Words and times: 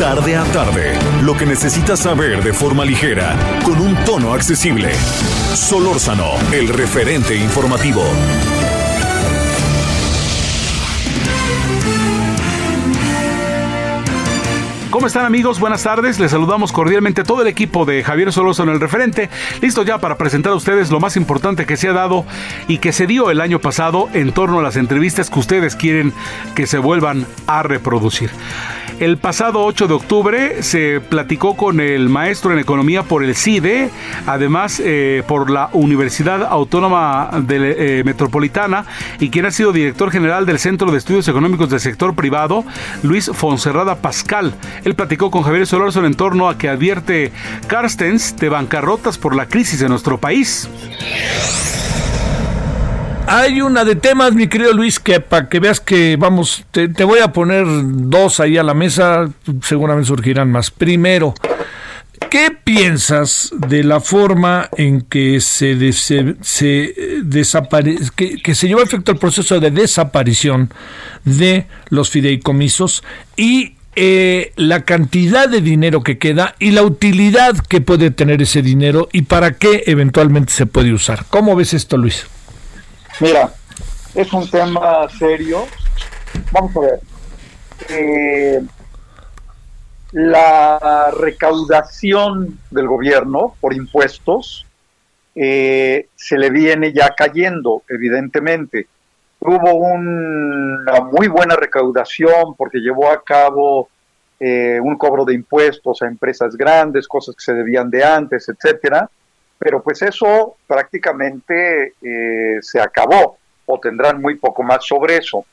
Tarde 0.00 0.34
a 0.34 0.44
tarde, 0.44 0.98
lo 1.22 1.36
que 1.36 1.44
necesitas 1.44 2.00
saber 2.00 2.42
de 2.42 2.54
forma 2.54 2.86
ligera, 2.86 3.36
con 3.62 3.78
un 3.78 3.94
tono 4.06 4.32
accesible. 4.32 4.94
Solórzano, 5.52 6.24
el 6.52 6.68
referente 6.68 7.36
informativo. 7.36 8.02
¿Cómo 14.88 15.06
están 15.06 15.26
amigos? 15.26 15.60
Buenas 15.60 15.82
tardes. 15.82 16.18
Les 16.18 16.30
saludamos 16.30 16.72
cordialmente 16.72 17.20
a 17.20 17.24
todo 17.24 17.42
el 17.42 17.48
equipo 17.48 17.84
de 17.84 18.02
Javier 18.02 18.30
en 18.34 18.68
el 18.70 18.80
referente, 18.80 19.28
listo 19.60 19.82
ya 19.82 19.98
para 19.98 20.16
presentar 20.16 20.52
a 20.52 20.56
ustedes 20.56 20.90
lo 20.90 20.98
más 20.98 21.18
importante 21.18 21.66
que 21.66 21.76
se 21.76 21.88
ha 21.88 21.92
dado 21.92 22.24
y 22.68 22.78
que 22.78 22.92
se 22.92 23.06
dio 23.06 23.30
el 23.30 23.42
año 23.42 23.60
pasado 23.60 24.08
en 24.14 24.32
torno 24.32 24.60
a 24.60 24.62
las 24.62 24.76
entrevistas 24.76 25.28
que 25.28 25.38
ustedes 25.38 25.76
quieren 25.76 26.14
que 26.54 26.66
se 26.66 26.78
vuelvan 26.78 27.26
a 27.46 27.62
reproducir. 27.62 28.30
El 29.00 29.16
pasado 29.16 29.64
8 29.64 29.88
de 29.88 29.94
octubre 29.94 30.62
se 30.62 31.00
platicó 31.00 31.56
con 31.56 31.80
el 31.80 32.10
maestro 32.10 32.52
en 32.52 32.58
economía 32.58 33.02
por 33.02 33.24
el 33.24 33.34
CIDE, 33.34 33.88
además 34.26 34.78
eh, 34.84 35.22
por 35.26 35.48
la 35.50 35.70
Universidad 35.72 36.44
Autónoma 36.44 37.30
de, 37.42 38.00
eh, 38.00 38.04
Metropolitana 38.04 38.84
y 39.18 39.30
quien 39.30 39.46
ha 39.46 39.52
sido 39.52 39.72
director 39.72 40.10
general 40.10 40.44
del 40.44 40.58
Centro 40.58 40.92
de 40.92 40.98
Estudios 40.98 41.26
Económicos 41.28 41.70
del 41.70 41.80
Sector 41.80 42.14
Privado, 42.14 42.62
Luis 43.02 43.30
Fonserrada 43.32 43.96
Pascal. 43.96 44.52
Él 44.84 44.94
platicó 44.94 45.30
con 45.30 45.44
Javier 45.44 45.66
Solórzano 45.66 46.06
en 46.06 46.14
torno 46.14 46.50
a 46.50 46.58
que 46.58 46.68
advierte 46.68 47.32
Carstens 47.68 48.36
de 48.36 48.50
bancarrotas 48.50 49.16
por 49.16 49.34
la 49.34 49.46
crisis 49.46 49.80
en 49.80 49.88
nuestro 49.88 50.18
país. 50.18 50.68
Hay 53.32 53.60
una 53.60 53.84
de 53.84 53.94
temas, 53.94 54.34
mi 54.34 54.48
querido 54.48 54.72
Luis, 54.72 54.98
que 54.98 55.20
para 55.20 55.48
que 55.48 55.60
veas 55.60 55.78
que 55.78 56.16
vamos, 56.16 56.64
te, 56.72 56.88
voy 57.04 57.20
a 57.20 57.32
poner 57.32 57.64
dos 57.64 58.40
ahí 58.40 58.58
a 58.58 58.64
la 58.64 58.74
mesa, 58.74 59.30
seguramente 59.62 60.08
surgirán 60.08 60.50
más. 60.50 60.72
Primero, 60.72 61.34
¿qué 62.28 62.50
piensas 62.50 63.52
de 63.56 63.84
la 63.84 64.00
forma 64.00 64.68
en 64.76 65.02
que 65.02 65.40
se, 65.40 65.92
se, 65.92 66.34
que, 68.16 68.54
se 68.56 68.66
llevó 68.66 68.80
a 68.80 68.82
efecto 68.82 69.12
el 69.12 69.18
proceso 69.18 69.60
de 69.60 69.70
desaparición 69.70 70.74
de 71.24 71.68
los 71.88 72.10
fideicomisos 72.10 73.04
y 73.36 73.76
eh, 73.94 74.52
la 74.56 74.84
cantidad 74.84 75.48
de 75.48 75.60
dinero 75.60 76.02
que 76.02 76.18
queda 76.18 76.56
y 76.58 76.72
la 76.72 76.82
utilidad 76.82 77.56
que 77.58 77.80
puede 77.80 78.10
tener 78.10 78.42
ese 78.42 78.60
dinero 78.60 79.08
y 79.12 79.22
para 79.22 79.52
qué 79.52 79.84
eventualmente 79.86 80.52
se 80.52 80.66
puede 80.66 80.92
usar. 80.92 81.26
¿Cómo 81.30 81.54
ves 81.54 81.74
esto, 81.74 81.96
Luis? 81.96 82.26
Mira, 83.20 83.52
es 84.14 84.32
un 84.32 84.48
tema 84.50 85.06
serio. 85.10 85.66
Vamos 86.52 86.74
a 86.74 86.80
ver. 86.80 87.00
Eh, 87.90 88.62
la 90.12 91.10
recaudación 91.18 92.58
del 92.70 92.88
gobierno 92.88 93.56
por 93.60 93.74
impuestos 93.74 94.66
eh, 95.34 96.08
se 96.14 96.38
le 96.38 96.48
viene 96.48 96.94
ya 96.94 97.10
cayendo, 97.10 97.82
evidentemente. 97.90 98.88
Hubo 99.38 99.74
una 99.74 101.00
muy 101.12 101.28
buena 101.28 101.56
recaudación 101.56 102.54
porque 102.56 102.78
llevó 102.78 103.10
a 103.10 103.22
cabo 103.22 103.90
eh, 104.38 104.80
un 104.82 104.96
cobro 104.96 105.26
de 105.26 105.34
impuestos 105.34 106.00
a 106.00 106.06
empresas 106.06 106.56
grandes, 106.56 107.06
cosas 107.06 107.36
que 107.36 107.44
se 107.44 107.52
debían 107.52 107.90
de 107.90 108.02
antes, 108.02 108.48
etcétera 108.48 109.10
pero 109.60 109.82
pues 109.82 110.00
eso 110.00 110.56
prácticamente 110.66 111.92
eh, 112.02 112.58
se 112.62 112.80
acabó 112.80 113.36
o 113.66 113.78
tendrán 113.78 114.20
muy 114.20 114.36
poco 114.36 114.62
más 114.62 114.86
sobre 114.86 115.18
eso. 115.18 115.44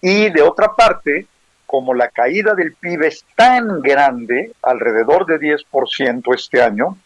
Y 0.00 0.30
de 0.30 0.42
otra 0.42 0.76
parte, 0.76 1.26
como 1.66 1.92
la 1.92 2.08
caída 2.08 2.54
del 2.54 2.74
PIB 2.74 3.02
es 3.02 3.24
tan 3.34 3.82
grande, 3.82 4.52
alrededor 4.62 5.26
de 5.26 5.40
10% 5.40 6.34
este 6.36 6.62
año, 6.62 6.96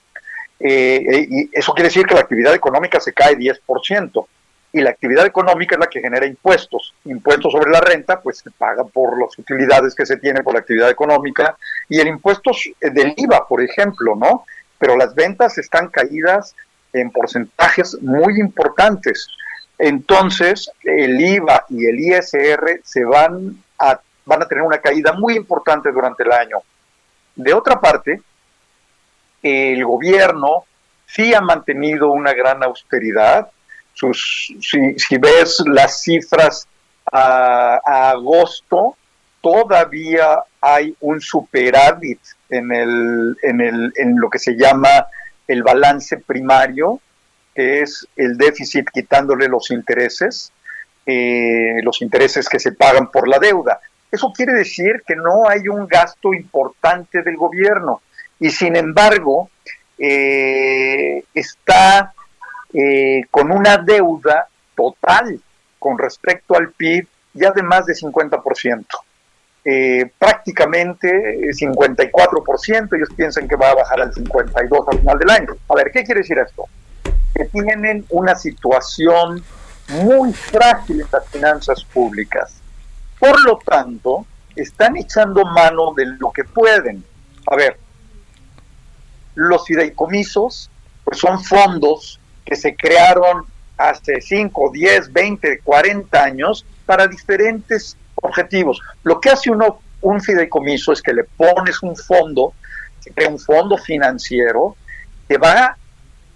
eh, 0.60 1.02
eh, 1.10 1.26
y 1.28 1.50
eso 1.52 1.72
quiere 1.72 1.88
decir 1.88 2.04
que 2.04 2.14
la 2.14 2.20
actividad 2.20 2.54
económica 2.54 3.00
se 3.00 3.14
cae 3.14 3.34
10%, 3.34 4.26
y 4.74 4.80
la 4.82 4.90
actividad 4.90 5.24
económica 5.24 5.74
es 5.74 5.80
la 5.80 5.86
que 5.86 6.00
genera 6.00 6.26
impuestos. 6.26 6.94
Impuestos 7.06 7.50
sobre 7.50 7.70
la 7.70 7.80
renta, 7.80 8.20
pues 8.20 8.38
se 8.38 8.50
paga 8.50 8.84
por 8.84 9.18
las 9.20 9.38
utilidades 9.38 9.94
que 9.94 10.06
se 10.06 10.18
tiene 10.18 10.42
por 10.42 10.52
la 10.52 10.60
actividad 10.60 10.90
económica, 10.90 11.56
y 11.88 11.98
el 11.98 12.08
impuesto 12.08 12.52
del 12.80 13.14
IVA, 13.16 13.48
por 13.48 13.62
ejemplo, 13.62 14.14
¿no? 14.16 14.44
Pero 14.82 14.96
las 14.96 15.14
ventas 15.14 15.58
están 15.58 15.86
caídas 15.86 16.56
en 16.92 17.12
porcentajes 17.12 17.96
muy 18.02 18.40
importantes. 18.40 19.28
Entonces, 19.78 20.68
el 20.82 21.20
IVA 21.20 21.66
y 21.68 21.86
el 21.86 22.00
ISR 22.00 22.80
se 22.82 23.04
van 23.04 23.62
a, 23.78 24.00
van 24.24 24.42
a 24.42 24.48
tener 24.48 24.64
una 24.64 24.78
caída 24.78 25.12
muy 25.12 25.36
importante 25.36 25.92
durante 25.92 26.24
el 26.24 26.32
año. 26.32 26.56
De 27.36 27.54
otra 27.54 27.80
parte, 27.80 28.22
el 29.40 29.84
gobierno 29.84 30.64
sí 31.06 31.32
ha 31.32 31.40
mantenido 31.40 32.10
una 32.10 32.32
gran 32.32 32.60
austeridad. 32.64 33.48
Sus, 33.94 34.52
si, 34.60 35.16
ves 35.16 35.62
las 35.64 36.02
cifras 36.02 36.66
a, 37.12 37.80
a 37.84 38.10
agosto, 38.10 38.96
todavía 39.40 40.40
hay 40.62 40.96
un 41.00 41.20
superávit 41.20 42.20
en, 42.48 42.72
el, 42.72 43.36
en, 43.42 43.60
el, 43.60 43.92
en 43.96 44.18
lo 44.18 44.30
que 44.30 44.38
se 44.38 44.56
llama 44.56 45.08
el 45.48 45.64
balance 45.64 46.18
primario, 46.18 47.00
que 47.52 47.82
es 47.82 48.06
el 48.16 48.38
déficit 48.38 48.88
quitándole 48.90 49.48
los 49.48 49.72
intereses, 49.72 50.52
eh, 51.04 51.80
los 51.82 52.00
intereses 52.00 52.48
que 52.48 52.60
se 52.60 52.72
pagan 52.72 53.10
por 53.10 53.26
la 53.28 53.40
deuda. 53.40 53.80
Eso 54.10 54.32
quiere 54.32 54.52
decir 54.52 55.02
que 55.04 55.16
no 55.16 55.48
hay 55.48 55.66
un 55.68 55.86
gasto 55.88 56.32
importante 56.32 57.22
del 57.22 57.36
gobierno 57.36 58.02
y 58.38 58.50
sin 58.50 58.76
embargo 58.76 59.50
eh, 59.98 61.24
está 61.34 62.14
eh, 62.72 63.22
con 63.30 63.50
una 63.50 63.78
deuda 63.78 64.46
total 64.76 65.40
con 65.78 65.98
respecto 65.98 66.54
al 66.54 66.70
PIB 66.70 67.06
ya 67.34 67.50
de 67.50 67.62
más 67.62 67.86
de 67.86 67.94
50% 67.94 68.86
eh, 69.64 70.10
prácticamente 70.18 71.08
54%, 71.08 72.96
ellos 72.96 73.08
piensan 73.16 73.46
que 73.46 73.56
va 73.56 73.70
a 73.70 73.74
bajar 73.74 74.00
al 74.00 74.12
52% 74.12 74.84
al 74.90 74.98
final 74.98 75.18
del 75.18 75.30
año. 75.30 75.56
A 75.68 75.74
ver, 75.74 75.90
¿qué 75.92 76.02
quiere 76.04 76.20
decir 76.20 76.38
esto? 76.38 76.64
Que 77.34 77.44
tienen 77.44 78.04
una 78.10 78.34
situación 78.34 79.42
muy 79.88 80.32
frágil 80.32 81.00
en 81.00 81.06
las 81.12 81.28
finanzas 81.28 81.84
públicas. 81.84 82.60
Por 83.18 83.40
lo 83.44 83.58
tanto, 83.64 84.26
están 84.56 84.96
echando 84.96 85.44
mano 85.44 85.94
de 85.94 86.06
lo 86.06 86.32
que 86.32 86.44
pueden. 86.44 87.04
A 87.46 87.56
ver, 87.56 87.78
los 89.34 89.64
fideicomisos 89.64 90.70
pues 91.04 91.18
son 91.18 91.42
fondos 91.42 92.20
que 92.44 92.56
se 92.56 92.74
crearon 92.74 93.46
hace 93.76 94.20
5, 94.20 94.70
10, 94.72 95.12
20, 95.12 95.60
40 95.60 96.22
años 96.22 96.66
para 96.86 97.06
diferentes 97.06 97.96
objetivos. 98.22 98.80
Lo 99.04 99.20
que 99.20 99.30
hace 99.30 99.50
uno 99.50 99.80
un 100.00 100.20
fideicomiso 100.20 100.92
es 100.92 101.00
que 101.00 101.14
le 101.14 101.24
pones 101.24 101.82
un 101.82 101.96
fondo, 101.96 102.54
un 103.28 103.38
fondo 103.38 103.78
financiero 103.78 104.76
que 105.28 105.38
va 105.38 105.76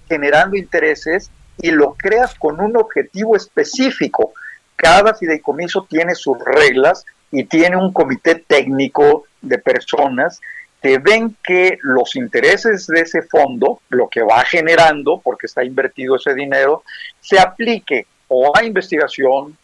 generando 0.09 0.57
intereses 0.57 1.31
y 1.59 1.71
lo 1.71 1.95
creas 1.95 2.35
con 2.35 2.61
un 2.61 2.77
objetivo 2.77 3.37
específico. 3.37 4.33
Cada 4.77 5.15
fideicomiso 5.15 5.87
tiene 5.89 6.15
sus 6.15 6.39
reglas 6.45 7.05
y 7.33 7.45
tiene 7.45 7.77
un 7.77 7.93
comité 7.93 8.37
técnico 8.37 9.25
de 9.43 9.59
personas 9.59 10.41
que 10.81 10.99
ven 10.99 11.37
que 11.43 11.79
los 11.83 12.15
intereses 12.15 12.87
de 12.87 13.01
ese 13.01 13.23
fondo, 13.23 13.81
lo 13.89 14.09
que 14.09 14.23
va 14.23 14.45
generando, 14.45 15.21
porque 15.25 15.47
está 15.47 15.65
invertido 15.65 16.17
ese 16.17 16.35
dinero, 16.35 16.85
se 17.21 17.41
aplique 17.41 18.07
o 18.29 18.57
a 18.57 18.63
investigación, 18.63 19.57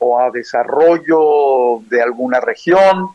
o 0.00 0.18
a 0.18 0.30
desarrollo 0.30 1.82
de 1.88 2.02
alguna 2.02 2.40
región, 2.40 3.10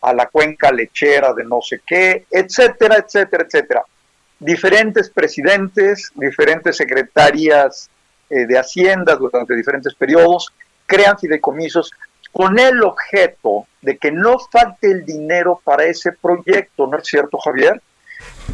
a 0.00 0.12
la 0.12 0.26
cuenca 0.26 0.70
lechera 0.72 1.34
de 1.34 1.44
no 1.44 1.60
sé 1.60 1.80
qué, 1.86 2.26
etcétera, 2.30 2.96
etcétera, 2.96 3.44
etcétera. 3.44 3.82
Diferentes 4.38 5.10
presidentes, 5.10 6.12
diferentes 6.14 6.76
secretarias 6.76 7.90
eh, 8.30 8.46
de 8.46 8.58
Hacienda 8.58 9.16
durante 9.16 9.54
diferentes 9.56 9.94
periodos 9.94 10.52
crean 10.86 11.18
fideicomisos 11.18 11.90
con 12.30 12.58
el 12.58 12.82
objeto 12.84 13.66
de 13.82 13.98
que 13.98 14.12
no 14.12 14.38
falte 14.38 14.90
el 14.92 15.04
dinero 15.04 15.60
para 15.64 15.84
ese 15.84 16.12
proyecto, 16.12 16.86
¿no 16.86 16.98
es 16.98 17.06
cierto, 17.06 17.38
Javier? 17.38 17.82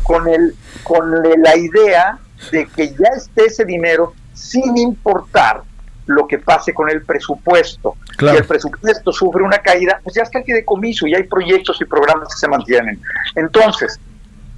Con, 0.03 0.29
el, 0.29 0.55
con 0.83 1.23
la 1.23 1.57
idea 1.57 2.19
de 2.51 2.67
que 2.67 2.89
ya 2.89 3.09
esté 3.17 3.47
ese 3.47 3.65
dinero 3.65 4.15
sin 4.33 4.77
importar 4.79 5.63
lo 6.07 6.27
que 6.27 6.39
pase 6.39 6.75
con 6.75 6.91
el 6.91 7.03
presupuesto. 7.03 7.97
Si 8.19 8.27
el 8.27 8.45
presupuesto 8.45 9.13
sufre 9.13 9.43
una 9.43 9.59
caída, 9.59 10.01
pues 10.03 10.17
ya 10.17 10.23
está 10.23 10.39
el 10.39 10.45
fideicomiso 10.45 11.07
y 11.07 11.15
hay 11.15 11.25
proyectos 11.25 11.81
y 11.81 11.85
programas 11.85 12.29
que 12.29 12.41
se 12.41 12.49
mantienen. 12.49 13.01
Entonces, 13.35 13.99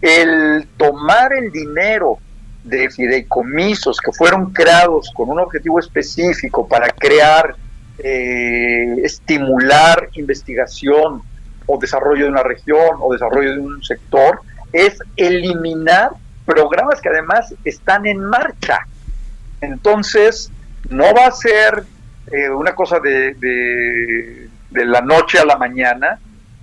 el 0.00 0.66
tomar 0.76 1.32
el 1.32 1.50
dinero 1.50 2.18
de 2.64 2.90
fideicomisos 2.90 3.98
que 4.00 4.12
fueron 4.12 4.52
creados 4.52 5.10
con 5.14 5.30
un 5.30 5.38
objetivo 5.38 5.78
específico 5.78 6.66
para 6.66 6.88
crear, 6.88 7.54
eh, 7.98 8.96
estimular 9.04 10.08
investigación 10.14 11.22
o 11.66 11.78
desarrollo 11.78 12.24
de 12.24 12.30
una 12.30 12.42
región 12.42 12.96
o 13.00 13.12
desarrollo 13.12 13.52
de 13.52 13.60
un 13.60 13.82
sector, 13.84 14.40
es 14.72 14.98
eliminar 15.16 16.10
programas 16.44 17.00
que 17.00 17.08
además 17.08 17.54
están 17.64 18.06
en 18.06 18.22
marcha. 18.22 18.80
Entonces, 19.60 20.50
no 20.90 21.12
va 21.14 21.26
a 21.26 21.32
ser 21.32 21.84
eh, 22.30 22.48
una 22.50 22.74
cosa 22.74 22.98
de, 23.00 23.34
de, 23.34 24.84
la 24.84 25.00
noche 25.00 25.38
a 25.38 25.44
la 25.44 25.56
mañana. 25.56 26.18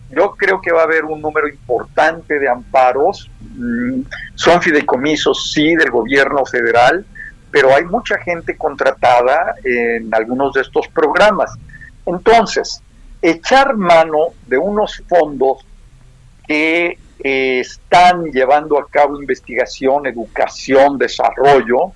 Yo 0.09 0.31
creo 0.31 0.61
que 0.61 0.71
va 0.71 0.81
a 0.81 0.83
haber 0.83 1.05
un 1.05 1.21
número 1.21 1.47
importante 1.47 2.39
de 2.39 2.47
amparos. 2.49 3.29
Mm, 3.55 4.01
son 4.35 4.61
fideicomisos, 4.61 5.51
sí, 5.51 5.75
del 5.75 5.89
gobierno 5.89 6.45
federal, 6.45 7.05
pero 7.51 7.73
hay 7.75 7.85
mucha 7.85 8.17
gente 8.19 8.55
contratada 8.57 9.55
en 9.63 10.13
algunos 10.13 10.53
de 10.53 10.61
estos 10.61 10.87
programas. 10.89 11.53
Entonces, 12.05 12.81
echar 13.21 13.75
mano 13.75 14.27
de 14.47 14.57
unos 14.57 15.01
fondos 15.07 15.65
que 16.47 16.97
eh, 17.19 17.59
están 17.59 18.25
llevando 18.25 18.77
a 18.77 18.87
cabo 18.87 19.19
investigación, 19.19 20.05
educación, 20.07 20.97
desarrollo, 20.97 21.93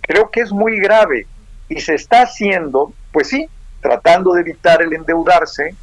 creo 0.00 0.30
que 0.30 0.40
es 0.40 0.50
muy 0.50 0.78
grave 0.80 1.26
y 1.74 1.80
se 1.80 1.94
está 1.94 2.22
haciendo, 2.22 2.92
pues 3.10 3.28
sí, 3.28 3.48
tratando 3.80 4.32
de 4.32 4.42
evitar 4.42 4.80
el 4.80 4.92
endeudarse 4.92 5.74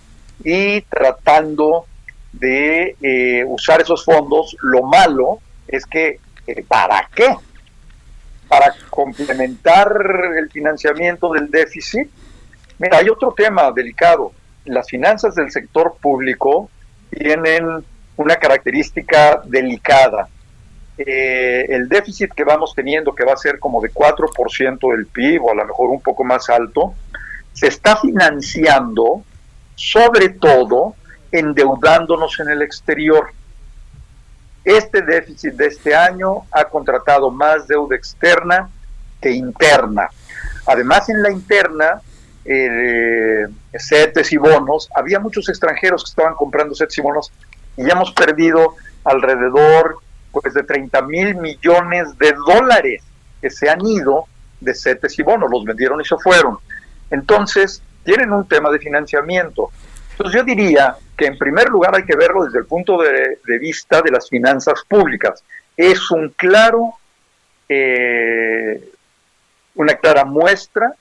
y 0.41 0.79
tratando 0.83 1.85
de 2.31 2.95
eh, 3.01 3.43
usar 3.45 3.81
esos 3.81 4.05
fondos. 4.05 4.55
Lo 4.61 4.83
malo 4.83 5.39
es 5.67 5.85
que, 5.85 6.19
eh, 6.47 6.63
¿para 6.65 7.09
qué? 7.13 7.35
Para 8.47 8.73
complementar 8.89 9.93
el 10.37 10.49
financiamiento 10.49 11.33
del 11.33 11.51
déficit. 11.51 12.09
Mira, 12.79 12.99
hay 12.99 13.09
otro 13.09 13.33
tema 13.33 13.69
delicado. 13.73 14.31
Las 14.63 14.89
finanzas 14.89 15.35
del 15.35 15.51
sector 15.51 15.97
público 16.01 16.69
tienen 17.09 17.83
una 18.15 18.37
característica 18.37 19.41
delicada 19.43 20.29
eh, 21.05 21.65
el 21.69 21.87
déficit 21.89 22.33
que 22.33 22.43
vamos 22.43 22.73
teniendo, 22.75 23.13
que 23.13 23.23
va 23.23 23.33
a 23.33 23.37
ser 23.37 23.59
como 23.59 23.81
de 23.81 23.91
4% 23.91 24.95
del 24.95 25.05
PIB 25.07 25.43
o 25.43 25.51
a 25.51 25.55
lo 25.55 25.65
mejor 25.65 25.89
un 25.89 26.01
poco 26.01 26.23
más 26.23 26.49
alto, 26.49 26.93
se 27.53 27.67
está 27.67 27.97
financiando 27.97 29.23
sobre 29.75 30.29
todo 30.29 30.95
endeudándonos 31.31 32.39
en 32.39 32.49
el 32.49 32.61
exterior. 32.61 33.31
Este 34.63 35.01
déficit 35.01 35.53
de 35.53 35.67
este 35.67 35.95
año 35.95 36.43
ha 36.51 36.65
contratado 36.65 37.31
más 37.31 37.67
deuda 37.67 37.95
externa 37.95 38.69
que 39.19 39.31
interna. 39.31 40.09
Además, 40.67 41.09
en 41.09 41.21
la 41.21 41.31
interna, 41.31 42.01
eh, 42.45 43.47
y 44.31 44.37
bonos, 44.37 44.89
había 44.95 45.19
muchos 45.19 45.49
extranjeros 45.49 46.03
que 46.03 46.09
estaban 46.09 46.35
comprando 46.35 46.75
CETES 46.75 46.97
y 46.97 47.01
bonos 47.01 47.31
y 47.77 47.85
ya 47.85 47.93
hemos 47.93 48.11
perdido 48.11 48.75
alrededor 49.03 49.99
pues 50.31 50.53
de 50.53 50.63
30 50.63 51.01
mil 51.03 51.35
millones 51.35 52.17
de 52.17 52.33
dólares 52.45 53.03
que 53.41 53.49
se 53.49 53.69
han 53.69 53.85
ido 53.85 54.25
de 54.59 54.73
CETES 54.73 55.19
y 55.19 55.23
bonos, 55.23 55.49
los 55.51 55.65
vendieron 55.65 55.99
y 55.99 56.05
se 56.05 56.17
fueron. 56.17 56.57
Entonces, 57.09 57.81
tienen 58.03 58.31
un 58.31 58.47
tema 58.47 58.69
de 58.69 58.79
financiamiento. 58.79 59.69
Entonces 60.11 60.39
yo 60.39 60.43
diría 60.43 60.95
que 61.17 61.25
en 61.25 61.37
primer 61.37 61.69
lugar 61.69 61.95
hay 61.95 62.03
que 62.03 62.15
verlo 62.15 62.45
desde 62.45 62.59
el 62.59 62.65
punto 62.65 62.97
de, 63.01 63.59
vista 63.59 64.01
de 64.01 64.11
las 64.11 64.29
finanzas 64.29 64.83
públicas. 64.87 65.43
Es 65.75 66.11
un 66.11 66.29
claro, 66.29 66.93
eh, 67.67 68.91
una 69.75 69.95
clara 69.95 70.25
muestra, 70.25 70.93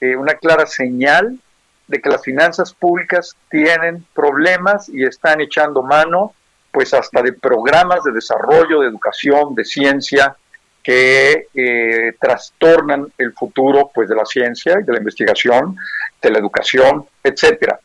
eh, 0.00 0.16
una 0.16 0.34
clara 0.34 0.66
señal 0.66 1.38
de 1.86 2.00
que 2.00 2.08
las 2.08 2.22
finanzas 2.22 2.72
públicas 2.72 3.36
tienen 3.50 4.06
problemas 4.14 4.88
y 4.88 5.04
están 5.04 5.40
echando 5.40 5.82
mano 5.82 6.34
pues 6.72 6.94
hasta 6.94 7.22
de 7.22 7.32
programas 7.32 8.02
de 8.04 8.12
desarrollo, 8.12 8.80
de 8.80 8.88
educación, 8.88 9.54
de 9.54 9.64
ciencia, 9.64 10.36
que 10.82 11.48
eh, 11.54 12.14
trastornan 12.18 13.12
el 13.18 13.32
futuro 13.34 13.90
pues 13.94 14.08
de 14.08 14.16
la 14.16 14.24
ciencia 14.24 14.78
y 14.80 14.84
de 14.84 14.92
la 14.92 14.98
investigación, 14.98 15.76
de 16.22 16.30
la 16.30 16.38
educación, 16.38 17.06
etcétera. 17.22 17.78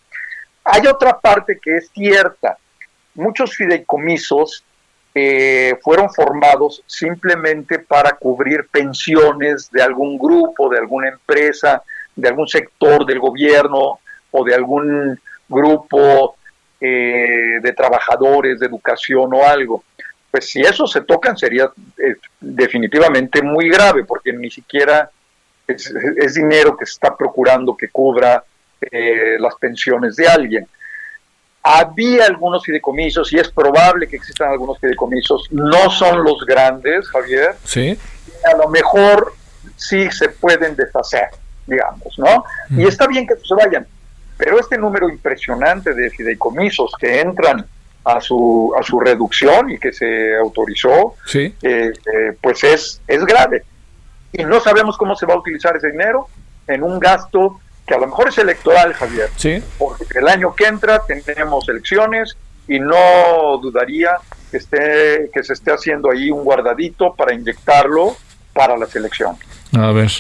Hay 0.64 0.88
otra 0.88 1.20
parte 1.20 1.60
que 1.62 1.78
es 1.78 1.90
cierta. 1.90 2.58
Muchos 3.16 3.56
fideicomisos 3.56 4.64
eh, 5.14 5.78
fueron 5.82 6.10
formados 6.12 6.84
simplemente 6.86 7.80
para 7.80 8.14
cubrir 8.14 8.68
pensiones 8.70 9.70
de 9.72 9.82
algún 9.82 10.18
grupo, 10.18 10.70
de 10.70 10.80
alguna 10.80 11.10
empresa, 11.10 11.84
de 12.16 12.30
algún 12.30 12.48
sector 12.48 13.06
del 13.06 13.20
gobierno 13.20 14.00
o 14.32 14.44
de 14.44 14.56
algún 14.56 15.20
grupo 15.48 16.36
eh, 16.80 17.60
de 17.62 17.74
trabajadores, 17.74 18.60
de 18.60 18.68
educación 18.68 19.33
o 19.33 19.45
algo. 19.45 19.83
Pues 20.31 20.50
si 20.50 20.62
eso 20.62 20.86
se 20.86 21.01
tocan 21.01 21.38
sería 21.38 21.72
eh, 21.98 22.16
definitivamente 22.39 23.42
muy 23.42 23.69
grave, 23.69 24.04
porque 24.04 24.33
ni 24.33 24.51
siquiera 24.51 25.10
es, 25.68 26.33
dinero 26.33 26.75
que 26.75 26.86
se 26.86 26.94
está 26.94 27.16
procurando 27.16 27.75
que 27.75 27.89
cubra 27.89 28.44
eh, 28.81 29.38
las 29.39 29.56
pensiones 29.56 30.16
de 30.16 30.27
alguien. 30.27 30.68
Había 31.63 32.25
algunos 32.25 32.63
fideicomisos 32.63 33.33
y 33.33 33.38
es 33.38 33.50
probable 33.50 34.07
que 34.07 34.18
existan 34.18 34.51
algunos 34.51 34.80
fideicomisos, 34.80 35.48
no 35.51 35.89
son 35.89 36.24
los 36.24 36.45
grandes, 36.45 37.07
Javier. 37.07 37.56
Sí. 37.63 37.98
A 38.54 38.57
lo 38.57 38.69
mejor 38.69 39.33
sí 39.75 40.12
se 40.12 40.30
pueden 40.30 40.75
deshacer, 40.75 41.30
digamos, 41.66 42.19
¿no? 42.19 42.44
Y 42.69 42.86
está 42.86 43.07
bien 43.07 43.25
que 43.25 43.33
se 43.36 43.56
vayan, 43.56 43.88
pero 44.38 44.60
este 44.60 44.78
número 44.78 45.10
impresionante 45.10 45.94
de 45.94 46.10
fideicomisos 46.10 46.92
que 47.00 47.22
entran 47.22 47.65
a 48.04 48.22
su, 48.22 48.74
a 48.80 48.84
su 48.84 49.00
reducción 49.00 49.72
y 49.72 49.80
que 49.80 49.92
se 49.92 50.36
autorizó, 50.36 51.15
sí. 51.25 51.54
Eh, 51.62 51.92
eh, 51.92 52.38
pues 52.39 52.63
es, 52.63 53.01
es 53.08 53.25
grave. 53.25 53.63
Y 54.32 54.44
no 54.44 54.60
sabemos 54.60 54.98
cómo 54.98 55.15
se 55.15 55.25
va 55.25 55.34
a 55.34 55.38
utilizar 55.38 55.75
ese 55.75 55.92
dinero 55.92 56.27
en 56.68 56.84
un 56.84 57.00
gasto 57.00 57.60
que 57.88 57.94
a 57.94 57.98
lo 57.98 58.08
mejor 58.08 58.30
es 58.30 58.38
electoral, 58.38 58.94
Javier. 58.94 59.30
Sí. 59.36 59.63
Porque 59.77 60.06
el 60.15 60.27
año 60.27 60.54
que 60.56 60.65
entra 60.65 61.01
tenemos 61.06 61.68
elecciones 61.70 62.36
y 62.68 62.80
no 62.80 63.58
dudaría 63.62 64.18
que, 64.51 64.58
esté, 64.58 65.30
que 65.34 65.44
se 65.44 65.54
esté 65.54 65.72
haciendo 65.72 66.12
ahí 66.12 66.32
un 66.32 66.44
guardadito 66.44 67.13
para 67.15 67.34
inyectarlo 67.34 68.15
para 68.56 68.78
la 68.78 68.88
selección. 68.88 69.36
A 69.74 69.92
ver, 69.92 70.12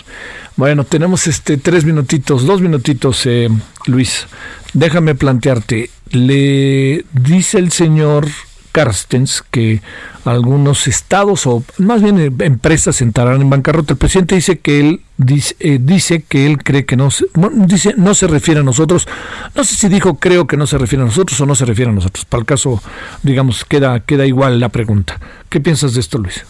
bueno, 0.57 0.83
tenemos 0.83 1.25
este 1.25 1.57
tres 1.57 1.85
minutitos, 1.85 2.45
dos 2.45 2.61
minutitos, 2.61 3.25
eh, 3.25 3.49
Luis. 3.87 4.27
Déjame 4.73 5.15
plantearte. 5.15 5.89
Le 6.11 7.05
dice 7.13 7.57
el 7.57 7.71
señor 7.71 8.27
Carstens 8.73 9.41
que 9.49 9.81
algunos 10.25 10.87
estados 10.87 11.47
o 11.47 11.63
más 11.77 12.01
bien 12.01 12.19
eh, 12.19 12.31
empresas 12.39 13.01
entrarán 13.01 13.41
en 13.41 13.49
bancarrota. 13.49 13.93
El 13.93 13.97
presidente 13.97 14.35
dice 14.35 14.59
que 14.59 14.81
él 14.81 15.01
dice, 15.15 15.55
eh, 15.59 15.79
dice 15.81 16.23
que 16.27 16.45
él 16.45 16.61
cree 16.61 16.85
que 16.85 16.97
no 16.97 17.09
se, 17.09 17.25
dice 17.53 17.93
no 17.95 18.13
se 18.13 18.27
refiere 18.27 18.59
a 18.59 18.63
nosotros. 18.63 19.07
No 19.55 19.63
sé 19.63 19.75
si 19.75 19.87
dijo 19.87 20.15
creo 20.15 20.45
que 20.45 20.57
no 20.57 20.67
se 20.67 20.77
refiere 20.77 21.03
a 21.03 21.05
nosotros 21.05 21.39
o 21.39 21.45
no 21.45 21.55
se 21.55 21.63
refiere 21.63 21.91
a 21.91 21.93
nosotros. 21.93 22.25
Para 22.25 22.41
el 22.41 22.45
caso, 22.45 22.83
digamos, 23.23 23.63
queda 23.63 24.01
queda 24.01 24.25
igual 24.25 24.59
la 24.59 24.67
pregunta. 24.67 25.21
¿Qué 25.47 25.61
piensas 25.61 25.93
de 25.93 26.01
esto, 26.01 26.17
Luis? 26.17 26.45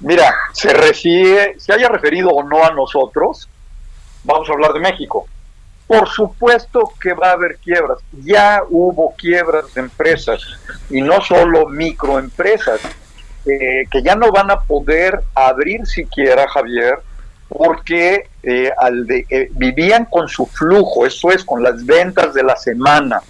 Mira, 0.00 0.34
se 0.52 0.94
se 0.94 1.72
haya 1.72 1.88
referido 1.88 2.30
o 2.30 2.42
no 2.42 2.64
a 2.64 2.70
nosotros, 2.70 3.48
vamos 4.24 4.48
a 4.48 4.52
hablar 4.52 4.72
de 4.72 4.80
México. 4.80 5.26
Por 5.88 6.06
supuesto 6.06 6.92
que 7.00 7.14
va 7.14 7.30
a 7.30 7.32
haber 7.32 7.56
quiebras. 7.56 7.98
Ya 8.22 8.62
hubo 8.68 9.14
quiebras 9.16 9.72
de 9.72 9.80
empresas 9.80 10.42
y 10.90 11.00
no 11.00 11.22
solo 11.22 11.66
microempresas, 11.66 12.80
eh, 13.46 13.86
que 13.90 14.02
ya 14.02 14.14
no 14.14 14.30
van 14.30 14.50
a 14.50 14.60
poder 14.60 15.22
abrir 15.34 15.86
siquiera, 15.86 16.46
Javier, 16.46 16.98
porque 17.48 18.28
eh, 18.42 18.70
eh, 19.30 19.48
vivían 19.52 20.04
con 20.04 20.28
su 20.28 20.44
flujo, 20.44 21.06
eso 21.06 21.30
es, 21.30 21.42
con 21.42 21.62
las 21.62 21.84
ventas 21.86 22.34
de 22.34 22.42
la 22.42 22.56
semana. 22.56 23.22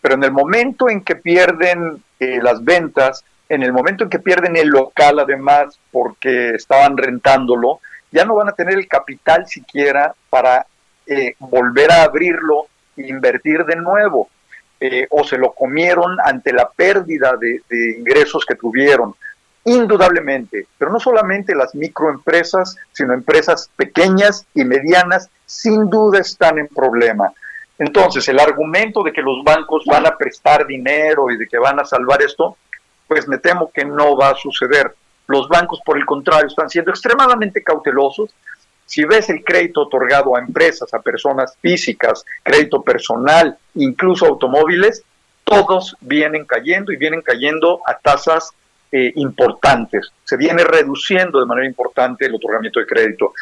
Pero 0.00 0.14
en 0.14 0.24
el 0.24 0.32
momento 0.32 0.88
en 0.88 1.02
que 1.02 1.16
pierden 1.16 2.02
las 2.18 2.62
ventas, 2.64 3.24
en 3.50 3.64
el 3.64 3.72
momento 3.72 4.04
en 4.04 4.10
que 4.10 4.20
pierden 4.20 4.56
el 4.56 4.68
local, 4.68 5.18
además, 5.18 5.78
porque 5.90 6.50
estaban 6.50 6.96
rentándolo, 6.96 7.80
ya 8.12 8.24
no 8.24 8.36
van 8.36 8.48
a 8.48 8.52
tener 8.52 8.74
el 8.78 8.86
capital 8.86 9.46
siquiera 9.48 10.14
para 10.30 10.66
eh, 11.04 11.34
volver 11.40 11.90
a 11.90 12.04
abrirlo 12.04 12.66
e 12.96 13.08
invertir 13.08 13.64
de 13.64 13.74
nuevo. 13.74 14.28
Eh, 14.78 15.08
o 15.10 15.24
se 15.24 15.36
lo 15.36 15.52
comieron 15.52 16.16
ante 16.24 16.52
la 16.52 16.70
pérdida 16.70 17.36
de, 17.38 17.60
de 17.68 17.98
ingresos 17.98 18.46
que 18.46 18.54
tuvieron. 18.54 19.16
Indudablemente, 19.64 20.68
pero 20.78 20.92
no 20.92 21.00
solamente 21.00 21.54
las 21.54 21.74
microempresas, 21.74 22.76
sino 22.92 23.12
empresas 23.12 23.68
pequeñas 23.76 24.46
y 24.54 24.64
medianas, 24.64 25.28
sin 25.44 25.90
duda 25.90 26.20
están 26.20 26.60
en 26.60 26.68
problema. 26.68 27.32
Entonces, 27.78 28.28
el 28.28 28.38
argumento 28.38 29.02
de 29.02 29.12
que 29.12 29.22
los 29.22 29.42
bancos 29.42 29.84
van 29.86 30.06
a 30.06 30.16
prestar 30.16 30.66
dinero 30.66 31.30
y 31.30 31.36
de 31.36 31.48
que 31.48 31.58
van 31.58 31.80
a 31.80 31.84
salvar 31.84 32.22
esto, 32.22 32.56
pues 33.10 33.26
me 33.26 33.38
temo 33.38 33.72
que 33.74 33.84
no 33.84 34.16
va 34.16 34.30
a 34.30 34.36
suceder. 34.36 34.94
Los 35.26 35.48
bancos, 35.48 35.80
por 35.84 35.98
el 35.98 36.06
contrario, 36.06 36.46
están 36.46 36.70
siendo 36.70 36.92
extremadamente 36.92 37.60
cautelosos. 37.60 38.30
Si 38.86 39.04
ves 39.04 39.28
el 39.30 39.42
crédito 39.42 39.80
otorgado 39.80 40.36
a 40.36 40.38
empresas, 40.38 40.94
a 40.94 41.02
personas 41.02 41.56
físicas, 41.60 42.24
crédito 42.44 42.82
personal, 42.82 43.58
incluso 43.74 44.26
automóviles, 44.26 45.02
todos 45.42 45.96
vienen 46.00 46.44
cayendo 46.44 46.92
y 46.92 46.96
vienen 46.98 47.20
cayendo 47.20 47.80
a 47.84 47.98
tasas 47.98 48.50
eh, 48.92 49.12
importantes. 49.16 50.12
Se 50.22 50.36
viene 50.36 50.62
reduciendo 50.62 51.40
de 51.40 51.46
manera 51.46 51.66
importante 51.66 52.26
el 52.26 52.36
otorgamiento 52.36 52.78
de 52.78 52.86
crédito. 52.86 53.32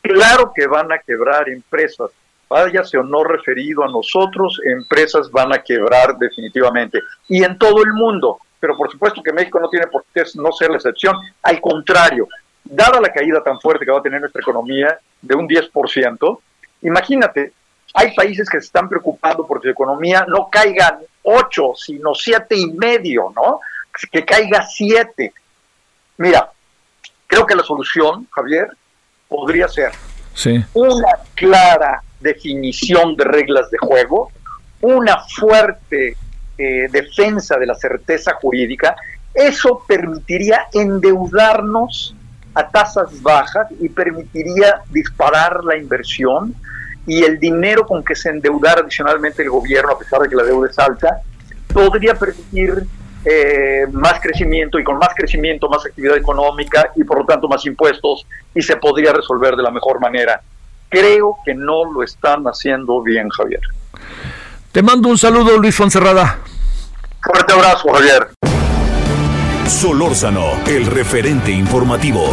Claro 0.00 0.50
que 0.56 0.66
van 0.66 0.92
a 0.92 0.98
quebrar 0.98 1.50
empresas, 1.50 2.08
váyase 2.48 2.96
o 2.96 3.02
no 3.02 3.22
referido 3.22 3.84
a 3.84 3.88
nosotros, 3.88 4.62
empresas 4.64 5.30
van 5.30 5.52
a 5.52 5.62
quebrar 5.62 6.16
definitivamente. 6.16 7.00
Y 7.28 7.44
en 7.44 7.58
todo 7.58 7.84
el 7.84 7.92
mundo, 7.92 8.38
pero 8.60 8.76
por 8.76 8.90
supuesto 8.90 9.22
que 9.22 9.32
México 9.32 9.58
no 9.58 9.68
tiene 9.68 9.86
por 9.86 10.04
qué 10.14 10.22
no 10.34 10.52
ser 10.52 10.70
la 10.70 10.76
excepción. 10.76 11.16
Al 11.42 11.60
contrario, 11.60 12.28
dada 12.62 13.00
la 13.00 13.12
caída 13.12 13.42
tan 13.42 13.58
fuerte 13.58 13.84
que 13.84 13.90
va 13.90 13.98
a 13.98 14.02
tener 14.02 14.20
nuestra 14.20 14.42
economía 14.42 14.98
de 15.20 15.34
un 15.34 15.48
10%, 15.48 16.38
imagínate, 16.82 17.52
hay 17.94 18.14
países 18.14 18.48
que 18.48 18.60
se 18.60 18.66
están 18.66 18.88
preocupando 18.88 19.46
porque 19.46 19.68
su 19.68 19.72
economía 19.72 20.24
no 20.28 20.48
caiga 20.50 21.00
8, 21.22 21.72
sino 21.74 22.14
siete 22.14 22.56
y 22.56 22.66
medio, 22.66 23.32
¿no? 23.34 23.60
que 24.10 24.24
caiga 24.24 24.64
siete. 24.66 25.32
Mira, 26.18 26.50
creo 27.26 27.46
que 27.46 27.54
la 27.54 27.62
solución, 27.62 28.28
Javier, 28.30 28.68
podría 29.28 29.68
ser 29.68 29.92
una 30.74 31.08
clara 31.34 32.02
definición 32.20 33.16
de 33.16 33.24
reglas 33.24 33.70
de 33.70 33.78
juego, 33.78 34.30
una 34.80 35.18
fuerte 35.22 36.16
eh, 36.60 36.88
defensa 36.90 37.56
de 37.56 37.64
la 37.64 37.74
certeza 37.74 38.34
jurídica. 38.34 38.94
Eso 39.32 39.82
permitiría 39.88 40.66
endeudarnos 40.74 42.14
a 42.54 42.68
tasas 42.68 43.22
bajas 43.22 43.68
y 43.80 43.88
permitiría 43.88 44.82
disparar 44.90 45.64
la 45.64 45.78
inversión 45.78 46.54
y 47.06 47.24
el 47.24 47.38
dinero 47.40 47.86
con 47.86 48.04
que 48.04 48.14
se 48.14 48.28
endeudara 48.28 48.82
adicionalmente 48.82 49.42
el 49.42 49.48
gobierno, 49.48 49.92
a 49.92 49.98
pesar 49.98 50.20
de 50.20 50.28
que 50.28 50.36
la 50.36 50.42
deuda 50.42 50.68
es 50.68 50.78
alta, 50.78 51.22
podría 51.72 52.14
permitir 52.14 52.84
eh, 53.24 53.86
más 53.92 54.20
crecimiento 54.20 54.78
y 54.78 54.84
con 54.84 54.98
más 54.98 55.14
crecimiento 55.16 55.68
más 55.70 55.86
actividad 55.86 56.16
económica 56.16 56.90
y 56.94 57.04
por 57.04 57.20
lo 57.20 57.24
tanto 57.24 57.48
más 57.48 57.64
impuestos 57.64 58.26
y 58.54 58.60
se 58.60 58.76
podría 58.76 59.14
resolver 59.14 59.56
de 59.56 59.62
la 59.62 59.70
mejor 59.70 59.98
manera. 59.98 60.42
Creo 60.90 61.36
que 61.42 61.54
no 61.54 61.90
lo 61.90 62.02
están 62.02 62.44
haciendo 62.44 63.00
bien, 63.00 63.30
Javier. 63.30 63.62
Te 64.72 64.82
mando 64.82 65.08
un 65.08 65.18
saludo, 65.18 65.58
Luis 65.58 65.74
Fonserrada. 65.74 66.38
Fuerte 67.22 67.52
abrazo, 67.52 67.88
Javier. 67.92 68.28
Solórzano, 69.66 70.52
el 70.66 70.86
referente 70.86 71.52
informativo. 71.52 72.30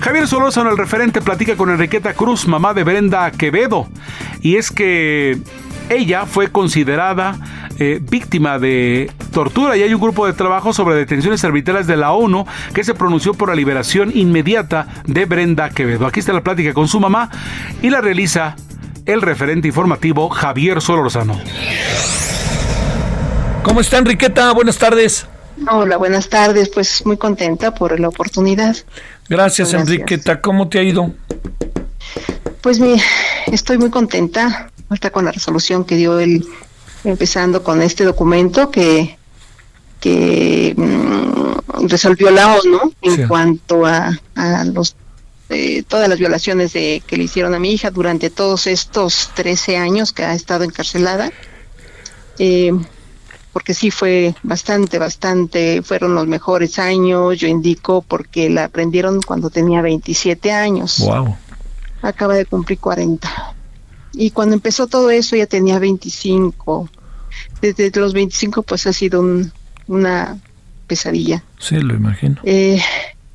Javier 0.00 0.28
Solórzano, 0.28 0.70
el 0.70 0.78
referente, 0.78 1.20
platica 1.20 1.56
con 1.56 1.70
Enriqueta 1.70 2.14
Cruz, 2.14 2.46
mamá 2.46 2.72
de 2.72 2.84
Brenda 2.84 3.30
Quevedo. 3.32 3.88
Y 4.40 4.56
es 4.56 4.70
que 4.70 5.38
ella 5.88 6.24
fue 6.24 6.52
considerada 6.52 7.36
eh, 7.80 7.98
víctima 8.00 8.58
de 8.58 9.10
tortura 9.32 9.76
y 9.76 9.82
hay 9.82 9.92
un 9.92 10.00
grupo 10.00 10.26
de 10.26 10.32
trabajo 10.32 10.72
sobre 10.72 10.94
detenciones 10.94 11.44
arbitrarias 11.44 11.86
de 11.86 11.96
la 11.96 12.12
ONU 12.12 12.46
que 12.74 12.84
se 12.84 12.94
pronunció 12.94 13.34
por 13.34 13.48
la 13.48 13.54
liberación 13.56 14.12
inmediata 14.14 14.86
de 15.04 15.26
Brenda 15.26 15.70
Quevedo. 15.70 16.06
Aquí 16.06 16.20
está 16.20 16.32
la 16.32 16.42
plática 16.42 16.72
con 16.72 16.88
su 16.88 17.00
mamá 17.00 17.28
y 17.82 17.90
la 17.90 18.00
realiza 18.00 18.56
el 19.08 19.22
referente 19.22 19.66
informativo 19.66 20.28
Javier 20.28 20.82
Solorzano. 20.82 21.40
¿Cómo 23.62 23.80
está 23.80 23.98
Enriqueta? 23.98 24.52
Buenas 24.52 24.76
tardes. 24.78 25.26
Hola, 25.70 25.96
buenas 25.96 26.28
tardes. 26.28 26.68
Pues 26.68 27.04
muy 27.06 27.16
contenta 27.16 27.74
por 27.74 27.98
la 27.98 28.08
oportunidad. 28.08 28.76
Gracias, 29.28 29.72
Enriqueta. 29.72 30.40
¿Cómo 30.40 30.68
te 30.68 30.78
ha 30.78 30.82
ido? 30.82 31.12
Pues 32.60 32.78
mi, 32.80 33.00
estoy 33.46 33.78
muy 33.78 33.90
contenta 33.90 34.70
está 34.94 35.10
con 35.10 35.24
la 35.24 35.32
resolución 35.32 35.84
que 35.84 35.96
dio 35.96 36.18
él, 36.18 36.46
empezando 37.04 37.62
con 37.62 37.82
este 37.82 38.04
documento 38.04 38.70
que, 38.70 39.18
que 40.00 40.74
mm, 40.76 41.86
resolvió 41.88 42.30
la 42.30 42.54
ONU 42.54 42.92
en 43.02 43.28
cuanto 43.28 43.86
a, 43.86 44.18
a 44.34 44.64
los 44.64 44.96
eh, 45.50 45.82
todas 45.82 46.08
las 46.08 46.18
violaciones 46.18 46.72
de, 46.72 47.02
que 47.06 47.16
le 47.16 47.24
hicieron 47.24 47.54
a 47.54 47.58
mi 47.58 47.72
hija 47.72 47.90
durante 47.90 48.30
todos 48.30 48.66
estos 48.66 49.30
13 49.34 49.76
años 49.78 50.12
que 50.12 50.24
ha 50.24 50.34
estado 50.34 50.64
encarcelada. 50.64 51.32
Eh, 52.38 52.72
porque 53.52 53.74
sí 53.74 53.90
fue 53.90 54.34
bastante, 54.42 54.98
bastante, 54.98 55.82
fueron 55.82 56.14
los 56.14 56.26
mejores 56.26 56.78
años, 56.78 57.38
yo 57.38 57.48
indico, 57.48 58.02
porque 58.02 58.50
la 58.50 58.64
aprendieron 58.64 59.20
cuando 59.22 59.50
tenía 59.50 59.82
27 59.82 60.52
años. 60.52 60.98
Wow. 61.00 61.36
Acaba 62.02 62.34
de 62.34 62.44
cumplir 62.44 62.78
40. 62.78 63.28
Y 64.12 64.30
cuando 64.30 64.54
empezó 64.54 64.86
todo 64.86 65.10
eso 65.10 65.34
ya 65.34 65.46
tenía 65.46 65.78
25. 65.78 66.88
Desde 67.60 67.90
los 67.98 68.12
25 68.12 68.62
pues 68.62 68.86
ha 68.86 68.92
sido 68.92 69.24
una 69.86 70.38
pesadilla. 70.86 71.42
Sí, 71.58 71.76
lo 71.76 71.94
imagino. 71.94 72.36
Eh, 72.44 72.80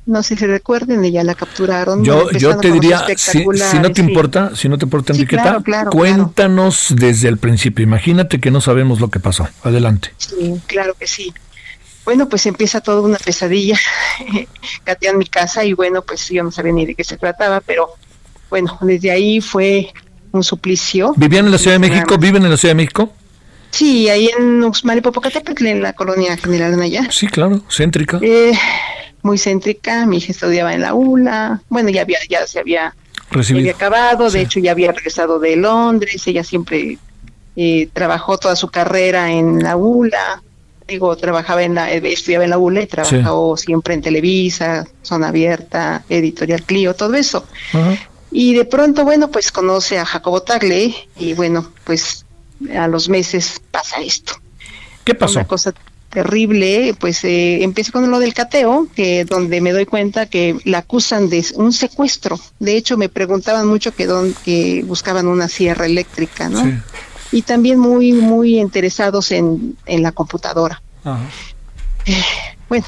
no 0.06 0.22
sé 0.22 0.36
si 0.36 0.46
recuerden, 0.46 1.04
ella 1.04 1.24
la 1.24 1.34
capturaron. 1.34 2.04
Yo, 2.04 2.30
yo 2.32 2.58
te 2.58 2.70
diría, 2.70 3.04
si, 3.16 3.44
no 3.80 3.90
te 3.92 4.02
importa, 4.02 4.54
si 4.54 4.68
no 4.68 4.76
te 4.76 4.84
importa, 4.84 5.12
Enriqueta, 5.12 5.62
cuéntanos 5.90 6.94
desde 6.96 7.28
el 7.28 7.38
principio. 7.38 7.82
Imagínate 7.82 8.38
que 8.40 8.50
no 8.50 8.60
sabemos 8.60 9.00
lo 9.00 9.08
que 9.08 9.20
pasó. 9.20 9.48
Adelante. 9.62 10.12
Sí, 10.18 10.60
claro 10.66 10.94
que 10.98 11.06
sí. 11.06 11.32
Bueno, 12.04 12.28
pues 12.28 12.44
empieza 12.44 12.82
toda 12.82 13.00
una 13.00 13.16
pesadilla. 13.16 13.78
Catean 14.84 15.16
mi 15.16 15.26
casa 15.26 15.64
y 15.64 15.72
bueno, 15.72 16.02
pues 16.02 16.28
yo 16.28 16.42
no 16.42 16.50
sabía 16.50 16.72
ni 16.72 16.84
de 16.84 16.94
qué 16.94 17.04
se 17.04 17.16
trataba, 17.16 17.60
pero 17.60 17.88
bueno, 18.50 18.78
desde 18.82 19.10
ahí 19.10 19.40
fue 19.40 19.90
un 20.32 20.44
suplicio. 20.44 21.14
¿Vivían 21.16 21.46
en 21.46 21.52
la 21.52 21.58
Ciudad 21.58 21.76
de 21.76 21.88
México? 21.88 22.18
¿Viven 22.18 22.44
en 22.44 22.50
la 22.50 22.56
Ciudad 22.58 22.72
de 22.72 22.76
México? 22.76 23.10
Sí, 23.70 24.08
ahí 24.08 24.30
en 24.38 24.62
Uxmal 24.62 24.98
y 24.98 25.00
Popocatépetl, 25.00 25.66
en 25.66 25.82
la 25.82 25.94
colonia 25.94 26.36
General 26.36 26.74
Anaya. 26.74 27.08
Sí, 27.10 27.26
claro, 27.26 27.62
céntrica. 27.68 28.20
Eh, 28.22 28.52
muy 29.24 29.38
céntrica, 29.38 30.04
mi 30.06 30.18
hija 30.18 30.32
estudiaba 30.32 30.74
en 30.74 30.82
la 30.82 30.92
ULA, 30.92 31.62
bueno, 31.70 31.88
ya 31.88 32.02
había, 32.02 32.18
ya 32.28 32.46
se 32.46 32.60
había, 32.60 32.94
había 33.30 33.72
acabado, 33.72 34.30
de 34.30 34.42
hecho 34.42 34.60
ya 34.60 34.72
había 34.72 34.92
regresado 34.92 35.38
de 35.38 35.56
Londres, 35.56 36.26
ella 36.26 36.44
siempre 36.44 36.98
eh, 37.56 37.88
trabajó 37.92 38.36
toda 38.36 38.54
su 38.54 38.68
carrera 38.68 39.32
en 39.32 39.62
la 39.62 39.76
ULA, 39.76 40.42
digo, 40.86 41.16
trabajaba 41.16 41.62
en 41.62 41.74
la, 41.74 41.90
eh, 41.90 42.02
estudiaba 42.04 42.44
en 42.44 42.50
la 42.50 42.58
ULA 42.58 42.82
y 42.82 42.86
trabajó 42.86 43.56
siempre 43.56 43.94
en 43.94 44.02
Televisa, 44.02 44.86
Zona 45.02 45.28
Abierta, 45.28 46.04
Editorial 46.10 46.62
Clio, 46.62 46.94
todo 46.94 47.14
eso. 47.14 47.46
Y 48.30 48.54
de 48.54 48.66
pronto, 48.66 49.04
bueno, 49.04 49.30
pues 49.30 49.50
conoce 49.50 49.98
a 49.98 50.04
Jacobo 50.04 50.42
Tagle 50.42 50.94
y 51.16 51.32
bueno, 51.32 51.72
pues 51.84 52.26
a 52.76 52.88
los 52.88 53.08
meses 53.08 53.62
pasa 53.70 54.02
esto. 54.02 54.34
¿Qué 55.02 55.14
pasó? 55.14 55.38
Una 55.38 55.46
cosa 55.46 55.72
terrible, 56.14 56.94
pues 56.98 57.24
eh, 57.24 57.62
empieza 57.62 57.92
con 57.92 58.10
lo 58.10 58.18
del 58.20 58.32
cateo, 58.32 58.88
que 58.94 59.24
donde 59.24 59.60
me 59.60 59.72
doy 59.72 59.84
cuenta 59.84 60.26
que 60.26 60.56
la 60.64 60.78
acusan 60.78 61.28
de 61.28 61.44
un 61.56 61.72
secuestro. 61.72 62.38
De 62.58 62.76
hecho, 62.76 62.96
me 62.96 63.08
preguntaban 63.08 63.66
mucho 63.66 63.94
que, 63.94 64.06
don, 64.06 64.34
que 64.44 64.82
buscaban 64.86 65.26
una 65.26 65.48
sierra 65.48 65.86
eléctrica, 65.86 66.48
¿no? 66.48 66.62
Sí. 66.62 66.72
Y 67.32 67.42
también 67.42 67.78
muy, 67.78 68.12
muy 68.12 68.58
interesados 68.58 69.32
en, 69.32 69.76
en 69.84 70.02
la 70.02 70.12
computadora. 70.12 70.80
Ajá. 71.02 71.20
Eh, 72.06 72.22
bueno, 72.68 72.86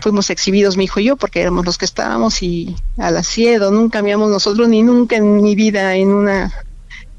fuimos 0.00 0.30
exhibidos 0.30 0.76
mi 0.76 0.84
hijo 0.84 1.00
y 1.00 1.04
yo 1.04 1.16
porque 1.16 1.40
éramos 1.40 1.66
los 1.66 1.78
que 1.78 1.84
estábamos 1.84 2.42
y 2.42 2.76
al 2.96 3.16
asiedo 3.16 3.70
nunca 3.70 3.98
habíamos 3.98 4.30
nosotros 4.30 4.68
ni 4.68 4.82
nunca 4.82 5.16
en 5.16 5.42
mi 5.42 5.54
vida 5.54 5.94
en 5.96 6.08
una 6.08 6.52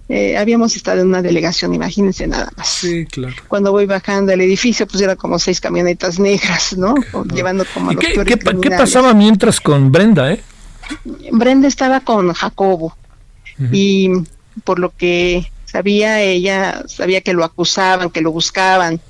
eh, 0.09 0.37
habíamos 0.37 0.75
estado 0.75 1.01
en 1.01 1.07
una 1.07 1.21
delegación 1.21 1.73
imagínense 1.73 2.27
nada 2.27 2.51
más. 2.55 2.67
Sí 2.67 3.05
claro. 3.05 3.35
Cuando 3.47 3.71
voy 3.71 3.85
bajando 3.85 4.31
el 4.31 4.41
edificio 4.41 4.87
pues 4.87 5.01
era 5.01 5.15
como 5.15 5.37
seis 5.39 5.59
camionetas 5.59 6.19
negras 6.19 6.77
no 6.77 6.95
llevando 7.33 7.65
como 7.73 7.91
¿Y 7.91 7.97
qué, 7.97 8.13
qué, 8.25 8.37
qué, 8.37 8.71
pasaba 8.71 9.13
mientras 9.13 9.59
con 9.59 9.91
Brenda 9.91 10.31
eh 10.31 10.41
Brenda 11.31 11.67
estaba 11.67 11.99
con 11.99 12.31
Jacobo. 12.31 12.95
Uh 13.59 13.63
-huh. 13.63 13.69
y 13.73 14.11
por 14.63 14.79
lo 14.79 14.95
que 14.95 15.51
sabía 15.65 16.21
ella 16.21 16.83
sabía 16.87 17.21
que 17.21 17.33
lo 17.33 17.43
acusaban 17.43 18.09
que 18.09 18.21
lo 18.21 18.31
buscaban 18.31 19.01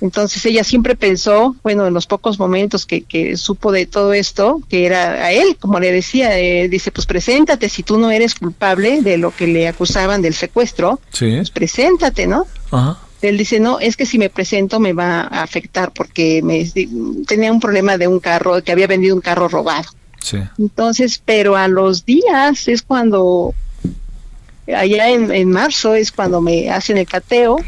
Entonces 0.00 0.44
ella 0.46 0.64
siempre 0.64 0.96
pensó, 0.96 1.56
bueno, 1.62 1.86
en 1.86 1.92
los 1.92 2.06
pocos 2.06 2.38
momentos 2.38 2.86
que, 2.86 3.02
que 3.02 3.36
supo 3.36 3.70
de 3.70 3.86
todo 3.86 4.14
esto, 4.14 4.60
que 4.68 4.86
era 4.86 5.24
a 5.24 5.32
él, 5.32 5.56
como 5.58 5.78
le 5.78 5.92
decía, 5.92 6.38
eh, 6.38 6.68
dice, 6.68 6.90
pues 6.90 7.06
preséntate, 7.06 7.68
si 7.68 7.82
tú 7.82 7.98
no 7.98 8.10
eres 8.10 8.34
culpable 8.34 9.02
de 9.02 9.18
lo 9.18 9.34
que 9.34 9.46
le 9.46 9.68
acusaban 9.68 10.22
del 10.22 10.34
secuestro, 10.34 11.00
pues 11.18 11.50
preséntate, 11.50 12.26
¿no? 12.26 12.46
Él 13.20 13.36
dice, 13.36 13.60
no, 13.60 13.78
es 13.78 13.98
que 13.98 14.06
si 14.06 14.18
me 14.18 14.30
presento 14.30 14.80
me 14.80 14.94
va 14.94 15.20
a 15.20 15.42
afectar 15.42 15.92
porque 15.92 16.40
me 16.42 16.64
tenía 17.26 17.52
un 17.52 17.60
problema 17.60 17.98
de 17.98 18.08
un 18.08 18.20
carro, 18.20 18.62
que 18.62 18.72
había 18.72 18.86
vendido 18.86 19.14
un 19.14 19.20
carro 19.20 19.48
robado. 19.48 19.90
Sí. 20.20 20.38
Entonces, 20.58 21.20
pero 21.22 21.56
a 21.56 21.68
los 21.68 22.06
días 22.06 22.68
es 22.68 22.80
cuando, 22.80 23.54
allá 24.74 25.10
en, 25.10 25.30
en 25.30 25.50
marzo 25.50 25.94
es 25.94 26.10
cuando 26.10 26.40
me 26.40 26.70
hacen 26.70 26.96
el 26.96 27.06
cateo 27.06 27.58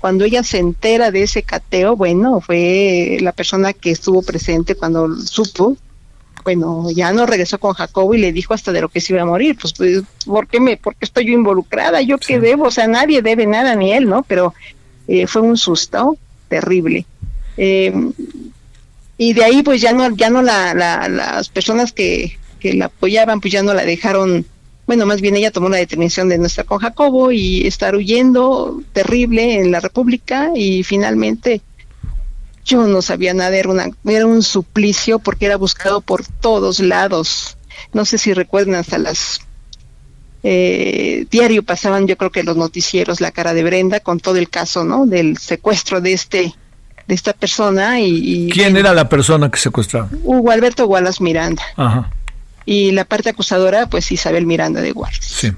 cuando 0.00 0.24
ella 0.24 0.42
se 0.42 0.58
entera 0.58 1.10
de 1.10 1.22
ese 1.22 1.42
cateo, 1.42 1.96
bueno, 1.96 2.40
fue 2.40 3.18
la 3.20 3.32
persona 3.32 3.72
que 3.72 3.90
estuvo 3.90 4.22
presente 4.22 4.74
cuando 4.74 5.16
supo, 5.16 5.76
bueno, 6.44 6.88
ya 6.92 7.12
no 7.12 7.26
regresó 7.26 7.58
con 7.58 7.72
Jacobo 7.72 8.14
y 8.14 8.18
le 8.18 8.32
dijo 8.32 8.54
hasta 8.54 8.72
de 8.72 8.80
lo 8.80 8.88
que 8.88 9.00
se 9.00 9.12
iba 9.12 9.22
a 9.22 9.26
morir, 9.26 9.56
pues, 9.60 9.72
pues 9.72 10.02
¿por 10.24 10.46
qué 10.46 10.60
me, 10.60 10.76
porque 10.76 11.04
estoy 11.04 11.26
yo 11.26 11.32
involucrada? 11.32 12.00
¿Yo 12.02 12.18
qué 12.18 12.38
debo? 12.38 12.66
O 12.66 12.70
sea, 12.70 12.86
nadie 12.86 13.20
debe 13.20 13.46
nada, 13.46 13.74
ni 13.74 13.92
él, 13.92 14.08
¿no? 14.08 14.22
Pero 14.22 14.54
eh, 15.08 15.26
fue 15.26 15.42
un 15.42 15.56
susto 15.56 16.16
terrible. 16.48 17.04
Eh, 17.56 17.92
y 19.18 19.32
de 19.32 19.44
ahí 19.44 19.62
pues 19.62 19.80
ya 19.80 19.92
no, 19.92 20.14
ya 20.14 20.30
no 20.30 20.42
la, 20.42 20.74
las 20.74 21.48
personas 21.48 21.92
que, 21.92 22.38
que 22.60 22.74
la 22.74 22.86
apoyaban 22.86 23.40
pues 23.40 23.52
ya 23.52 23.62
no 23.62 23.74
la 23.74 23.84
dejaron 23.84 24.46
bueno, 24.86 25.04
más 25.04 25.20
bien 25.20 25.36
ella 25.36 25.50
tomó 25.50 25.68
la 25.68 25.78
determinación 25.78 26.28
de 26.28 26.38
no 26.38 26.46
estar 26.46 26.64
con 26.64 26.78
Jacobo 26.78 27.32
y 27.32 27.66
estar 27.66 27.96
huyendo 27.96 28.80
terrible 28.92 29.60
en 29.60 29.72
la 29.72 29.80
República 29.80 30.50
y 30.54 30.84
finalmente 30.84 31.60
yo 32.64 32.86
no 32.86 33.02
sabía 33.02 33.34
nada, 33.34 33.56
era, 33.56 33.68
una, 33.68 33.90
era 34.04 34.26
un 34.26 34.42
suplicio 34.42 35.18
porque 35.18 35.46
era 35.46 35.56
buscado 35.56 36.00
por 36.00 36.24
todos 36.24 36.80
lados. 36.80 37.56
No 37.92 38.04
sé 38.04 38.18
si 38.18 38.32
recuerdan 38.32 38.76
hasta 38.76 38.98
las 38.98 39.40
eh, 40.42 41.26
diario 41.30 41.64
pasaban 41.64 42.06
yo 42.06 42.16
creo 42.16 42.30
que 42.30 42.44
los 42.44 42.56
noticieros 42.56 43.20
la 43.20 43.32
cara 43.32 43.54
de 43.54 43.64
Brenda 43.64 43.98
con 43.98 44.20
todo 44.20 44.36
el 44.36 44.48
caso, 44.48 44.84
¿no? 44.84 45.06
Del 45.06 45.38
secuestro 45.38 46.00
de 46.00 46.12
este 46.12 46.54
de 47.08 47.14
esta 47.14 47.32
persona 47.32 48.00
y, 48.00 48.48
¿Quién 48.52 48.76
era 48.76 48.92
la 48.92 49.08
persona 49.08 49.48
que 49.48 49.58
secuestraba? 49.58 50.08
Hugo 50.24 50.50
Alberto 50.50 50.86
Wallace 50.86 51.22
Miranda. 51.22 51.62
Ajá 51.76 52.10
y 52.66 52.90
la 52.90 53.04
parte 53.04 53.30
acusadora, 53.30 53.88
pues 53.88 54.12
Isabel 54.12 54.44
Miranda 54.44 54.82
de 54.82 54.92
Guardia. 54.92 55.20
Sí. 55.22 55.52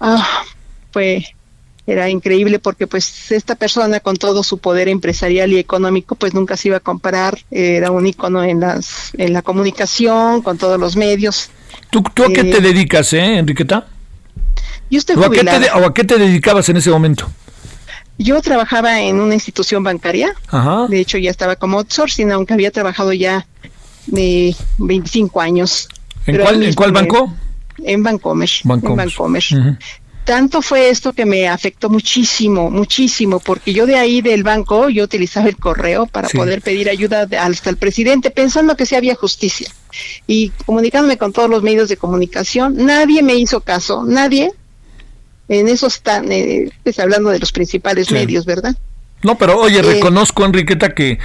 Ah, 0.00 0.44
fue 0.92 1.26
era 1.86 2.08
increíble 2.08 2.58
porque 2.58 2.86
pues 2.88 3.30
esta 3.30 3.54
persona 3.54 4.00
con 4.00 4.16
todo 4.16 4.42
su 4.42 4.58
poder 4.58 4.88
empresarial 4.88 5.52
y 5.52 5.58
económico 5.58 6.16
pues 6.16 6.34
nunca 6.34 6.56
se 6.56 6.68
iba 6.68 6.78
a 6.78 6.80
comparar, 6.80 7.38
era 7.50 7.92
un 7.92 8.06
ícono 8.06 8.42
en 8.42 8.60
las 8.60 9.12
en 9.16 9.32
la 9.32 9.42
comunicación, 9.42 10.42
con 10.42 10.58
todos 10.58 10.80
los 10.80 10.96
medios. 10.96 11.50
¿Tú, 11.90 12.02
tú 12.02 12.24
a 12.24 12.28
qué 12.28 12.42
te 12.42 12.58
eh, 12.58 12.60
dedicas, 12.60 13.12
eh, 13.12 13.38
Enriqueta? 13.38 13.86
Yo 14.90 14.98
estoy 14.98 15.16
¿O 15.16 15.24
a, 15.24 15.30
qué 15.30 15.44
te, 15.44 15.70
¿O 15.70 15.86
a 15.86 15.94
qué 15.94 16.04
te 16.04 16.18
dedicabas 16.18 16.68
en 16.68 16.76
ese 16.78 16.90
momento? 16.90 17.30
Yo 18.18 18.40
trabajaba 18.40 19.00
en 19.00 19.20
una 19.20 19.34
institución 19.34 19.84
bancaria, 19.84 20.34
Ajá. 20.48 20.86
de 20.88 21.00
hecho 21.00 21.18
ya 21.18 21.30
estaba 21.30 21.54
como 21.54 21.78
outsourcing, 21.78 22.32
aunque 22.32 22.54
había 22.54 22.70
trabajado 22.70 23.12
ya 23.12 23.46
de 24.06 24.56
25 24.78 25.40
años 25.40 25.88
¿En, 26.26 26.36
cuál, 26.38 26.62
¿en 26.62 26.74
cuál 26.74 26.92
banco? 26.92 27.34
En 27.84 28.02
Bancomer. 28.02 28.50
En 28.64 28.96
Bancomer. 28.96 29.44
Tanto 30.24 30.60
fue 30.60 30.88
esto 30.88 31.12
que 31.12 31.24
me 31.24 31.46
afectó 31.46 31.88
muchísimo, 31.88 32.68
muchísimo, 32.68 33.38
porque 33.38 33.72
yo 33.72 33.86
de 33.86 33.94
ahí 33.94 34.22
del 34.22 34.42
banco, 34.42 34.88
yo 34.88 35.04
utilizaba 35.04 35.48
el 35.48 35.56
correo 35.56 36.06
para 36.06 36.28
poder 36.28 36.62
pedir 36.62 36.90
ayuda 36.90 37.28
hasta 37.38 37.70
el 37.70 37.76
presidente, 37.76 38.32
pensando 38.32 38.76
que 38.76 38.86
sí 38.86 38.96
había 38.96 39.14
justicia. 39.14 39.70
Y 40.26 40.50
comunicándome 40.66 41.16
con 41.16 41.32
todos 41.32 41.48
los 41.48 41.62
medios 41.62 41.88
de 41.88 41.96
comunicación, 41.96 42.74
nadie 42.84 43.22
me 43.22 43.36
hizo 43.36 43.60
caso, 43.60 44.02
nadie, 44.02 44.50
en 45.48 45.68
esos 45.68 46.00
tan, 46.00 46.32
eh, 46.32 46.72
pues 46.82 46.98
hablando 46.98 47.30
de 47.30 47.38
los 47.38 47.52
principales 47.52 48.10
medios, 48.10 48.46
¿verdad? 48.46 48.74
No, 49.22 49.36
pero 49.38 49.58
oye, 49.58 49.82
reconozco, 49.82 50.44
Enriqueta, 50.44 50.90
que, 50.90 51.18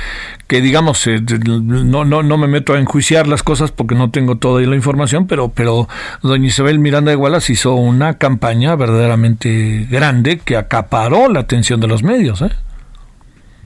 que 0.47 0.61
digamos, 0.61 1.05
eh, 1.07 1.21
no, 1.45 2.05
no, 2.05 2.23
no 2.23 2.37
me 2.37 2.47
meto 2.47 2.73
a 2.73 2.79
enjuiciar 2.79 3.27
las 3.27 3.43
cosas 3.43 3.71
porque 3.71 3.95
no 3.95 4.11
tengo 4.11 4.37
toda 4.37 4.61
la 4.61 4.75
información, 4.75 5.27
pero, 5.27 5.49
pero 5.49 5.87
doña 6.23 6.47
Isabel 6.47 6.79
Miranda 6.79 7.11
de 7.11 7.17
Wallace 7.17 7.53
hizo 7.53 7.75
una 7.75 8.17
campaña 8.17 8.75
verdaderamente 8.75 9.87
grande 9.89 10.39
que 10.39 10.57
acaparó 10.57 11.27
la 11.27 11.41
atención 11.41 11.79
de 11.79 11.87
los 11.87 12.01
medios, 12.01 12.41
¿eh? 12.41 12.51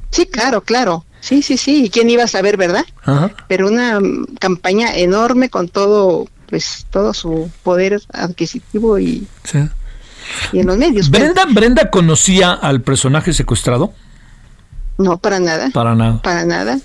Sí, 0.09 0.25
claro, 0.25 0.61
claro. 0.61 1.05
Sí, 1.19 1.41
sí, 1.41 1.57
sí. 1.57 1.85
¿Y 1.85 1.89
quién 1.89 2.09
iba 2.09 2.23
a 2.23 2.27
saber, 2.27 2.55
verdad? 2.55 2.85
Pero 3.47 3.67
una 3.67 3.99
campaña 4.39 4.95
enorme 4.95 5.49
con 5.49 5.69
todo, 5.69 6.27
pues, 6.47 6.85
todo 6.89 7.13
su 7.13 7.51
poder 7.63 8.01
adquisitivo 8.13 8.99
y, 8.99 9.27
y 10.53 10.59
en 10.59 10.67
los 10.67 10.77
medios. 10.77 11.09
¿Brenda, 11.09 11.45
¿Brenda 11.49 11.89
conocía 11.89 12.53
al 12.53 12.81
personaje 12.81 13.33
secuestrado? 13.33 13.93
No, 14.97 15.17
para 15.17 15.39
nada. 15.39 15.69
Para 15.71 15.95
nada. 15.95 16.21
Para 16.21 16.45
nada. 16.45 16.79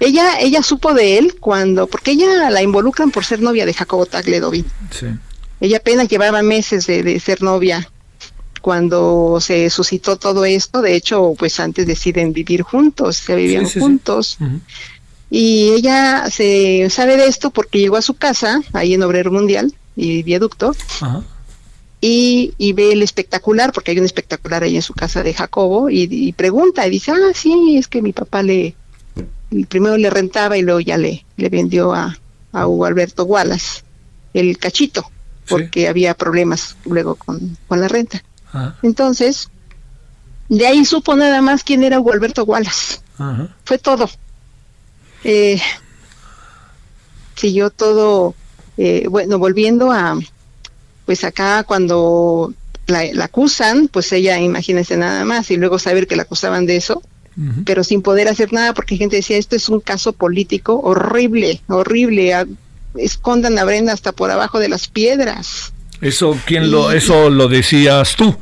Ella 0.00 0.40
ella 0.40 0.62
supo 0.62 0.92
de 0.92 1.18
él 1.18 1.36
cuando, 1.38 1.86
porque 1.86 2.12
ella 2.12 2.50
la 2.50 2.62
involucran 2.62 3.10
por 3.10 3.24
ser 3.24 3.40
novia 3.40 3.64
de 3.64 3.74
Jacobo 3.74 4.06
Tagledovin. 4.06 4.66
Sí. 4.90 5.06
Ella 5.60 5.78
apenas 5.78 6.08
llevaba 6.08 6.42
meses 6.42 6.86
de, 6.86 7.18
ser 7.20 7.42
novia 7.42 7.88
cuando 8.60 9.38
se 9.40 9.70
suscitó 9.70 10.16
todo 10.16 10.44
esto. 10.44 10.82
De 10.82 10.96
hecho, 10.96 11.34
pues 11.38 11.60
antes 11.60 11.86
deciden 11.86 12.32
vivir 12.32 12.62
juntos, 12.62 13.16
se 13.18 13.36
vivían 13.36 13.68
juntos. 13.68 14.36
Y 15.30 15.70
ella 15.70 16.28
se 16.30 16.88
sabe 16.90 17.16
de 17.16 17.26
esto 17.26 17.50
porque 17.50 17.78
llegó 17.78 17.96
a 17.96 18.02
su 18.02 18.14
casa, 18.14 18.60
ahí 18.72 18.94
en 18.94 19.02
Obrero 19.02 19.30
Mundial 19.30 19.74
y 19.96 20.22
Viaducto. 20.22 20.74
Ajá 21.00 21.22
y, 22.06 22.72
ve 22.74 22.92
el 22.92 23.02
espectacular, 23.02 23.72
porque 23.72 23.92
hay 23.92 23.98
un 23.98 24.04
espectacular 24.04 24.62
ahí 24.62 24.76
en 24.76 24.82
su 24.82 24.92
casa 24.92 25.22
de 25.22 25.32
Jacobo, 25.32 25.88
y, 25.88 26.32
pregunta, 26.34 26.86
y 26.86 26.90
dice, 26.90 27.12
ah, 27.12 27.32
sí, 27.34 27.78
es 27.78 27.88
que 27.88 28.02
mi 28.02 28.12
papá 28.12 28.42
le, 28.42 28.74
primero 29.70 29.96
le 29.96 30.10
rentaba 30.10 30.58
y 30.58 30.62
luego 30.62 30.80
ya 30.80 30.98
le, 30.98 31.24
le 31.38 31.48
vendió 31.48 31.94
a, 31.94 32.18
a 32.52 32.66
Hugo 32.66 32.84
Alberto 32.84 33.24
Wallace 33.24 33.82
el 34.34 34.58
cachito, 34.58 35.10
porque 35.48 35.88
había 35.88 36.12
problemas 36.12 36.76
luego 36.84 37.14
con, 37.14 37.56
la 37.70 37.88
renta. 37.88 38.22
Entonces, 38.82 39.48
de 40.50 40.66
ahí 40.66 40.84
supo 40.84 41.16
nada 41.16 41.40
más 41.40 41.64
quién 41.64 41.84
era 41.84 42.00
Hugo 42.00 42.12
Alberto 42.12 42.44
Wallace. 42.44 42.98
Fue 43.64 43.78
todo. 43.78 44.10
Eh, 45.22 45.58
siguió 47.34 47.70
todo, 47.70 48.34
eh, 48.76 49.06
bueno, 49.08 49.38
volviendo 49.38 49.90
a, 49.90 50.18
pues 51.06 51.24
acá 51.24 51.64
cuando 51.64 52.52
la, 52.86 53.24
acusan, 53.24 53.88
pues 53.88 54.12
ella 54.12 54.38
imagínese 54.40 54.96
nada 54.96 55.24
más 55.24 55.50
y 55.50 55.56
luego 55.56 55.78
saber 55.78 56.06
que 56.06 56.16
la 56.16 56.22
acusaban 56.22 56.66
de 56.66 56.76
eso, 56.76 57.02
pero 57.64 57.82
sin 57.82 58.00
poder 58.00 58.28
hacer 58.28 58.52
nada 58.52 58.74
porque 58.74 58.96
gente 58.96 59.16
decía, 59.16 59.36
esto 59.36 59.56
es 59.56 59.68
un 59.68 59.80
caso 59.80 60.12
político 60.12 60.80
horrible, 60.80 61.60
horrible, 61.68 62.32
escondan 62.96 63.58
a 63.58 63.64
Brenda 63.64 63.92
hasta 63.92 64.12
por 64.12 64.30
abajo 64.30 64.60
de 64.60 64.68
las 64.68 64.86
piedras. 64.86 65.72
Eso, 66.00 66.38
¿quién 66.46 66.70
lo, 66.70 66.92
eso 66.92 67.30
lo 67.30 67.48
decías 67.48 68.14
tú? 68.14 68.36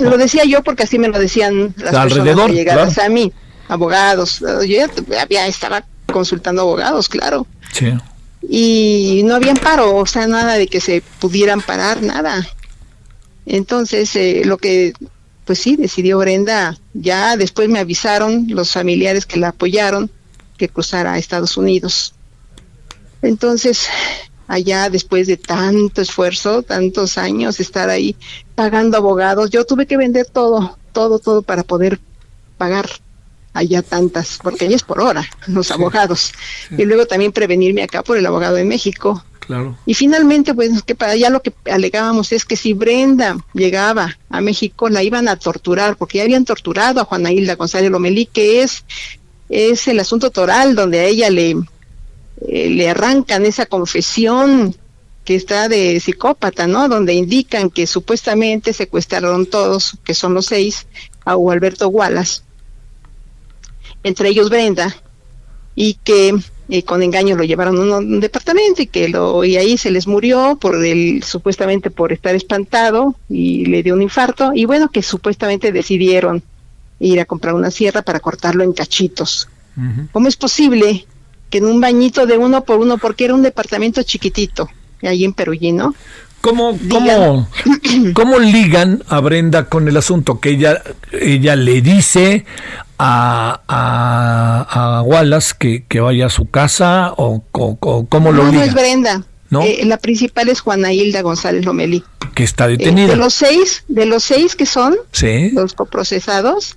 Lo 0.00 0.16
decía 0.16 0.44
yo 0.44 0.62
porque 0.62 0.84
así 0.84 0.98
me 0.98 1.08
lo 1.08 1.18
decían 1.18 1.74
las 1.76 1.94
Alrededor, 1.94 2.50
personas 2.54 2.94
que 2.94 3.02
a 3.02 3.08
mí, 3.10 3.32
abogados, 3.68 4.40
yo 4.40 4.66
ya, 4.66 4.88
ya 5.28 5.46
estaba 5.46 5.84
consultando 6.06 6.62
abogados, 6.62 7.08
claro. 7.08 7.46
Sí 7.72 7.92
y 8.48 9.22
no 9.24 9.34
había 9.34 9.54
paro, 9.54 9.96
o 9.96 10.06
sea, 10.06 10.26
nada 10.26 10.54
de 10.54 10.66
que 10.66 10.80
se 10.80 11.02
pudieran 11.20 11.60
parar, 11.60 12.02
nada. 12.02 12.46
Entonces, 13.46 14.14
eh, 14.16 14.42
lo 14.44 14.58
que, 14.58 14.92
pues 15.44 15.58
sí, 15.58 15.76
decidió 15.76 16.18
Brenda, 16.18 16.78
ya 16.94 17.36
después 17.36 17.68
me 17.68 17.78
avisaron 17.78 18.46
los 18.48 18.72
familiares 18.72 19.26
que 19.26 19.38
la 19.38 19.48
apoyaron 19.48 20.10
que 20.56 20.68
cruzara 20.68 21.12
a 21.12 21.18
Estados 21.18 21.56
Unidos. 21.56 22.14
Entonces, 23.22 23.88
allá 24.48 24.90
después 24.90 25.26
de 25.26 25.36
tanto 25.36 26.02
esfuerzo, 26.02 26.62
tantos 26.62 27.18
años, 27.18 27.60
estar 27.60 27.88
ahí 27.88 28.16
pagando 28.54 28.96
abogados, 28.96 29.50
yo 29.50 29.64
tuve 29.64 29.86
que 29.86 29.96
vender 29.96 30.26
todo, 30.26 30.76
todo, 30.92 31.18
todo 31.18 31.42
para 31.42 31.62
poder 31.62 32.00
pagar 32.58 32.88
allá 33.52 33.82
tantas, 33.82 34.38
porque 34.42 34.66
allá 34.66 34.76
es 34.76 34.82
por 34.82 35.00
hora, 35.00 35.28
los 35.46 35.70
abogados. 35.70 36.32
Y 36.70 36.84
luego 36.84 37.06
también 37.06 37.32
prevenirme 37.32 37.82
acá 37.82 38.02
por 38.02 38.16
el 38.16 38.26
abogado 38.26 38.56
de 38.56 38.64
México. 38.64 39.24
Claro. 39.40 39.76
Y 39.86 39.94
finalmente, 39.94 40.54
pues 40.54 40.82
que 40.82 40.94
para 40.94 41.12
allá 41.12 41.28
lo 41.28 41.42
que 41.42 41.52
alegábamos 41.70 42.32
es 42.32 42.44
que 42.44 42.56
si 42.56 42.74
Brenda 42.74 43.36
llegaba 43.52 44.16
a 44.30 44.40
México, 44.40 44.88
la 44.88 45.02
iban 45.02 45.28
a 45.28 45.36
torturar, 45.36 45.96
porque 45.96 46.18
ya 46.18 46.24
habían 46.24 46.44
torturado 46.44 47.00
a 47.00 47.04
Juana 47.04 47.32
Hilda 47.32 47.56
González 47.56 47.90
Lomelí, 47.90 48.26
que 48.26 48.62
es, 48.62 48.84
es 49.48 49.88
el 49.88 49.98
asunto 50.00 50.30
toral 50.30 50.74
donde 50.74 51.00
a 51.00 51.04
ella 51.04 51.28
le, 51.28 51.56
eh, 52.46 52.70
le 52.70 52.88
arrancan 52.88 53.44
esa 53.44 53.66
confesión 53.66 54.76
que 55.24 55.34
está 55.34 55.68
de 55.68 56.00
psicópata, 56.00 56.66
¿no? 56.66 56.88
Donde 56.88 57.12
indican 57.12 57.70
que 57.70 57.86
supuestamente 57.86 58.72
secuestraron 58.72 59.46
todos, 59.46 59.98
que 60.04 60.14
son 60.14 60.34
los 60.34 60.46
seis, 60.46 60.86
a 61.24 61.32
Alberto 61.32 61.88
Wallace 61.88 62.42
entre 64.02 64.28
ellos 64.28 64.50
Brenda, 64.50 64.94
y 65.74 65.94
que 66.04 66.34
eh, 66.68 66.82
con 66.84 67.02
engaño 67.02 67.36
lo 67.36 67.44
llevaron 67.44 67.76
a 67.78 67.98
un, 67.98 68.20
departamento 68.20 68.82
y 68.82 68.86
que 68.86 69.08
lo 69.08 69.44
y 69.44 69.56
ahí 69.56 69.76
se 69.76 69.90
les 69.90 70.06
murió 70.06 70.58
por 70.60 70.84
el 70.84 71.22
supuestamente 71.22 71.90
por 71.90 72.12
estar 72.12 72.34
espantado 72.34 73.14
y 73.28 73.66
le 73.66 73.82
dio 73.82 73.94
un 73.94 74.02
infarto 74.02 74.52
y 74.54 74.64
bueno 74.64 74.88
que 74.90 75.02
supuestamente 75.02 75.72
decidieron 75.72 76.42
ir 77.00 77.20
a 77.20 77.24
comprar 77.24 77.54
una 77.54 77.70
sierra 77.70 78.02
para 78.02 78.20
cortarlo 78.20 78.62
en 78.62 78.72
cachitos. 78.72 79.48
¿Cómo 80.12 80.28
es 80.28 80.36
posible 80.36 81.06
que 81.48 81.58
en 81.58 81.64
un 81.64 81.80
bañito 81.80 82.26
de 82.26 82.36
uno 82.36 82.62
por 82.62 82.78
uno, 82.78 82.98
porque 82.98 83.24
era 83.24 83.34
un 83.34 83.42
departamento 83.42 84.02
chiquitito, 84.02 84.68
ahí 85.02 85.24
en 85.24 85.32
Perullino, 85.32 85.94
¿Cómo, 86.42 86.76
cómo, 86.90 87.48
¿Cómo 88.14 88.38
ligan 88.40 89.04
a 89.08 89.20
Brenda 89.20 89.66
con 89.66 89.86
el 89.86 89.96
asunto? 89.96 90.40
Que 90.40 90.50
ella, 90.50 90.82
ella 91.12 91.54
le 91.54 91.80
dice 91.80 92.44
a, 93.04 94.64
a, 94.70 95.02
Wallace 95.02 95.54
que, 95.58 95.84
que, 95.86 96.00
vaya 96.00 96.26
a 96.26 96.30
su 96.30 96.48
casa 96.48 97.12
o, 97.16 97.42
cómo 97.50 98.32
lo 98.32 98.44
liga. 98.44 98.58
No 98.58 98.62
es 98.62 98.74
Brenda. 98.74 99.22
Eh, 99.60 99.84
la 99.84 99.98
principal 99.98 100.48
es 100.48 100.60
Juana 100.60 100.92
Hilda 100.92 101.20
González 101.22 101.64
Lomeli. 101.64 102.04
Que 102.34 102.44
está 102.44 102.68
detenida. 102.68 103.08
de 103.08 103.16
los 103.16 103.34
seis, 103.34 103.84
de 103.88 104.06
los 104.06 104.22
seis 104.22 104.56
que 104.56 104.64
son 104.64 104.96
los 105.52 105.74
coprocesados, 105.74 106.76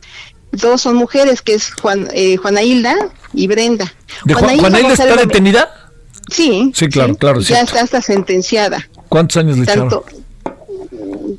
dos 0.51 0.81
son 0.81 0.95
mujeres, 0.95 1.41
que 1.41 1.53
es 1.53 1.73
Juan, 1.73 2.09
eh, 2.13 2.37
Juana 2.37 2.63
Hilda 2.63 2.95
y 3.33 3.47
Brenda. 3.47 3.93
Juana, 4.27 4.55
Hilda, 4.55 4.93
está 4.93 5.15
detenida? 5.15 5.91
Sí. 6.29 6.71
Sí, 6.75 6.87
claro, 6.89 7.15
claro. 7.15 7.39
Ya 7.39 7.61
está 7.61 7.81
hasta 7.81 8.01
sentenciada. 8.01 8.89
¿Cuántos 9.07 9.37
años 9.37 9.57
le 9.57 9.65
Tanto, 9.65 10.03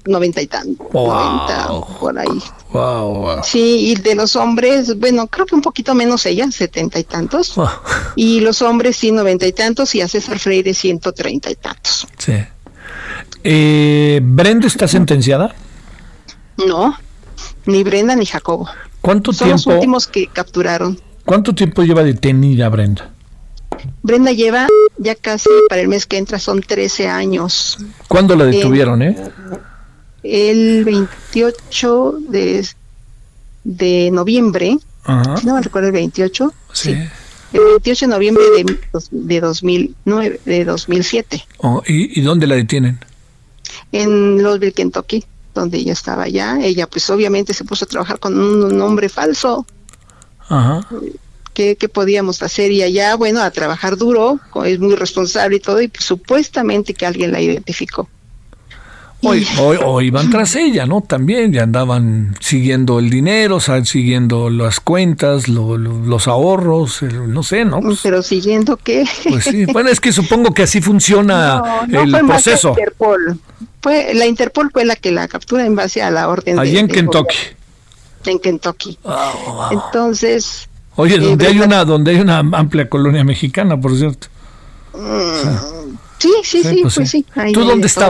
Noventa 0.06 0.40
y 0.42 0.46
tantos. 0.46 0.86
Noventa, 0.92 1.68
por 2.00 2.18
ahí. 2.18 2.42
Wow, 2.72 3.42
Sí, 3.44 3.90
y 3.90 3.94
de 3.94 4.14
los 4.14 4.36
hombres, 4.36 4.98
bueno, 4.98 5.26
creo 5.28 5.46
que 5.46 5.54
un 5.54 5.62
poquito 5.62 5.94
menos 5.94 6.26
ella, 6.26 6.50
setenta 6.50 6.98
y 6.98 7.04
tantos. 7.04 7.54
Y 8.16 8.40
los 8.40 8.62
hombres 8.62 8.96
sí, 8.96 9.12
noventa 9.12 9.46
y 9.46 9.52
tantos, 9.52 9.94
y 9.94 10.00
a 10.00 10.08
César 10.08 10.38
Freire 10.38 10.74
ciento 10.74 11.12
treinta 11.12 11.50
y 11.50 11.54
tantos. 11.56 12.06
Sí. 12.18 12.34
Eh, 13.44 14.20
¿Brenda 14.22 14.66
está 14.66 14.88
sentenciada? 14.88 15.54
No, 16.66 16.96
ni 17.66 17.82
Brenda 17.84 18.16
ni 18.16 18.26
Jacobo. 18.26 18.68
¿Cuánto 19.00 19.32
Son 19.32 19.46
tiempo? 19.48 19.62
los 19.70 19.74
últimos 19.76 20.06
que 20.06 20.26
capturaron. 20.26 21.00
¿Cuánto 21.24 21.54
tiempo 21.54 21.82
lleva 21.82 22.02
detenida 22.02 22.68
Brenda? 22.68 23.10
Brenda 24.02 24.32
lleva 24.32 24.66
ya 24.96 25.14
casi 25.14 25.48
para 25.68 25.82
el 25.82 25.88
mes 25.88 26.06
que 26.06 26.16
entra 26.18 26.38
son 26.38 26.60
13 26.60 27.08
años. 27.08 27.78
¿Cuándo 28.08 28.34
la 28.34 28.46
detuvieron, 28.46 29.02
eh? 29.02 29.16
El 30.28 30.84
28 30.84 32.18
de, 32.28 32.66
de 33.64 34.10
noviembre, 34.12 34.78
Ajá. 35.04 35.36
no 35.44 35.54
me 35.54 35.62
recuerdo 35.62 35.88
el 35.88 35.94
28, 35.94 36.52
Sí. 36.72 36.90
el 37.52 37.60
28 37.60 38.06
de 38.06 38.10
noviembre 38.10 38.44
de, 38.56 38.78
de 39.10 39.40
2009, 39.40 40.40
de 40.44 40.64
2007, 40.64 41.46
Oh, 41.58 41.82
¿y, 41.86 42.18
¿Y 42.18 42.22
dónde 42.22 42.46
la 42.46 42.56
detienen? 42.56 42.98
en 43.92 44.42
Louisville, 44.42 44.72
Kentucky, 44.72 45.24
donde 45.54 45.78
ella 45.78 45.92
estaba 45.92 46.24
allá. 46.24 46.58
Ella 46.60 46.86
pues 46.86 47.08
obviamente 47.08 47.54
se 47.54 47.64
puso 47.64 47.84
a 47.84 47.88
trabajar 47.88 48.18
con 48.18 48.38
un 48.38 48.76
nombre 48.76 49.08
falso. 49.08 49.64
Ajá. 50.48 50.86
¿Qué, 51.54 51.76
qué 51.76 51.88
podíamos 51.88 52.42
hacer? 52.42 52.70
Y 52.72 52.82
allá, 52.82 53.14
bueno, 53.14 53.40
a 53.40 53.50
trabajar 53.50 53.96
duro, 53.96 54.38
es 54.66 54.78
muy 54.78 54.94
responsable 54.94 55.56
y 55.56 55.60
todo, 55.60 55.80
y 55.80 55.88
pues, 55.88 56.04
supuestamente 56.04 56.92
que 56.92 57.06
alguien 57.06 57.32
la 57.32 57.40
identificó. 57.40 58.08
Hoy, 59.22 59.46
hoy, 59.58 59.78
o 59.84 60.00
iban 60.02 60.30
tras 60.30 60.54
ella, 60.56 60.86
¿no? 60.86 61.00
También 61.00 61.52
ya 61.52 61.62
andaban 61.64 62.36
siguiendo 62.40 62.98
el 62.98 63.08
dinero, 63.10 63.56
o 63.56 63.60
sea, 63.60 63.82
siguiendo 63.84 64.50
las 64.50 64.78
cuentas, 64.78 65.48
lo- 65.48 65.78
lo- 65.78 65.98
los 66.04 66.28
ahorros, 66.28 67.02
el- 67.02 67.32
no 67.32 67.42
sé, 67.42 67.64
¿no? 67.64 67.80
Pues, 67.80 68.00
Pero 68.02 68.22
siguiendo 68.22 68.76
que... 68.76 69.04
pues 69.28 69.44
sí, 69.44 69.64
bueno, 69.66 69.88
es 69.88 70.00
que 70.00 70.12
supongo 70.12 70.52
que 70.54 70.62
así 70.64 70.80
funciona 70.80 71.56
No, 71.86 71.86
no 71.86 72.00
el 72.02 72.10
fue 72.10 72.22
más 72.22 72.42
proceso. 72.42 72.68
la 72.68 72.80
Interpol. 72.80 73.40
Fue, 73.82 74.14
la 74.14 74.26
Interpol 74.26 74.70
fue 74.72 74.84
la 74.84 74.96
que 74.96 75.10
la 75.10 75.26
captura 75.28 75.64
en 75.64 75.74
base 75.74 76.02
a 76.02 76.10
la 76.10 76.28
orden 76.28 76.58
Allí 76.58 76.72
de- 76.74 76.80
en 76.80 76.88
Kentucky. 76.88 77.36
gobierno, 77.36 77.56
En 78.26 78.38
Kentucky. 78.38 78.98
Entonces, 79.70 80.68
Oye, 80.96 81.16
Eh, 81.16 81.18
donde 81.20 81.46
hay 81.46 81.60
una, 81.60 81.84
donde 81.84 82.10
hay 82.12 82.20
una 82.20 82.38
amplia 82.38 82.88
colonia 82.88 83.22
mexicana, 83.24 83.78
por 83.80 83.96
cierto. 83.96 84.28
sí, 86.18 86.32
sí, 86.42 86.62
sí, 86.62 86.80
pues, 86.82 87.10
sí. 87.10 87.26
ahí 87.34 87.52
¿Tú 87.52 87.64
dónde 87.64 87.88
de 87.88 87.94
todo. 87.94 88.04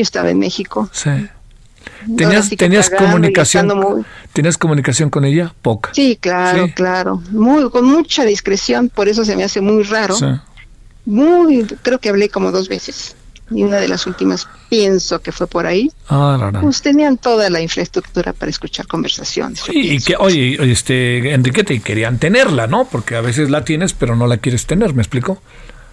Yo 0.00 0.02
estaba 0.02 0.30
en 0.30 0.38
México. 0.38 0.88
Sí. 0.92 1.10
¿Tenías, 2.16 2.44
sí 2.46 2.50
que 2.56 2.64
tenías 2.64 2.88
pagando 2.88 3.04
y 3.04 3.10
comunicación? 3.12 3.66
muy- 3.78 4.04
¿Tenías 4.32 4.56
comunicación 4.56 5.10
con 5.10 5.24
ella? 5.26 5.54
Poca. 5.60 5.90
Sí, 5.92 6.16
claro, 6.20 6.66
Sí. 6.66 6.72
claro. 6.72 7.22
Muy, 7.30 7.68
con 7.70 7.84
mucha 7.84 8.24
discreción, 8.24 8.88
por 8.88 9.08
eso 9.08 9.24
se 9.24 9.36
me 9.36 9.44
hace 9.44 9.60
muy 9.60 9.82
raro. 9.82 10.14
Sí. 10.14 10.26
Muy, 11.04 11.64
creo 11.82 11.98
que 11.98 12.08
hablé 12.08 12.28
como 12.28 12.50
dos 12.52 12.68
veces. 12.68 13.16
Y 13.52 13.64
una 13.64 13.78
de 13.78 13.88
las 13.88 14.06
últimas, 14.06 14.46
pienso 14.68 15.20
que 15.20 15.32
fue 15.32 15.48
por 15.48 15.66
ahí. 15.66 15.90
Ah, 16.08 16.38
la. 16.52 16.60
Pues 16.60 16.82
tenían 16.82 17.18
toda 17.18 17.50
la 17.50 17.60
infraestructura 17.60 18.32
para 18.32 18.48
escuchar 18.48 18.86
conversaciones. 18.86 19.62
y 19.72 19.98
que, 20.00 20.14
oye, 20.16 20.56
oye, 20.60 20.70
este, 20.72 21.32
Enriqueta, 21.34 21.72
y 21.74 21.80
querían 21.80 22.18
tenerla, 22.18 22.68
¿no? 22.68 22.84
Porque 22.88 23.16
a 23.16 23.20
veces 23.20 23.50
la 23.50 23.64
tienes, 23.64 23.92
pero 23.92 24.14
no 24.14 24.28
la 24.28 24.36
quieres 24.36 24.66
tener, 24.66 24.94
¿me 24.94 25.02
explico? 25.02 25.42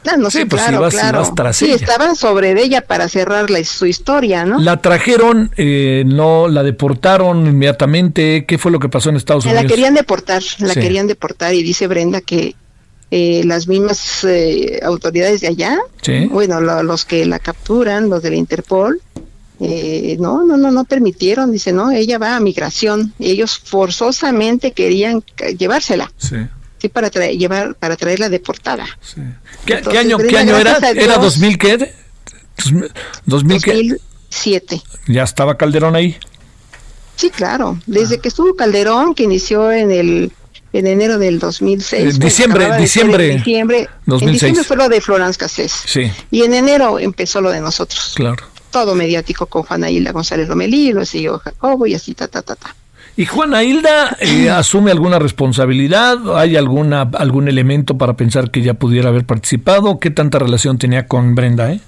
Ah, 0.09 0.15
no, 0.17 0.29
Sí, 0.31 0.39
sí, 0.39 0.45
pues, 0.45 0.61
claro, 0.63 0.87
claro. 0.89 1.33
tras 1.35 1.57
sí, 1.57 1.65
ella. 1.65 1.75
estaban 1.75 2.15
sobre 2.15 2.53
de 2.53 2.63
ella 2.63 2.81
para 2.81 3.07
cerrar 3.09 3.49
la- 3.49 3.63
su 3.63 3.85
historia, 3.85 4.45
¿no? 4.45 4.59
La 4.59 4.81
trajeron, 4.81 5.51
eh, 5.57 6.03
no 6.05 6.47
la 6.47 6.63
deportaron 6.63 7.45
inmediatamente. 7.45 8.45
¿Qué 8.47 8.57
fue 8.57 8.71
lo 8.71 8.79
que 8.79 8.89
pasó 8.89 9.09
en 9.09 9.17
Estados 9.17 9.45
la 9.45 9.51
Unidos? 9.51 9.71
querían 9.71 9.93
deportar, 9.93 10.41
la 10.59 10.73
Sí. 10.73 10.79
querían 10.79 11.07
deportar 11.07 11.53
y 11.53 11.63
dice 11.63 11.87
Brenda 11.87 12.21
que 12.21 12.55
eh, 13.09 13.41
las 13.45 13.69
mismas 13.69 14.25
eh, 14.25 14.81
autoridades 14.83 15.39
de 15.39 15.47
allá, 15.47 15.77
Sí. 16.01 16.25
bueno, 16.25 16.59
lo- 16.59 16.83
los 16.83 17.05
que 17.05 17.25
la 17.25 17.39
capturan, 17.39 18.09
los 18.09 18.21
de 18.21 18.31
la 18.31 18.35
Interpol, 18.35 19.01
eh, 19.61 20.17
no, 20.19 20.43
no, 20.45 20.57
no, 20.57 20.71
no 20.71 20.83
permitieron, 20.83 21.51
dice, 21.51 21.71
no, 21.71 21.89
ella 21.91 22.17
va 22.17 22.35
a 22.35 22.39
migración, 22.41 23.13
ellos 23.17 23.59
forzosamente 23.63 24.71
querían 24.73 25.23
llevársela, 25.57 26.11
Sí, 26.17 26.35
para 26.89 27.09
traer, 27.09 27.37
llevar, 27.37 27.75
para 27.75 27.95
traerla 27.95 28.29
deportada. 28.29 28.85
sí. 29.01 29.15
¿Qué, 29.65 29.73
qué 29.73 29.73
Entonces, 29.79 29.99
año, 29.99 30.17
qué 30.17 30.37
año 30.37 30.57
era? 30.57 30.73
a 30.75 30.89
¿Era 30.89 31.17
Dios. 31.17 31.21
2000 31.39 31.57
qué? 31.57 31.93
¿2000 32.57 32.91
¿2000 33.27 33.61
qué? 33.63 33.71
2007. 33.73 34.81
Ya 35.07 35.23
estaba 35.23 35.57
Calderón 35.57 35.95
ahí. 35.95 36.17
Sí, 37.15 37.29
claro. 37.29 37.79
Desde 37.87 38.19
que 38.19 38.27
estuvo 38.29 38.55
Calderón, 38.55 39.15
que 39.15 39.23
inició 39.23 39.71
en 39.71 39.91
el 39.91 40.31
en 40.73 40.85
enero 40.85 41.17
del 41.17 41.39
2006. 41.39 41.93
Eh, 42.01 42.03
pues, 42.05 42.19
diciembre, 42.19 42.69
de 42.71 42.77
diciembre 42.77 43.31
en 43.31 43.37
diciembre, 43.37 43.89
2006. 44.05 44.21
En 44.21 44.33
diciembre 44.33 44.63
fue 44.63 44.77
lo 44.77 44.89
de 44.89 45.01
Florence 45.01 45.39
Cassés. 45.39 45.71
Sí, 45.85 46.11
Y 46.29 46.43
en 46.43 46.53
enero 46.53 46.99
empezó 46.99 47.41
lo 47.41 47.49
de 47.51 47.61
nosotros. 47.61 48.13
claro. 48.15 48.45
Todo 48.69 48.93
mediático 48.95 49.45
con 49.45 49.63
Juana 49.63 49.89
Hilda 49.89 50.11
González 50.11 50.49
Lomelí, 50.49 50.91
lo 50.91 51.05
siguió 51.05 51.39
Jacobo 51.39 51.87
y 51.87 51.95
así, 51.95 52.13
ta, 52.13 52.27
ta, 52.27 52.41
ta, 52.41 52.55
ta. 52.55 52.75
¿Y 53.17 53.25
Juana 53.25 53.63
Hilda 53.63 54.15
eh, 54.19 54.49
asume 54.51 54.91
alguna 54.91 55.17
responsabilidad? 55.17 56.37
¿Hay 56.37 56.55
alguna 56.55 57.01
algún 57.01 57.47
elemento 57.47 57.97
para 57.97 58.15
pensar 58.15 58.51
que 58.51 58.59
ella 58.59 58.75
pudiera 58.75 59.09
haber 59.09 59.25
participado? 59.25 59.99
¿Qué 59.99 60.11
tanta 60.11 60.37
relación 60.37 60.77
tenía 60.77 61.07
con 61.07 61.33
Brenda? 61.33 61.73
Eh? 61.73 61.81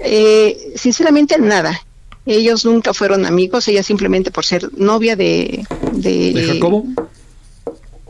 Eh, 0.00 0.72
sinceramente, 0.74 1.38
nada. 1.38 1.80
Ellos 2.26 2.64
nunca 2.64 2.92
fueron 2.92 3.26
amigos, 3.26 3.68
ella 3.68 3.82
simplemente 3.82 4.30
por 4.30 4.44
ser 4.44 4.70
novia 4.76 5.14
de... 5.14 5.64
¿De, 5.92 6.32
¿De 6.32 6.54
Jacobo? 6.54 6.84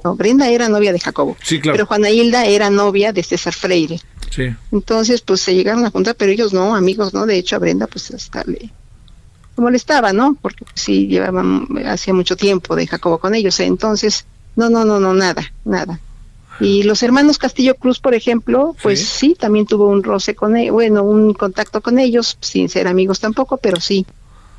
No, 0.02 0.14
Brenda 0.14 0.48
era 0.48 0.68
novia 0.68 0.92
de 0.92 1.00
Jacobo. 1.00 1.36
Sí, 1.42 1.60
claro. 1.60 1.74
Pero 1.74 1.86
Juana 1.86 2.10
Hilda 2.10 2.46
era 2.46 2.70
novia 2.70 3.12
de 3.12 3.22
César 3.22 3.52
Freire. 3.52 4.00
Sí. 4.30 4.54
Entonces, 4.72 5.20
pues 5.20 5.40
se 5.40 5.54
llegaron 5.54 5.84
a 5.84 5.90
juntar, 5.90 6.14
pero 6.14 6.32
ellos 6.32 6.52
no, 6.52 6.74
amigos, 6.74 7.12
¿no? 7.12 7.26
De 7.26 7.36
hecho, 7.36 7.56
a 7.56 7.58
Brenda, 7.58 7.86
pues 7.86 8.12
hasta 8.12 8.44
le 8.44 8.70
molestaba, 9.56 10.12
¿no? 10.12 10.36
Porque 10.40 10.64
pues, 10.64 10.80
sí 10.80 11.06
llevaban, 11.06 11.66
hacía 11.86 12.14
mucho 12.14 12.36
tiempo 12.36 12.76
de 12.76 12.86
Jacobo 12.86 13.18
con 13.18 13.34
ellos. 13.34 13.58
Entonces, 13.60 14.24
no, 14.56 14.70
no, 14.70 14.84
no, 14.84 15.00
no, 15.00 15.14
nada, 15.14 15.42
nada. 15.64 16.00
Y 16.60 16.84
los 16.84 17.02
hermanos 17.02 17.38
Castillo 17.38 17.74
Cruz, 17.74 17.98
por 17.98 18.14
ejemplo, 18.14 18.76
pues 18.82 19.00
Sí. 19.00 19.06
sí, 19.30 19.36
también 19.38 19.66
tuvo 19.66 19.88
un 19.88 20.04
roce 20.04 20.36
con 20.36 20.56
ellos, 20.56 20.72
bueno, 20.72 21.02
un 21.02 21.34
contacto 21.34 21.80
con 21.80 21.98
ellos, 21.98 22.38
sin 22.40 22.68
ser 22.68 22.86
amigos 22.86 23.18
tampoco, 23.18 23.56
pero 23.56 23.80
sí, 23.80 24.06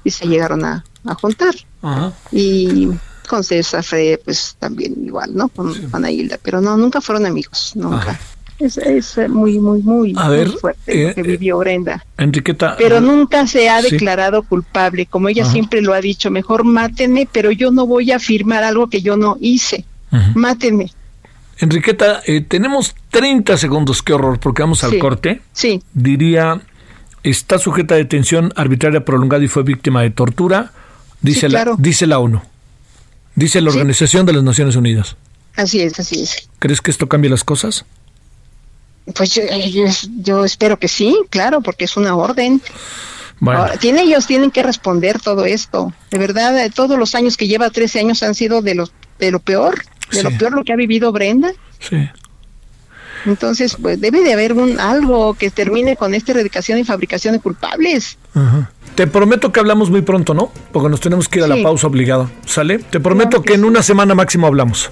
y 0.03 0.11
se 0.11 0.27
llegaron 0.27 0.65
a, 0.65 0.83
a 1.05 1.15
juntar. 1.15 1.55
Ajá. 1.81 2.11
Y 2.33 2.89
con 3.29 3.43
César 3.45 3.83
Freire, 3.83 4.17
pues 4.17 4.55
también 4.59 4.93
igual, 5.05 5.35
¿no? 5.35 5.47
Con 5.47 5.89
Juana 5.89 6.11
Hilda, 6.11 6.37
pero 6.43 6.59
no, 6.59 6.75
nunca 6.75 6.99
fueron 6.99 7.25
amigos, 7.25 7.71
nunca. 7.75 8.11
Ajá. 8.11 8.19
Es, 8.57 8.77
es 8.77 9.17
eh, 9.17 9.27
muy, 9.27 9.59
muy, 9.59 9.81
muy, 9.81 10.13
A 10.15 10.27
muy 10.27 10.37
ver, 10.37 10.49
fuerte 10.49 10.81
eh, 11.03 11.07
lo 11.09 11.13
que 11.15 11.21
eh, 11.21 11.23
vivió 11.23 11.57
Brenda. 11.57 12.05
Enriqueta. 12.17 12.75
Pero 12.77 13.01
nunca 13.01 13.45
se 13.47 13.69
ha 13.69 13.81
sí. 13.81 13.91
declarado 13.91 14.43
culpable, 14.43 15.05
como 15.05 15.27
ella 15.27 15.43
Ajá. 15.43 15.51
siempre 15.51 15.81
lo 15.81 15.93
ha 15.93 15.99
dicho, 15.99 16.31
mejor 16.31 16.63
mátenme, 16.63 17.27
pero 17.31 17.51
yo 17.51 17.71
no 17.71 17.85
voy 17.85 18.11
a 18.11 18.19
firmar 18.19 18.63
algo 18.63 18.89
que 18.89 19.01
yo 19.01 19.17
no 19.17 19.37
hice. 19.41 19.83
Ujú. 20.11 20.39
Mátenme. 20.39 20.91
Enriqueta, 21.59 22.21
eh, 22.25 22.41
tenemos 22.41 22.95
30 23.11 23.57
segundos, 23.57 24.01
qué 24.01 24.13
horror, 24.13 24.39
porque 24.39 24.61
vamos 24.61 24.83
al 24.83 24.91
Sí. 24.91 24.99
corte. 24.99 25.41
Sí, 25.53 25.81
Diría, 25.93 26.61
está 27.23 27.59
sujeta 27.59 27.95
a 27.95 27.97
detención 27.97 28.53
arbitraria 28.55 29.03
prolongada 29.03 29.43
y 29.43 29.47
fue 29.47 29.63
víctima 29.63 30.01
de 30.01 30.11
tortura, 30.11 30.71
dice, 31.21 31.41
Sí, 31.41 31.47
claro. 31.47 31.71
la, 31.71 31.77
dice 31.83 32.07
la 32.07 32.19
ONU. 32.19 32.41
Dice 33.35 33.59
la 33.59 33.69
Organización 33.69 34.25
de 34.25 34.31
las 34.33 34.43
Naciones 34.43 34.77
Unidas. 34.77 35.17
Así 35.57 35.81
es, 35.81 35.99
así 35.99 36.21
es. 36.23 36.49
¿Crees 36.59 36.81
que 36.81 36.91
esto 36.91 37.07
cambie 37.09 37.29
las 37.29 37.43
cosas? 37.43 37.85
Pues 39.13 39.35
yo, 39.35 39.43
yo, 40.17 40.45
espero 40.45 40.79
que 40.79 40.87
sí, 40.87 41.15
claro, 41.29 41.61
porque 41.61 41.85
es 41.85 41.95
una 41.95 42.15
orden. 42.15 42.61
Bueno. 43.39 43.67
tiene, 43.79 44.01
ellos 44.01 44.25
tienen 44.25 44.49
que 44.49 44.63
responder 44.63 45.19
todo 45.19 45.45
esto. 45.45 45.93
De 46.09 46.17
verdad, 46.17 46.57
eh, 46.57 46.71
todos 46.73 46.97
los 46.97 47.13
años 47.15 47.37
que 47.37 47.47
lleva, 47.47 47.69
13 47.69 47.99
años, 47.99 48.23
han 48.23 48.33
sido 48.33 48.61
de, 48.61 48.75
los, 48.75 48.93
de 49.19 49.31
lo 49.31 49.39
peor, 49.39 49.83
de 50.11 50.23
lo 50.23 50.31
peor 50.31 50.53
lo 50.53 50.63
que 50.63 50.73
ha 50.73 50.77
vivido 50.77 51.11
Brenda. 51.11 51.51
Sí. 51.79 52.09
Entonces, 53.25 53.77
pues 53.81 53.99
debe 53.99 54.23
de 54.23 54.33
haber 54.33 54.53
un 54.53 54.79
algo 54.79 55.33
que 55.33 55.49
termine 55.49 55.95
con 55.95 56.13
esta 56.13 56.31
erradicación 56.31 56.79
y 56.79 56.83
fabricación 56.83 57.33
de 57.33 57.39
culpables. 57.39 58.17
Te 58.95 59.07
prometo 59.07 59.51
que 59.51 59.59
hablamos 59.59 59.89
muy 59.89 60.01
pronto, 60.01 60.33
¿no? 60.33 60.51
Porque 60.71 60.89
nos 60.89 61.01
tenemos 61.01 61.27
que 61.27 61.39
ir 61.39 61.45
a 61.45 61.47
la 61.47 61.61
pausa 61.61 61.87
obligada. 61.87 62.29
¿Sale? 62.45 62.79
Te 62.79 62.99
prometo 62.99 63.41
que 63.41 63.55
en 63.55 63.65
una 63.65 63.81
semana 63.81 64.15
máximo 64.15 64.47
hablamos. 64.47 64.91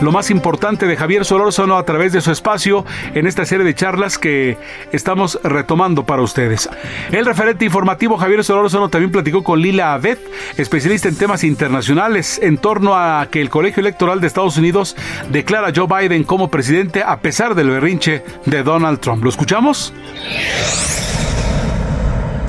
Lo 0.00 0.12
más 0.12 0.30
importante 0.30 0.86
de 0.86 0.96
Javier 0.96 1.24
Solórzano 1.24 1.76
a 1.76 1.84
través 1.84 2.12
de 2.12 2.20
su 2.20 2.30
espacio 2.30 2.84
en 3.14 3.26
esta 3.26 3.44
serie 3.44 3.64
de 3.64 3.74
charlas 3.74 4.18
que 4.18 4.58
estamos 4.92 5.38
retomando 5.42 6.04
para 6.04 6.22
ustedes. 6.22 6.68
El 7.10 7.26
referente 7.26 7.64
informativo 7.64 8.16
Javier 8.16 8.44
Solórzano 8.44 8.88
también 8.88 9.10
platicó 9.10 9.42
con 9.42 9.60
Lila 9.60 9.94
Abed, 9.94 10.18
especialista 10.56 11.08
en 11.08 11.16
temas 11.16 11.44
internacionales, 11.44 12.38
en 12.42 12.58
torno 12.58 12.96
a 12.96 13.26
que 13.30 13.40
el 13.40 13.50
Colegio 13.50 13.80
Electoral 13.80 14.20
de 14.20 14.26
Estados 14.26 14.56
Unidos 14.56 14.96
declara 15.30 15.68
a 15.68 15.72
Joe 15.74 15.86
Biden 15.86 16.24
como 16.24 16.50
presidente 16.50 17.02
a 17.02 17.20
pesar 17.20 17.54
del 17.54 17.70
berrinche 17.70 18.22
de 18.44 18.62
Donald 18.62 19.00
Trump. 19.00 19.22
¿Lo 19.22 19.30
escuchamos? 19.30 19.92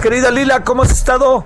Querida 0.02 0.32
Lila, 0.32 0.64
¿cómo 0.64 0.84
has 0.84 0.92
estado? 0.92 1.46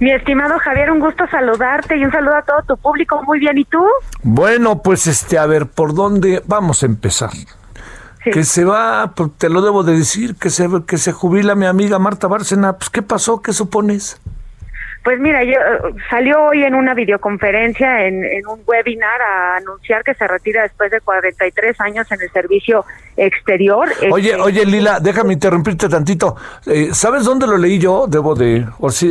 Mi 0.00 0.10
estimado 0.12 0.58
Javier, 0.58 0.90
un 0.90 0.98
gusto 0.98 1.24
saludarte 1.30 1.94
y 1.98 2.04
un 2.04 2.10
saludo 2.10 2.36
a 2.36 2.42
todo 2.42 2.62
tu 2.66 2.76
público. 2.78 3.22
Muy 3.24 3.38
bien, 3.38 3.58
¿y 3.58 3.64
tú? 3.66 3.84
Bueno, 4.22 4.80
pues 4.82 5.06
este, 5.06 5.38
a 5.38 5.44
ver, 5.44 5.66
¿por 5.66 5.94
dónde 5.94 6.42
vamos 6.46 6.82
a 6.82 6.86
empezar? 6.86 7.30
Que 8.24 8.44
se 8.44 8.64
va, 8.64 9.12
pues, 9.14 9.30
te 9.36 9.50
lo 9.50 9.60
debo 9.60 9.82
de 9.82 9.92
decir, 9.92 10.36
que 10.36 10.48
se, 10.48 10.68
que 10.86 10.96
se 10.96 11.12
jubila 11.12 11.54
mi 11.54 11.66
amiga 11.66 11.98
Marta 11.98 12.28
Bárcena. 12.28 12.78
Pues, 12.78 12.88
¿qué 12.88 13.02
pasó? 13.02 13.42
¿Qué 13.42 13.52
supones? 13.52 14.20
Pues 15.02 15.18
mira, 15.18 15.42
yo, 15.44 15.54
salió 16.10 16.42
hoy 16.42 16.62
en 16.62 16.74
una 16.74 16.92
videoconferencia, 16.92 18.06
en, 18.06 18.46
un 18.46 18.60
webinar, 18.66 19.20
a 19.22 19.56
anunciar 19.56 20.04
que 20.04 20.12
se 20.14 20.26
retira 20.26 20.62
después 20.62 20.90
de 20.90 21.00
43 21.00 21.80
años 21.80 22.10
en 22.12 22.20
el 22.20 22.30
servicio 22.30 22.84
exterior. 23.16 23.88
Oye, 24.10 24.30
este, 24.30 24.42
oye, 24.42 24.66
Lila, 24.66 25.00
déjame 25.00 25.32
interrumpirte 25.32 25.88
tantito. 25.88 26.36
Eh, 26.66 26.90
¿Sabes 26.92 27.24
dónde 27.24 27.46
lo 27.46 27.56
leí 27.56 27.78
yo? 27.78 28.06
Debo 28.08 28.34
de 28.34 28.66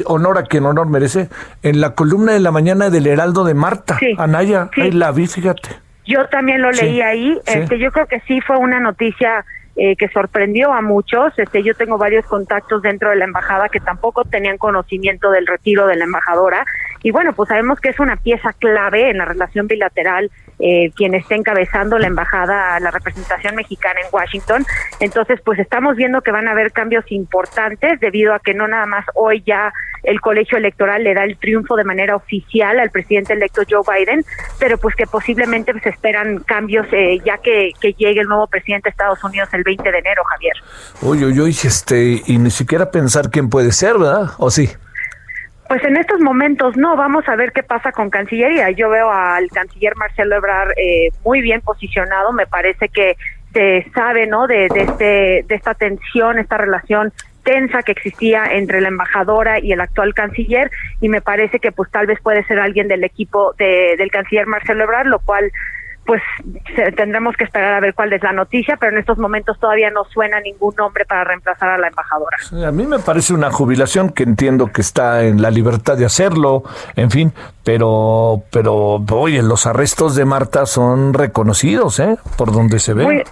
honor 0.06 0.38
a 0.38 0.43
quien 0.43 0.65
honor 0.65 0.88
merece. 0.88 1.28
En 1.63 1.82
la 1.82 1.95
columna 1.95 2.34
de 2.34 2.39
la 2.39 2.52
mañana 2.52 2.91
del 2.91 3.08
Heraldo 3.08 3.43
de 3.43 3.56
Marta, 3.56 3.97
Anaya. 4.19 4.69
Ahí 4.78 4.91
la 4.91 5.12
vi, 5.12 5.25
fíjate. 5.25 5.69
Yo 6.06 6.28
también 6.28 6.62
lo 6.62 6.71
leí 6.71 7.02
ahí. 7.02 7.39
Este, 7.45 7.80
yo 7.80 7.91
creo 7.91 8.06
que 8.06 8.19
sí 8.21 8.41
fue 8.41 8.58
una 8.58 8.80
noticia 8.80 9.43
eh, 9.81 9.95
que 9.95 10.09
sorprendió 10.09 10.73
a 10.73 10.81
muchos. 10.81 11.31
Este, 11.37 11.63
yo 11.63 11.73
tengo 11.73 11.97
varios 11.97 12.25
contactos 12.25 12.81
dentro 12.81 13.11
de 13.11 13.15
la 13.15 13.23
embajada 13.23 13.69
que 13.69 13.79
tampoco 13.79 14.25
tenían 14.25 14.57
conocimiento 14.57 15.31
del 15.31 15.47
retiro 15.47 15.87
de 15.87 15.95
la 15.95 16.03
embajadora. 16.03 16.65
Y 17.01 17.11
bueno, 17.11 17.31
pues 17.31 17.47
sabemos 17.47 17.79
que 17.79 17.89
es 17.89 17.99
una 17.99 18.17
pieza 18.17 18.51
clave 18.53 19.09
en 19.09 19.19
la 19.19 19.25
relación 19.25 19.67
bilateral 19.67 20.29
eh, 20.61 20.91
quien 20.93 21.15
esté 21.15 21.35
encabezando 21.35 21.97
la 21.97 22.07
embajada, 22.07 22.77
la 22.81 22.91
representación 22.91 23.55
mexicana 23.55 24.01
en 24.01 24.07
Washington. 24.11 24.65
Entonces, 24.99 25.39
pues 25.45 25.57
estamos 25.57 25.95
viendo 25.95 26.21
que 26.21 26.31
van 26.31 26.49
a 26.49 26.51
haber 26.51 26.73
cambios 26.73 27.09
importantes 27.13 28.01
debido 28.01 28.33
a 28.33 28.39
que 28.39 28.53
no 28.53 28.67
nada 28.67 28.85
más 28.85 29.05
hoy 29.15 29.41
ya 29.45 29.71
el 30.03 30.19
colegio 30.21 30.57
electoral 30.57 31.03
le 31.03 31.13
da 31.13 31.23
el 31.23 31.37
triunfo 31.37 31.75
de 31.75 31.83
manera 31.83 32.15
oficial 32.15 32.79
al 32.79 32.89
presidente 32.89 33.33
electo 33.33 33.61
Joe 33.69 33.83
Biden, 33.87 34.23
pero 34.59 34.77
pues 34.77 34.95
que 34.95 35.05
posiblemente 35.05 35.71
se 35.79 35.89
esperan 35.89 36.39
cambios 36.39 36.87
eh, 36.91 37.19
ya 37.23 37.37
que, 37.37 37.71
que, 37.79 37.93
llegue 37.93 38.21
el 38.21 38.27
nuevo 38.27 38.47
presidente 38.47 38.89
de 38.89 38.91
Estados 38.91 39.23
Unidos 39.23 39.49
el 39.53 39.63
20 39.69 39.91
de 39.91 39.99
enero, 39.99 40.23
Javier. 40.23 40.53
Uy, 41.01 41.23
uy, 41.25 41.39
uy, 41.39 41.51
este, 41.51 42.21
y 42.25 42.38
ni 42.38 42.49
siquiera 42.49 42.89
pensar 42.89 43.29
quién 43.29 43.49
puede 43.49 43.71
ser, 43.71 43.97
¿verdad? 43.97 44.32
¿O 44.38 44.49
sí? 44.49 44.69
Pues 45.67 45.84
en 45.84 45.97
estos 45.97 46.19
momentos 46.19 46.75
no, 46.75 46.95
vamos 46.95 47.27
a 47.27 47.36
ver 47.36 47.51
qué 47.51 47.62
pasa 47.62 47.91
con 47.91 48.10
Cancillería. 48.10 48.71
Yo 48.71 48.89
veo 48.89 49.12
al 49.12 49.47
canciller 49.49 49.95
Marcelo 49.95 50.38
Ebrard 50.38 50.71
eh, 50.71 51.10
muy 51.23 51.41
bien 51.41 51.62
posicionado, 51.62 52.34
me 52.34 52.47
parece 52.47 52.89
que 52.89 53.15
se 53.53 53.86
sabe, 53.93 54.25
¿no? 54.25 54.47
De, 54.47 54.67
de, 54.69 54.82
este, 54.82 55.45
de 55.47 55.55
esta 55.55 55.75
tensión, 55.75 56.39
esta 56.39 56.58
relación 56.58 57.13
tensa 57.43 57.84
que 57.84 57.91
existía 57.91 58.45
entre 58.51 58.82
la 58.82 58.89
embajadora 58.89 59.60
y 59.60 59.71
el 59.71 59.82
actual 59.82 60.13
canciller 60.13 60.71
y 61.01 61.10
me 61.10 61.21
parece 61.21 61.60
que 61.60 61.71
pues 61.71 61.89
tal 61.91 62.08
vez 62.08 62.19
puede 62.21 62.43
ser 62.45 62.60
alguien 62.60 62.88
del 62.88 63.03
equipo 63.03 63.53
de, 63.58 63.95
del 63.97 64.12
canciller 64.12 64.47
Marcelo 64.47 64.84
Ebrard, 64.84 65.08
lo 65.08 65.19
cual 65.19 65.51
pues 66.10 66.24
tendremos 66.98 67.36
que 67.38 67.43
esperar 67.43 67.76
a 67.76 67.80
ver 67.80 67.93
cuál 67.93 68.12
es 68.13 68.24
la 68.24 68.32
noticia, 68.32 68.78
pero 68.80 68.93
en 68.93 68.98
estos 68.98 69.19
momentos 69.19 69.60
todavía 69.60 69.91
no 69.91 70.06
suena 70.06 70.39
ningún 70.39 70.74
nombre 70.76 71.06
para 71.06 71.24
reemplazar 71.24 71.69
a 71.69 71.78
la 71.78 71.89
embajadora. 71.89 72.36
a 72.67 72.72
mí 72.72 72.88
me 72.88 72.98
parece 72.98 73.32
una 73.32 73.52
jubilación 73.52 74.10
que 74.10 74.24
entiendo 74.24 74.72
que 74.74 74.82
está 74.82 75.22
en 75.26 75.39
la 75.39 75.52
libertad 75.52 75.98
de 75.98 76.06
hacerlo, 76.06 76.63
en 76.95 77.12
fin, 77.12 77.32
pero, 77.63 78.41
pero, 78.52 79.06
oye, 79.12 79.43
los 79.43 79.67
arrestos 79.67 80.15
de 80.15 80.26
Marta 80.26 80.65
son 80.65 81.13
reconocidos, 81.13 82.00
¿eh? 82.00 82.17
Por 82.39 82.52
donde 82.54 82.80
se 82.80 82.95
ve 82.95 83.04
muy 83.04 83.24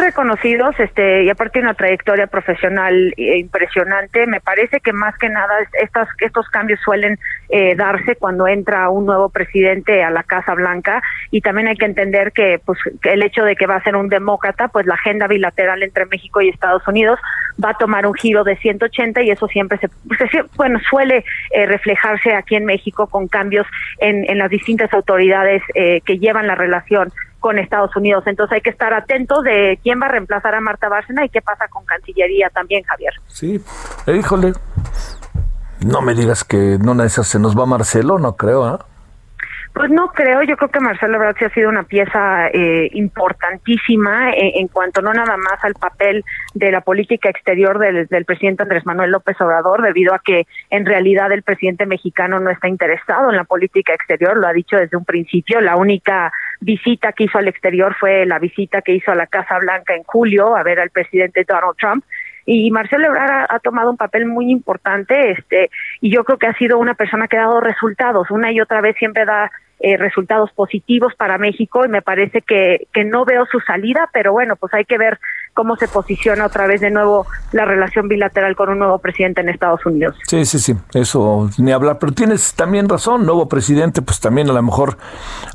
reconocidos 0.00 0.74
este 0.80 1.22
y 1.22 1.30
aparte 1.30 1.60
una 1.60 1.74
trayectoria 1.74 2.26
profesional 2.26 3.14
eh, 3.16 3.38
impresionante. 3.38 4.26
Me 4.26 4.40
parece 4.40 4.80
que 4.80 4.92
más 4.92 5.16
que 5.18 5.28
nada 5.28 5.54
estas 5.80 6.08
estos 6.18 6.48
cambios 6.48 6.80
suelen 6.84 7.18
eh, 7.48 7.76
darse 7.76 8.16
cuando 8.16 8.48
entra 8.48 8.90
un 8.90 9.06
nuevo 9.06 9.28
presidente 9.28 10.02
a 10.02 10.10
la 10.10 10.24
Casa 10.24 10.54
Blanca. 10.54 11.00
Y 11.30 11.40
también 11.42 11.68
hay 11.68 11.76
que 11.76 11.84
entender 11.84 12.32
que 12.32 12.60
pues 12.64 12.78
el 13.02 13.22
hecho 13.22 13.44
de 13.44 13.54
que 13.54 13.66
va 13.66 13.76
a 13.76 13.82
ser 13.84 13.94
un 13.94 14.08
demócrata 14.08 14.66
pues 14.66 14.84
la 14.86 14.94
agenda 14.94 15.28
bilateral 15.28 15.82
entre 15.84 16.06
México 16.06 16.40
y 16.40 16.48
Estados 16.48 16.86
Unidos 16.88 17.20
va 17.62 17.70
a 17.70 17.74
tomar 17.74 18.06
un 18.06 18.14
giro 18.14 18.42
de 18.42 18.56
180 18.56 19.22
y 19.22 19.30
eso 19.30 19.46
siempre 19.46 19.78
se, 19.78 19.88
bueno 20.56 20.80
suele 20.90 21.24
eh, 21.52 21.66
reflejarse 21.66 22.34
aquí 22.34 22.56
en 22.56 22.64
México 22.64 23.06
con 23.06 23.28
cambios 23.28 23.66
en, 23.98 24.28
en 24.28 24.38
las 24.38 24.50
distintas 24.50 24.92
autoridades 24.92 25.62
que 25.74 26.18
llevan 26.18 26.46
la 26.46 26.54
relación 26.54 27.12
con 27.40 27.58
Estados 27.58 27.94
Unidos. 27.96 28.24
Entonces 28.26 28.56
hay 28.56 28.60
que 28.60 28.70
estar 28.70 28.92
atentos 28.92 29.42
de 29.44 29.78
quién 29.82 30.00
va 30.00 30.06
a 30.06 30.10
reemplazar 30.10 30.54
a 30.54 30.60
Marta 30.60 30.88
Bárcena 30.88 31.24
y 31.24 31.28
qué 31.28 31.40
pasa 31.40 31.68
con 31.68 31.84
Cancillería 31.84 32.50
también, 32.50 32.82
Javier. 32.84 33.12
Sí, 33.26 33.60
híjole, 34.06 34.52
no 35.86 36.00
me 36.02 36.14
digas 36.14 36.44
que 36.44 36.78
no 36.80 37.02
esas 37.02 37.28
se 37.28 37.38
nos 37.38 37.58
va 37.58 37.66
Marcelo, 37.66 38.18
no 38.18 38.36
creo, 38.36 38.64
¿ah? 38.64 38.86
Pues 39.74 39.90
no 39.90 40.08
creo, 40.08 40.42
yo 40.42 40.56
creo 40.56 40.70
que 40.70 40.80
Marcelo 40.80 41.16
Ebrard 41.16 41.36
sí 41.38 41.44
ha 41.44 41.50
sido 41.50 41.68
una 41.68 41.84
pieza 41.84 42.48
eh, 42.48 42.88
importantísima 42.94 44.32
en, 44.32 44.66
cuanto 44.66 45.02
no 45.02 45.12
nada 45.12 45.36
más 45.36 45.62
al 45.62 45.74
papel 45.74 46.24
de 46.54 46.72
la 46.72 46.80
política 46.80 47.28
exterior 47.28 47.78
del, 47.78 48.06
del, 48.06 48.24
presidente 48.24 48.64
Andrés 48.64 48.84
Manuel 48.86 49.12
López 49.12 49.40
Obrador, 49.40 49.82
debido 49.82 50.14
a 50.14 50.20
que 50.24 50.48
en 50.70 50.84
realidad 50.84 51.30
el 51.30 51.44
presidente 51.44 51.86
mexicano 51.86 52.40
no 52.40 52.50
está 52.50 52.66
interesado 52.66 53.30
en 53.30 53.36
la 53.36 53.44
política 53.44 53.94
exterior, 53.94 54.36
lo 54.36 54.48
ha 54.48 54.52
dicho 54.52 54.76
desde 54.76 54.96
un 54.96 55.04
principio, 55.04 55.60
la 55.60 55.76
única 55.76 56.32
visita 56.60 57.12
que 57.12 57.24
hizo 57.24 57.38
al 57.38 57.48
exterior 57.48 57.94
fue 57.98 58.26
la 58.26 58.38
visita 58.38 58.82
que 58.82 58.94
hizo 58.94 59.12
a 59.12 59.14
la 59.14 59.26
Casa 59.26 59.58
Blanca 59.58 59.94
en 59.94 60.02
julio 60.04 60.56
a 60.56 60.62
ver 60.62 60.80
al 60.80 60.90
presidente 60.90 61.44
Donald 61.46 61.76
Trump. 61.78 62.04
Y 62.46 62.70
Marcelo 62.70 63.08
Ebrard 63.08 63.46
ha, 63.50 63.58
tomado 63.58 63.90
un 63.90 63.98
papel 63.98 64.24
muy 64.24 64.50
importante 64.50 65.32
este 65.32 65.70
y 66.00 66.10
yo 66.10 66.24
creo 66.24 66.38
que 66.38 66.46
ha 66.46 66.54
sido 66.54 66.78
una 66.78 66.94
persona 66.94 67.28
que 67.28 67.36
ha 67.36 67.42
dado 67.42 67.60
resultados. 67.60 68.30
Una 68.30 68.50
y 68.50 68.60
otra 68.60 68.80
vez 68.80 68.96
siempre 68.96 69.26
da 69.26 69.50
eh, 69.80 69.96
resultados 69.96 70.50
positivos 70.52 71.14
para 71.14 71.36
México 71.36 71.84
y 71.84 71.88
me 71.88 72.02
parece 72.02 72.40
que, 72.40 72.88
que 72.92 73.04
no 73.04 73.24
veo 73.24 73.44
su 73.46 73.60
salida, 73.60 74.08
pero 74.12 74.32
bueno, 74.32 74.56
pues 74.56 74.72
hay 74.72 74.84
que 74.84 74.98
ver 74.98 75.18
cómo 75.58 75.74
se 75.74 75.88
posiciona 75.88 76.46
otra 76.46 76.68
vez 76.68 76.80
de 76.80 76.88
nuevo 76.88 77.26
la 77.50 77.64
relación 77.64 78.06
bilateral 78.06 78.54
con 78.54 78.68
un 78.68 78.78
nuevo 78.78 79.00
presidente 79.00 79.40
en 79.40 79.48
Estados 79.48 79.84
Unidos. 79.84 80.14
Sí, 80.24 80.44
sí, 80.44 80.60
sí, 80.60 80.76
eso 80.94 81.50
ni 81.58 81.72
hablar, 81.72 81.98
pero 81.98 82.12
tienes 82.12 82.54
también 82.54 82.88
razón, 82.88 83.26
nuevo 83.26 83.48
presidente, 83.48 84.00
pues 84.00 84.20
también 84.20 84.48
a 84.50 84.52
lo 84.52 84.62
mejor 84.62 84.98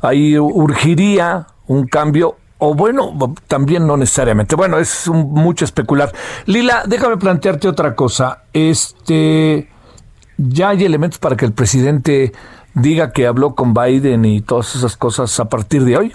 ahí 0.02 0.38
urgiría 0.38 1.46
un 1.68 1.86
cambio 1.86 2.36
o 2.58 2.74
bueno, 2.74 3.14
también 3.48 3.86
no 3.86 3.96
necesariamente. 3.96 4.56
Bueno, 4.56 4.78
es 4.78 5.08
mucho 5.08 5.64
especular. 5.64 6.12
Lila, 6.44 6.82
déjame 6.86 7.16
plantearte 7.16 7.66
otra 7.66 7.94
cosa. 7.94 8.42
Este, 8.52 9.70
ya 10.36 10.68
hay 10.68 10.84
elementos 10.84 11.18
para 11.18 11.34
que 11.34 11.46
el 11.46 11.52
presidente 11.52 12.34
diga 12.74 13.10
que 13.12 13.26
habló 13.26 13.54
con 13.54 13.72
Biden 13.72 14.26
y 14.26 14.42
todas 14.42 14.76
esas 14.76 14.98
cosas 14.98 15.40
a 15.40 15.48
partir 15.48 15.82
de 15.86 15.96
hoy? 15.96 16.12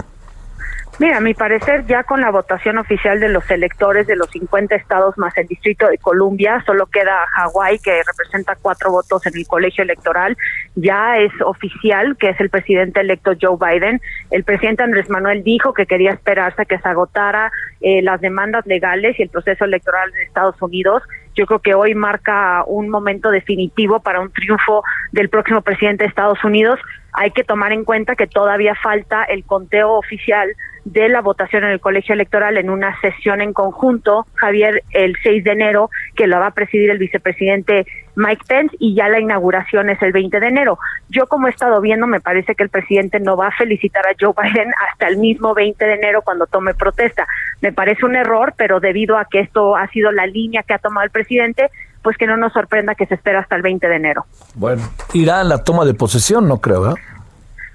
Mira, 1.00 1.16
a 1.16 1.22
mi 1.22 1.34
parecer, 1.34 1.86
ya 1.86 2.04
con 2.04 2.20
la 2.20 2.30
votación 2.30 2.78
oficial 2.78 3.22
de 3.22 3.30
los 3.30 3.50
electores 3.50 4.06
de 4.06 4.18
los 4.18 4.30
50 4.32 4.76
estados 4.76 5.18
más 5.18 5.36
el 5.38 5.48
Distrito 5.48 5.88
de 5.88 5.98
Columbia, 5.98 6.62
solo 6.66 6.88
queda 6.88 7.26
Hawái, 7.36 7.80
que 7.80 8.02
representa 8.04 8.58
cuatro 8.62 8.92
votos 8.92 9.26
en 9.26 9.38
el 9.38 9.48
colegio 9.48 9.86
electoral. 9.86 10.36
Ya 10.76 11.16
es 11.16 11.32
oficial 11.46 12.18
que 12.18 12.32
es 12.32 12.40
el 12.42 12.50
presidente 12.50 13.00
electo 13.00 13.32
Joe 13.42 13.56
Biden. 13.58 14.02
El 14.30 14.44
presidente 14.44 14.84
Andrés 14.84 15.10
Manuel 15.10 15.42
dijo 15.42 15.74
que 15.74 15.86
quería 15.86 16.12
esperarse 16.12 16.64
a 16.64 16.66
que 16.66 16.78
se 16.78 16.90
agotara 16.90 17.50
eh, 17.80 18.02
las 18.02 18.20
demandas 18.20 18.66
legales 18.66 19.18
y 19.18 19.24
el 19.24 19.30
proceso 19.30 19.64
electoral 19.64 20.12
de 20.12 20.24
Estados 20.24 20.62
Unidos. 20.62 21.02
Yo 21.34 21.46
creo 21.46 21.60
que 21.60 21.76
hoy 21.76 21.96
marca 21.96 22.66
un 22.68 22.90
momento 22.90 23.32
definitivo 23.32 24.02
para 24.02 24.20
un 24.20 24.34
triunfo 24.34 24.84
del 25.14 25.30
próximo 25.30 25.62
presidente 25.62 26.04
de 26.04 26.10
Estados 26.10 26.44
Unidos. 26.44 26.78
Hay 27.14 27.32
que 27.32 27.44
tomar 27.44 27.72
en 27.72 27.86
cuenta 27.86 28.16
que 28.16 28.28
todavía 28.28 28.76
falta 28.76 29.24
el 29.24 29.44
conteo 29.44 29.94
oficial 29.94 30.50
de 30.86 31.10
la 31.10 31.22
votación 31.22 31.64
en 31.64 31.72
el 31.72 31.80
colegio 31.80 32.14
electoral 32.14 32.58
en 32.58 32.70
una 32.70 33.00
sesión 33.02 33.42
en 33.42 33.54
conjunto, 33.54 34.26
Javier, 34.36 34.84
el 34.92 35.16
6 35.22 35.44
de 35.44 35.52
enero, 35.52 35.90
que 36.16 36.28
la 36.28 36.40
va 36.40 36.48
a 36.48 36.54
presidir 36.54 36.90
el 36.90 36.98
vicepresidente 36.98 37.86
Mike 38.16 38.44
Pence 38.48 38.76
y 38.80 38.96
ya 38.96 39.08
la 39.08 39.20
inauguración 39.20 39.90
es 39.90 40.02
el 40.02 40.12
20 40.12 40.40
de 40.40 40.48
enero. 40.48 40.80
Yo 41.10 41.28
como 41.28 41.48
he 41.48 41.52
estado 41.52 41.80
viendo, 41.80 42.08
me 42.08 42.20
parece 42.20 42.56
que 42.56 42.64
el 42.64 42.70
presidente 42.70 43.20
no 43.20 43.38
va 43.38 43.48
a 43.48 43.52
felicitar 43.52 44.06
a 44.06 44.16
Joe 44.20 44.34
Biden 44.42 44.72
hasta 44.90 45.08
el 45.08 45.18
mismo 45.18 45.54
20 45.54 45.86
de 45.86 45.94
enero 45.94 46.22
cuando 46.22 46.48
tome 46.48 46.74
protesta. 46.74 47.28
Me 47.62 47.72
parece 47.72 48.06
un 48.06 48.16
error, 48.16 48.54
pero 48.58 48.80
debido 48.80 49.18
a 49.18 49.26
que 49.26 49.40
esto 49.40 49.76
ha 49.76 49.88
sido 49.88 50.12
la 50.12 50.26
línea 50.26 50.64
que 50.64 50.74
ha 50.74 50.80
tomado 50.80 51.06
el 51.06 51.12
presidente, 51.12 51.70
pues 52.02 52.18
que 52.18 52.28
no 52.28 52.38
nos 52.38 52.54
sorprenda 52.54 52.96
que 52.96 53.06
se 53.06 53.16
espera 53.16 53.40
hasta 53.40 53.56
el 53.56 53.62
20 53.62 53.88
de 53.88 53.96
enero. 53.96 54.26
Bueno, 54.56 54.84
irá 55.14 55.42
a 55.42 55.44
la 55.44 55.64
toma 55.64 55.86
de 55.86 55.94
posesión, 55.94 56.48
no 56.48 56.60
creo, 56.60 56.92
¿eh? 56.92 56.96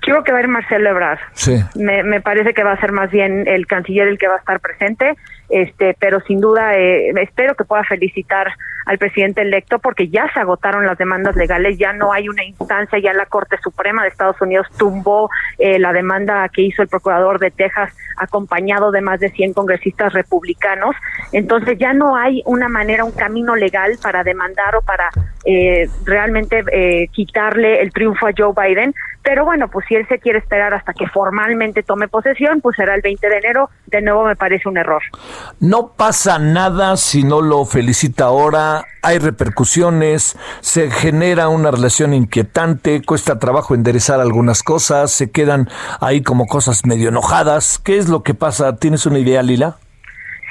Creo 0.00 0.22
que 0.22 0.32
va 0.32 0.38
a 0.38 0.42
ir 0.42 0.48
Marcelo 0.48 0.90
Ebrard. 0.90 1.18
Sí. 1.32 1.64
Me, 1.74 2.02
me, 2.02 2.20
parece 2.20 2.52
que 2.52 2.62
va 2.62 2.72
a 2.72 2.80
ser 2.80 2.92
más 2.92 3.10
bien 3.10 3.48
el 3.48 3.66
canciller 3.66 4.06
el 4.06 4.18
que 4.18 4.28
va 4.28 4.34
a 4.34 4.38
estar 4.38 4.60
presente, 4.60 5.16
este, 5.48 5.96
pero 5.98 6.20
sin 6.20 6.40
duda 6.40 6.74
eh, 6.74 7.10
espero 7.22 7.54
que 7.54 7.64
pueda 7.64 7.84
felicitar 7.84 8.52
al 8.86 8.98
presidente 8.98 9.42
electo 9.42 9.78
porque 9.78 10.08
ya 10.08 10.30
se 10.32 10.40
agotaron 10.40 10.86
las 10.86 10.98
demandas 10.98 11.36
legales, 11.36 11.78
ya 11.78 11.92
no 11.92 12.12
hay 12.12 12.28
una 12.28 12.44
instancia, 12.44 12.98
ya 12.98 13.12
la 13.12 13.26
Corte 13.26 13.56
Suprema 13.62 14.02
de 14.02 14.08
Estados 14.08 14.40
Unidos 14.40 14.66
tumbó 14.76 15.30
eh, 15.58 15.78
la 15.78 15.92
demanda 15.92 16.48
que 16.48 16.62
hizo 16.62 16.82
el 16.82 16.88
procurador 16.88 17.38
de 17.38 17.50
Texas 17.50 17.92
acompañado 18.16 18.90
de 18.90 19.00
más 19.00 19.20
de 19.20 19.30
100 19.30 19.54
congresistas 19.54 20.12
republicanos, 20.12 20.94
entonces 21.32 21.78
ya 21.78 21.92
no 21.92 22.16
hay 22.16 22.42
una 22.46 22.68
manera, 22.68 23.04
un 23.04 23.12
camino 23.12 23.56
legal 23.56 23.98
para 24.02 24.22
demandar 24.22 24.76
o 24.76 24.82
para 24.82 25.10
eh, 25.44 25.88
realmente 26.04 26.64
eh, 26.72 27.08
quitarle 27.12 27.82
el 27.82 27.92
triunfo 27.92 28.26
a 28.26 28.32
Joe 28.36 28.52
Biden, 28.56 28.94
pero 29.22 29.44
bueno, 29.44 29.68
pues 29.68 29.86
si 29.88 29.94
él 29.94 30.06
se 30.08 30.18
quiere 30.18 30.38
esperar 30.38 30.74
hasta 30.74 30.92
que 30.92 31.06
formalmente 31.08 31.82
tome 31.82 32.08
posesión, 32.08 32.60
pues 32.60 32.76
será 32.76 32.94
el 32.94 33.00
20 33.00 33.28
de 33.28 33.36
enero, 33.38 33.70
de 33.86 34.02
nuevo 34.02 34.24
me 34.24 34.36
parece 34.36 34.68
un 34.68 34.76
error. 34.76 35.02
No 35.60 35.92
pasa 35.96 36.38
nada 36.38 36.96
si 36.96 37.24
no 37.24 37.40
lo 37.40 37.64
felicita 37.64 38.24
ahora, 38.24 38.73
hay 39.02 39.18
repercusiones, 39.18 40.36
se 40.60 40.90
genera 40.90 41.48
una 41.48 41.70
relación 41.70 42.14
inquietante, 42.14 43.02
cuesta 43.02 43.38
trabajo 43.38 43.74
enderezar 43.74 44.20
algunas 44.20 44.62
cosas, 44.62 45.10
se 45.10 45.30
quedan 45.30 45.68
ahí 46.00 46.22
como 46.22 46.46
cosas 46.46 46.86
medio 46.86 47.08
enojadas. 47.08 47.78
¿Qué 47.82 47.98
es 47.98 48.08
lo 48.08 48.22
que 48.22 48.34
pasa? 48.34 48.76
¿Tienes 48.76 49.06
una 49.06 49.18
idea, 49.18 49.42
Lila? 49.42 49.76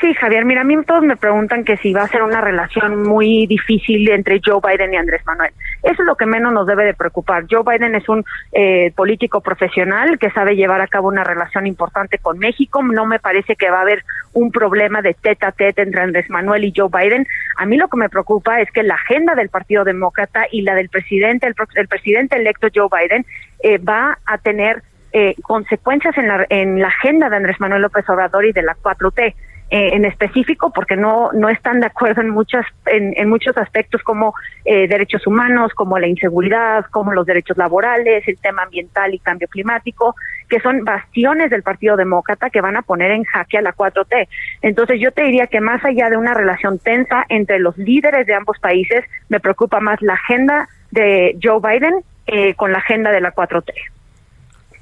Sí, 0.04 0.14
Javier, 0.16 0.44
mira, 0.44 0.60
a 0.60 0.64
mí 0.66 0.76
todos 0.86 1.02
me 1.02 1.16
preguntan 1.16 1.64
que 1.64 1.78
si 1.78 1.94
va 1.94 2.04
a 2.04 2.10
ser 2.10 2.24
una 2.24 2.42
relación 2.42 3.04
muy 3.04 3.48
difícil 3.48 4.10
entre 4.10 4.42
Joe 4.46 4.60
Biden 4.62 4.94
y 4.94 4.98
Andrés 4.98 5.26
Manuel. 5.26 5.54
Eso 5.82 6.02
es 6.02 6.06
lo 6.06 6.18
que 6.18 6.26
menos 6.26 6.52
nos 6.52 6.68
debe 6.68 6.84
de 6.84 6.94
preocupar. 6.94 7.46
Joe 7.50 7.64
Biden 7.66 7.96
es 7.96 8.10
un 8.10 8.26
eh, 8.52 8.92
político 8.98 9.40
profesional 9.40 10.20
que 10.20 10.30
sabe 10.32 10.58
llevar 10.58 10.82
a 10.82 10.88
cabo 10.88 11.08
una 11.08 11.24
relación 11.24 11.68
importante 11.68 12.18
con 12.18 12.38
México. 12.38 12.84
No 12.84 13.06
me 13.06 13.20
parece 13.20 13.56
que 13.56 13.70
va 13.70 13.78
a 13.78 13.84
haber 13.84 14.04
un 14.34 14.52
problema 14.52 15.02
de 15.02 15.14
tete 15.14 15.46
a 15.46 15.54
tete 15.54 15.84
entre 15.84 16.02
Andrés 16.02 16.30
Manuel 16.30 16.66
y 16.66 16.74
Joe 16.76 16.90
Biden. 16.92 17.26
A 17.56 17.66
mí 17.66 17.78
lo 17.78 17.88
que 17.88 17.96
me 17.96 18.10
preocupa 18.10 18.60
es 18.60 18.70
que 18.72 18.84
la 18.84 18.96
agenda 18.96 19.36
del 19.36 19.48
Partido 19.48 19.86
Demócrata 19.86 20.48
y 20.52 20.64
la 20.64 20.76
del 20.76 20.90
presidente, 20.90 21.48
el, 21.48 21.88
presidente 21.88 22.36
electo 22.36 22.68
Joe 22.76 22.90
Biden, 22.92 23.26
eh, 23.64 23.78
va 23.78 24.18
a 24.26 24.38
tener 24.38 24.84
eh, 25.14 25.36
consecuencias 25.44 26.18
en 26.18 26.28
la, 26.28 26.46
en 26.50 26.82
la 26.82 26.90
agenda 26.90 27.30
de 27.30 27.38
Andrés 27.38 27.62
Manuel 27.62 27.84
López 27.84 28.04
Obrador 28.10 28.44
y 28.44 28.52
de 28.52 28.64
la 28.64 28.76
4T. 28.76 29.34
Eh, 29.76 29.96
en 29.96 30.06
específico 30.06 30.70
porque 30.72 30.96
no 30.96 31.32
no 31.34 31.50
están 31.50 31.80
de 31.80 31.88
acuerdo 31.88 32.22
en 32.22 32.30
muchas 32.30 32.64
en, 32.86 33.12
en 33.18 33.28
muchos 33.28 33.58
aspectos 33.58 34.04
como 34.04 34.36
eh, 34.66 34.88
derechos 34.88 35.26
humanos 35.26 35.74
como 35.74 35.98
la 35.98 36.06
inseguridad 36.06 36.86
como 36.92 37.12
los 37.12 37.26
derechos 37.26 37.58
laborales 37.58 38.24
el 38.28 38.38
tema 38.38 38.62
ambiental 38.62 39.16
y 39.16 39.18
cambio 39.18 39.48
climático 39.48 40.16
que 40.48 40.60
son 40.60 40.86
bastiones 40.86 41.50
del 41.50 41.64
Partido 41.64 41.98
Demócrata 41.98 42.52
que 42.52 42.62
van 42.62 42.78
a 42.78 42.84
poner 42.84 43.10
en 43.14 43.24
jaque 43.24 43.58
a 43.58 43.64
la 43.64 43.74
4T 43.74 44.28
entonces 44.62 45.00
yo 45.02 45.12
te 45.12 45.24
diría 45.24 45.48
que 45.48 45.60
más 45.60 45.84
allá 45.84 46.12
de 46.12 46.18
una 46.18 46.36
relación 46.36 46.78
tensa 46.78 47.26
entre 47.30 47.58
los 47.58 47.76
líderes 47.76 48.28
de 48.28 48.36
ambos 48.36 48.60
países 48.60 49.04
me 49.30 49.40
preocupa 49.40 49.80
más 49.80 50.00
la 50.04 50.14
agenda 50.14 50.70
de 50.92 51.36
Joe 51.42 51.60
Biden 51.60 51.96
eh, 52.28 52.54
con 52.54 52.72
la 52.72 52.78
agenda 52.78 53.10
de 53.10 53.22
la 53.22 53.34
4T 53.34 53.74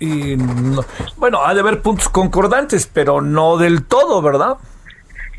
y 0.04 0.36
bueno, 1.18 1.46
ha 1.46 1.54
de 1.54 1.60
haber 1.60 1.80
puntos 1.84 2.10
concordantes, 2.10 2.88
pero 2.88 3.22
no 3.22 3.58
del 3.58 3.86
todo, 3.86 4.20
¿verdad? 4.24 4.58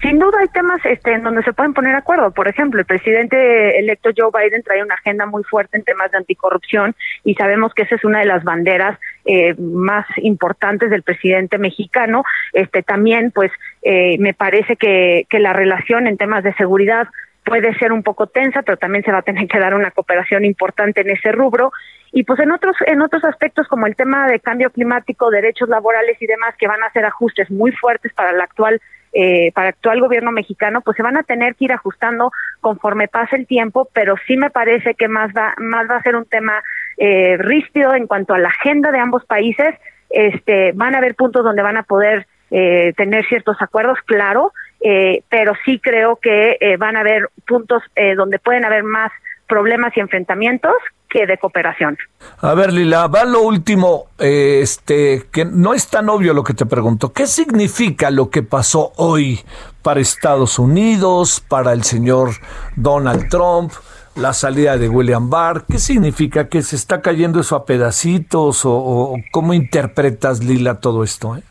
Sin 0.03 0.19
duda 0.19 0.37
hay 0.41 0.49
temas 0.49 0.81
este, 0.85 1.13
en 1.13 1.23
donde 1.23 1.45
se 1.45 1.53
pueden 1.53 1.75
poner 1.75 1.95
acuerdo. 1.95 2.33
Por 2.33 2.49
ejemplo, 2.49 2.81
el 2.81 2.87
presidente 2.87 3.79
electo 3.79 4.11
Joe 4.17 4.33
Biden 4.35 4.65
trae 4.65 4.83
una 4.83 4.97
agenda 4.97 5.27
muy 5.27 5.45
fuerte 5.45 5.77
en 5.77 5.85
temas 5.85 6.11
de 6.11 6.19
anticorrupción 6.19 6.97
y 7.23 7.35
sabemos 7.35 7.73
que 7.73 7.83
esa 7.83 7.95
es 7.95 8.05
una 8.05 8.19
de 8.19 8.25
las 8.25 8.43
banderas 8.43 8.99
eh, 9.25 9.55
más 9.55 10.05
importantes 10.17 10.91
del 10.91 11.05
presidente 11.05 11.57
mexicano. 11.57 12.25
Este, 12.53 12.83
también, 12.83 13.31
pues, 13.31 13.53
eh, 13.83 14.19
me 14.19 14.35
parece 14.35 14.75
que, 14.75 15.25
la 15.39 15.53
relación 15.53 16.09
en 16.09 16.17
temas 16.17 16.43
de 16.43 16.55
seguridad 16.55 17.07
puede 17.45 17.73
ser 17.79 17.93
un 17.93 18.03
poco 18.03 18.27
tensa, 18.27 18.63
pero 18.63 18.79
también 18.79 19.05
se 19.05 19.13
va 19.13 19.19
a 19.19 19.23
tener 19.23 19.47
que 19.47 19.59
dar 19.59 19.75
una 19.75 19.93
cooperación 19.93 20.45
importante 20.45 21.03
en 21.03 21.11
ese 21.11 21.31
rubro. 21.31 21.73
Y 22.13 22.25
pues 22.25 22.41
en 22.41 22.51
otros, 22.51 22.77
en 22.87 23.03
otros 23.03 23.25
aspectos 23.25 23.69
como 23.69 23.87
el 23.87 23.97
tema 23.97 24.27
de 24.27 24.41
cambio 24.41 24.71
climático, 24.71 25.31
derechos 25.31 25.69
laborales 25.69 26.21
y 26.21 26.27
demás, 26.27 26.55
que 26.59 26.69
van 26.69 26.83
a 26.83 26.87
hacer 26.87 27.05
ajustes 27.05 27.51
muy 27.51 27.73
fuertes 27.73 28.13
para 28.13 28.33
la 28.33 28.45
actual 28.45 28.81
eh, 29.13 29.53
para 29.55 29.69
actual 29.69 30.01
gobierno 30.01 30.33
mexicano, 30.33 30.81
pues 30.81 30.97
se 30.97 31.03
van 31.03 31.17
a 31.17 31.23
tener 31.23 31.55
que 31.55 31.67
ir 31.67 31.73
ajustando 31.73 32.33
conforme 32.61 33.09
pase 33.09 33.37
el 33.37 33.47
tiempo, 33.47 33.89
pero 33.93 34.15
sí 34.27 34.37
me 34.37 34.51
parece 34.51 34.95
que 34.95 35.09
más 35.09 35.31
va, 35.37 35.55
más 35.59 35.89
va 35.91 35.97
a 35.97 36.03
ser 36.03 36.17
un 36.17 36.25
tema 36.25 36.63
eh, 36.97 37.37
ríspido 37.39 37.95
en 37.95 38.07
cuanto 38.07 38.35
a 38.35 38.39
la 38.39 38.49
agenda 38.49 38.91
de 38.91 38.99
ambos 38.99 39.25
países. 39.25 39.75
Este, 40.11 40.73
van 40.73 40.95
a 40.95 40.99
haber 40.99 41.15
puntos 41.15 41.43
donde 41.43 41.63
van 41.63 41.79
a 41.79 41.85
poder 41.85 42.27
eh, 42.51 42.93
tener 42.97 43.25
ciertos 43.27 43.57
acuerdos, 43.61 43.99
claro, 44.05 44.53
eh, 44.83 45.23
pero 45.29 45.55
sí 45.65 45.79
creo 45.79 46.17
que 46.17 46.59
eh, 46.61 46.77
van 46.77 46.97
a 46.97 47.01
haber 47.01 47.29
puntos 47.47 47.83
eh, 47.97 48.15
donde 48.15 48.39
pueden 48.39 48.65
haber 48.65 48.83
más 48.83 49.11
problemas 49.47 49.97
y 49.97 50.01
enfrentamientos 50.01 50.75
que 51.13 51.27
de 51.27 51.37
cooperación. 51.37 51.99
A 52.41 52.55
ver, 52.55 52.73
Lila, 52.73 53.07
va 53.07 53.25
lo 53.25 53.43
último, 53.43 54.07
eh, 54.19 54.61
este, 54.63 55.27
que 55.31 55.45
no 55.45 55.75
es 55.75 55.89
tan 55.89 56.09
obvio 56.09 56.33
lo 56.33 56.43
que 56.43 56.55
te 56.55 56.65
pregunto. 56.65 57.13
¿Qué 57.13 57.27
significa 57.27 58.11
lo 58.11 58.31
que 58.31 58.43
pasó 58.43 58.93
hoy 58.97 59.41
para 59.83 60.01
Estados 60.01 60.59
Unidos, 60.59 61.45
para 61.47 61.73
el 61.73 61.85
señor 61.85 62.31
Donald 62.77 63.29
Trump? 63.29 63.73
la 64.15 64.35
salida 64.35 64.77
de 64.77 64.91
William 64.91 65.31
Barr, 65.31 65.65
¿qué 65.65 65.79
significa? 65.79 66.49
¿Que 66.49 66.61
se 66.61 66.77
está 66.77 67.01
cayendo 67.01 67.41
eso 67.41 67.57
a 67.57 67.65
pedacitos 67.65 68.67
o, 68.67 68.75
o 68.75 69.17
cómo 69.31 69.55
interpretas, 69.55 70.45
Lila, 70.45 70.81
todo 70.81 71.03
esto? 71.03 71.35
Eh? 71.37 71.43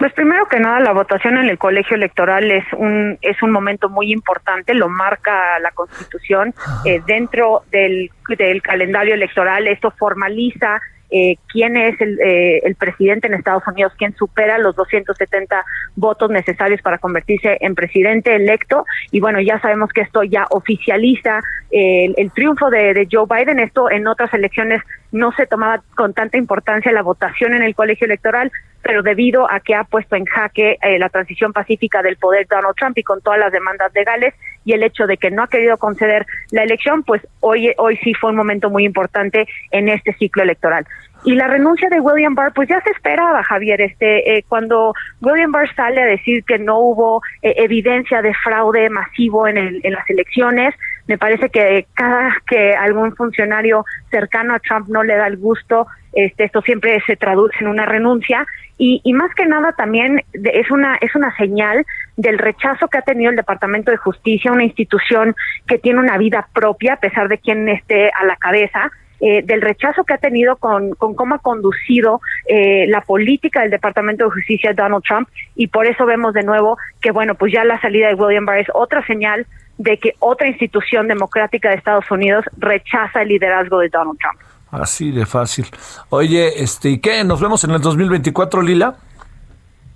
Pues 0.00 0.14
primero 0.14 0.46
que 0.46 0.58
nada, 0.58 0.80
la 0.80 0.92
votación 0.92 1.36
en 1.36 1.50
el 1.50 1.58
colegio 1.58 1.94
electoral 1.94 2.50
es 2.50 2.64
un 2.72 3.18
es 3.20 3.42
un 3.42 3.50
momento 3.50 3.90
muy 3.90 4.10
importante, 4.10 4.72
lo 4.72 4.88
marca 4.88 5.58
la 5.58 5.72
Constitución 5.72 6.54
eh, 6.86 7.02
dentro 7.06 7.64
del, 7.70 8.10
del 8.38 8.62
calendario 8.62 9.12
electoral. 9.12 9.68
Esto 9.68 9.90
formaliza 9.90 10.80
eh, 11.10 11.36
quién 11.52 11.76
es 11.76 12.00
el, 12.00 12.18
eh, 12.18 12.60
el, 12.64 12.76
presidente 12.76 13.26
en 13.26 13.34
Estados 13.34 13.62
Unidos, 13.66 13.92
quién 13.98 14.14
supera 14.14 14.56
los 14.56 14.74
270 14.74 15.66
votos 15.96 16.30
necesarios 16.30 16.80
para 16.80 16.96
convertirse 16.96 17.58
en 17.60 17.74
presidente 17.74 18.34
electo. 18.34 18.86
Y 19.10 19.20
bueno, 19.20 19.38
ya 19.42 19.60
sabemos 19.60 19.90
que 19.90 20.00
esto 20.00 20.22
ya 20.22 20.46
oficializa 20.48 21.40
el, 21.70 22.14
el, 22.16 22.30
triunfo 22.30 22.70
de, 22.70 22.94
de, 22.94 23.06
Joe 23.10 23.26
Biden. 23.28 23.58
Esto 23.58 23.90
en 23.90 24.06
otras 24.06 24.32
elecciones 24.32 24.80
no 25.12 25.30
se 25.32 25.44
tomaba 25.44 25.82
con 25.94 26.14
tanta 26.14 26.38
importancia 26.38 26.90
la 26.90 27.02
votación 27.02 27.52
en 27.52 27.64
el 27.64 27.74
colegio 27.74 28.06
electoral, 28.06 28.50
pero 28.82 29.02
debido 29.02 29.50
a 29.50 29.60
que 29.60 29.74
ha 29.74 29.84
puesto 29.84 30.16
en 30.16 30.24
jaque 30.24 30.78
eh, 30.82 30.98
la 30.98 31.08
transición 31.08 31.52
pacífica 31.52 32.02
del 32.02 32.16
poder 32.16 32.46
Donald 32.48 32.74
Trump 32.76 32.96
y 32.98 33.02
con 33.02 33.20
todas 33.20 33.38
las 33.38 33.52
demandas 33.52 33.92
legales 33.94 34.34
y 34.64 34.72
el 34.72 34.82
hecho 34.82 35.06
de 35.06 35.16
que 35.16 35.30
no 35.30 35.42
ha 35.42 35.48
querido 35.48 35.76
conceder 35.78 36.26
la 36.50 36.62
elección, 36.62 37.02
pues 37.02 37.26
hoy 37.40 37.72
hoy 37.78 37.96
sí 37.98 38.14
fue 38.14 38.30
un 38.30 38.36
momento 38.36 38.70
muy 38.70 38.84
importante 38.84 39.46
en 39.70 39.88
este 39.88 40.12
ciclo 40.14 40.42
electoral. 40.42 40.86
Y 41.24 41.34
la 41.34 41.48
renuncia 41.48 41.88
de 41.90 42.00
William 42.00 42.34
Barr, 42.34 42.52
pues 42.54 42.68
ya 42.68 42.80
se 42.80 42.90
esperaba, 42.90 43.42
Javier. 43.42 43.80
Este, 43.82 44.38
eh, 44.38 44.44
cuando 44.48 44.94
William 45.20 45.52
Barr 45.52 45.72
sale 45.74 46.02
a 46.02 46.06
decir 46.06 46.44
que 46.44 46.58
no 46.58 46.78
hubo 46.78 47.22
eh, 47.42 47.54
evidencia 47.58 48.22
de 48.22 48.32
fraude 48.34 48.88
masivo 48.88 49.46
en, 49.46 49.58
el, 49.58 49.80
en 49.82 49.92
las 49.92 50.08
elecciones, 50.08 50.74
me 51.06 51.18
parece 51.18 51.50
que 51.50 51.86
cada 51.94 52.34
que 52.48 52.72
algún 52.74 53.14
funcionario 53.16 53.84
cercano 54.10 54.54
a 54.54 54.60
Trump 54.60 54.88
no 54.88 55.02
le 55.02 55.16
da 55.16 55.26
el 55.26 55.36
gusto, 55.36 55.86
este, 56.12 56.44
esto 56.44 56.60
siempre 56.62 57.00
se 57.06 57.16
traduce 57.16 57.56
en 57.60 57.68
una 57.68 57.86
renuncia 57.86 58.46
y, 58.78 59.00
y 59.04 59.12
más 59.12 59.34
que 59.34 59.46
nada 59.46 59.72
también 59.72 60.22
es 60.32 60.70
una 60.70 60.96
es 61.00 61.14
una 61.14 61.34
señal 61.36 61.84
del 62.16 62.38
rechazo 62.38 62.88
que 62.88 62.98
ha 62.98 63.02
tenido 63.02 63.30
el 63.30 63.36
Departamento 63.36 63.90
de 63.90 63.96
Justicia, 63.96 64.52
una 64.52 64.64
institución 64.64 65.34
que 65.66 65.78
tiene 65.78 66.00
una 66.00 66.18
vida 66.18 66.48
propia 66.52 66.94
a 66.94 67.00
pesar 67.00 67.28
de 67.28 67.38
quien 67.38 67.68
esté 67.68 68.10
a 68.10 68.24
la 68.24 68.36
cabeza 68.36 68.90
eh, 69.22 69.42
del 69.44 69.60
rechazo 69.60 70.04
que 70.04 70.14
ha 70.14 70.18
tenido 70.18 70.56
con, 70.56 70.92
con 70.92 71.14
cómo 71.14 71.34
ha 71.34 71.40
conducido 71.40 72.22
eh, 72.46 72.86
la 72.88 73.02
política 73.02 73.60
del 73.60 73.70
Departamento 73.70 74.24
de 74.24 74.30
Justicia 74.30 74.72
Donald 74.72 75.04
Trump 75.04 75.28
y 75.54 75.66
por 75.66 75.84
eso 75.86 76.06
vemos 76.06 76.32
de 76.32 76.42
nuevo 76.42 76.78
que, 77.02 77.10
bueno, 77.10 77.34
pues 77.34 77.52
ya 77.52 77.62
la 77.64 77.78
salida 77.82 78.08
de 78.08 78.14
William 78.14 78.46
Barr 78.46 78.60
es 78.60 78.68
otra 78.72 79.06
señal 79.06 79.46
de 79.76 79.98
que 79.98 80.14
otra 80.20 80.48
institución 80.48 81.06
democrática 81.06 81.68
de 81.68 81.74
Estados 81.74 82.10
Unidos 82.10 82.46
rechaza 82.56 83.20
el 83.20 83.28
liderazgo 83.28 83.80
de 83.80 83.90
Donald 83.90 84.18
Trump. 84.18 84.40
Así 84.70 85.10
de 85.10 85.26
fácil. 85.26 85.66
Oye, 86.10 86.62
este, 86.62 86.90
¿y 86.90 86.98
qué? 86.98 87.24
¿Nos 87.24 87.40
vemos 87.40 87.64
en 87.64 87.72
el 87.72 87.80
2024, 87.80 88.62
Lila? 88.62 88.94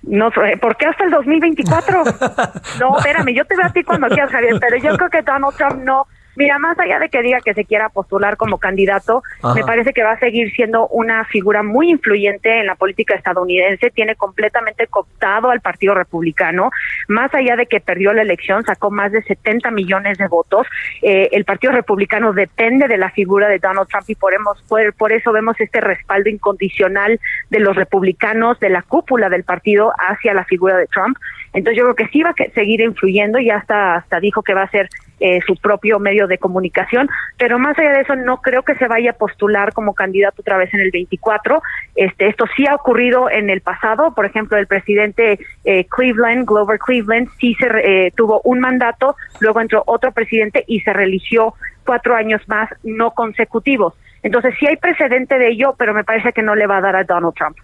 No, 0.03 0.31
¿por 0.61 0.77
qué 0.77 0.87
hasta 0.87 1.05
el 1.05 1.11
2024? 1.11 2.05
no, 2.81 2.99
espérame, 2.99 3.35
yo 3.35 3.45
te 3.45 3.57
veo 3.57 3.66
a 3.66 3.72
ti 3.72 3.83
cuando 3.85 4.09
quieras, 4.09 4.31
Javier, 4.31 4.59
pero 4.61 4.77
yo 4.77 4.97
creo 4.97 5.11
que 5.11 5.22
Donald 5.22 5.57
Trump 5.57 5.83
no 5.83 6.07
Mira, 6.37 6.59
más 6.59 6.78
allá 6.78 6.99
de 6.99 7.09
que 7.09 7.22
diga 7.22 7.41
que 7.41 7.55
se 7.55 7.64
quiera 7.64 7.89
postular 7.89 8.37
como 8.37 8.59
candidato, 8.59 9.22
me 9.55 9.62
parece 9.62 9.93
que 9.93 10.03
va 10.03 10.12
a 10.12 10.18
seguir 10.18 10.53
siendo 10.53 10.89
una 10.89 11.24
figura 11.24 11.62
muy 11.62 11.91
influyente 11.91 12.61
en 12.61 12.66
la 12.66 12.74
política 12.74 13.14
estadounidense, 13.14 13.91
tiene 13.91 14.16
completamente 14.16 14.87
cooptado 14.87 15.51
al 15.51 15.61
Partido 15.61 15.95
Republicano, 15.95 16.70
más 17.09 17.32
allá 17.35 17.57
de 17.57 17.66
que 17.66 17.80
perdió 17.80 18.12
la 18.12 18.22
elección, 18.22 18.64
sacó 18.64 18.91
más 18.91 19.12
de 19.12 19.22
70 19.22 19.70
millones 19.70 20.18
de 20.18 20.26
votos, 20.26 20.66
eh, 21.03 21.28
el 21.32 21.45
Partido 21.45 21.72
Republicano 21.72 22.32
depende 22.32 22.89
de 22.89 22.99
la 22.99 23.11
figura 23.11 23.49
de 23.49 23.59
Donald 23.59 23.89
Trump 23.89 24.05
y 24.09 24.14
por, 24.14 24.35
por, 24.68 24.95
por 24.95 25.12
eso 25.12 25.32
vemos 25.32 25.61
este 25.61 25.80
respaldo 25.80 26.30
incondicional 26.30 27.20
de 27.51 27.61
los 27.61 27.76
republicanos, 27.76 28.59
de 28.61 28.70
la 28.70 28.82
cúpula 28.82 29.28
del 29.28 29.45
partido 29.45 29.93
hacia 29.99 30.35
la 30.35 30.45
figura 30.45 30.76
de 30.76 30.87
Trump. 30.87 31.16
Entonces 31.53 31.78
yo 31.78 31.85
creo 31.85 31.95
que 31.95 32.12
sí 32.12 32.22
va 32.22 32.30
a 32.30 32.53
seguir 32.55 32.80
influyendo 32.80 33.39
y 33.39 33.51
hasta, 33.51 33.97
hasta 33.97 34.20
dijo 34.20 34.43
que 34.43 34.55
va 34.55 34.62
a 34.62 34.70
ser 34.70 34.89
eh, 35.20 35.41
su 35.47 35.55
propio 35.57 35.99
medio 36.01 36.24
de 36.27 36.39
comunicación, 36.39 37.09
pero 37.39 37.59
más 37.59 37.79
allá 37.79 37.93
de 37.93 38.01
eso 38.01 38.16
no 38.16 38.39
creo 38.39 38.62
que 38.62 38.75
se 38.77 38.89
vaya 38.89 39.11
a 39.11 39.14
postular 39.14 39.72
como 39.72 39.95
candidato 39.95 40.43
otra 40.43 40.57
vez 40.57 40.72
en 40.75 40.81
el 40.81 40.91
24. 40.91 41.62
Este, 41.95 42.29
esto 42.29 42.45
sí 42.57 42.66
ha 42.66 42.75
ocurrido 42.75 43.31
en 43.31 43.51
el 43.51 43.61
pasado, 43.61 44.14
por 44.14 44.27
ejemplo, 44.27 44.57
el 44.59 44.66
presidente 44.66 45.39
eh, 45.64 45.87
Cleveland, 45.87 46.47
Glover 46.47 46.79
Cleveland, 46.79 47.29
sí 47.39 47.55
se 47.55 47.66
eh, 47.66 48.12
tuvo 48.16 48.41
un 48.45 48.61
mandato, 48.61 49.16
luego 49.41 49.61
entró 49.61 49.83
otro 49.87 50.12
presidente 50.12 50.64
y 50.66 50.81
se 50.81 50.93
religió 50.93 51.55
cuatro 51.85 52.14
años 52.14 52.41
más 52.47 52.70
no 52.83 53.12
consecutivos. 53.12 53.95
Entonces 54.22 54.55
sí 54.59 54.66
hay 54.66 54.77
precedente 54.77 55.39
de 55.39 55.51
ello, 55.51 55.75
pero 55.79 55.93
me 55.93 56.03
parece 56.03 56.33
que 56.33 56.43
no 56.43 56.55
le 56.55 56.66
va 56.66 56.79
a 56.79 56.81
dar 56.81 56.97
a 56.97 57.05
Donald 57.05 57.35
Trump. 57.35 57.59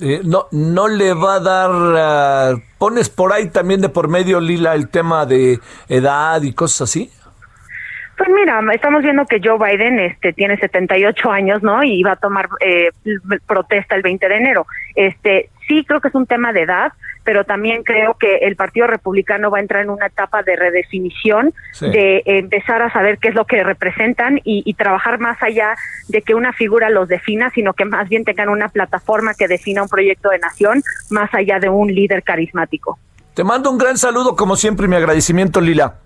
Eh, 0.00 0.20
no, 0.24 0.46
no 0.52 0.86
le 0.86 1.12
va 1.12 1.34
a 1.34 1.40
dar. 1.40 1.70
Ah, 1.72 2.54
¿Pones 2.78 3.10
por 3.10 3.32
ahí 3.32 3.50
también 3.50 3.80
de 3.80 3.88
por 3.88 4.08
medio, 4.08 4.40
Lila, 4.40 4.74
el 4.74 4.88
tema 4.88 5.26
de 5.26 5.58
edad 5.88 6.40
y 6.42 6.52
cosas 6.52 6.82
así? 6.82 7.10
Pues 8.16 8.30
mira, 8.30 8.62
estamos 8.72 9.02
viendo 9.02 9.26
que 9.26 9.40
Joe 9.44 9.58
Biden 9.58 9.98
este, 9.98 10.32
tiene 10.32 10.56
78 10.56 11.30
años, 11.30 11.62
¿no? 11.62 11.82
Y 11.82 12.02
va 12.02 12.12
a 12.12 12.16
tomar 12.16 12.48
eh, 12.60 12.88
protesta 13.46 13.94
el 13.94 14.02
20 14.02 14.28
de 14.28 14.36
enero. 14.36 14.66
Este, 14.94 15.50
sí 15.68 15.84
creo 15.86 16.00
que 16.00 16.08
es 16.08 16.14
un 16.14 16.26
tema 16.26 16.52
de 16.52 16.62
edad, 16.62 16.92
pero 17.24 17.44
también 17.44 17.82
creo 17.82 18.14
que 18.14 18.36
el 18.36 18.56
Partido 18.56 18.86
Republicano 18.86 19.50
va 19.50 19.58
a 19.58 19.60
entrar 19.60 19.82
en 19.82 19.90
una 19.90 20.06
etapa 20.06 20.42
de 20.44 20.56
redefinición, 20.56 21.52
de 21.80 22.22
empezar 22.24 22.80
a 22.82 22.92
saber 22.92 23.18
qué 23.18 23.28
es 23.28 23.34
lo 23.34 23.44
que 23.44 23.62
representan 23.64 24.40
y, 24.44 24.72
trabajar 24.74 25.18
más 25.18 25.42
allá 25.42 25.74
de 26.08 26.22
que 26.22 26.34
una 26.34 26.52
figura 26.52 26.88
los 26.90 27.08
defina, 27.08 27.50
sino 27.50 27.72
que 27.72 27.84
más 27.84 28.08
bien 28.08 28.24
tengan 28.24 28.48
una 28.48 28.68
plataforma 28.68 29.34
que 29.34 29.48
defina 29.48 29.82
un 29.82 29.88
proyecto 29.88 30.30
de 30.30 30.38
nación, 30.38 30.82
más 31.10 31.34
allá 31.34 31.58
de 31.58 31.68
un 31.68 31.92
líder 31.92 32.22
carismático. 32.22 32.98
Te 33.34 33.42
mando 33.42 33.70
un 33.70 33.78
gran 33.78 33.96
saludo, 33.96 34.36
como 34.36 34.54
siempre, 34.54 34.86
y 34.86 34.88
mi 34.88 34.96
agradecimiento, 34.96 35.60
Lila. 35.60 35.96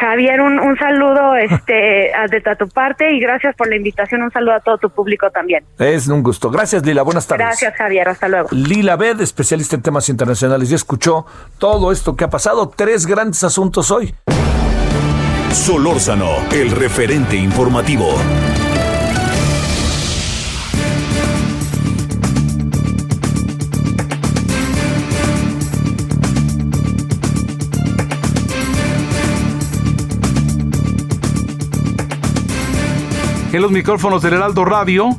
Javier, 0.00 0.40
un, 0.40 0.58
un 0.58 0.76
saludo 0.76 1.34
este, 1.40 2.12
de 2.30 2.56
tu 2.58 2.68
parte 2.68 3.14
y 3.14 3.20
gracias 3.20 3.54
por 3.56 3.68
la 3.68 3.76
invitación. 3.76 4.22
Un 4.22 4.30
saludo 4.30 4.54
a 4.54 4.60
todo 4.60 4.78
tu 4.78 4.90
público 4.90 5.30
también. 5.30 5.64
Es 5.78 6.08
un 6.08 6.22
gusto. 6.22 6.50
Gracias, 6.50 6.84
Lila. 6.84 7.02
Buenas 7.02 7.26
tardes. 7.26 7.46
Gracias, 7.46 7.74
Javier. 7.76 8.08
Hasta 8.08 8.28
luego. 8.28 8.48
Lila 8.52 8.96
Bed, 8.96 9.20
especialista 9.20 9.76
en 9.76 9.82
temas 9.82 10.08
internacionales. 10.08 10.68
Ya 10.68 10.76
escuchó 10.76 11.26
todo 11.58 11.92
esto 11.92 12.16
que 12.16 12.24
ha 12.24 12.30
pasado. 12.30 12.68
Tres 12.74 13.06
grandes 13.06 13.42
asuntos 13.44 13.90
hoy. 13.90 14.14
Solórzano, 15.52 16.30
el 16.52 16.70
referente 16.70 17.36
informativo. 17.36 18.16
En 33.56 33.62
los 33.62 33.72
micrófonos 33.72 34.20
del 34.20 34.34
Heraldo 34.34 34.66
Radio, 34.66 35.16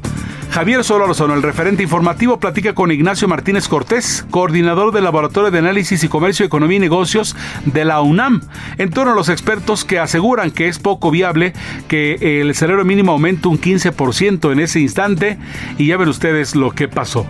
Javier 0.51 0.83
Solórzano, 0.83 1.33
el 1.33 1.41
referente 1.41 1.81
informativo, 1.81 2.39
platica 2.39 2.75
con 2.75 2.91
Ignacio 2.91 3.27
Martínez 3.27 3.67
Cortés, 3.67 4.27
coordinador 4.29 4.93
del 4.93 5.05
Laboratorio 5.05 5.49
de 5.49 5.57
Análisis 5.57 6.03
y 6.03 6.07
Comercio, 6.07 6.45
Economía 6.45 6.77
y 6.77 6.81
Negocios 6.81 7.35
de 7.65 7.83
la 7.83 7.99
UNAM, 7.99 8.43
en 8.77 8.91
torno 8.91 9.13
a 9.13 9.15
los 9.15 9.29
expertos 9.29 9.85
que 9.85 9.97
aseguran 9.97 10.51
que 10.51 10.67
es 10.67 10.77
poco 10.77 11.09
viable 11.09 11.53
que 11.87 12.39
el 12.41 12.53
salario 12.53 12.85
mínimo 12.85 13.13
aumente 13.13 13.47
un 13.47 13.59
15% 13.59 14.51
en 14.51 14.59
ese 14.59 14.81
instante. 14.81 15.39
Y 15.79 15.87
ya 15.87 15.97
ven 15.97 16.09
ustedes 16.09 16.55
lo 16.55 16.69
que 16.69 16.87
pasó. 16.87 17.25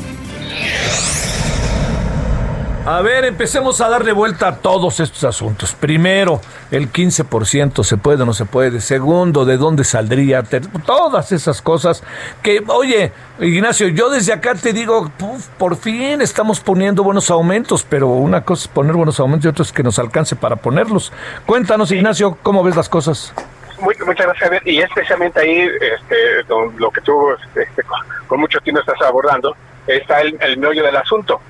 A 2.90 3.02
ver, 3.02 3.26
empecemos 3.26 3.82
a 3.82 3.90
darle 3.90 4.14
vuelta 4.14 4.48
a 4.48 4.56
todos 4.60 5.02
estos 5.02 5.26
asuntos. 5.26 5.74
Primero, 5.74 6.40
el 6.72 6.90
15% 6.90 7.84
se 7.84 7.98
puede 7.98 8.24
o 8.24 8.26
no 8.26 8.32
se 8.32 8.46
puede. 8.46 8.80
Segundo, 8.80 9.44
de 9.44 9.58
dónde 9.58 9.84
saldría. 9.84 10.42
Todas 10.86 11.34
esas 11.34 11.62
cosas 11.62 12.02
que, 12.42 12.64
oye, 12.70 13.12
Ignacio, 13.40 13.90
yo 13.90 14.10
desde 14.10 14.32
acá 14.32 14.56
te 14.56 14.72
digo, 14.72 15.12
por 15.58 15.76
fin 15.76 16.22
estamos 16.22 16.62
poniendo 16.62 17.04
buenos 17.04 17.30
aumentos, 17.30 17.84
pero 17.84 18.08
una 18.08 18.46
cosa 18.46 18.62
es 18.62 18.68
poner 18.70 18.94
buenos 18.94 19.20
aumentos 19.20 19.44
y 19.44 19.50
otra 19.50 19.64
es 19.64 19.74
que 19.74 19.84
nos 19.84 20.00
alcance 20.00 20.38
para 20.38 20.56
ponerlos. 20.56 21.12
Cuéntanos, 21.46 21.92
Ignacio, 21.92 22.38
¿cómo 22.42 22.64
ves 22.64 22.78
las 22.78 22.88
cosas? 22.88 23.34
muchas 23.82 24.28
gracias, 24.28 24.62
Y 24.64 24.80
especialmente 24.80 25.42
ahí, 25.42 25.60
este, 25.60 26.16
lo 26.48 26.90
que 26.90 27.02
tú 27.02 27.32
este, 27.54 27.84
con, 28.30 28.40
mucho 28.40 28.62
tiempo 28.62 28.80
estás 28.80 29.02
abordando, 29.06 29.58
está 29.88 30.22
el, 30.22 30.38
el 30.40 30.58
meollo 30.58 30.86
del 30.86 30.96
asunto 30.96 31.42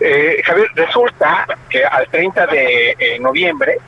eh, 0.00 0.42
Javier, 0.44 0.68
resulta 0.74 1.46
que 1.70 1.84
al 1.84 2.06
30 2.08 2.46
de 2.46 2.96
eh, 2.98 3.18
noviembre 3.18 3.78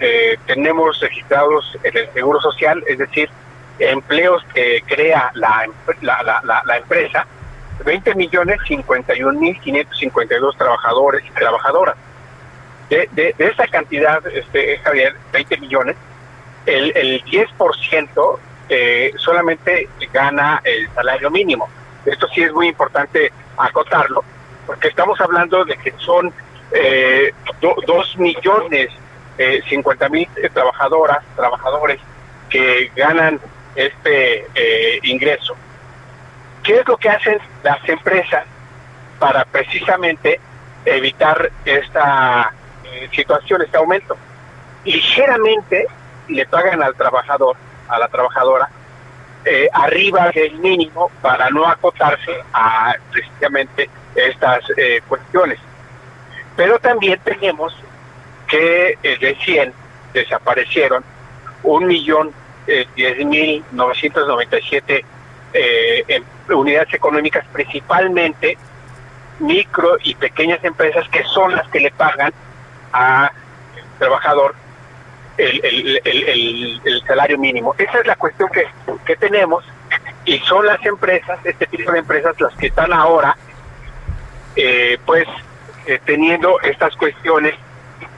eh, 0.00 0.36
tenemos 0.46 1.00
registrados 1.00 1.76
en 1.82 1.96
el 1.96 2.12
Seguro 2.12 2.40
Social, 2.40 2.82
es 2.86 2.98
decir, 2.98 3.28
empleos 3.78 4.44
que 4.54 4.82
crea 4.86 5.30
la, 5.34 5.66
la, 6.00 6.62
la, 6.64 6.76
empresa, 6.76 7.26
20 7.84 8.14
millones 8.14 8.58
51 8.66 9.40
mil 9.40 9.58
552 9.60 10.56
trabajadores 10.56 11.24
y 11.26 11.30
trabajadoras. 11.30 11.96
De, 12.88 13.08
de, 13.12 13.34
de, 13.36 13.46
esa 13.46 13.66
cantidad, 13.66 14.24
este, 14.26 14.78
Javier, 14.78 15.16
20 15.32 15.56
millones, 15.58 15.96
el, 16.66 16.92
el 16.96 17.24
10% 17.24 18.38
eh, 18.68 19.12
solamente 19.16 19.88
gana 20.12 20.60
el 20.64 20.88
salario 20.90 21.30
mínimo. 21.30 21.68
Esto 22.04 22.28
sí 22.28 22.42
es 22.42 22.52
muy 22.52 22.68
importante 22.68 23.32
acotarlo 23.56 24.24
porque 24.66 24.88
estamos 24.88 25.20
hablando 25.20 25.64
de 25.64 25.76
que 25.76 25.92
son 25.98 26.32
eh, 26.72 27.32
dos 27.60 28.16
millones 28.16 28.90
eh, 29.38 29.62
cincuenta 29.68 30.08
mil 30.08 30.28
trabajadoras, 30.52 31.18
trabajadores 31.36 32.00
que 32.48 32.90
ganan 32.94 33.40
este 33.74 34.46
eh, 34.54 35.00
ingreso. 35.02 35.56
¿Qué 36.62 36.78
es 36.78 36.88
lo 36.88 36.96
que 36.96 37.08
hacen 37.08 37.38
las 37.62 37.86
empresas 37.88 38.44
para 39.18 39.44
precisamente 39.44 40.40
evitar 40.84 41.50
esta 41.64 42.52
eh, 42.84 43.08
situación, 43.12 43.62
este 43.62 43.76
aumento? 43.76 44.16
Ligeramente 44.84 45.86
le 46.28 46.46
pagan 46.46 46.82
al 46.82 46.94
trabajador, 46.94 47.56
a 47.88 47.98
la 47.98 48.08
trabajadora, 48.08 48.70
arriba 49.72 50.30
del 50.34 50.54
mínimo 50.58 51.10
para 51.20 51.50
no 51.50 51.66
acotarse 51.66 52.32
a 52.52 52.94
precisamente 53.10 53.90
estas 54.14 54.64
eh, 54.76 55.02
cuestiones. 55.08 55.58
Pero 56.56 56.78
también 56.78 57.20
tenemos 57.24 57.76
que 58.46 58.96
eh, 59.02 59.18
recién 59.20 59.72
desaparecieron 60.12 61.04
un 61.62 61.86
millón 61.86 62.32
eh, 62.66 62.86
diez 62.94 63.24
mil 63.26 63.64
novecientos 63.72 64.26
noventa 64.26 64.58
y 64.58 64.62
siete 64.62 65.04
unidades 66.48 66.92
económicas, 66.94 67.44
principalmente 67.52 68.58
micro 69.38 69.96
y 70.02 70.14
pequeñas 70.14 70.62
empresas 70.64 71.08
que 71.08 71.22
son 71.24 71.54
las 71.54 71.68
que 71.68 71.80
le 71.80 71.90
pagan 71.92 72.32
a 72.92 73.30
trabajador 73.98 74.54
el, 75.36 75.60
el, 75.64 76.00
el, 76.04 76.80
el, 76.84 77.02
salario 77.06 77.38
mínimo. 77.38 77.74
Esa 77.78 78.00
es 78.00 78.06
la 78.06 78.16
cuestión 78.16 78.48
que, 78.50 78.66
que 79.04 79.16
tenemos 79.16 79.64
y 80.24 80.38
son 80.40 80.66
las 80.66 80.84
empresas, 80.84 81.38
este 81.44 81.66
tipo 81.66 81.92
de 81.92 81.98
empresas, 81.98 82.40
las 82.40 82.54
que 82.54 82.68
están 82.68 82.92
ahora, 82.92 83.36
eh, 84.56 84.98
pues, 85.04 85.26
eh, 85.86 86.00
teniendo 86.04 86.60
estas 86.62 86.94
cuestiones 86.96 87.54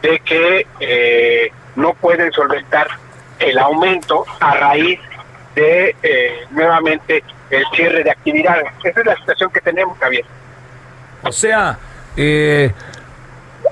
de 0.03 0.21
que 0.21 0.67
eh, 0.81 1.51
no 1.75 1.95
pueden 1.95 2.31
solventar 2.33 2.89
el 3.39 3.59
aumento 3.59 4.25
a 4.41 4.55
raíz 4.55 5.01
de 5.55 5.97
nuevamente 6.51 7.25
el 7.51 7.65
cierre 7.75 8.05
de 8.05 8.11
actividades. 8.11 8.67
Esa 8.85 9.01
es 9.01 9.07
la 9.07 9.17
situación 9.17 9.51
que 9.51 9.61
tenemos, 9.61 9.99
Javier. 9.99 10.25
O 11.23 11.33
sea, 11.33 11.79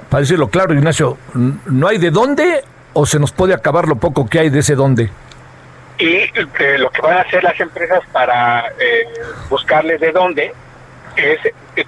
para 0.08 0.20
decirlo 0.20 0.48
claro, 0.48 0.74
Ignacio, 0.74 1.18
¿no 1.34 1.88
hay 1.88 1.98
de 1.98 2.10
dónde 2.10 2.64
o 2.94 3.06
se 3.06 3.18
nos 3.18 3.32
puede 3.32 3.52
acabar 3.52 3.86
lo 3.86 3.96
poco 3.96 4.26
que 4.26 4.38
hay 4.38 4.50
de 4.50 4.60
ese 4.60 4.74
dónde? 4.74 5.10
y 5.98 6.06
eh, 6.06 6.78
lo 6.78 6.90
que 6.90 7.02
van 7.02 7.18
a 7.18 7.20
hacer 7.20 7.42
las 7.44 7.58
empresas 7.60 8.00
para 8.12 8.68
eh, 8.78 9.06
buscarles 9.48 10.00
de 10.00 10.12
dónde 10.12 10.52
es 11.16 11.38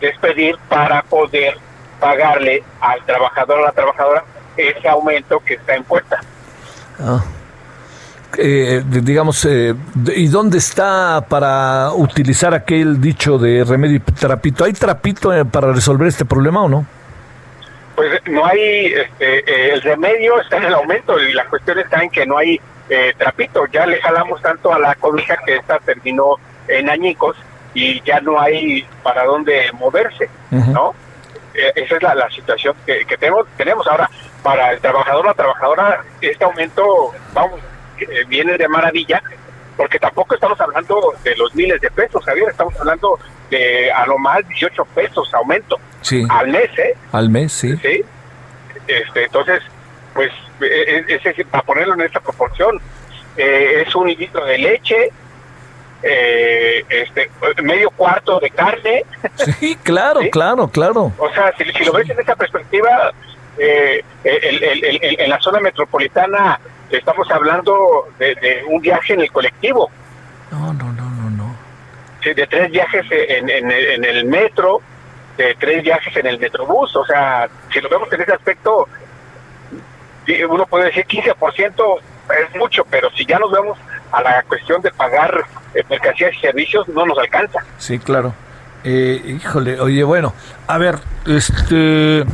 despedir 0.00 0.56
para 0.68 1.02
poder 1.02 1.56
pagarle 1.98 2.62
al 2.80 3.04
trabajador 3.04 3.58
o 3.58 3.62
a 3.64 3.66
la 3.66 3.72
trabajadora 3.72 4.24
ese 4.56 4.88
aumento 4.88 5.40
que 5.44 5.54
está 5.54 5.74
en 5.74 5.84
puerta. 5.84 6.20
Ah. 7.00 7.24
Eh, 8.38 8.82
digamos, 8.86 9.46
¿y 9.46 10.28
dónde 10.28 10.58
está 10.58 11.24
para 11.26 11.90
utilizar 11.92 12.52
aquel 12.54 13.00
dicho 13.00 13.38
de 13.38 13.64
remedio 13.64 13.96
y 13.96 14.00
trapito? 14.00 14.64
¿Hay 14.64 14.74
trapito 14.74 15.32
para 15.50 15.72
resolver 15.72 16.08
este 16.08 16.24
problema 16.24 16.62
o 16.62 16.68
no? 16.68 16.86
Pues 17.96 18.20
no 18.26 18.44
hay, 18.44 18.92
este, 18.92 19.72
el 19.72 19.80
remedio 19.80 20.38
está 20.40 20.58
en 20.58 20.64
el 20.64 20.74
aumento 20.74 21.18
y 21.18 21.32
la 21.32 21.46
cuestión 21.46 21.78
está 21.78 22.02
en 22.02 22.10
que 22.10 22.26
no 22.26 22.36
hay 22.36 22.60
eh, 22.88 23.14
trapito. 23.16 23.66
Ya 23.66 23.86
le 23.86 24.00
jalamos 24.00 24.40
tanto 24.42 24.72
a 24.72 24.78
la 24.78 24.94
cobija 24.94 25.36
que 25.44 25.56
esta 25.56 25.78
terminó 25.78 26.36
en 26.68 26.90
añicos 26.90 27.36
y 27.74 28.00
ya 28.02 28.20
no 28.20 28.38
hay 28.40 28.86
para 29.02 29.24
dónde 29.24 29.70
moverse, 29.72 30.28
¿no? 30.50 30.94
Eh, 31.54 31.72
esa 31.74 31.96
es 31.96 32.02
la, 32.02 32.30
situación 32.30 32.76
que, 32.84 33.04
tenemos, 33.18 33.46
tenemos 33.56 33.86
ahora. 33.86 34.10
Para 34.42 34.72
el 34.72 34.80
trabajador 34.80 35.26
la 35.26 35.34
trabajadora, 35.34 36.04
este 36.20 36.44
aumento, 36.44 37.12
vamos, 37.32 37.58
eh, 37.98 38.24
viene 38.28 38.56
de 38.56 38.68
maravilla, 38.68 39.20
porque 39.76 39.98
tampoco 39.98 40.36
estamos 40.36 40.60
hablando 40.60 41.14
de 41.24 41.34
los 41.34 41.52
miles 41.54 41.80
de 41.80 41.90
pesos, 41.90 42.24
Javier, 42.24 42.50
estamos 42.50 42.78
hablando 42.78 43.18
de 43.50 43.90
a 43.90 44.06
lo 44.06 44.18
más 44.18 44.46
18 44.46 44.84
pesos 44.94 45.34
aumento 45.34 45.80
sí. 46.06 46.26
al 46.28 46.48
mes, 46.48 46.70
¿eh? 46.78 46.94
Al 47.12 47.30
mes, 47.30 47.52
sí. 47.52 47.76
Sí. 47.78 48.04
Este, 48.86 49.24
entonces, 49.24 49.62
pues 50.14 50.30
eh, 50.60 51.04
es, 51.08 51.26
es, 51.26 51.46
para 51.46 51.64
ponerlo 51.64 51.94
en 51.94 52.02
esta 52.02 52.20
proporción, 52.20 52.80
eh, 53.36 53.84
es 53.86 53.94
un 53.94 54.08
litro 54.08 54.44
de 54.44 54.58
leche, 54.58 55.10
eh, 56.02 56.84
este, 56.88 57.30
medio 57.62 57.90
cuarto 57.90 58.38
de 58.38 58.50
carne. 58.50 59.04
Sí, 59.58 59.76
claro, 59.82 60.20
claro, 60.30 60.68
claro. 60.68 61.12
O 61.18 61.30
sea, 61.32 61.52
si, 61.56 61.84
lo 61.84 61.92
ves 61.92 62.08
en 62.08 62.20
esta 62.20 62.36
perspectiva, 62.36 63.12
en 63.58 65.30
la 65.30 65.40
zona 65.40 65.60
metropolitana 65.60 66.60
estamos 66.90 67.30
hablando 67.30 68.08
de, 68.18 68.62
un 68.68 68.80
viaje 68.80 69.14
en 69.14 69.20
el 69.22 69.32
colectivo. 69.32 69.90
No, 70.50 70.72
no, 70.72 70.92
no, 70.92 71.10
no, 71.10 71.30
no. 71.30 71.56
de 72.22 72.46
tres 72.46 72.70
viajes 72.70 73.04
en, 73.10 73.50
en 73.50 74.04
el 74.04 74.24
metro, 74.26 74.80
de 75.36 75.54
tres 75.58 75.82
viajes 75.82 76.16
en 76.16 76.26
el 76.26 76.38
metrobús. 76.38 76.94
O 76.96 77.04
sea, 77.04 77.48
si 77.72 77.80
lo 77.80 77.88
vemos 77.88 78.12
en 78.12 78.20
ese 78.22 78.32
aspecto, 78.32 78.88
uno 80.48 80.66
puede 80.66 80.86
decir 80.86 81.06
15% 81.06 82.00
es 82.28 82.56
mucho, 82.56 82.84
pero 82.90 83.08
si 83.10 83.24
ya 83.24 83.38
nos 83.38 83.50
vemos 83.52 83.78
a 84.12 84.22
la 84.22 84.42
cuestión 84.42 84.82
de 84.82 84.90
pagar 84.90 85.44
eh, 85.74 85.82
mercancías 85.88 86.34
y 86.34 86.40
servicios, 86.40 86.88
no 86.88 87.06
nos 87.06 87.18
alcanza. 87.18 87.60
Sí, 87.78 87.98
claro. 87.98 88.34
Eh, 88.84 89.38
híjole, 89.42 89.80
oye, 89.80 90.04
bueno, 90.04 90.32
a 90.66 90.78
ver, 90.78 90.98
este, 91.26 92.24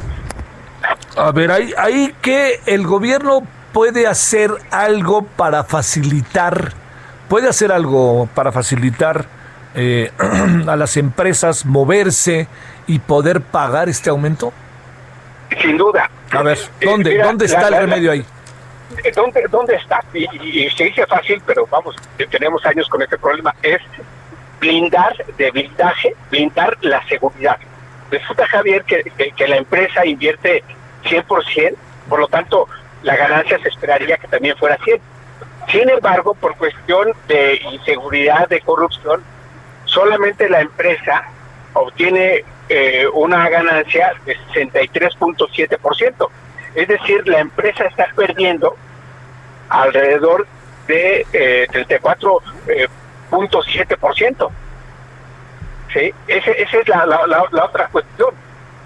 a 1.16 1.30
ver, 1.32 1.50
hay, 1.50 1.72
hay 1.76 2.14
que 2.20 2.60
el 2.66 2.86
gobierno 2.86 3.42
puede 3.72 4.06
hacer 4.06 4.50
algo 4.70 5.22
para 5.22 5.64
facilitar, 5.64 6.72
puede 7.28 7.48
hacer 7.48 7.72
algo 7.72 8.28
para 8.34 8.52
facilitar 8.52 9.24
eh, 9.74 10.10
a 10.66 10.76
las 10.76 10.96
empresas 10.98 11.64
moverse 11.64 12.48
y 12.86 12.98
poder 12.98 13.40
pagar 13.40 13.88
este 13.88 14.10
aumento. 14.10 14.52
Sin 15.60 15.76
duda. 15.76 16.10
A 16.30 16.42
ver, 16.42 16.58
eh, 16.80 16.86
¿dónde, 16.86 17.18
¿dónde 17.18 17.44
está 17.44 17.68
el 17.68 17.74
remedio 17.74 18.12
ahí? 18.12 18.24
Eh, 19.04 19.12
¿Dónde, 19.14 19.44
dónde 19.50 19.74
está? 19.76 20.02
Y, 20.12 20.68
se 20.70 20.84
dice 20.84 21.06
fácil, 21.06 21.42
pero 21.46 21.66
vamos, 21.70 21.96
tenemos 22.30 22.64
años 22.66 22.88
con 22.88 23.02
este 23.02 23.18
problema, 23.18 23.54
es 23.62 23.80
blindar 24.60 25.14
de 25.36 25.50
blindaje, 25.50 26.14
blindar 26.30 26.76
la 26.82 27.04
seguridad. 27.06 27.58
Resulta, 28.10 28.46
Javier, 28.46 28.84
que, 28.84 29.02
que, 29.36 29.48
la 29.48 29.56
empresa 29.56 30.04
invierte 30.04 30.62
100%, 31.04 31.74
por 32.08 32.20
lo 32.20 32.28
tanto, 32.28 32.68
la 33.02 33.16
ganancia 33.16 33.58
se 33.58 33.68
esperaría 33.68 34.16
que 34.18 34.28
también 34.28 34.56
fuera 34.56 34.76
100. 34.84 35.00
Sin 35.68 35.88
embargo, 35.88 36.34
por 36.34 36.56
cuestión 36.56 37.12
de 37.26 37.60
inseguridad, 37.72 38.48
de 38.48 38.60
corrupción, 38.60 39.22
solamente 39.86 40.48
la 40.48 40.60
empresa 40.60 41.24
obtiene 41.72 42.44
eh, 42.74 43.06
una 43.12 43.50
ganancia 43.50 44.14
de 44.24 44.34
63.7%. 44.54 46.30
Es 46.74 46.88
decir, 46.88 47.28
la 47.28 47.40
empresa 47.40 47.84
está 47.84 48.06
perdiendo 48.16 48.74
alrededor 49.68 50.46
de 50.86 51.26
eh, 51.34 51.68
34.7%. 51.70 54.50
¿Sí? 55.92 56.14
esa 56.26 56.78
es 56.78 56.88
la, 56.88 57.04
la, 57.04 57.42
otra 57.42 57.88
cuestión 57.88 58.30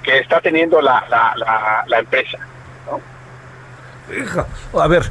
que 0.02 0.18
está 0.18 0.40
teniendo 0.40 0.80
la, 0.80 1.04
la, 1.08 1.84
la 1.86 1.98
empresa. 2.00 2.38
A 4.74 4.88
ver, 4.88 5.04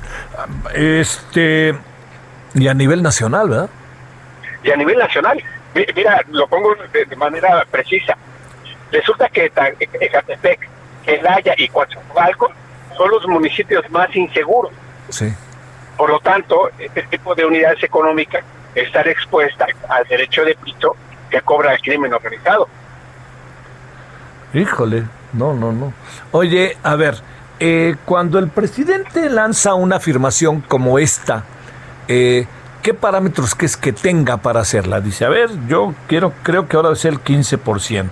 este, 0.73 1.73
y 2.53 2.67
a 2.67 2.73
nivel 2.73 3.01
nacional, 3.01 3.47
¿verdad? 3.47 3.69
Y 4.63 4.71
a 4.71 4.75
nivel 4.75 4.97
nacional, 4.97 5.41
mira, 5.73 6.21
lo 6.29 6.45
pongo 6.47 6.75
de 6.91 7.15
manera 7.15 7.65
precisa. 7.71 8.17
Resulta 8.91 9.29
que 9.29 9.51
Ecatepec, 9.99 10.69
Celaya 11.05 11.53
y 11.57 11.67
Coatzacoalcos 11.67 12.51
son 12.95 13.09
los 13.11 13.27
municipios 13.27 13.89
más 13.89 14.15
inseguros. 14.15 14.71
Sí. 15.09 15.33
Por 15.97 16.09
lo 16.09 16.19
tanto, 16.19 16.69
este 16.77 17.03
tipo 17.03 17.35
de 17.35 17.45
unidades 17.45 17.83
económicas 17.83 18.43
están 18.73 19.07
expuestas 19.07 19.69
al 19.89 20.05
derecho 20.07 20.43
de 20.43 20.55
pito 20.55 20.95
que 21.29 21.41
cobra 21.41 21.73
el 21.73 21.81
crimen 21.81 22.13
organizado. 22.13 22.67
Híjole, 24.53 25.03
no, 25.33 25.53
no, 25.53 25.71
no. 25.71 25.93
Oye, 26.31 26.77
a 26.83 26.95
ver, 26.95 27.15
eh, 27.59 27.95
cuando 28.05 28.39
el 28.39 28.49
presidente 28.49 29.29
lanza 29.29 29.73
una 29.73 29.97
afirmación 29.97 30.61
como 30.61 30.99
esta, 30.99 31.43
eh, 32.07 32.45
¿qué 32.81 32.93
parámetros 32.93 33.55
que 33.55 33.65
es 33.65 33.77
que 33.77 33.93
tenga 33.93 34.37
para 34.37 34.61
hacerla? 34.61 35.01
Dice, 35.01 35.25
a 35.25 35.29
ver, 35.29 35.49
yo 35.67 35.93
quiero, 36.07 36.33
creo 36.43 36.67
que 36.67 36.75
ahora 36.75 36.95
ser 36.95 37.13
el 37.13 37.21
15%. 37.21 38.09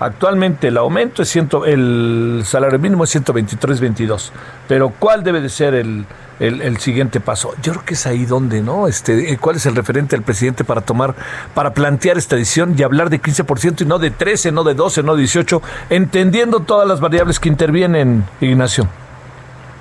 Actualmente 0.00 0.68
el 0.68 0.76
aumento 0.76 1.22
es 1.22 1.28
ciento, 1.28 1.66
el 1.66 2.42
salario 2.44 2.78
mínimo 2.78 3.02
es 3.02 3.16
123.22, 3.16 4.30
pero 4.68 4.92
¿cuál 4.96 5.24
debe 5.24 5.40
de 5.40 5.48
ser 5.48 5.74
el, 5.74 6.06
el, 6.38 6.76
siguiente 6.78 7.18
paso? 7.18 7.54
Yo 7.62 7.72
creo 7.72 7.84
que 7.84 7.94
es 7.94 8.06
ahí 8.06 8.24
donde, 8.24 8.62
¿no? 8.62 8.86
Este, 8.86 9.36
¿cuál 9.38 9.56
es 9.56 9.66
el 9.66 9.74
referente 9.74 10.14
del 10.14 10.24
presidente 10.24 10.62
para 10.62 10.82
tomar, 10.82 11.16
para 11.52 11.74
plantear 11.74 12.16
esta 12.16 12.36
decisión 12.36 12.76
y 12.78 12.84
hablar 12.84 13.10
de 13.10 13.20
15% 13.20 13.80
y 13.80 13.84
no 13.86 13.98
de 13.98 14.12
13, 14.12 14.52
no 14.52 14.62
de 14.62 14.74
12, 14.74 15.02
no 15.02 15.16
de 15.16 15.22
18, 15.22 15.62
entendiendo 15.90 16.60
todas 16.60 16.86
las 16.86 17.00
variables 17.00 17.40
que 17.40 17.48
intervienen, 17.48 18.24
Ignacio? 18.40 18.88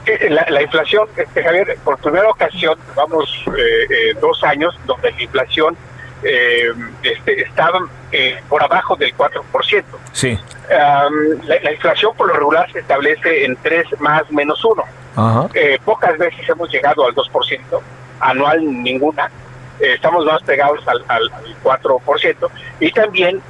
Eh, 0.08 0.32
la, 0.32 0.48
la 0.50 0.64
inflación, 0.64 1.08
este, 1.16 1.44
Javier, 1.44 1.78
por 1.84 2.00
primera 2.00 2.28
ocasión, 2.30 2.76
vamos 2.96 3.30
eh, 3.48 3.88
eh, 3.90 4.18
dos 4.20 4.44
años 4.44 4.74
donde 4.88 5.12
la 5.12 5.22
inflación 5.22 5.78
eh, 6.24 6.74
este, 7.04 7.42
estaban 7.42 7.84
eh, 8.12 8.40
por 8.50 8.64
abajo 8.64 8.96
del 8.96 9.16
4%. 9.16 9.84
Sí. 10.12 10.38
la, 10.70 11.72
inflación 11.72 12.16
por 12.16 12.28
lo 12.28 12.34
regular 12.34 12.72
se 12.72 12.80
establece 12.80 13.46
en 13.46 13.56
3 13.58 14.00
más 14.00 14.30
menos 14.32 14.64
1. 14.64 14.84
Eh, 15.54 15.80
pocas 15.84 16.18
veces 16.18 16.48
hemos 16.48 16.72
llegado 16.72 17.06
al 17.06 17.16
2%, 17.16 17.60
anual 18.20 18.84
ninguna. 18.84 19.30
Eh, 19.80 19.94
estamos 19.96 20.26
más 20.26 20.42
pegados 20.44 20.88
al, 20.88 21.04
al, 21.08 21.30
4%. 21.64 22.50
Y 22.80 22.92
también 22.92 23.42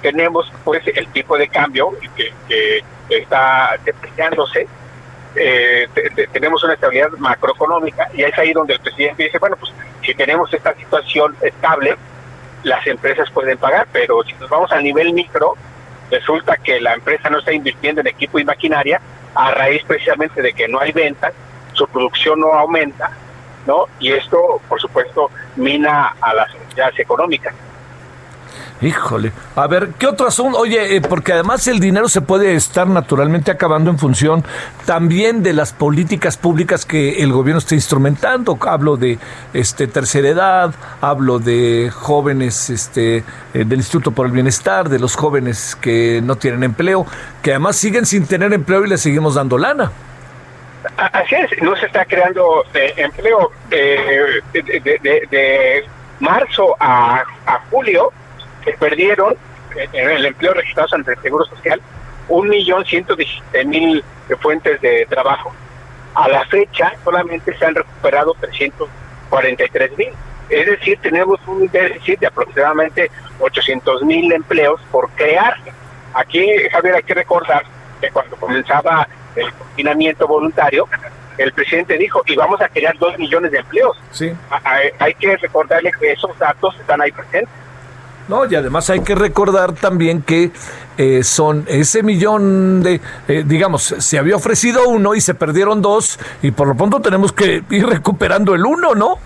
tenemos 0.00 0.52
pues 0.62 0.82
el 0.86 1.08
tipo 1.08 1.36
de 1.36 1.48
cambio 1.48 1.92
que, 2.16 2.32
que 2.46 2.84
está 3.08 3.76
depreciándose 3.84 4.68
eh, 5.34 5.88
tenemos 6.32 6.62
una 6.62 6.74
estabilidad 6.74 7.10
macroeconómica 7.18 8.08
y 8.12 8.22
es 8.22 8.38
ahí 8.38 8.52
donde 8.52 8.74
el 8.74 8.80
presidente 8.80 9.24
dice, 9.24 9.38
bueno, 9.38 9.56
pues 9.56 9.72
si 10.02 10.14
tenemos 10.14 10.52
esta 10.52 10.74
situación 10.74 11.34
estable, 11.40 11.96
las 12.62 12.86
empresas 12.86 13.30
pueden 13.30 13.58
pagar, 13.58 13.86
pero 13.92 14.22
si 14.22 14.34
nos 14.34 14.48
vamos 14.48 14.70
al 14.72 14.82
nivel 14.82 15.12
micro, 15.12 15.56
resulta 16.10 16.56
que 16.56 16.80
la 16.80 16.94
empresa 16.94 17.30
no 17.30 17.38
está 17.38 17.52
invirtiendo 17.52 18.00
en 18.00 18.06
equipo 18.06 18.38
y 18.38 18.44
maquinaria 18.44 19.00
a 19.34 19.50
raíz 19.52 19.82
precisamente 19.86 20.42
de 20.42 20.52
que 20.52 20.68
no 20.68 20.78
hay 20.78 20.92
ventas, 20.92 21.32
su 21.72 21.86
producción 21.88 22.40
no 22.40 22.52
aumenta, 22.52 23.10
¿no? 23.66 23.86
Y 23.98 24.12
esto, 24.12 24.60
por 24.68 24.80
supuesto, 24.80 25.30
mina 25.56 26.14
a 26.20 26.34
las 26.34 26.54
unidades 26.54 26.98
económicas. 26.98 27.54
Híjole, 28.82 29.30
a 29.54 29.68
ver, 29.68 29.90
¿qué 29.96 30.08
otro 30.08 30.26
asunto? 30.26 30.58
Oye, 30.58 30.96
eh, 30.96 31.00
porque 31.00 31.32
además 31.32 31.68
el 31.68 31.78
dinero 31.78 32.08
se 32.08 32.20
puede 32.20 32.56
estar 32.56 32.88
naturalmente 32.88 33.52
acabando 33.52 33.90
en 33.90 33.98
función 33.98 34.44
también 34.86 35.44
de 35.44 35.52
las 35.52 35.72
políticas 35.72 36.36
públicas 36.36 36.84
que 36.84 37.22
el 37.22 37.32
gobierno 37.32 37.60
está 37.60 37.76
instrumentando. 37.76 38.58
Hablo 38.60 38.96
de 38.96 39.20
este 39.54 39.86
tercera 39.86 40.28
edad, 40.28 40.74
hablo 41.00 41.38
de 41.38 41.92
jóvenes 41.94 42.70
este 42.70 43.18
eh, 43.18 43.24
del 43.52 43.78
Instituto 43.78 44.10
por 44.10 44.26
el 44.26 44.32
Bienestar, 44.32 44.88
de 44.88 44.98
los 44.98 45.14
jóvenes 45.14 45.76
que 45.76 46.20
no 46.20 46.34
tienen 46.34 46.64
empleo, 46.64 47.06
que 47.40 47.52
además 47.52 47.76
siguen 47.76 48.04
sin 48.04 48.26
tener 48.26 48.52
empleo 48.52 48.84
y 48.84 48.88
les 48.88 49.00
seguimos 49.00 49.36
dando 49.36 49.58
lana. 49.58 49.92
Así 50.96 51.36
es, 51.36 51.62
no 51.62 51.76
se 51.76 51.86
está 51.86 52.04
creando 52.04 52.64
eh, 52.74 52.94
empleo 52.96 53.52
de, 53.70 54.42
marzo 56.18 56.74
a 56.80 57.24
julio 57.70 58.12
que 58.64 58.72
perdieron 58.72 59.36
en 59.74 60.10
el 60.10 60.26
empleo 60.26 60.54
registrado 60.54 60.96
ante 60.96 61.12
el 61.12 61.18
Seguro 61.20 61.44
Social 61.46 61.80
un 62.28 62.48
millón 62.48 62.84
ciento 62.84 63.16
mil 63.66 64.04
fuentes 64.40 64.80
de 64.80 65.06
trabajo. 65.08 65.52
A 66.14 66.28
la 66.28 66.44
fecha 66.46 66.92
solamente 67.04 67.56
se 67.56 67.64
han 67.64 67.74
recuperado 67.74 68.34
343 68.40 69.98
mil. 69.98 70.10
Es 70.48 70.66
decir, 70.66 70.98
tenemos 71.00 71.40
un 71.46 71.68
déficit 71.68 72.20
de 72.20 72.26
aproximadamente 72.26 73.10
800 73.40 74.02
mil 74.02 74.30
empleos 74.32 74.80
por 74.90 75.08
crear. 75.10 75.56
Aquí, 76.14 76.46
Javier, 76.70 76.96
hay 76.96 77.02
que 77.02 77.14
recordar 77.14 77.64
que 78.00 78.10
cuando 78.10 78.36
comenzaba 78.36 79.08
el 79.34 79.50
confinamiento 79.52 80.26
voluntario, 80.26 80.86
el 81.38 81.52
presidente 81.52 81.96
dijo, 81.96 82.22
y 82.26 82.36
vamos 82.36 82.60
a 82.60 82.68
crear 82.68 82.96
dos 82.98 83.18
millones 83.18 83.50
de 83.52 83.58
empleos. 83.58 83.96
Sí. 84.10 84.32
hay 84.98 85.14
que 85.14 85.36
recordarle 85.36 85.90
que 85.98 86.12
esos 86.12 86.38
datos 86.38 86.78
están 86.78 87.00
ahí 87.00 87.12
presentes. 87.12 87.61
No, 88.32 88.46
y 88.46 88.54
además 88.54 88.88
hay 88.88 89.00
que 89.00 89.14
recordar 89.14 89.74
también 89.74 90.22
que 90.22 90.52
eh, 90.96 91.22
son 91.22 91.66
ese 91.68 92.02
millón 92.02 92.82
de, 92.82 92.98
eh, 93.28 93.44
digamos, 93.44 93.82
se 93.82 94.18
había 94.18 94.36
ofrecido 94.36 94.88
uno 94.88 95.14
y 95.14 95.20
se 95.20 95.34
perdieron 95.34 95.82
dos 95.82 96.18
y 96.40 96.50
por 96.50 96.66
lo 96.66 96.74
pronto 96.74 97.00
tenemos 97.00 97.34
que 97.34 97.62
ir 97.68 97.86
recuperando 97.86 98.54
el 98.54 98.64
uno, 98.64 98.94
¿no? 98.94 99.18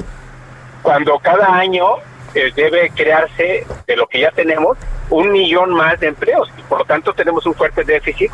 Cuando 0.82 1.20
cada 1.20 1.54
año 1.54 1.84
eh, 2.34 2.50
debe 2.56 2.90
crearse 2.96 3.64
de 3.86 3.96
lo 3.96 4.08
que 4.08 4.22
ya 4.22 4.32
tenemos 4.32 4.76
un 5.10 5.30
millón 5.30 5.70
más 5.72 6.00
de 6.00 6.08
empleos 6.08 6.50
y 6.58 6.62
por 6.62 6.80
lo 6.80 6.84
tanto 6.84 7.12
tenemos 7.12 7.46
un 7.46 7.54
fuerte 7.54 7.84
déficit. 7.84 8.32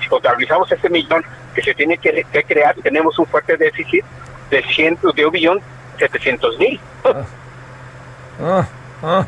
si 0.00 0.08
contabilizamos 0.08 0.70
ese 0.70 0.88
millón 0.90 1.24
que 1.56 1.60
se 1.60 1.74
tiene 1.74 1.98
que, 1.98 2.24
crear, 2.46 2.76
tenemos 2.84 3.18
un 3.18 3.26
fuerte 3.26 3.56
déficit 3.56 4.04
de 4.48 4.62
ciento, 4.62 5.10
de 5.10 5.26
un 5.26 5.32
millón 5.32 5.60
setecientos 5.98 6.56
mil. 6.56 6.78
ah, 7.04 7.24
ah. 8.44 8.66
ah. 9.02 9.26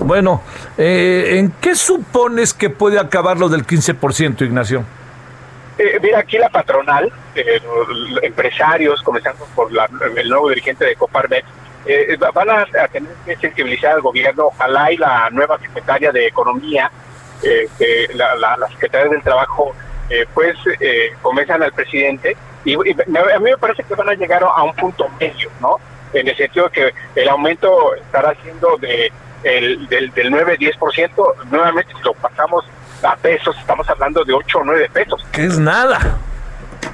Bueno, 0.00 0.42
eh, 0.78 1.36
¿en 1.38 1.52
qué 1.60 1.74
supones 1.74 2.54
que 2.54 2.70
puede 2.70 2.98
acabar 2.98 3.38
lo 3.38 3.48
del 3.48 3.66
15%, 3.66 4.42
Ignacio? 4.42 4.84
Eh, 5.82 5.98
mira, 6.02 6.18
aquí 6.18 6.36
la 6.36 6.50
patronal, 6.50 7.10
eh, 7.34 7.58
empresarios, 8.20 9.02
comenzando 9.02 9.46
por 9.54 9.70
el 10.14 10.28
nuevo 10.28 10.50
dirigente 10.50 10.84
de 10.84 10.94
Coparmex, 10.94 11.46
eh, 11.86 12.18
van 12.34 12.50
a, 12.50 12.66
tener 12.92 13.10
que 13.24 13.36
sensibilizar 13.36 13.92
al 13.92 14.02
gobierno, 14.02 14.48
ojalá 14.48 14.92
y 14.92 14.98
la 14.98 15.30
nueva 15.30 15.58
secretaria 15.58 16.12
de 16.12 16.26
Economía, 16.26 16.90
la, 18.14 18.56
la, 18.58 18.68
secretaria 18.68 19.08
del 19.10 19.22
Trabajo, 19.22 19.74
pues 20.34 20.54
comienzan 21.22 21.62
al 21.62 21.72
presidente 21.72 22.36
y, 22.66 22.74
a 22.74 23.38
mí 23.38 23.50
me 23.50 23.56
parece 23.56 23.82
que 23.82 23.94
van 23.94 24.10
a 24.10 24.14
llegar 24.14 24.42
a 24.44 24.62
un 24.62 24.74
punto 24.74 25.08
medio, 25.18 25.50
¿no? 25.62 25.78
En 26.12 26.28
el 26.28 26.36
sentido 26.36 26.68
de 26.68 26.72
que 26.72 26.94
el 27.22 27.28
aumento 27.30 27.94
estará 27.94 28.34
siendo 28.42 28.76
de 28.76 29.10
el, 29.42 29.88
del, 29.88 30.10
del 30.12 30.32
9-10%, 30.32 31.34
nuevamente 31.50 31.92
si 31.96 32.02
lo 32.02 32.14
pasamos 32.14 32.64
a 33.02 33.16
pesos, 33.16 33.56
estamos 33.58 33.88
hablando 33.88 34.24
de 34.24 34.32
8 34.32 34.58
o 34.58 34.64
9 34.64 34.90
pesos. 34.92 35.26
Que 35.32 35.44
es 35.44 35.58
nada. 35.58 35.98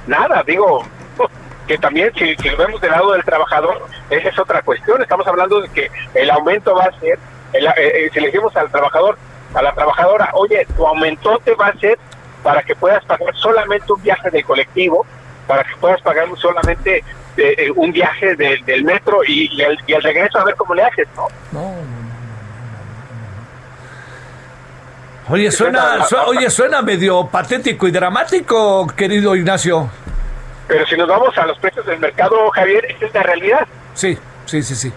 Nada, 0.05 0.43
digo, 0.45 0.83
que 1.67 1.77
también 1.77 2.11
si, 2.15 2.35
lo 2.49 2.57
vemos 2.57 2.81
del 2.81 2.91
lado 2.91 3.13
del 3.13 3.23
trabajador, 3.23 3.85
esa 4.09 4.29
es 4.29 4.39
otra 4.39 4.61
cuestión, 4.61 5.01
estamos 5.01 5.27
hablando 5.27 5.61
de 5.61 5.69
que 5.69 5.91
el 6.13 6.29
aumento 6.29 6.75
va 6.75 6.85
a 6.85 6.99
ser, 6.99 7.19
eh, 7.53 7.59
eh, 7.77 8.09
si 8.13 8.19
le 8.19 8.27
decimos 8.27 8.55
al 8.55 8.71
trabajador, 8.71 9.17
a 9.53 9.61
la 9.61 9.73
trabajadora, 9.73 10.29
oye, 10.33 10.65
tu 10.75 10.85
aumento 10.85 11.39
te 11.43 11.55
va 11.55 11.67
a 11.67 11.79
ser 11.79 11.97
para 12.43 12.61
que 12.63 12.75
puedas 12.75 13.03
pagar 13.05 13.35
solamente 13.35 13.91
un 13.91 14.01
viaje 14.01 14.29
de 14.29 14.43
colectivo, 14.43 15.05
para 15.47 15.63
que 15.63 15.75
puedas 15.77 16.01
pagar 16.01 16.27
solamente 16.37 17.03
eh, 17.37 17.71
un 17.75 17.91
viaje 17.91 18.35
del 18.35 18.83
metro 18.83 19.23
y, 19.25 19.49
y, 19.53 19.61
el, 19.61 19.77
y 19.85 19.93
el 19.93 20.03
regreso 20.03 20.39
a 20.39 20.45
ver 20.45 20.55
cómo 20.55 20.73
le 20.73 20.83
haces, 20.83 21.07
¿no? 21.15 21.27
No, 21.51 21.61
no. 21.61 21.97
Oye, 25.29 25.51
suena, 25.51 26.05
oye, 26.25 26.49
suena 26.49 26.81
medio 26.81 27.27
patético 27.27 27.87
y 27.87 27.91
dramático, 27.91 28.87
querido 28.87 29.35
Ignacio. 29.35 29.89
Pero 30.67 30.85
si 30.85 30.95
nos 30.95 31.07
vamos 31.07 31.37
a 31.37 31.45
los 31.45 31.59
precios 31.59 31.85
del 31.85 31.99
mercado, 31.99 32.49
Javier, 32.51 32.85
esta 32.85 33.05
es 33.07 33.13
la 33.13 33.23
realidad. 33.23 33.67
Sí, 33.93 34.17
sí, 34.45 34.63
sí, 34.63 34.75
sí. 34.75 34.93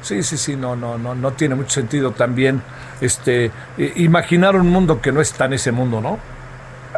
Sí, 0.00 0.22
sí, 0.22 0.38
sí, 0.38 0.56
no, 0.56 0.74
no, 0.76 0.96
no, 0.96 1.14
no 1.14 1.32
tiene 1.32 1.54
mucho 1.54 1.70
sentido 1.70 2.12
también 2.12 2.62
este 3.00 3.50
imaginar 3.76 4.56
un 4.56 4.68
mundo 4.68 5.00
que 5.00 5.12
no 5.12 5.20
está 5.20 5.44
en 5.44 5.52
ese 5.52 5.72
mundo, 5.72 6.00
¿no? 6.00 6.18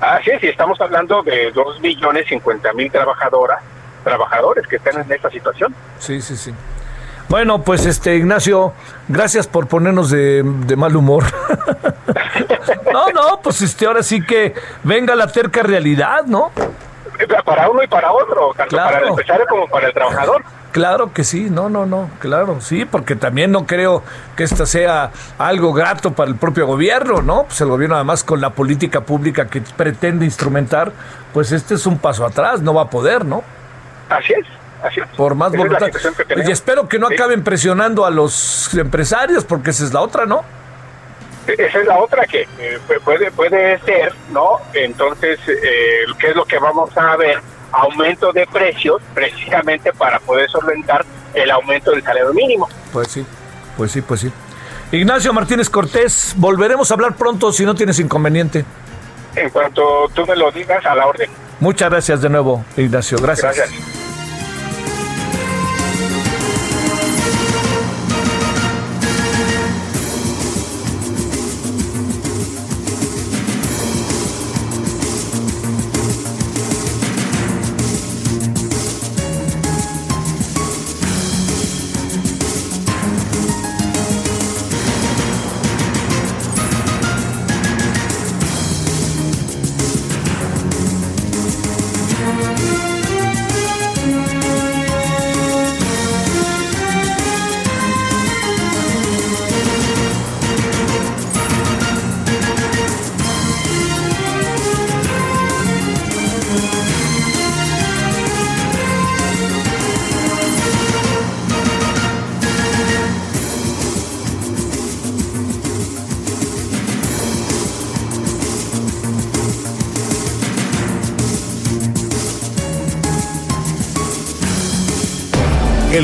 Así 0.00 0.30
es, 0.30 0.42
y 0.42 0.48
estamos 0.48 0.80
hablando 0.80 1.22
de 1.22 1.50
dos 1.52 1.80
millones 1.80 2.26
cincuenta 2.28 2.72
mil 2.72 2.90
trabajadoras, 2.90 3.60
trabajadores 4.04 4.66
que 4.66 4.76
están 4.76 5.00
en 5.00 5.12
esta 5.12 5.30
situación. 5.30 5.74
Sí, 5.98 6.20
sí, 6.22 6.36
sí. 6.36 6.54
Bueno, 7.34 7.62
pues 7.62 7.84
este 7.84 8.14
Ignacio, 8.14 8.74
gracias 9.08 9.48
por 9.48 9.66
ponernos 9.66 10.08
de, 10.08 10.44
mal 10.76 10.94
humor. 10.94 11.24
no, 12.92 13.08
no, 13.08 13.40
pues 13.42 13.60
este 13.60 13.86
ahora 13.86 14.04
sí 14.04 14.24
que 14.24 14.54
venga 14.84 15.16
la 15.16 15.26
terca 15.26 15.64
realidad, 15.64 16.26
¿no? 16.26 16.52
Para 17.44 17.68
uno 17.68 17.82
y 17.82 17.88
para 17.88 18.12
otro, 18.12 18.52
tanto 18.56 18.76
para 18.76 19.00
el 19.00 19.08
empresario 19.08 19.46
como 19.48 19.66
para 19.66 19.88
el 19.88 19.92
trabajador. 19.92 20.44
Claro 20.70 21.12
que 21.12 21.24
sí, 21.24 21.50
no, 21.50 21.68
no, 21.68 21.86
no, 21.86 22.08
claro, 22.20 22.60
sí, 22.60 22.84
porque 22.84 23.16
también 23.16 23.50
no 23.50 23.66
creo 23.66 24.04
que 24.36 24.44
esto 24.44 24.64
sea 24.64 25.10
algo 25.36 25.72
grato 25.72 26.12
para 26.12 26.30
el 26.30 26.36
propio 26.36 26.68
gobierno, 26.68 27.20
¿no? 27.20 27.46
Pues 27.46 27.60
el 27.60 27.66
gobierno 27.66 27.96
además 27.96 28.22
con 28.22 28.40
la 28.40 28.50
política 28.50 29.00
pública 29.00 29.48
que 29.48 29.60
pretende 29.60 30.24
instrumentar, 30.24 30.92
pues 31.32 31.50
este 31.50 31.74
es 31.74 31.84
un 31.84 31.98
paso 31.98 32.24
atrás, 32.24 32.60
no 32.60 32.74
va 32.74 32.82
a 32.82 32.90
poder, 32.90 33.24
¿no? 33.24 33.42
Así 34.08 34.34
es. 34.34 34.46
Por 35.16 35.34
más 35.34 35.52
voluntad. 35.52 35.88
y 36.36 36.50
espero 36.50 36.88
que 36.88 36.98
no 36.98 37.06
acaben 37.06 37.42
presionando 37.42 38.04
a 38.04 38.10
los 38.10 38.72
empresarios, 38.74 39.44
porque 39.44 39.70
esa 39.70 39.84
es 39.84 39.92
la 39.92 40.00
otra, 40.00 40.26
¿no? 40.26 40.44
Esa 41.46 41.78
es 41.78 41.86
la 41.86 41.98
otra 41.98 42.24
que 42.26 42.48
eh, 42.58 42.78
puede, 43.04 43.30
puede 43.30 43.78
ser, 43.80 44.14
¿no? 44.30 44.58
Entonces, 44.72 45.38
eh, 45.46 46.04
¿qué 46.18 46.28
es 46.30 46.36
lo 46.36 46.44
que 46.44 46.58
vamos 46.58 46.96
a 46.96 47.16
ver? 47.16 47.38
Aumento 47.72 48.32
de 48.32 48.46
precios, 48.46 49.02
precisamente 49.12 49.92
para 49.92 50.20
poder 50.20 50.48
solventar 50.48 51.04
el 51.34 51.50
aumento 51.50 51.90
del 51.90 52.02
salario 52.02 52.32
mínimo. 52.32 52.68
Pues 52.92 53.08
sí, 53.08 53.26
pues 53.76 53.92
sí, 53.92 54.00
pues 54.00 54.20
sí. 54.20 54.32
Ignacio 54.92 55.32
Martínez 55.32 55.68
Cortés, 55.68 56.34
volveremos 56.36 56.90
a 56.90 56.94
hablar 56.94 57.14
pronto 57.14 57.52
si 57.52 57.64
no 57.64 57.74
tienes 57.74 57.98
inconveniente. 57.98 58.64
En 59.34 59.50
cuanto 59.50 60.08
tú 60.14 60.24
me 60.26 60.36
lo 60.36 60.50
digas, 60.52 60.84
a 60.86 60.94
la 60.94 61.06
orden. 61.06 61.28
Muchas 61.60 61.90
gracias 61.90 62.22
de 62.22 62.28
nuevo, 62.28 62.64
Ignacio. 62.76 63.18
Gracias. 63.20 63.56
Gracias. 63.56 64.03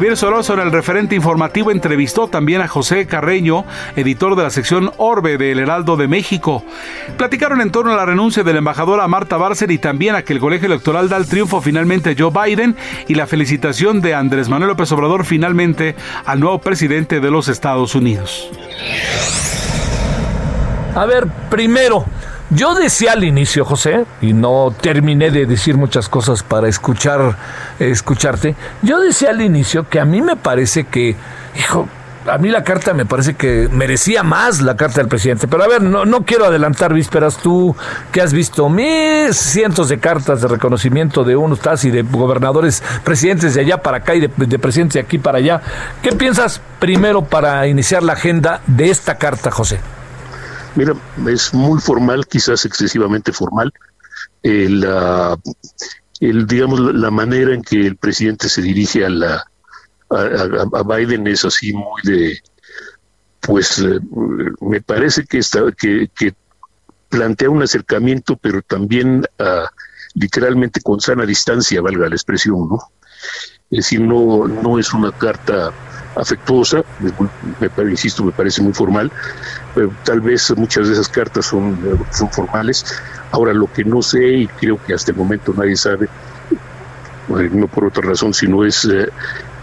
Javier 0.00 0.16
Soroso, 0.16 0.54
en 0.54 0.60
el 0.60 0.72
referente 0.72 1.14
informativo, 1.14 1.70
entrevistó 1.70 2.26
también 2.26 2.62
a 2.62 2.68
José 2.68 3.06
Carreño, 3.06 3.66
editor 3.96 4.34
de 4.34 4.44
la 4.44 4.48
sección 4.48 4.90
Orbe 4.96 5.36
del 5.36 5.58
Heraldo 5.58 5.98
de 5.98 6.08
México. 6.08 6.64
Platicaron 7.18 7.60
en 7.60 7.70
torno 7.70 7.92
a 7.92 7.96
la 7.96 8.06
renuncia 8.06 8.42
de 8.42 8.54
la 8.54 8.60
embajadora 8.60 9.06
Marta 9.08 9.36
Barcer 9.36 9.70
y 9.70 9.76
también 9.76 10.14
a 10.14 10.22
que 10.22 10.32
el 10.32 10.40
colegio 10.40 10.68
electoral 10.68 11.10
da 11.10 11.18
el 11.18 11.28
triunfo 11.28 11.60
finalmente 11.60 12.08
a 12.08 12.14
Joe 12.18 12.30
Biden 12.32 12.76
y 13.08 13.14
la 13.14 13.26
felicitación 13.26 14.00
de 14.00 14.14
Andrés 14.14 14.48
Manuel 14.48 14.70
López 14.70 14.90
Obrador 14.92 15.26
finalmente 15.26 15.96
al 16.24 16.40
nuevo 16.40 16.60
presidente 16.60 17.20
de 17.20 17.30
los 17.30 17.48
Estados 17.48 17.94
Unidos. 17.94 18.50
A 20.94 21.04
ver, 21.04 21.26
primero, 21.50 22.06
yo 22.50 22.74
decía 22.74 23.12
al 23.12 23.22
inicio, 23.22 23.64
José, 23.64 24.04
y 24.20 24.32
no 24.32 24.74
terminé 24.80 25.30
de 25.30 25.46
decir 25.46 25.76
muchas 25.76 26.08
cosas 26.08 26.42
para 26.42 26.68
escuchar, 26.68 27.36
escucharte. 27.78 28.56
Yo 28.82 29.00
decía 29.00 29.30
al 29.30 29.40
inicio 29.40 29.88
que 29.88 30.00
a 30.00 30.04
mí 30.04 30.20
me 30.20 30.36
parece 30.36 30.84
que, 30.84 31.14
hijo, 31.56 31.88
a 32.26 32.38
mí 32.38 32.48
la 32.50 32.64
carta 32.64 32.92
me 32.92 33.06
parece 33.06 33.34
que 33.34 33.68
merecía 33.72 34.22
más 34.22 34.60
la 34.60 34.76
carta 34.76 35.00
del 35.00 35.08
presidente. 35.08 35.48
Pero 35.48 35.62
a 35.62 35.68
ver, 35.68 35.80
no, 35.82 36.04
no 36.04 36.24
quiero 36.24 36.44
adelantar 36.44 36.92
vísperas. 36.92 37.36
Tú 37.36 37.76
que 38.12 38.20
has 38.20 38.32
visto 38.32 38.68
mil 38.68 39.32
cientos 39.32 39.88
de 39.88 39.98
cartas 39.98 40.42
de 40.42 40.48
reconocimiento 40.48 41.24
de 41.24 41.36
unos 41.36 41.58
estás 41.58 41.84
y 41.84 41.90
de 41.90 42.02
gobernadores, 42.02 42.82
presidentes 43.04 43.54
de 43.54 43.60
allá 43.60 43.82
para 43.82 43.98
acá 43.98 44.14
y 44.14 44.20
de, 44.20 44.30
de 44.36 44.58
presidentes 44.58 44.94
de 44.94 45.00
aquí 45.00 45.18
para 45.18 45.38
allá. 45.38 45.62
¿Qué 46.02 46.12
piensas 46.12 46.60
primero 46.78 47.22
para 47.22 47.66
iniciar 47.68 48.02
la 48.02 48.14
agenda 48.14 48.60
de 48.66 48.90
esta 48.90 49.16
carta, 49.18 49.50
José? 49.50 49.80
Mira, 50.76 50.94
es 51.28 51.52
muy 51.52 51.80
formal, 51.80 52.26
quizás 52.26 52.64
excesivamente 52.64 53.32
formal. 53.32 53.72
El, 54.42 54.86
el, 56.20 56.46
digamos, 56.46 56.80
la 56.80 57.10
manera 57.10 57.54
en 57.54 57.62
que 57.62 57.86
el 57.86 57.96
presidente 57.96 58.48
se 58.48 58.62
dirige 58.62 59.04
a, 59.04 59.08
la, 59.10 59.44
a, 60.10 60.82
Biden 60.82 61.26
es 61.26 61.44
así 61.44 61.72
muy 61.72 62.00
de, 62.04 62.38
pues 63.40 63.84
me 64.60 64.80
parece 64.80 65.24
que, 65.24 65.38
está, 65.38 65.60
que, 65.72 66.08
que 66.16 66.34
plantea 67.08 67.50
un 67.50 67.62
acercamiento, 67.62 68.36
pero 68.36 68.62
también 68.62 69.26
literalmente 70.14 70.80
con 70.80 71.00
sana 71.00 71.26
distancia, 71.26 71.80
valga 71.80 72.08
la 72.08 72.14
expresión, 72.14 72.68
¿no? 72.68 72.78
Es 73.70 73.84
decir, 73.84 74.00
no, 74.00 74.48
no 74.48 74.78
es 74.78 74.92
una 74.92 75.12
carta 75.12 75.70
afectuosa, 76.16 76.82
me, 77.60 77.90
insisto, 77.90 78.24
me 78.24 78.32
parece 78.32 78.62
muy 78.62 78.72
formal, 78.72 79.10
pero 79.74 79.92
tal 80.04 80.20
vez 80.20 80.52
muchas 80.56 80.88
de 80.88 80.94
esas 80.94 81.08
cartas 81.08 81.46
son, 81.46 81.78
son 82.10 82.30
formales. 82.30 82.84
Ahora, 83.32 83.52
lo 83.52 83.72
que 83.72 83.84
no 83.84 84.02
sé, 84.02 84.26
y 84.26 84.46
creo 84.46 84.78
que 84.84 84.94
hasta 84.94 85.12
el 85.12 85.16
momento 85.16 85.54
nadie 85.56 85.76
sabe, 85.76 86.08
no 87.28 87.68
por 87.68 87.84
otra 87.84 88.02
razón, 88.02 88.34
sino 88.34 88.64
es 88.64 88.84
eh, 88.84 89.08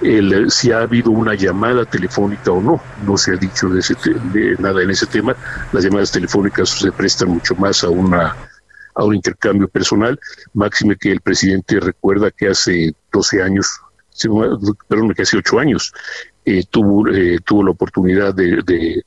el, 0.01 0.49
si 0.49 0.71
ha 0.71 0.79
habido 0.79 1.11
una 1.11 1.33
llamada 1.35 1.85
telefónica 1.85 2.51
o 2.51 2.61
no. 2.61 2.81
No 3.05 3.17
se 3.17 3.33
ha 3.33 3.35
dicho 3.35 3.67
de, 3.67 3.79
ese 3.79 3.95
de 4.33 4.55
nada 4.59 4.81
en 4.81 4.89
ese 4.89 5.05
tema. 5.05 5.35
Las 5.73 5.83
llamadas 5.83 6.11
telefónicas 6.11 6.69
se 6.69 6.91
prestan 6.91 7.29
mucho 7.29 7.55
más 7.55 7.83
a 7.83 7.89
una 7.89 8.35
a 8.97 9.03
un 9.03 9.13
intercambio 9.13 9.67
personal, 9.67 10.19
máxime 10.53 10.95
que 10.95 11.11
el 11.11 11.21
presidente 11.21 11.79
recuerda 11.79 12.31
que 12.31 12.47
hace 12.47 12.95
12 13.11 13.43
años, 13.43 13.79
perdón, 14.87 15.13
que 15.13 15.21
hace 15.21 15.37
8 15.37 15.59
años, 15.59 15.93
eh, 16.47 16.63
tuvo, 16.69 17.09
eh, 17.09 17.39
tuvo 17.43 17.61
la 17.61 17.71
oportunidad 17.71 18.33
de, 18.33 19.03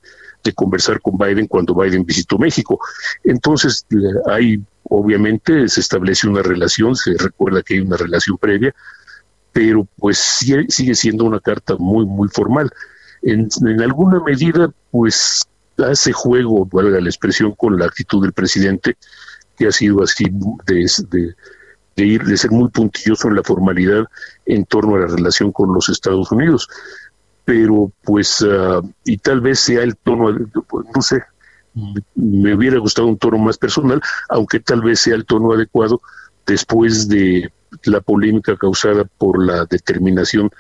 conversar 0.55 1.01
con 1.01 1.17
Biden 1.17 1.47
cuando 1.47 1.75
Biden 1.75 2.05
visitó 2.05 2.37
México. 2.37 2.79
Entonces, 3.25 3.87
hay, 4.27 4.61
obviamente, 4.85 5.67
se 5.69 5.81
establece 5.81 6.29
una 6.29 6.43
relación, 6.43 6.95
se 6.97 7.17
recuerda 7.17 7.63
que 7.63 7.75
hay 7.75 7.81
una 7.81 7.97
relación 7.97 8.37
previa, 8.37 8.75
pero 9.53 9.89
pues 9.97 10.19
sigue, 10.19 10.95
siendo 10.95 11.25
una 11.25 11.41
carta 11.41 11.77
muy, 11.79 12.05
muy 12.05 12.29
formal. 12.29 12.71
En, 13.23 13.49
en 13.67 13.81
alguna 13.81 14.21
medida, 14.21 14.71
pues 14.91 15.47
hace 15.79 16.13
juego, 16.13 16.67
valga 16.67 17.01
la 17.01 17.09
expresión, 17.09 17.55
con 17.55 17.79
la 17.79 17.87
actitud 17.87 18.21
del 18.21 18.35
presidente, 18.35 18.99
que 19.57 19.67
ha 19.67 19.73
sido 19.73 20.03
así 20.03 20.25
de, 20.67 21.35
de, 21.97 22.05
ir, 22.05 22.23
de 22.23 22.37
ser 22.37 22.51
muy 22.51 22.69
puntilloso 22.69 23.29
en 23.29 23.37
la 23.37 23.43
formalidad 23.43 24.05
en 24.45 24.67
torno 24.67 24.97
a 24.97 25.01
la 25.01 25.07
relación 25.07 25.53
con 25.53 25.73
los 25.73 25.89
Estados 25.89 26.31
Unidos 26.33 26.69
pero 27.45 27.93
pues, 28.03 28.45
ah, 28.49 28.81
y 29.05 29.19
tal 29.19 29.41
vez 29.41 29.61
sea 29.61 29.83
el 29.83 29.97
tono, 29.97 30.31
no 30.33 31.03
sé, 31.03 31.23
me 32.15 32.55
hubiera 32.55 32.79
gustado 32.79 33.09
un 33.09 33.19
tono 33.19 33.39
más 33.39 33.59
personal, 33.59 34.01
aunque 34.29 34.61
tal 34.61 34.83
vez 34.83 35.01
sea 35.01 35.15
el 35.15 35.25
tono 35.25 35.53
adecuado 35.53 36.01
después 36.47 37.09
de 37.09 37.53
la 37.85 38.01
polémica 38.01 38.57
causada 38.57 39.05
por 39.05 39.45
la 39.45 39.65
determinación 39.67 40.51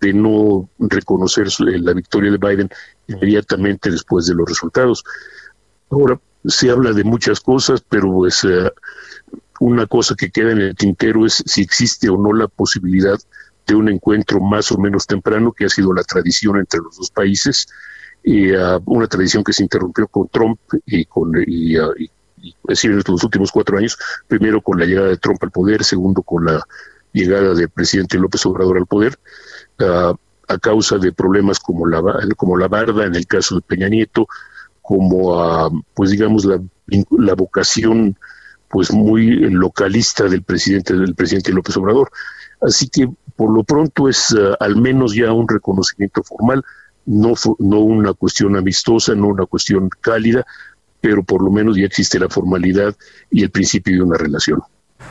de 0.00 0.12
no 0.12 0.68
reconocer 0.78 1.48
la 1.58 1.92
victoria 1.92 2.30
de 2.30 2.38
Biden 2.38 2.70
inmediatamente 3.08 3.90
después 3.90 4.26
de 4.26 4.34
los 4.34 4.48
resultados. 4.48 5.04
Ahora, 5.90 6.18
se 6.46 6.70
habla 6.70 6.92
de 6.92 7.04
muchas 7.04 7.40
cosas, 7.40 7.82
pero 7.88 8.12
pues 8.12 8.44
ah, 8.44 8.72
una 9.60 9.86
cosa 9.86 10.14
que 10.14 10.30
queda 10.30 10.52
en 10.52 10.60
el 10.60 10.76
tintero 10.76 11.26
es 11.26 11.42
si 11.46 11.62
existe 11.62 12.08
o 12.08 12.16
no 12.16 12.32
la 12.32 12.48
posibilidad 12.48 13.18
de 13.66 13.74
un 13.74 13.88
encuentro 13.88 14.40
más 14.40 14.70
o 14.72 14.78
menos 14.78 15.06
temprano, 15.06 15.52
que 15.52 15.64
ha 15.64 15.68
sido 15.68 15.92
la 15.92 16.02
tradición 16.02 16.58
entre 16.58 16.80
los 16.80 16.96
dos 16.96 17.10
países, 17.10 17.66
uh, 18.26 18.80
una 18.86 19.06
tradición 19.06 19.42
que 19.42 19.52
se 19.52 19.62
interrumpió 19.62 20.06
con 20.08 20.28
Trump 20.28 20.58
y 20.86 21.04
con 21.06 21.32
y, 21.46 21.78
uh, 21.78 21.92
es 21.98 22.52
decir, 22.68 22.90
los 22.90 23.24
últimos 23.24 23.50
cuatro 23.50 23.78
años, 23.78 23.96
primero 24.28 24.60
con 24.60 24.78
la 24.78 24.84
llegada 24.84 25.08
de 25.08 25.16
Trump 25.16 25.42
al 25.42 25.50
poder, 25.50 25.82
segundo 25.82 26.22
con 26.22 26.44
la 26.44 26.62
llegada 27.12 27.54
del 27.54 27.70
presidente 27.70 28.18
López 28.18 28.44
Obrador 28.44 28.76
al 28.76 28.86
poder, 28.86 29.18
uh, 29.80 30.14
a 30.46 30.58
causa 30.58 30.98
de 30.98 31.12
problemas 31.12 31.58
como 31.58 31.86
la, 31.86 32.02
como 32.36 32.58
la 32.58 32.68
barda 32.68 33.06
en 33.06 33.14
el 33.14 33.26
caso 33.26 33.54
de 33.54 33.62
Peña 33.62 33.88
Nieto, 33.88 34.26
como 34.82 35.82
pues 35.94 36.10
digamos 36.10 36.44
la, 36.44 36.60
la 37.10 37.34
vocación 37.34 38.18
pues 38.68 38.92
muy 38.92 39.36
localista 39.50 40.24
del 40.24 40.42
presidente 40.42 40.94
del 40.94 41.14
presidente 41.14 41.52
López 41.52 41.76
Obrador. 41.78 42.10
Así 42.60 42.88
que 42.88 43.08
por 43.36 43.54
lo 43.54 43.64
pronto 43.64 44.08
es 44.08 44.32
uh, 44.32 44.54
al 44.60 44.76
menos 44.76 45.14
ya 45.14 45.32
un 45.32 45.48
reconocimiento 45.48 46.22
formal, 46.22 46.62
no, 47.06 47.34
no 47.58 47.80
una 47.80 48.12
cuestión 48.14 48.56
amistosa, 48.56 49.14
no 49.14 49.28
una 49.28 49.46
cuestión 49.46 49.88
cálida, 50.00 50.44
pero 51.00 51.22
por 51.22 51.42
lo 51.42 51.50
menos 51.50 51.76
ya 51.76 51.84
existe 51.84 52.18
la 52.18 52.28
formalidad 52.28 52.94
y 53.30 53.42
el 53.42 53.50
principio 53.50 53.94
de 53.94 54.02
una 54.02 54.16
relación. 54.16 54.62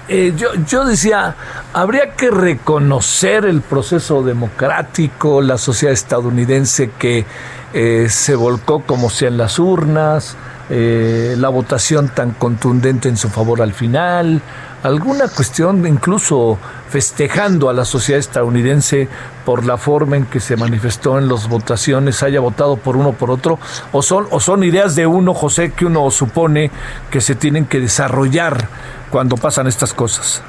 Eh, 0.09 0.34
yo, 0.36 0.49
yo 0.67 0.86
decía, 0.86 1.36
habría 1.71 2.15
que 2.15 2.30
reconocer 2.30 3.45
el 3.45 3.61
proceso 3.61 4.21
democrático, 4.21 5.41
la 5.41 5.57
sociedad 5.57 5.93
estadounidense 5.93 6.91
que 6.97 7.26
eh, 7.74 8.07
se 8.09 8.36
volcó 8.36 8.84
como 8.84 9.09
sea 9.09 9.30
en 9.30 9.38
las 9.38 9.59
urnas, 9.59 10.36
eh, 10.69 11.36
la 11.38 11.49
votación 11.49 12.09
tan 12.09 12.32
contundente 12.32 13.07
en 13.07 13.15
su 13.15 13.30
favor 13.30 13.61
al 13.61 13.74
final, 13.74 14.41
alguna 14.84 15.29
cuestión 15.29 15.88
incluso 15.88 16.59
festejando 16.89 17.69
a 17.69 17.73
la 17.73 17.86
sociedad 17.86 18.19
estadounidense 18.19 19.07
por 19.45 19.65
la 19.65 19.77
forma 19.77 20.17
en 20.17 20.25
que 20.25 20.39
se 20.39 20.57
manifestó 20.57 21.17
en 21.17 21.27
las 21.27 21.47
votaciones, 21.49 22.21
haya 22.21 22.39
votado 22.39 22.77
por 22.77 22.97
uno 22.97 23.09
o 23.09 23.13
por 23.13 23.31
otro, 23.31 23.57
o 23.91 24.01
son, 24.01 24.27
o 24.29 24.39
son 24.39 24.63
ideas 24.63 24.95
de 24.95 25.07
uno, 25.07 25.34
José, 25.34 25.71
que 25.71 25.86
uno 25.86 26.11
supone 26.11 26.69
que 27.09 27.21
se 27.21 27.36
tienen 27.36 27.65
que 27.65 27.79
desarrollar 27.79 28.67
cuando 29.09 29.38
pasan 29.38 29.67
estas 29.67 29.93
cosas. 29.93 30.43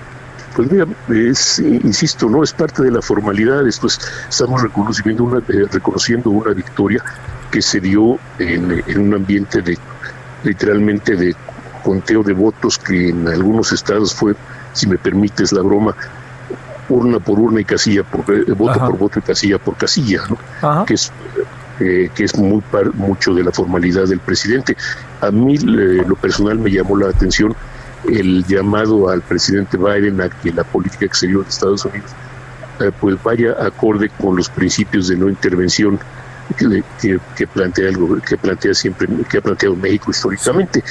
Pues 0.54 0.70
mira, 0.70 0.86
es, 1.08 1.58
insisto, 1.58 2.28
no 2.28 2.42
es 2.42 2.52
parte 2.52 2.82
de 2.82 2.90
la 2.90 3.02
formalidad, 3.02 3.64
después 3.64 3.98
estamos 4.28 4.62
reconociendo 4.62 5.24
una, 5.24 5.38
eh, 5.38 5.66
reconociendo 5.70 6.30
una 6.30 6.52
victoria 6.52 7.02
que 7.50 7.62
se 7.62 7.80
dio 7.80 8.18
en 8.38 9.00
un 9.00 9.14
ambiente 9.14 9.62
de 9.62 9.78
literalmente 10.44 11.16
de 11.16 11.34
conteo 11.84 12.22
de 12.22 12.32
votos 12.32 12.78
que 12.78 13.10
en 13.10 13.28
algunos 13.28 13.72
estados 13.72 14.14
fue, 14.14 14.34
si 14.72 14.88
me 14.88 14.98
permites 14.98 15.52
la 15.52 15.62
broma, 15.62 15.94
urna 16.88 17.20
por 17.20 17.38
urna 17.38 17.60
y 17.60 17.64
casilla 17.64 18.02
por 18.02 18.20
eh, 18.34 18.44
voto 18.52 18.78
por 18.78 18.98
voto 18.98 19.18
y 19.18 19.22
casilla 19.22 19.58
por 19.58 19.76
casilla, 19.76 20.22
¿no? 20.28 20.84
que 20.84 20.94
es 20.94 21.12
eh, 21.80 22.10
que 22.14 22.24
es 22.24 22.36
muy 22.36 22.62
mucho 22.94 23.34
de 23.34 23.42
la 23.42 23.52
formalidad 23.52 24.06
del 24.06 24.20
presidente. 24.20 24.76
A 25.20 25.30
mí 25.30 25.56
eh, 25.56 26.04
lo 26.06 26.14
personal 26.16 26.58
me 26.58 26.70
llamó 26.70 26.96
la 26.96 27.08
atención 27.08 27.54
el 28.08 28.44
llamado 28.44 29.08
al 29.08 29.22
presidente 29.22 29.76
Biden 29.76 30.20
a 30.20 30.28
que 30.28 30.52
la 30.52 30.62
política 30.62 31.06
exterior 31.06 31.42
de 31.42 31.48
Estados 31.48 31.84
Unidos 31.84 32.10
pues 33.00 33.22
vaya 33.22 33.52
acorde 33.60 34.10
con 34.20 34.36
los 34.36 34.48
principios 34.48 35.06
de 35.06 35.16
no 35.16 35.28
intervención 35.28 35.98
que, 36.58 36.82
que, 37.36 37.46
plantea 37.46 37.88
el, 37.88 38.20
que 38.28 38.36
plantea 38.36 38.74
siempre 38.74 39.08
que 39.30 39.38
ha 39.38 39.40
planteado 39.40 39.76
México 39.76 40.10
históricamente 40.10 40.82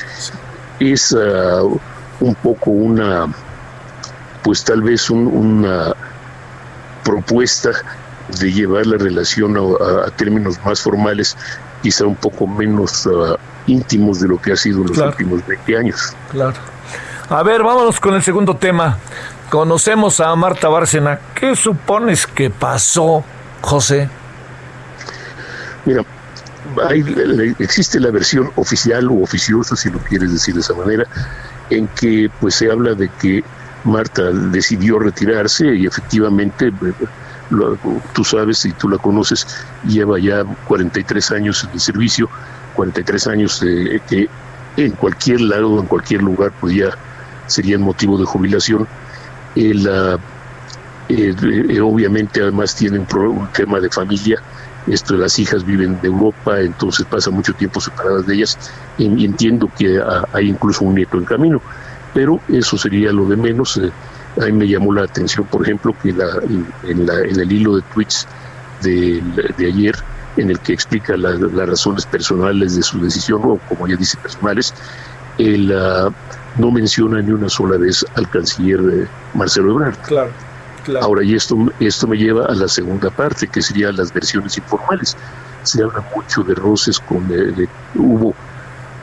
es 0.79 1.11
uh, 1.11 1.79
un 2.19 2.35
poco 2.35 2.71
una, 2.71 3.27
pues 4.43 4.63
tal 4.63 4.81
vez 4.81 5.09
una 5.09 5.93
propuesta 7.03 7.71
de 8.39 8.51
llevar 8.51 8.85
la 8.85 8.97
relación 8.97 9.57
a, 9.57 10.09
términos 10.11 10.57
más 10.65 10.81
formales, 10.81 11.37
quizá 11.81 12.05
un 12.05 12.15
poco 12.15 12.47
menos 12.47 13.07
ah, 13.07 13.35
íntimos 13.67 14.19
de 14.21 14.29
lo 14.29 14.41
que 14.41 14.53
ha 14.53 14.55
sido 14.55 14.81
en 14.81 14.87
los 14.87 14.97
últimos 14.97 15.45
20 15.45 15.77
años. 15.77 16.15
Claro. 16.31 16.55
A 17.29 17.43
ver, 17.43 17.63
vámonos 17.63 17.99
con 17.99 18.15
el 18.15 18.23
segundo 18.23 18.55
tema. 18.55 18.97
Conocemos 19.49 20.19
a 20.19 20.35
Marta 20.35 20.67
Bárcena. 20.69 21.19
¿Qué 21.35 21.55
supones 21.55 22.25
que 22.27 22.49
pasó, 22.49 23.23
José? 23.61 24.09
Mira, 25.85 26.03
existe 27.59 27.99
la 27.99 28.11
versión 28.11 28.51
oficial 28.55 29.07
o 29.09 29.21
oficiosa, 29.21 29.75
si 29.75 29.89
lo 29.89 29.99
quieres 29.99 30.31
decir 30.31 30.53
de 30.53 30.61
esa 30.61 30.73
manera, 30.73 31.05
en 31.69 31.87
que 31.89 32.29
pues 32.39 32.55
se 32.55 32.71
habla 32.71 32.93
de 32.93 33.09
que 33.19 33.43
Marta 33.83 34.31
decidió 34.31 34.99
retirarse 34.99 35.75
y 35.75 35.85
efectivamente, 35.85 36.71
tú 38.13 38.23
sabes 38.23 38.65
y 38.65 38.71
tú 38.71 38.89
la 38.89 38.97
conoces, 38.97 39.45
lleva 39.85 40.19
ya 40.19 40.43
43 40.67 41.31
años 41.31 41.63
en 41.63 41.71
el 41.71 41.79
servicio, 41.79 42.29
43 42.75 43.27
años 43.27 43.59
que 44.07 44.29
en 44.77 44.91
cualquier 44.93 45.41
lado, 45.41 45.79
en 45.79 45.85
cualquier 45.85 46.21
lugar, 46.21 46.51
pues 46.59 46.75
ya 46.75 46.89
serían 47.47 47.81
motivo 47.81 48.17
de 48.17 48.25
jubilación. 48.25 48.87
Eh, 49.55 49.73
eh, 51.09 51.81
obviamente 51.81 52.41
además 52.41 52.75
tienen 52.75 53.05
un 53.11 53.47
tema 53.53 53.79
de 53.79 53.89
familia, 53.89 54.41
esto 54.87 55.15
las 55.15 55.37
hijas 55.39 55.65
viven 55.65 55.99
de 56.01 56.07
Europa, 56.07 56.59
entonces 56.59 57.05
pasa 57.05 57.31
mucho 57.31 57.53
tiempo 57.53 57.79
separadas 57.79 58.25
de 58.27 58.35
ellas 58.35 58.57
y 58.97 59.25
entiendo 59.25 59.69
que 59.77 60.01
hay 60.33 60.49
incluso 60.49 60.85
un 60.85 60.95
nieto 60.95 61.17
en 61.17 61.25
camino, 61.25 61.61
pero 62.13 62.39
eso 62.49 62.77
sería 62.77 63.11
lo 63.11 63.25
de 63.25 63.37
menos. 63.37 63.77
Eh, 63.77 63.91
a 64.41 64.45
mí 64.45 64.51
me 64.51 64.67
llamó 64.67 64.93
la 64.93 65.03
atención, 65.03 65.45
por 65.45 65.63
ejemplo, 65.63 65.95
que 66.01 66.11
la, 66.11 66.25
en, 66.83 67.05
la, 67.05 67.19
en 67.21 67.39
el 67.39 67.51
hilo 67.51 67.75
de 67.75 67.83
tweets 67.93 68.27
de, 68.81 69.21
ayer, 69.59 69.95
en 70.37 70.49
el 70.49 70.59
que 70.59 70.73
explica 70.73 71.15
las 71.15 71.39
razones 71.69 72.05
personales 72.05 72.75
de 72.75 72.81
su 72.81 72.99
decisión, 72.99 73.41
o 73.43 73.57
como 73.69 73.87
ya 73.87 73.95
dice, 73.95 74.17
personales, 74.17 74.73
él 75.37 75.71
no 76.57 76.71
menciona 76.71 77.21
ni 77.21 77.31
una 77.31 77.49
sola 77.49 77.77
vez 77.77 78.05
al 78.15 78.29
canciller 78.29 78.79
eh, 78.79 79.07
Marcelo 79.33 79.71
Ebrard. 79.71 79.97
Claro. 80.05 80.31
Ahora, 81.01 81.23
y 81.23 81.35
esto, 81.35 81.57
esto 81.79 82.07
me 82.07 82.17
lleva 82.17 82.45
a 82.45 82.55
la 82.55 82.67
segunda 82.67 83.09
parte, 83.09 83.47
que 83.47 83.61
serían 83.61 83.95
las 83.95 84.13
versiones 84.13 84.57
informales. 84.57 85.15
Se 85.63 85.81
habla 85.81 86.03
mucho 86.15 86.43
de 86.43 86.55
roces 86.55 86.99
con... 86.99 87.25
Eh, 87.31 87.67
hubo, 87.95 88.33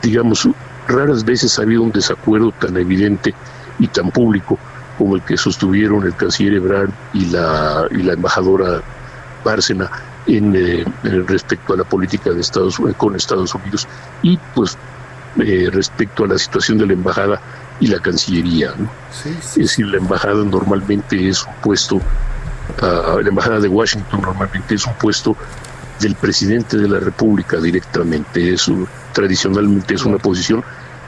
digamos, 0.01 0.47
raras 0.87 1.23
veces 1.23 1.57
ha 1.57 1.63
habido 1.63 1.83
un 1.83 1.91
desacuerdo 1.91 2.51
tan 2.51 2.77
evidente 2.77 3.33
y 3.79 3.87
tan 3.87 4.11
público 4.11 4.59
como 4.97 5.15
el 5.15 5.23
que 5.23 5.37
sostuvieron 5.37 6.05
el 6.05 6.15
canciller 6.15 6.53
Ebrard 6.53 6.91
y 7.13 7.25
la, 7.25 7.87
y 7.89 8.03
la 8.03 8.13
embajadora 8.13 8.81
Bárcena 9.43 9.89
en, 10.27 10.55
eh, 10.55 10.85
respecto 11.01 11.73
a 11.73 11.77
la 11.77 11.83
política 11.83 12.31
de 12.31 12.41
Estados 12.41 12.77
con 12.97 13.15
Estados 13.15 13.55
Unidos 13.55 13.87
y 14.21 14.37
pues 14.53 14.77
eh, 15.39 15.69
respecto 15.71 16.23
a 16.23 16.27
la 16.27 16.37
situación 16.37 16.77
de 16.77 16.87
la 16.87 16.93
embajada 16.93 17.41
y 17.79 17.87
la 17.87 17.99
Cancillería. 17.99 18.73
Es 19.25 19.55
decir, 19.55 19.87
la 19.87 19.97
embajada 19.97 20.43
normalmente 20.43 21.29
es 21.29 21.45
un 21.45 21.53
puesto, 21.61 21.95
uh, 21.95 23.19
la 23.21 23.29
embajada 23.29 23.59
de 23.59 23.67
Washington 23.67 24.21
normalmente 24.21 24.75
es 24.75 24.85
un 24.85 24.93
puesto 24.93 25.35
del 25.99 26.15
presidente 26.15 26.77
de 26.77 26.87
la 26.87 26.99
República 26.99 27.57
directamente. 27.59 28.53
Es 28.53 28.69
tradicionalmente 29.13 29.95
es 29.95 30.05
una 30.05 30.17
posición 30.17 30.63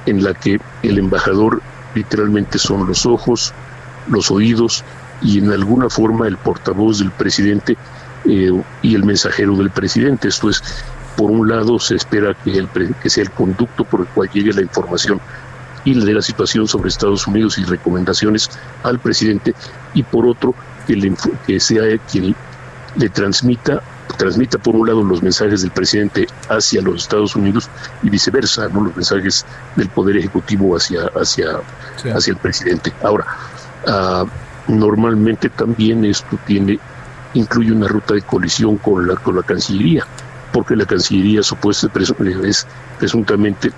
en 0.05 0.23
la 0.23 0.33
que 0.33 0.59
el 0.83 0.99
embajador 0.99 1.61
literalmente 1.95 2.59
son 2.59 2.87
los 2.87 3.05
ojos, 3.05 3.53
los 4.07 4.31
oídos 4.31 4.83
y 5.21 5.39
en 5.39 5.51
alguna 5.51 5.89
forma 5.89 6.27
el 6.27 6.37
portavoz 6.37 6.99
del 6.99 7.11
presidente 7.11 7.77
eh, 8.25 8.51
y 8.81 8.95
el 8.95 9.03
mensajero 9.03 9.55
del 9.55 9.69
presidente. 9.69 10.27
Esto 10.27 10.49
es, 10.49 10.63
por 11.15 11.31
un 11.31 11.47
lado, 11.47 11.79
se 11.79 11.95
espera 11.95 12.33
que, 12.43 12.57
el, 12.57 12.67
que 13.01 13.09
sea 13.09 13.23
el 13.23 13.31
conducto 13.31 13.83
por 13.83 14.01
el 14.01 14.07
cual 14.07 14.29
llegue 14.31 14.53
la 14.53 14.61
información 14.61 15.19
y 15.85 15.99
de 15.99 16.13
la 16.13 16.21
situación 16.21 16.67
sobre 16.67 16.89
Estados 16.89 17.27
Unidos 17.27 17.57
y 17.57 17.65
recomendaciones 17.65 18.49
al 18.83 18.99
presidente 18.99 19.53
y 19.93 20.03
por 20.03 20.25
otro 20.25 20.55
que, 20.87 21.13
que 21.45 21.59
sea 21.59 21.97
quien 22.09 22.35
le 22.95 23.09
transmita 23.09 23.81
transmita 24.17 24.57
por 24.57 24.75
un 24.75 24.87
lado 24.87 25.03
los 25.03 25.23
mensajes 25.23 25.61
del 25.61 25.71
presidente 25.71 26.27
hacia 26.49 26.81
los 26.81 27.03
Estados 27.03 27.35
Unidos 27.35 27.69
y 28.03 28.09
viceversa, 28.09 28.67
no 28.67 28.81
los 28.81 28.95
mensajes 28.95 29.45
del 29.75 29.89
poder 29.89 30.17
ejecutivo 30.17 30.75
hacia 30.75 31.03
hacia 31.15 31.61
hacia 32.13 32.31
el 32.31 32.37
presidente. 32.37 32.93
Ahora, 33.01 33.25
uh, 33.87 34.71
normalmente 34.71 35.49
también 35.49 36.05
esto 36.05 36.37
tiene 36.45 36.79
incluye 37.33 37.71
una 37.71 37.87
ruta 37.87 38.13
de 38.13 38.21
colisión 38.21 38.77
con 38.77 39.07
la 39.07 39.15
con 39.15 39.35
la 39.35 39.43
Cancillería, 39.43 40.05
porque 40.53 40.75
la 40.75 40.85
Cancillería 40.85 41.43
supuesta 41.43 41.87
es 42.47 42.65
presuntamente 42.99 43.73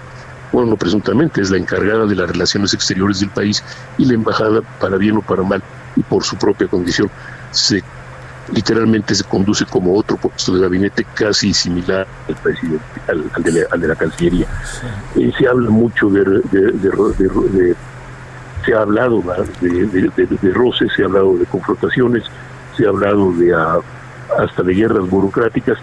bueno, 0.52 0.70
no 0.70 0.78
presuntamente, 0.78 1.42
es 1.42 1.52
la 1.52 1.58
encargada 1.58 2.06
de 2.06 2.16
las 2.16 2.30
relaciones 2.30 2.74
exteriores 2.74 3.20
del 3.20 3.30
país 3.30 3.62
y 3.98 4.06
la 4.06 4.14
embajada, 4.14 4.62
para 4.80 4.96
bien 4.96 5.18
o 5.18 5.22
para 5.22 5.44
mal, 5.44 5.62
y 5.98 6.02
por 6.02 6.24
su 6.24 6.38
propia 6.38 6.68
condición, 6.68 7.10
se 7.52 7.84
literalmente 8.54 9.16
se 9.16 9.24
conduce 9.24 9.66
como 9.66 9.96
otro 9.96 10.18
puesto 10.18 10.54
de 10.54 10.62
gabinete 10.62 11.06
casi 11.14 11.54
similar 11.54 12.08
al 12.30 12.36
presidente, 12.36 12.86
al, 13.08 13.82
de, 13.82 13.88
la, 13.88 13.96
Cancillería. 13.96 14.48
Eh, 15.16 15.32
se 15.38 15.48
habla 15.48 15.70
mucho 15.70 16.10
de, 16.10 16.24
de, 16.24 17.76
se 18.66 18.74
ha 18.74 18.82
hablado 18.82 19.24
de, 19.62 20.54
roces, 20.54 20.92
se 20.96 21.04
ha 21.04 21.06
hablado 21.06 21.38
de 21.38 21.46
confrontaciones, 21.46 22.24
se 22.78 22.86
ha 22.86 22.90
hablado 22.90 23.32
de 23.34 23.54
hasta 23.54 24.64
de 24.64 24.74
guerras 24.74 25.10
burocráticas. 25.10 25.78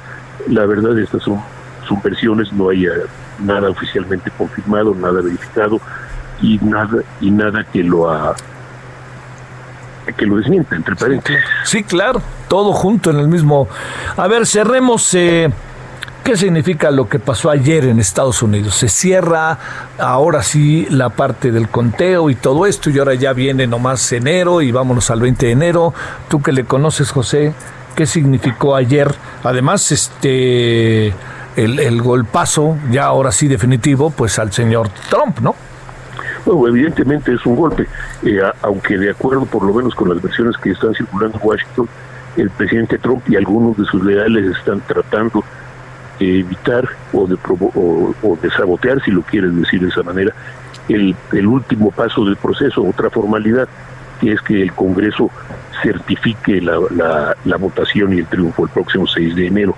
La 0.49 0.67
verdad, 0.67 0.99
estas 0.99 1.23
son, 1.23 1.41
son 1.87 2.01
versiones, 2.03 2.53
no 2.53 2.71
hay 2.71 2.87
nada 3.39 3.71
oficialmente 3.71 4.31
confirmado, 4.37 4.95
nada 4.95 5.21
verificado 5.21 5.81
y 6.41 6.59
nada 6.59 7.03
y 7.21 7.31
nada 7.31 7.65
que 7.65 7.83
lo 7.83 8.11
ha 8.11 8.35
que 10.17 10.27
lo 10.27 10.37
desmienta, 10.37 10.75
entre 10.75 10.97
paréntesis. 10.97 11.41
Sí, 11.65 11.85
claro, 11.85 12.21
todo 12.49 12.73
junto 12.73 13.11
en 13.11 13.19
el 13.19 13.29
mismo. 13.29 13.69
A 14.17 14.27
ver, 14.27 14.47
cerremos. 14.47 15.15
Eh, 15.15 15.49
¿Qué 16.25 16.37
significa 16.37 16.93
lo 16.93 17.09
que 17.09 17.19
pasó 17.19 17.51
ayer 17.51 17.85
en 17.87 17.99
Estados 17.99 18.43
Unidos? 18.43 18.77
Se 18.77 18.89
cierra 18.89 19.59
ahora 19.99 20.45
sí 20.45 20.87
la 20.89 21.09
parte 21.09 21.51
del 21.51 21.69
conteo 21.69 22.31
y 22.31 22.37
todo 22.37 22.67
esto, 22.67 22.91
y 22.91 22.99
ahora 23.01 23.15
ya 23.15 23.33
viene 23.33 23.67
nomás 23.67 24.13
enero 24.13 24.63
y 24.63 24.71
vámonos 24.71 25.11
al 25.11 25.21
20 25.21 25.47
de 25.47 25.53
enero. 25.53 25.93
Tú 26.29 26.41
que 26.41 26.53
le 26.53 26.65
conoces, 26.65 27.11
José, 27.11 27.55
¿qué 27.95 28.07
significó 28.07 28.75
ayer? 28.75 29.15
Además, 29.45 29.93
este 29.93 31.13
el, 31.57 32.03
golpazo, 32.03 32.79
ya 32.91 33.05
ahora 33.05 33.33
sí 33.33 33.49
definitivo, 33.49 34.11
pues 34.11 34.39
al 34.39 34.53
señor 34.53 34.89
Trump, 35.11 35.41
¿no? 35.41 35.55
Bueno, 36.45 36.69
evidentemente 36.69 37.35
es 37.35 37.45
un 37.47 37.57
golpe, 37.57 37.87
eh, 38.25 38.41
aunque 38.63 38.99
de 38.99 39.11
acuerdo 39.11 39.47
por 39.47 39.65
lo 39.65 39.73
menos 39.73 39.95
con 39.95 40.09
las 40.09 40.21
versiones 40.21 40.57
que 40.57 40.71
están 40.71 40.95
circulando 40.95 41.39
en 41.39 41.47
Washington, 41.47 41.89
el 42.37 42.51
presidente 42.51 42.99
Trump 42.99 43.23
y 43.29 43.37
algunos 43.37 43.77
de 43.77 43.85
sus 43.85 44.03
leales 44.03 44.57
están 44.57 44.81
tratando 44.81 45.45
de 46.19 46.41
evitar 46.41 46.89
o 47.13 47.27
de, 47.27 47.37
o, 47.45 48.39
de 48.41 48.51
sabotear, 48.51 49.03
si 49.05 49.11
lo 49.11 49.23
quieres 49.23 49.55
decir 49.55 49.81
de 49.81 49.89
esa 49.89 50.03
manera, 50.03 50.33
el, 50.89 51.15
último 51.47 51.91
paso 51.91 52.25
del 52.25 52.37
proceso, 52.37 52.83
otra 52.83 53.11
formalidad, 53.11 53.69
es 54.31 54.41
que 54.43 54.63
el 54.63 54.73
Congreso 54.73 55.31
certifique 55.83 56.61
la, 56.61 57.35
la, 57.45 57.57
votación 57.57 58.13
y 58.13 58.19
el 58.19 58.27
triunfo 58.27 58.65
el 58.65 58.71
próximo 58.71 59.07
6 59.07 59.35
de 59.35 59.47
enero. 59.47 59.75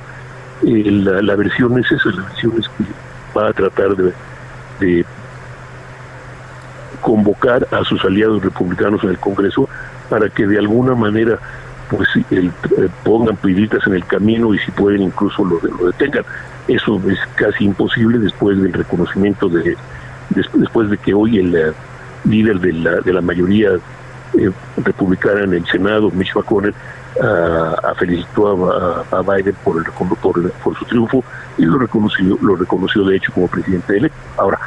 Eh, 0.66 0.90
la, 0.90 1.34
versión 1.34 1.78
es 1.78 1.90
esa, 1.90 2.10
la 2.10 2.22
versión 2.22 2.52
es 2.58 2.68
que 2.68 2.84
va 3.38 3.48
a 3.48 3.52
tratar 3.52 3.96
de, 4.80 5.04
convocar 7.00 7.66
a 7.70 7.84
sus 7.84 8.04
aliados 8.04 8.42
republicanos 8.42 9.02
en 9.04 9.10
el 9.10 9.18
Congreso 9.18 9.68
para 10.08 10.28
que 10.28 10.46
de 10.46 10.58
alguna 10.58 10.94
manera 10.94 11.38
pues 11.90 12.08
eh, 12.30 12.50
pongan 13.02 13.36
piedritas 13.36 13.86
en 13.86 13.94
el 13.94 14.06
camino 14.06 14.54
y 14.54 14.58
si 14.58 14.70
pueden 14.70 15.02
incluso 15.02 15.44
lo, 15.44 15.60
lo 15.60 15.86
detengan. 15.86 16.24
Eso 16.66 17.00
es 17.10 17.18
casi 17.34 17.64
imposible 17.64 18.18
después 18.18 18.60
del 18.60 18.72
reconocimiento 18.72 19.48
de 19.48 19.76
después 20.30 20.90
de 20.90 20.98
que 20.98 21.14
hoy 21.14 21.38
el 21.38 21.54
eh, 21.54 21.72
líder 22.24 22.60
de 22.60 22.72
la, 22.72 23.00
de 23.00 23.12
la 23.12 23.20
mayoría 23.20 23.70
republicana 24.76 25.44
en 25.44 25.54
el 25.54 25.66
Senado, 25.66 26.10
Mitch 26.10 26.34
McConnell, 26.34 26.74
a, 27.20 27.94
felicitó 27.96 29.04
a, 29.10 29.22
Biden 29.22 29.54
por, 29.62 29.78
el, 29.78 29.84
por, 30.20 30.52
por 30.52 30.78
su 30.78 30.84
triunfo 30.84 31.24
y 31.56 31.64
lo 31.64 31.78
reconoció, 31.78 32.36
lo 32.40 32.56
reconoció 32.56 33.04
de 33.04 33.16
hecho 33.16 33.32
como 33.32 33.48
presidente 33.48 33.96
electo. 33.96 34.18
Ahora, 34.36 34.58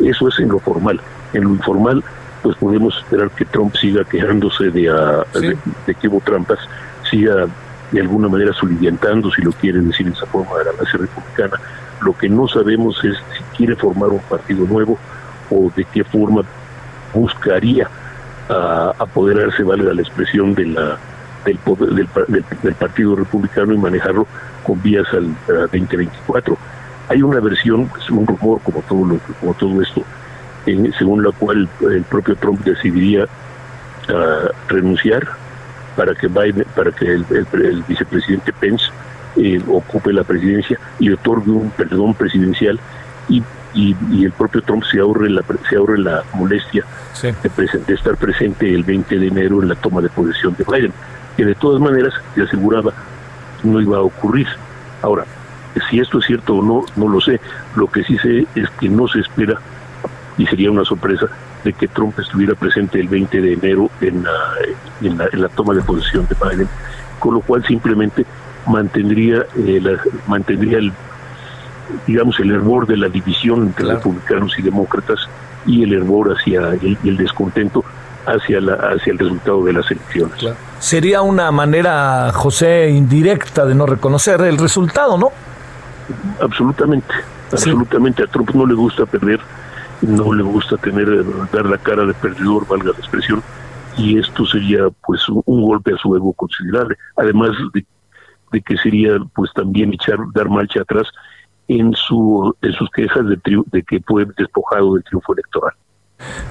eso 0.00 0.28
es 0.28 0.38
en 0.40 0.48
lo 0.48 0.58
formal. 0.58 1.00
En 1.32 1.44
lo 1.44 1.50
informal, 1.50 2.02
pues 2.42 2.56
podemos 2.56 2.98
esperar 2.98 3.30
que 3.30 3.44
Trump 3.44 3.74
siga 3.76 4.04
quejándose 4.04 4.70
de, 4.70 4.90
de, 5.86 5.94
que 5.94 6.08
hubo 6.08 6.20
trampas, 6.20 6.58
siga 7.08 7.46
de 7.92 8.00
alguna 8.00 8.28
manera 8.28 8.52
soliviantando, 8.52 9.30
si 9.30 9.42
lo 9.42 9.52
quiere 9.52 9.80
decir 9.80 10.06
en 10.06 10.12
esa 10.14 10.26
forma, 10.26 10.58
de 10.58 10.64
la 10.64 10.72
base 10.72 10.98
republicana. 10.98 11.60
Lo 12.00 12.16
que 12.16 12.28
no 12.28 12.48
sabemos 12.48 13.02
es 13.04 13.16
si 13.36 13.56
quiere 13.56 13.76
formar 13.76 14.08
un 14.08 14.20
partido 14.20 14.66
nuevo 14.66 14.98
o 15.50 15.70
de 15.76 15.84
qué 15.84 16.02
forma 16.02 16.42
buscaría 17.14 17.88
a 18.48 18.92
apoderarse, 18.98 19.62
valga 19.62 19.94
la 19.94 20.02
expresión, 20.02 20.54
de 20.54 20.66
la, 20.66 20.98
del, 21.44 21.58
poder, 21.58 21.90
del, 21.92 22.74
Partido 22.74 23.16
Republicano 23.16 23.72
y 23.72 23.78
manejarlo 23.78 24.26
con 24.62 24.80
vías 24.82 25.06
al 25.12 25.34
2024. 25.46 26.56
Hay 27.08 27.22
una 27.22 27.40
versión, 27.40 27.90
es 28.00 28.10
un 28.10 28.26
rumor 28.26 28.60
como 28.62 28.80
todo, 28.82 29.04
lo, 29.04 29.18
como 29.40 29.54
todo 29.54 29.82
esto, 29.82 30.02
según 30.98 31.24
la 31.24 31.32
cual 31.32 31.68
el 31.80 32.02
propio 32.04 32.36
Trump 32.36 32.64
decidiría 32.64 33.24
uh, 33.24 34.48
renunciar 34.68 35.26
para 35.96 36.14
que 36.14 36.28
Biden, 36.28 36.64
para 36.74 36.92
que 36.92 37.04
el, 37.06 37.26
el, 37.30 37.82
vicepresidente 37.86 38.52
Pence 38.52 38.86
eh, 39.36 39.60
ocupe 39.68 40.12
la 40.12 40.24
presidencia 40.24 40.78
y 40.98 41.10
otorgue 41.10 41.50
un 41.50 41.70
perdón 41.70 42.14
presidencial 42.14 42.78
y, 43.28 43.42
y, 43.74 44.24
el 44.24 44.32
propio 44.32 44.62
Trump 44.62 44.84
se 44.84 45.00
ahorre 45.00 45.30
la 45.30 45.42
se 45.68 45.76
ahorre 45.76 45.98
la 45.98 46.22
molestia 46.34 46.84
de, 47.22 47.94
estar 47.94 48.16
presente 48.16 48.72
el 48.72 48.82
20 48.82 49.18
de 49.18 49.26
enero 49.26 49.62
en 49.62 49.68
la 49.68 49.74
toma 49.74 50.00
de 50.00 50.08
posesión 50.08 50.54
de 50.56 50.64
Biden, 50.64 50.92
que 51.36 51.44
de 51.44 51.54
todas 51.54 51.80
maneras 51.80 52.12
se 52.34 52.42
aseguraba 52.42 52.92
no 53.62 53.80
iba 53.80 53.98
a 53.98 54.02
ocurrir. 54.02 54.46
Ahora, 55.02 55.24
si 55.88 56.00
esto 56.00 56.18
es 56.18 56.26
cierto 56.26 56.56
o 56.56 56.62
no, 56.62 56.84
no 56.96 57.08
lo 57.08 57.20
sé. 57.20 57.40
Lo 57.76 57.86
que 57.86 58.02
sí 58.04 58.18
sé 58.18 58.46
es 58.54 58.68
que 58.80 58.88
no 58.88 59.08
se 59.08 59.20
espera, 59.20 59.58
y 60.38 60.46
sería 60.46 60.70
una 60.70 60.84
sorpresa, 60.84 61.26
de 61.64 61.72
que 61.72 61.88
Trump 61.88 62.18
estuviera 62.18 62.54
presente 62.54 62.98
el 62.98 63.08
20 63.08 63.40
de 63.40 63.52
enero 63.52 63.90
en 64.00 64.24
la, 64.24 65.30
en 65.30 65.40
la, 65.40 65.48
toma 65.50 65.74
de 65.74 65.82
posesión 65.82 66.26
de 66.26 66.36
Biden, 66.42 66.68
con 67.18 67.34
lo 67.34 67.40
cual 67.40 67.64
simplemente 67.64 68.26
mantendría, 68.66 69.46
eh, 69.56 69.80
la, 69.80 70.00
mantendría 70.26 70.78
el, 70.78 70.92
digamos, 72.06 72.38
el 72.40 72.50
hervor 72.50 72.86
de 72.86 72.96
la 72.96 73.08
división 73.08 73.66
entre 73.68 73.94
republicanos 73.94 74.58
y 74.58 74.62
demócratas 74.62 75.28
y 75.66 75.82
el 75.84 75.92
hervor 75.92 76.34
hacia 76.36 76.70
el, 76.70 76.98
el 77.04 77.16
descontento 77.16 77.84
hacia, 78.26 78.60
la, 78.60 78.74
hacia 78.74 79.12
el 79.12 79.18
resultado 79.18 79.64
de 79.64 79.72
las 79.72 79.90
elecciones. 79.90 80.38
Sería 80.78 81.22
una 81.22 81.50
manera, 81.50 82.30
José, 82.32 82.90
indirecta 82.90 83.64
de 83.64 83.74
no 83.74 83.86
reconocer 83.86 84.40
el 84.42 84.58
resultado, 84.58 85.18
¿no? 85.18 85.30
Absolutamente, 86.40 87.14
absolutamente. 87.50 88.22
A 88.22 88.26
Trump 88.26 88.50
no 88.50 88.66
le 88.66 88.74
gusta 88.74 89.06
perder, 89.06 89.40
no 90.02 90.32
le 90.32 90.42
gusta 90.42 90.76
tener, 90.76 91.08
dar 91.52 91.66
la 91.66 91.78
cara 91.78 92.04
de 92.04 92.14
perdedor, 92.14 92.66
valga 92.66 92.90
la 92.90 92.98
expresión, 92.98 93.42
y 93.96 94.18
esto 94.18 94.46
sería 94.46 94.88
pues 95.06 95.28
un, 95.28 95.62
golpe 95.62 95.92
a 95.94 95.96
su 95.96 96.14
ego 96.16 96.32
considerable. 96.32 96.96
Además 97.16 97.50
de, 97.72 97.84
de 98.52 98.60
que 98.60 98.76
sería 98.78 99.18
pues 99.34 99.52
también 99.54 99.92
echar, 99.92 100.18
dar 100.34 100.48
marcha 100.48 100.82
atrás 100.82 101.06
en, 101.68 101.92
su, 101.94 102.54
en 102.62 102.72
sus 102.72 102.90
quejas 102.90 103.26
de, 103.26 103.38
de 103.66 103.82
que 103.82 104.00
fue 104.06 104.26
despojado 104.36 104.94
del 104.94 105.04
triunfo 105.04 105.32
electoral. 105.32 105.72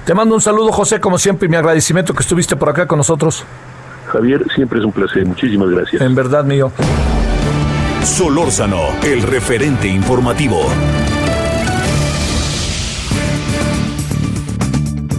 Te 0.04 0.14
mando 0.14 0.34
un 0.34 0.40
saludo, 0.40 0.72
José, 0.72 1.00
como 1.00 1.18
siempre, 1.18 1.46
y 1.46 1.48
mi 1.48 1.56
agradecimiento 1.56 2.12
que 2.14 2.20
estuviste 2.20 2.56
por 2.56 2.68
acá 2.68 2.86
con 2.86 2.98
nosotros. 2.98 3.44
Javier, 4.06 4.44
siempre 4.54 4.78
es 4.80 4.84
un 4.84 4.92
placer. 4.92 5.24
Muchísimas 5.24 5.70
gracias. 5.70 6.02
En 6.02 6.14
verdad, 6.14 6.44
mío. 6.44 6.70
Solórzano, 8.02 8.80
el 9.02 9.22
referente 9.22 9.88
informativo. 9.88 10.66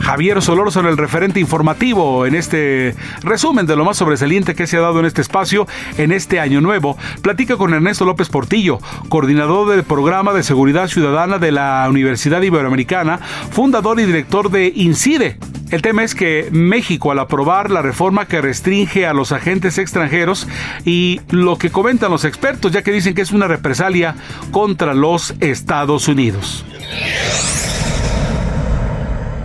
Javier 0.04 0.42
Solórzano, 0.42 0.90
el 0.90 0.98
referente 0.98 1.40
informativo 1.40 2.26
en 2.26 2.36
este 2.36 2.94
resumen 3.22 3.66
de 3.66 3.78
lo 3.78 3.86
más 3.86 3.98
sobresaliente 3.98 4.54
que 4.54 4.68
se 4.68 4.76
ha 4.76 4.82
dado 4.82 5.00
en 5.00 5.06
este 5.06 5.22
espacio 5.22 5.66
en 5.98 6.12
este 6.12 6.42
año 6.42 6.60
nuevo. 6.60 6.98
Platica 7.22 7.56
con 7.56 7.74
Ernesto 7.74 8.04
López 8.04 8.28
Portillo, 8.28 8.80
coordinador 9.08 9.70
del 9.70 9.84
programa 9.84 10.34
de 10.34 10.44
seguridad 10.44 10.90
ciudadana 10.90 11.40
de 11.40 11.54
la 11.54 11.88
Universidad 11.90 12.42
Iberoamericana, 12.42 13.20
fundador 13.52 14.00
y 14.02 14.04
director 14.04 14.52
de 14.52 14.74
INCIDE. 14.76 15.38
El 15.72 15.82
tema 15.82 16.04
es 16.04 16.14
que 16.14 16.50
México, 16.52 17.12
al 17.12 17.20
aprobar 17.20 17.72
la 17.72 17.82
reforma 17.82 18.28
que 18.28 18.42
restringe 18.42 19.08
a 19.08 19.14
los 19.14 19.32
agentes 19.32 19.78
extranjeros 19.78 20.48
y 20.86 21.22
lo 21.30 21.58
que 21.58 21.72
comentan 21.72 22.12
los 22.12 22.26
expertos, 22.26 22.74
ya 22.74 22.84
que 22.84 22.92
dicen 22.92 23.16
que 23.16 23.22
es 23.22 23.32
una 23.32 23.48
represalia 23.48 24.16
contra 24.52 24.94
los 24.94 25.34
Estados 25.40 26.10
Unidos. 26.10 26.66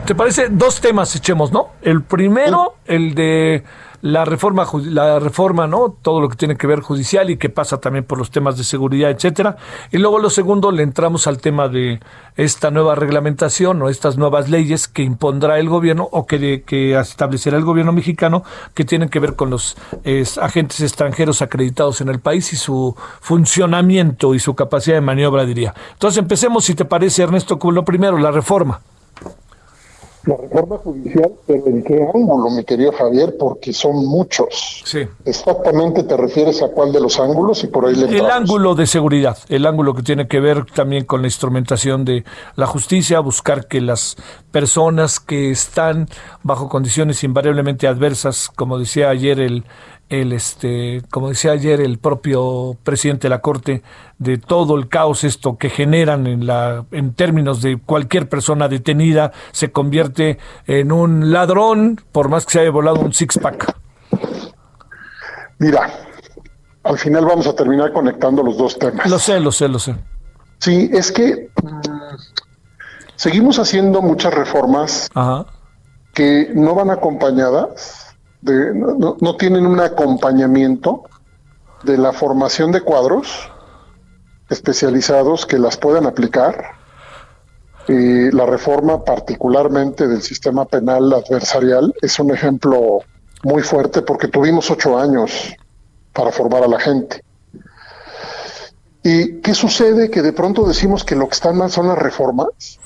¿Te 0.09 0.14
parece? 0.14 0.48
Dos 0.48 0.80
temas 0.80 1.14
echemos, 1.16 1.52
¿no? 1.52 1.72
El 1.82 2.02
primero, 2.02 2.76
el 2.86 3.14
de 3.14 3.62
la 4.00 4.24
reforma, 4.24 4.66
la 4.84 5.18
reforma, 5.18 5.66
¿no? 5.66 5.98
Todo 6.00 6.22
lo 6.22 6.30
que 6.30 6.36
tiene 6.36 6.56
que 6.56 6.66
ver 6.66 6.80
judicial 6.80 7.28
y 7.28 7.36
que 7.36 7.50
pasa 7.50 7.78
también 7.78 8.06
por 8.06 8.16
los 8.16 8.30
temas 8.30 8.56
de 8.56 8.64
seguridad, 8.64 9.11
etcétera. 9.11 9.59
Y 9.90 9.98
luego 9.98 10.18
lo 10.18 10.30
segundo, 10.30 10.72
le 10.72 10.82
entramos 10.82 11.26
al 11.26 11.42
tema 11.42 11.68
de 11.68 12.00
esta 12.36 12.70
nueva 12.70 12.94
reglamentación 12.94 13.82
o 13.82 13.90
estas 13.90 14.16
nuevas 14.16 14.48
leyes 14.48 14.88
que 14.88 15.02
impondrá 15.02 15.59
el 15.59 15.68
gobierno 15.68 16.09
o 16.11 16.24
que, 16.24 16.62
que 16.62 16.98
establecerá 16.98 17.59
el 17.59 17.64
gobierno 17.64 17.92
mexicano 17.92 18.44
que 18.72 18.86
tienen 18.86 19.11
que 19.11 19.18
ver 19.18 19.36
con 19.36 19.50
los 19.50 19.76
agentes 20.40 20.80
extranjeros 20.80 21.42
acreditados 21.42 22.00
en 22.00 22.09
el 22.09 22.20
país 22.20 22.50
y 22.54 22.56
su 22.56 22.96
funcionamiento 23.20 24.34
y 24.34 24.38
su 24.38 24.54
capacidad 24.54 24.96
de 24.96 25.02
maniobra, 25.02 25.44
diría. 25.44 25.74
Entonces 25.92 26.16
empecemos, 26.16 26.64
si 26.64 26.74
te 26.74 26.86
parece, 26.86 27.24
Ernesto, 27.24 27.59
con 27.59 27.74
lo 27.74 27.84
primero, 27.84 28.16
la 28.16 28.30
reforma 28.30 28.80
la 30.24 30.36
reforma 30.36 30.78
judicial, 30.78 31.32
pero 31.46 31.66
¿en 31.66 31.82
qué 31.82 32.06
ángulo, 32.14 32.50
mi 32.50 32.64
querido 32.64 32.92
Javier? 32.92 33.36
Porque 33.38 33.72
son 33.72 34.04
muchos. 34.06 34.82
Sí. 34.84 35.06
Exactamente 35.24 36.02
te 36.02 36.16
refieres 36.16 36.62
a 36.62 36.68
cuál 36.68 36.92
de 36.92 37.00
los 37.00 37.18
ángulos 37.18 37.64
y 37.64 37.68
por 37.68 37.86
ahí 37.86 37.94
le 37.94 38.18
El 38.18 38.30
ángulo 38.30 38.74
de 38.74 38.86
seguridad, 38.86 39.38
el 39.48 39.66
ángulo 39.66 39.94
que 39.94 40.02
tiene 40.02 40.28
que 40.28 40.40
ver 40.40 40.64
también 40.66 41.04
con 41.04 41.22
la 41.22 41.28
instrumentación 41.28 42.04
de 42.04 42.24
la 42.56 42.66
justicia, 42.66 43.20
buscar 43.20 43.66
que 43.66 43.80
las 43.80 44.16
personas 44.50 45.20
que 45.20 45.50
están 45.50 46.08
bajo 46.42 46.68
condiciones 46.68 47.24
invariablemente 47.24 47.86
adversas, 47.86 48.48
como 48.54 48.78
decía 48.78 49.10
ayer 49.10 49.40
el, 49.40 49.64
el 50.09 50.32
este, 50.32 51.02
como 51.11 51.28
decía 51.28 51.52
ayer 51.52 51.80
el 51.80 51.98
propio 51.98 52.76
presidente 52.82 53.26
de 53.26 53.30
la 53.30 53.40
Corte, 53.40 53.82
de 54.18 54.38
todo 54.38 54.76
el 54.76 54.88
caos 54.88 55.24
esto 55.24 55.56
que 55.59 55.70
generan 55.70 56.26
en 56.26 56.46
la 56.46 56.84
en 56.92 57.14
términos 57.14 57.62
de 57.62 57.78
cualquier 57.78 58.28
persona 58.28 58.68
detenida 58.68 59.32
se 59.52 59.70
convierte 59.70 60.38
en 60.66 60.92
un 60.92 61.32
ladrón 61.32 62.00
por 62.12 62.28
más 62.28 62.46
que 62.46 62.52
se 62.52 62.61
haya 62.61 62.70
volado 62.70 63.00
un 63.00 63.12
six 63.12 63.38
pack. 63.38 63.74
Mira, 65.59 65.90
al 66.84 66.98
final 66.98 67.24
vamos 67.26 67.46
a 67.46 67.54
terminar 67.54 67.92
conectando 67.92 68.42
los 68.42 68.56
dos 68.56 68.78
temas. 68.78 69.09
Lo 69.11 69.18
sé, 69.18 69.40
lo 69.40 69.52
sé, 69.52 69.68
lo 69.68 69.78
sé. 69.78 69.94
Sí, 70.59 70.90
es 70.92 71.12
que 71.12 71.50
mm, 71.62 72.16
seguimos 73.16 73.59
haciendo 73.59 74.00
muchas 74.02 74.32
reformas 74.32 75.09
que 76.14 76.50
no 76.54 76.74
van 76.74 76.90
acompañadas 76.90 78.07
no, 78.43 79.36
tienen 79.36 79.66
un 79.66 79.80
acompañamiento 79.80 81.05
de 81.82 81.99
la 81.99 82.12
formación 82.12 82.72
de 82.72 82.80
cuadros 82.80 83.51
especializados 84.49 85.47
que 85.47 85.59
las 85.59 85.76
puedan 85.76 86.07
aplicar. 86.07 86.76
Y 87.86 88.30
la 88.32 88.45
reforma 88.45 89.03
particularmente 89.03 90.07
del 90.07 90.22
sistema 90.22 90.66
penal 90.66 91.12
adversarial 91.12 91.95
es 92.03 92.18
un 92.18 92.32
ejemplo 92.32 93.01
muy 93.45 93.62
fuerte 93.62 94.03
porque 94.03 94.28
tuvimos 94.28 94.70
ocho 94.70 94.99
años 94.99 95.55
para 96.12 96.30
formar 96.30 96.64
a 96.64 96.68
la 96.68 96.78
gente. 96.78 97.24
¿Y 99.03 99.41
qué 99.41 99.55
sucede? 99.55 100.11
Que 100.11 100.20
de 100.20 100.34
pronto 100.34 100.66
decimos 100.66 101.03
que 101.03 101.16
lo 101.16 101.28
que 101.28 101.34
están 101.34 101.57
mal 101.57 101.70
son 101.70 101.89
las 101.89 101.97
reformas 101.97 102.78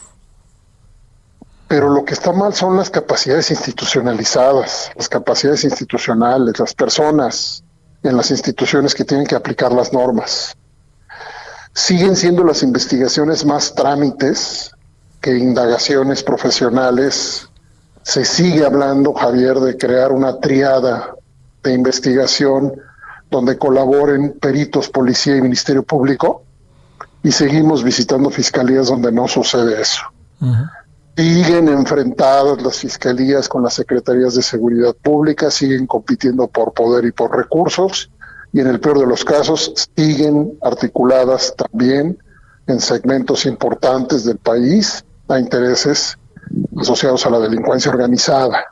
pero 1.72 1.88
lo 1.88 2.04
que 2.04 2.12
está 2.12 2.32
mal 2.32 2.52
son 2.52 2.76
las 2.76 2.90
capacidades 2.90 3.50
institucionalizadas, 3.50 4.90
las 4.94 5.08
capacidades 5.08 5.64
institucionales, 5.64 6.58
las 6.58 6.74
personas 6.74 7.64
en 8.02 8.14
las 8.14 8.30
instituciones 8.30 8.94
que 8.94 9.06
tienen 9.06 9.26
que 9.26 9.34
aplicar 9.34 9.72
las 9.72 9.90
normas. 9.90 10.54
Siguen 11.72 12.14
siendo 12.14 12.44
las 12.44 12.62
investigaciones 12.62 13.46
más 13.46 13.74
trámites 13.74 14.70
que 15.18 15.38
indagaciones 15.38 16.22
profesionales. 16.22 17.48
Se 18.02 18.26
sigue 18.26 18.66
hablando, 18.66 19.14
Javier, 19.14 19.58
de 19.58 19.78
crear 19.78 20.12
una 20.12 20.40
triada 20.40 21.14
de 21.62 21.72
investigación 21.72 22.74
donde 23.30 23.56
colaboren 23.56 24.38
peritos, 24.38 24.90
policía 24.90 25.38
y 25.38 25.40
Ministerio 25.40 25.84
Público 25.84 26.42
y 27.22 27.32
seguimos 27.32 27.82
visitando 27.82 28.28
fiscalías 28.28 28.88
donde 28.88 29.10
no 29.10 29.26
sucede 29.26 29.80
eso. 29.80 30.02
Siguen 31.16 31.68
enfrentadas 31.68 32.62
las 32.62 32.78
fiscalías 32.78 33.48
con 33.48 33.62
las 33.62 33.74
secretarías 33.74 34.34
de 34.34 34.42
seguridad 34.42 34.94
pública, 34.94 35.50
siguen 35.50 35.86
compitiendo 35.86 36.48
por 36.48 36.72
poder 36.72 37.04
y 37.04 37.12
por 37.12 37.36
recursos 37.36 38.10
y 38.52 38.60
en 38.60 38.66
el 38.66 38.80
peor 38.80 38.98
de 38.98 39.06
los 39.06 39.24
casos 39.24 39.90
siguen 39.94 40.58
articuladas 40.62 41.54
también 41.56 42.18
en 42.66 42.80
segmentos 42.80 43.46
importantes 43.46 44.24
del 44.24 44.38
país 44.38 45.04
a 45.28 45.38
intereses 45.38 46.16
asociados 46.78 47.26
a 47.26 47.30
la 47.30 47.40
delincuencia 47.40 47.90
organizada. 47.90 48.64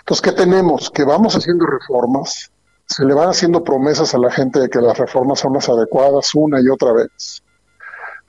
Entonces, 0.00 0.22
¿qué 0.22 0.32
tenemos? 0.32 0.90
Que 0.90 1.04
vamos 1.04 1.36
haciendo 1.36 1.66
reformas, 1.66 2.50
se 2.86 3.04
le 3.04 3.14
van 3.14 3.28
haciendo 3.28 3.62
promesas 3.62 4.14
a 4.14 4.18
la 4.18 4.30
gente 4.30 4.60
de 4.60 4.68
que 4.68 4.80
las 4.80 4.96
reformas 4.98 5.40
son 5.40 5.54
las 5.54 5.68
adecuadas 5.68 6.34
una 6.34 6.60
y 6.60 6.68
otra 6.68 6.92
vez, 6.92 7.42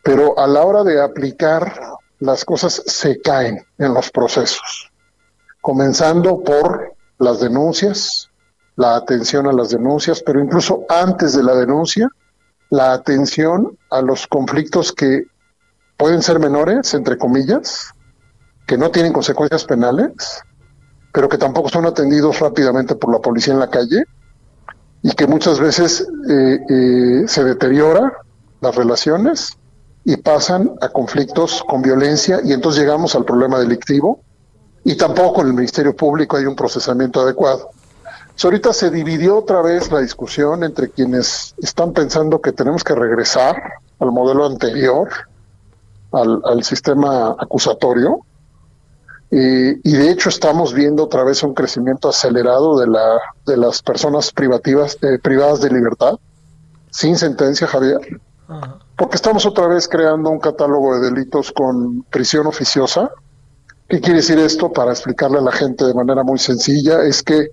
pero 0.03 0.37
a 0.37 0.47
la 0.47 0.63
hora 0.63 0.83
de 0.83 1.01
aplicar 1.01 1.73
las 2.21 2.45
cosas 2.45 2.83
se 2.85 3.19
caen 3.19 3.65
en 3.77 3.93
los 3.93 4.09
procesos. 4.11 4.87
comenzando 5.59 6.43
por 6.43 6.95
las 7.19 7.39
denuncias, 7.39 8.31
la 8.75 8.95
atención 8.95 9.45
a 9.45 9.51
las 9.51 9.69
denuncias, 9.69 10.23
pero 10.25 10.39
incluso 10.39 10.85
antes 10.89 11.33
de 11.33 11.43
la 11.43 11.53
denuncia, 11.53 12.07
la 12.71 12.93
atención 12.93 13.77
a 13.91 14.01
los 14.01 14.25
conflictos 14.25 14.91
que 14.91 15.25
pueden 15.97 16.23
ser 16.23 16.39
menores, 16.39 16.95
entre 16.95 17.15
comillas, 17.19 17.91
que 18.65 18.75
no 18.75 18.89
tienen 18.89 19.13
consecuencias 19.13 19.65
penales, 19.65 20.41
pero 21.13 21.29
que 21.29 21.37
tampoco 21.37 21.69
son 21.69 21.85
atendidos 21.85 22.39
rápidamente 22.39 22.95
por 22.95 23.13
la 23.13 23.19
policía 23.19 23.53
en 23.53 23.59
la 23.59 23.69
calle 23.69 24.03
y 25.03 25.11
que 25.11 25.27
muchas 25.27 25.59
veces 25.59 26.07
eh, 26.27 26.59
eh, 26.69 27.23
se 27.27 27.43
deteriora 27.43 28.13
las 28.61 28.75
relaciones 28.75 29.59
y 30.03 30.17
pasan 30.17 30.71
a 30.81 30.89
conflictos 30.89 31.63
con 31.67 31.81
violencia 31.81 32.39
y 32.43 32.53
entonces 32.53 32.81
llegamos 32.81 33.15
al 33.15 33.25
problema 33.25 33.59
delictivo 33.59 34.21
y 34.83 34.95
tampoco 34.95 35.41
en 35.41 35.47
el 35.47 35.53
Ministerio 35.53 35.95
Público 35.95 36.37
hay 36.37 36.45
un 36.45 36.55
procesamiento 36.55 37.21
adecuado. 37.21 37.69
ahorita 38.43 38.73
se 38.73 38.89
dividió 38.89 39.37
otra 39.37 39.61
vez 39.61 39.91
la 39.91 39.99
discusión 39.99 40.63
entre 40.63 40.89
quienes 40.89 41.53
están 41.61 41.93
pensando 41.93 42.41
que 42.41 42.51
tenemos 42.51 42.83
que 42.83 42.95
regresar 42.95 43.61
al 43.99 44.11
modelo 44.11 44.47
anterior, 44.47 45.09
al, 46.11 46.63
sistema 46.63 47.35
acusatorio, 47.37 48.21
y 49.29 49.91
de 49.91 50.09
hecho 50.09 50.29
estamos 50.29 50.73
viendo 50.73 51.03
otra 51.03 51.23
vez 51.23 51.43
un 51.43 51.53
crecimiento 51.53 52.09
acelerado 52.09 52.79
de, 52.79 52.87
la, 52.87 53.19
de 53.45 53.55
las 53.55 53.81
personas 53.81 54.31
privativas, 54.31 54.97
eh, 55.03 55.19
privadas 55.19 55.61
de 55.61 55.69
libertad, 55.69 56.15
sin 56.89 57.15
sentencia, 57.15 57.67
Javier, 57.67 58.19
porque 59.01 59.15
estamos 59.15 59.47
otra 59.47 59.65
vez 59.65 59.87
creando 59.87 60.29
un 60.29 60.37
catálogo 60.37 60.93
de 60.93 61.09
delitos 61.09 61.51
con 61.51 62.03
prisión 62.03 62.45
oficiosa. 62.45 63.09
¿Qué 63.89 63.99
quiere 63.99 64.17
decir 64.17 64.37
esto? 64.37 64.71
Para 64.71 64.91
explicarle 64.91 65.39
a 65.39 65.41
la 65.41 65.51
gente 65.51 65.85
de 65.85 65.95
manera 65.95 66.21
muy 66.21 66.37
sencilla, 66.37 67.01
es 67.01 67.23
que 67.23 67.47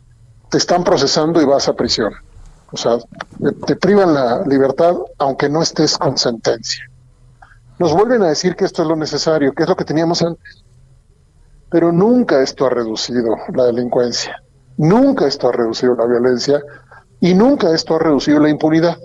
te 0.50 0.58
están 0.58 0.84
procesando 0.84 1.40
y 1.40 1.46
vas 1.46 1.66
a 1.66 1.72
prisión. 1.72 2.12
O 2.70 2.76
sea, 2.76 2.98
te 3.66 3.76
privan 3.76 4.12
la 4.12 4.44
libertad 4.44 4.94
aunque 5.16 5.48
no 5.48 5.62
estés 5.62 5.96
con 5.96 6.18
sentencia. 6.18 6.84
Nos 7.78 7.94
vuelven 7.94 8.20
a 8.24 8.28
decir 8.28 8.54
que 8.54 8.66
esto 8.66 8.82
es 8.82 8.88
lo 8.88 8.96
necesario, 8.96 9.54
que 9.54 9.62
es 9.62 9.68
lo 9.70 9.74
que 9.74 9.86
teníamos 9.86 10.20
antes 10.20 10.64
pero 11.70 11.92
nunca 11.92 12.42
esto 12.42 12.66
ha 12.66 12.70
reducido 12.70 13.36
la 13.54 13.64
delincuencia, 13.64 14.42
nunca 14.76 15.26
esto 15.26 15.48
ha 15.48 15.52
reducido 15.52 15.94
la 15.94 16.06
violencia 16.06 16.62
y 17.20 17.34
nunca 17.34 17.74
esto 17.74 17.96
ha 17.96 17.98
reducido 17.98 18.40
la 18.40 18.48
impunidad. 18.48 18.96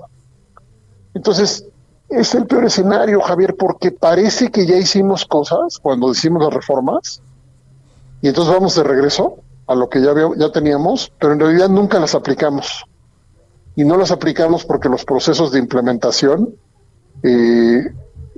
Entonces, 1.13 1.65
es 2.20 2.36
el 2.36 2.45
peor 2.45 2.66
escenario, 2.66 3.22
Javier, 3.22 3.55
porque 3.57 3.91
parece 3.91 4.51
que 4.51 4.66
ya 4.66 4.76
hicimos 4.78 5.26
cosas 5.26 5.80
cuando 5.80 6.11
hicimos 6.11 6.43
las 6.43 6.53
reformas 6.53 7.22
y 8.22 8.28
entonces 8.28 8.53
vamos 8.53 8.76
de 8.76 8.84
regreso 8.84 9.38
a 9.68 9.76
lo 9.76 9.89
que 9.89 10.01
ya, 10.01 10.14
ya 10.38 10.51
teníamos, 10.51 11.11
pero 11.20 11.34
en 11.34 11.39
realidad 11.39 11.70
nunca 11.70 11.99
las 11.99 12.16
aplicamos. 12.16 12.86
Y 13.76 13.84
no 13.84 13.97
las 13.97 14.11
aplicamos 14.11 14.66
porque 14.66 14.89
los 14.89 15.03
procesos 15.03 15.51
de 15.51 15.59
implementación 15.59 16.55
eh, 17.24 17.91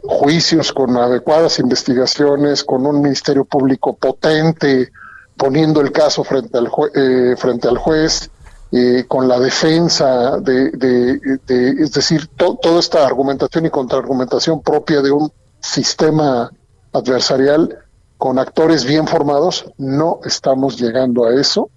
juicios 0.03 0.71
con 0.71 0.95
adecuadas 0.97 1.59
investigaciones, 1.59 2.63
con 2.63 2.85
un 2.85 3.01
ministerio 3.01 3.45
público 3.45 3.95
potente, 3.95 4.91
poniendo 5.35 5.81
el 5.81 5.91
caso 5.91 6.23
frente 6.23 6.57
al, 6.57 6.69
eh, 6.93 7.35
frente 7.37 7.67
al 7.67 7.77
juez, 7.77 8.29
eh, 8.71 9.05
con 9.07 9.27
la 9.27 9.39
defensa 9.39 10.37
de, 10.39 11.19
es 11.47 11.91
decir, 11.91 12.27
toda 12.35 12.79
esta 12.79 13.05
argumentación 13.05 13.65
y 13.65 13.69
contraargumentación 13.69 14.61
propia 14.61 15.01
de 15.01 15.11
un 15.11 15.31
sistema 15.59 16.51
adversarial 16.91 17.77
con 18.17 18.39
actores 18.39 18.85
bien 18.85 19.07
formados, 19.07 19.65
no 19.77 20.19
estamos 20.23 20.77
llegando 20.77 21.25
a 21.25 21.33
eso 21.33 21.69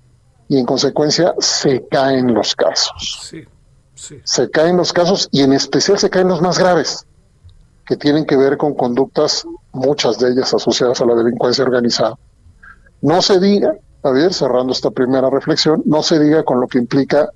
y 0.48 0.58
en 0.58 0.64
consecuencia 0.64 1.34
se 1.38 1.86
caen 1.88 2.32
los 2.32 2.54
casos. 2.54 3.32
Se 4.24 4.50
caen 4.50 4.76
los 4.76 4.92
casos 4.92 5.28
y 5.30 5.42
en 5.42 5.52
especial 5.52 5.98
se 5.98 6.08
caen 6.08 6.28
los 6.28 6.40
más 6.40 6.58
graves 6.58 7.04
que 7.84 7.96
tienen 7.96 8.26
que 8.26 8.36
ver 8.36 8.56
con 8.56 8.74
conductas, 8.74 9.46
muchas 9.72 10.18
de 10.18 10.30
ellas 10.30 10.52
asociadas 10.52 11.00
a 11.00 11.06
la 11.06 11.14
delincuencia 11.14 11.64
organizada. 11.64 12.18
No 13.00 13.22
se 13.22 13.40
diga, 13.40 13.74
a 14.02 14.10
ver, 14.10 14.32
cerrando 14.32 14.72
esta 14.72 14.90
primera 14.90 15.28
reflexión, 15.30 15.82
no 15.86 16.02
se 16.02 16.18
diga 16.18 16.44
con 16.44 16.60
lo 16.60 16.68
que 16.68 16.78
implica 16.78 17.30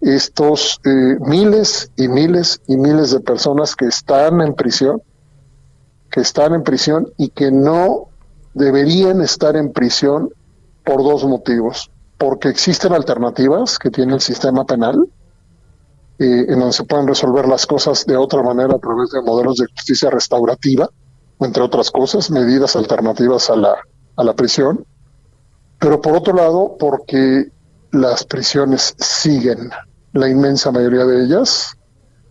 estos 0.00 0.80
eh, 0.84 1.16
miles 1.20 1.90
y 1.96 2.08
miles 2.08 2.60
y 2.66 2.76
miles 2.76 3.10
de 3.10 3.20
personas 3.20 3.74
que 3.74 3.86
están 3.86 4.40
en 4.40 4.54
prisión, 4.54 5.02
que 6.10 6.20
están 6.20 6.54
en 6.54 6.62
prisión 6.62 7.08
y 7.16 7.30
que 7.30 7.50
no 7.50 8.08
deberían 8.54 9.20
estar 9.20 9.56
en 9.56 9.72
prisión 9.72 10.30
por 10.84 11.02
dos 11.02 11.24
motivos. 11.24 11.90
Porque 12.18 12.48
existen 12.48 12.92
alternativas 12.92 13.78
que 13.78 13.90
tiene 13.90 14.14
el 14.14 14.20
sistema 14.20 14.64
penal, 14.64 15.08
en 16.18 16.58
donde 16.58 16.72
se 16.72 16.84
pueden 16.84 17.06
resolver 17.06 17.46
las 17.46 17.66
cosas 17.66 18.06
de 18.06 18.16
otra 18.16 18.42
manera 18.42 18.74
a 18.74 18.78
través 18.78 19.10
de 19.10 19.20
modelos 19.20 19.56
de 19.56 19.66
justicia 19.66 20.08
restaurativa, 20.08 20.88
entre 21.40 21.62
otras 21.62 21.90
cosas, 21.90 22.30
medidas 22.30 22.74
alternativas 22.76 23.50
a 23.50 23.56
la, 23.56 23.76
a 24.16 24.24
la 24.24 24.32
prisión. 24.32 24.86
Pero 25.78 26.00
por 26.00 26.16
otro 26.16 26.34
lado, 26.34 26.76
porque 26.78 27.50
las 27.92 28.24
prisiones 28.24 28.94
siguen, 28.98 29.70
la 30.12 30.28
inmensa 30.28 30.70
mayoría 30.70 31.04
de 31.04 31.24
ellas, 31.24 31.76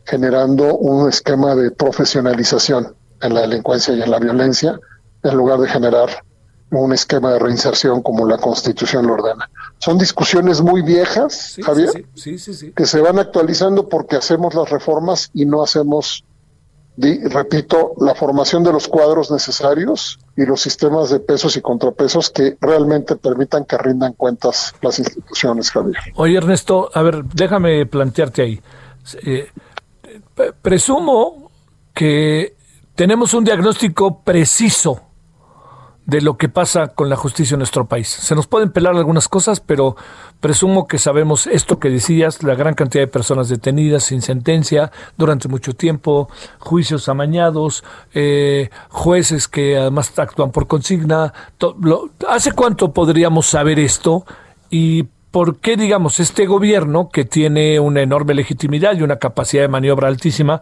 generando 0.05 0.75
un 0.75 1.09
esquema 1.09 1.55
de 1.55 1.71
profesionalización 1.71 2.95
en 3.21 3.33
la 3.33 3.41
delincuencia 3.41 3.93
y 3.93 4.01
en 4.01 4.11
la 4.11 4.19
violencia, 4.19 4.79
en 5.23 5.35
lugar 5.35 5.59
de 5.59 5.67
generar 5.67 6.09
un 6.71 6.93
esquema 6.93 7.31
de 7.31 7.39
reinserción 7.39 8.01
como 8.01 8.27
la 8.27 8.37
Constitución 8.37 9.07
lo 9.07 9.13
ordena. 9.13 9.49
Son 9.79 9.97
discusiones 9.97 10.61
muy 10.61 10.81
viejas, 10.81 11.55
Javier, 11.63 12.05
que 12.75 12.85
se 12.85 13.01
van 13.01 13.19
actualizando 13.19 13.87
porque 13.87 14.15
hacemos 14.15 14.53
las 14.55 14.69
reformas 14.69 15.29
y 15.33 15.45
no 15.45 15.63
hacemos, 15.63 16.25
repito, 16.97 17.93
la 17.99 18.15
formación 18.15 18.63
de 18.63 18.71
los 18.71 18.87
cuadros 18.87 19.29
necesarios 19.31 20.19
y 20.37 20.45
los 20.45 20.61
sistemas 20.61 21.09
de 21.09 21.19
pesos 21.19 21.57
y 21.57 21.61
contrapesos 21.61 22.29
que 22.29 22.57
realmente 22.61 23.15
permitan 23.15 23.65
que 23.65 23.77
rindan 23.77 24.13
cuentas 24.13 24.73
las 24.81 24.99
instituciones, 24.99 25.71
Javier. 25.71 25.97
Oye, 26.15 26.37
Ernesto, 26.37 26.89
a 26.93 27.01
ver, 27.01 27.23
déjame 27.25 27.85
plantearte 27.85 28.41
ahí. 28.41 28.61
Eh, 29.23 29.49
presumo 30.61 31.51
que 31.93 32.55
tenemos 32.95 33.33
un 33.33 33.43
diagnóstico 33.43 34.21
preciso 34.21 35.04
de 36.05 36.21
lo 36.21 36.37
que 36.37 36.49
pasa 36.49 36.87
con 36.87 37.09
la 37.09 37.15
justicia 37.15 37.55
en 37.55 37.59
nuestro 37.59 37.85
país. 37.85 38.07
Se 38.07 38.35
nos 38.35 38.47
pueden 38.47 38.71
pelar 38.71 38.95
algunas 38.95 39.27
cosas, 39.27 39.59
pero 39.59 39.95
presumo 40.39 40.87
que 40.87 40.99
sabemos 40.99 41.47
esto 41.47 41.79
que 41.79 41.89
decías, 41.89 42.43
la 42.43 42.53
gran 42.55 42.75
cantidad 42.75 43.03
de 43.03 43.07
personas 43.07 43.49
detenidas 43.49 44.03
sin 44.03 44.21
sentencia 44.21 44.91
durante 45.17 45.47
mucho 45.47 45.73
tiempo, 45.73 46.29
juicios 46.59 47.09
amañados, 47.09 47.83
eh, 48.13 48.69
jueces 48.89 49.47
que 49.47 49.77
además 49.77 50.17
actúan 50.19 50.51
por 50.51 50.67
consigna. 50.67 51.33
¿Hace 52.27 52.51
cuánto 52.51 52.93
podríamos 52.93 53.47
saber 53.47 53.79
esto? 53.79 54.25
Y 54.69 55.03
¿por 55.31 55.57
qué, 55.57 55.75
digamos, 55.75 56.19
este 56.19 56.45
gobierno, 56.45 57.09
que 57.09 57.25
tiene 57.25 57.79
una 57.79 58.01
enorme 58.01 58.35
legitimidad 58.35 58.95
y 58.95 59.01
una 59.01 59.17
capacidad 59.17 59.63
de 59.63 59.69
maniobra 59.69 60.07
altísima, 60.07 60.61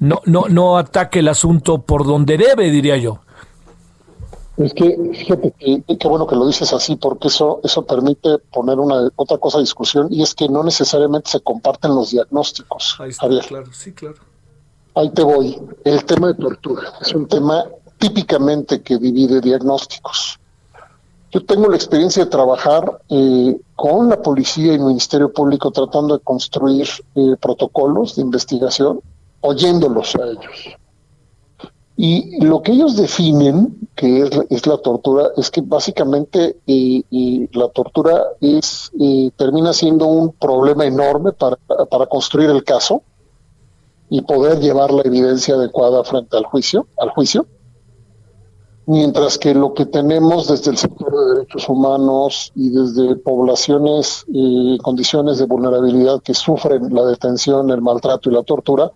no, 0.00 0.20
no, 0.24 0.46
no 0.48 0.78
ataque 0.78 1.20
el 1.20 1.28
asunto 1.28 1.82
por 1.82 2.04
donde 2.04 2.36
debe, 2.36 2.70
diría 2.70 2.96
yo? 2.96 3.20
Es 4.60 4.74
que 4.74 4.94
fíjate 5.14 5.52
que 5.52 5.82
qué 5.96 6.08
bueno 6.08 6.26
que 6.26 6.36
lo 6.36 6.46
dices 6.46 6.70
así, 6.74 6.96
porque 6.96 7.28
eso 7.28 7.60
eso 7.64 7.86
permite 7.86 8.36
poner 8.38 8.78
una 8.78 9.08
otra 9.16 9.38
cosa 9.38 9.56
a 9.56 9.62
discusión 9.62 10.08
y 10.10 10.22
es 10.22 10.34
que 10.34 10.50
no 10.50 10.62
necesariamente 10.62 11.30
se 11.30 11.40
comparten 11.40 11.94
los 11.94 12.10
diagnósticos. 12.10 12.96
Ahí 12.98 13.08
está, 13.08 13.26
claro, 13.48 13.72
sí, 13.72 13.92
claro. 13.92 14.16
Ahí 14.94 15.08
te 15.10 15.22
voy. 15.22 15.58
El 15.82 16.04
tema 16.04 16.28
de 16.28 16.34
tortura 16.34 16.92
es 17.00 17.14
un 17.14 17.26
tema 17.26 17.64
típicamente 17.96 18.82
que 18.82 18.98
divide 18.98 19.40
diagnósticos. 19.40 20.38
Yo 21.30 21.42
tengo 21.46 21.68
la 21.68 21.76
experiencia 21.76 22.24
de 22.24 22.30
trabajar 22.30 23.00
eh, 23.08 23.58
con 23.74 24.10
la 24.10 24.20
policía 24.20 24.72
y 24.72 24.76
el 24.76 24.80
Ministerio 24.80 25.32
Público 25.32 25.70
tratando 25.70 26.18
de 26.18 26.22
construir 26.22 26.86
eh, 27.14 27.36
protocolos 27.40 28.16
de 28.16 28.22
investigación, 28.22 29.00
oyéndolos 29.40 30.16
a 30.16 30.26
ellos. 30.26 30.76
Y 32.02 32.42
lo 32.42 32.62
que 32.62 32.72
ellos 32.72 32.96
definen, 32.96 33.78
que 33.94 34.22
es, 34.48 34.66
la 34.66 34.78
tortura, 34.78 35.32
es 35.36 35.50
que 35.50 35.60
básicamente 35.60 36.56
la 37.52 37.68
tortura 37.68 38.22
es 38.40 38.90
eh, 38.98 39.30
termina 39.36 39.74
siendo 39.74 40.06
un 40.06 40.32
problema 40.32 40.86
enorme 40.86 41.32
para, 41.32 41.58
para 41.90 42.06
construir 42.06 42.48
el 42.48 42.64
caso 42.64 43.02
y 44.08 44.22
poder 44.22 44.60
llevar 44.60 44.92
la 44.92 45.02
evidencia 45.02 45.56
adecuada 45.56 46.02
frente 46.02 46.38
al 46.38 46.44
juicio, 46.44 46.86
al 46.96 47.10
juicio. 47.10 47.44
Mientras 48.86 49.36
que 49.36 49.54
lo 49.54 49.74
que 49.74 49.84
tenemos 49.84 50.48
desde 50.48 50.70
el 50.70 50.78
sector 50.78 51.12
de 51.14 51.34
derechos 51.34 51.68
humanos 51.68 52.50
y 52.54 52.70
desde 52.70 53.16
poblaciones 53.16 54.24
eh, 54.34 54.78
condiciones 54.82 55.36
de 55.36 55.44
vulnerabilidad 55.44 56.22
que 56.22 56.32
sufren 56.32 56.94
la 56.94 57.04
detención, 57.04 57.68
el 57.68 57.82
maltrato 57.82 58.30
y 58.30 58.32
la 58.32 58.42
tortura, 58.42 58.90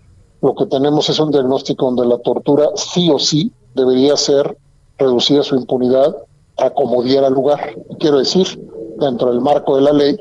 lo 0.45 0.55
que 0.55 0.67
tenemos 0.67 1.09
es 1.09 1.19
un 1.19 1.31
diagnóstico 1.31 1.87
donde 1.87 2.05
la 2.05 2.19
tortura 2.19 2.69
sí 2.75 3.09
o 3.09 3.19
sí 3.19 3.51
debería 3.75 4.15
ser 4.15 4.59
reducida 4.99 5.43
su 5.43 5.57
impunidad 5.57 6.15
a 6.59 6.69
como 6.69 7.03
diera 7.03 7.31
lugar. 7.31 7.75
Quiero 7.99 8.19
decir, 8.19 8.47
dentro 8.99 9.31
del 9.31 9.41
marco 9.41 9.77
de 9.77 9.81
la 9.81 9.93
ley, 9.95 10.19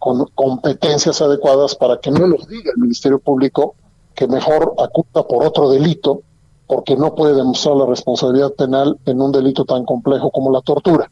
con 0.00 0.26
competencias 0.34 1.22
adecuadas 1.22 1.76
para 1.76 2.00
que 2.00 2.10
no 2.10 2.26
nos 2.26 2.48
diga 2.48 2.72
el 2.74 2.82
Ministerio 2.82 3.20
Público 3.20 3.76
que 4.16 4.26
mejor 4.26 4.74
acusa 4.76 5.22
por 5.28 5.46
otro 5.46 5.70
delito 5.70 6.22
porque 6.66 6.96
no 6.96 7.14
puede 7.14 7.34
demostrar 7.34 7.76
la 7.76 7.86
responsabilidad 7.86 8.52
penal 8.54 8.98
en 9.06 9.22
un 9.22 9.30
delito 9.30 9.64
tan 9.64 9.84
complejo 9.84 10.32
como 10.32 10.50
la 10.50 10.62
tortura. 10.62 11.08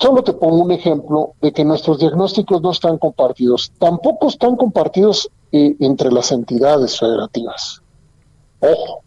Solo 0.00 0.22
te 0.22 0.32
pongo 0.32 0.62
un 0.62 0.70
ejemplo 0.70 1.34
de 1.42 1.52
que 1.52 1.62
nuestros 1.62 1.98
diagnósticos 1.98 2.62
no 2.62 2.70
están 2.70 2.96
compartidos. 2.96 3.70
Tampoco 3.78 4.28
están 4.28 4.56
compartidos 4.56 5.28
eh, 5.52 5.76
entre 5.78 6.10
las 6.10 6.32
entidades 6.32 6.98
federativas. 6.98 7.82
Ojo, 8.60 9.02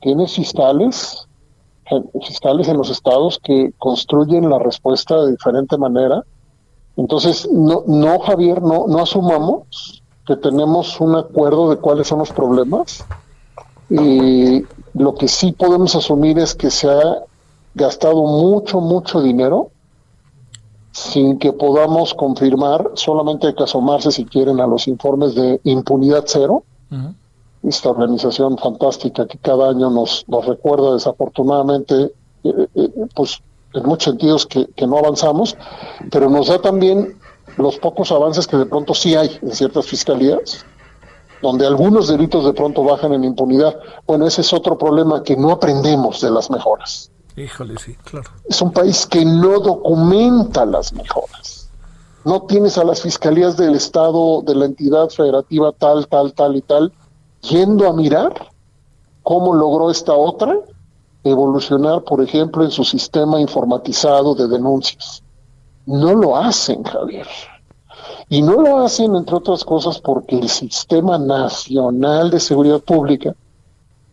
tienes 0.00 0.32
fiscales, 0.32 1.28
fiscales 2.26 2.68
en 2.68 2.78
los 2.78 2.88
estados 2.88 3.38
que 3.42 3.74
construyen 3.76 4.48
la 4.48 4.58
respuesta 4.58 5.20
de 5.20 5.32
diferente 5.32 5.76
manera. 5.76 6.24
Entonces, 6.96 7.46
no, 7.52 7.84
no 7.86 8.18
Javier, 8.20 8.62
no, 8.62 8.86
no 8.88 9.00
asumamos 9.00 10.02
que 10.26 10.36
tenemos 10.36 10.98
un 11.02 11.16
acuerdo 11.16 11.68
de 11.68 11.76
cuáles 11.76 12.08
son 12.08 12.20
los 12.20 12.32
problemas. 12.32 13.04
Y 13.90 14.64
lo 14.94 15.16
que 15.16 15.28
sí 15.28 15.52
podemos 15.52 15.94
asumir 15.94 16.38
es 16.38 16.54
que 16.54 16.70
se 16.70 16.88
ha 16.88 17.24
gastado 17.74 18.22
mucho, 18.22 18.80
mucho 18.80 19.20
dinero 19.20 19.70
sin 20.98 21.38
que 21.38 21.52
podamos 21.52 22.14
confirmar, 22.14 22.90
solamente 22.94 23.46
hay 23.46 23.54
que 23.54 23.62
asomarse 23.62 24.10
si 24.10 24.24
quieren 24.24 24.60
a 24.60 24.66
los 24.66 24.88
informes 24.88 25.34
de 25.34 25.60
impunidad 25.64 26.24
cero, 26.26 26.64
esta 27.62 27.90
organización 27.90 28.58
fantástica 28.58 29.26
que 29.26 29.38
cada 29.38 29.70
año 29.70 29.90
nos, 29.90 30.24
nos 30.28 30.46
recuerda 30.46 30.94
desafortunadamente, 30.94 32.12
eh, 32.44 32.66
eh, 32.74 32.90
pues 33.14 33.40
en 33.74 33.84
muchos 33.84 34.04
sentidos 34.04 34.46
que, 34.46 34.66
que, 34.74 34.86
no 34.86 34.98
avanzamos, 34.98 35.56
pero 36.10 36.30
nos 36.30 36.48
da 36.48 36.60
también 36.60 37.16
los 37.56 37.78
pocos 37.78 38.10
avances 38.10 38.46
que 38.46 38.56
de 38.56 38.66
pronto 38.66 38.94
sí 38.94 39.14
hay 39.14 39.38
en 39.42 39.52
ciertas 39.52 39.86
fiscalías, 39.86 40.64
donde 41.42 41.66
algunos 41.66 42.08
delitos 42.08 42.44
de 42.44 42.52
pronto 42.52 42.82
bajan 42.82 43.12
en 43.12 43.24
impunidad. 43.24 43.78
Bueno, 44.06 44.26
ese 44.26 44.40
es 44.40 44.52
otro 44.52 44.76
problema 44.78 45.22
que 45.22 45.36
no 45.36 45.50
aprendemos 45.50 46.20
de 46.20 46.30
las 46.30 46.50
mejoras. 46.50 47.10
Híjole, 47.40 47.74
sí, 47.78 47.94
claro. 48.04 48.30
Es 48.48 48.60
un 48.60 48.72
país 48.72 49.06
que 49.06 49.24
no 49.24 49.60
documenta 49.60 50.64
las 50.66 50.92
mejoras. 50.92 51.70
No 52.24 52.42
tienes 52.42 52.76
a 52.78 52.84
las 52.84 53.00
fiscalías 53.02 53.56
del 53.56 53.74
Estado, 53.74 54.42
de 54.42 54.54
la 54.54 54.66
entidad 54.66 55.08
federativa 55.08 55.72
tal, 55.72 56.08
tal, 56.08 56.34
tal 56.34 56.56
y 56.56 56.62
tal, 56.62 56.92
yendo 57.40 57.88
a 57.88 57.92
mirar 57.92 58.50
cómo 59.22 59.54
logró 59.54 59.90
esta 59.90 60.14
otra 60.14 60.58
evolucionar, 61.24 62.02
por 62.02 62.22
ejemplo, 62.22 62.64
en 62.64 62.70
su 62.70 62.84
sistema 62.84 63.40
informatizado 63.40 64.34
de 64.34 64.48
denuncias. 64.48 65.22
No 65.86 66.14
lo 66.14 66.36
hacen, 66.36 66.82
Javier. 66.82 67.26
Y 68.28 68.42
no 68.42 68.60
lo 68.60 68.78
hacen, 68.84 69.14
entre 69.16 69.36
otras 69.36 69.64
cosas, 69.64 70.00
porque 70.00 70.38
el 70.38 70.48
Sistema 70.48 71.18
Nacional 71.18 72.30
de 72.30 72.40
Seguridad 72.40 72.80
Pública, 72.80 73.34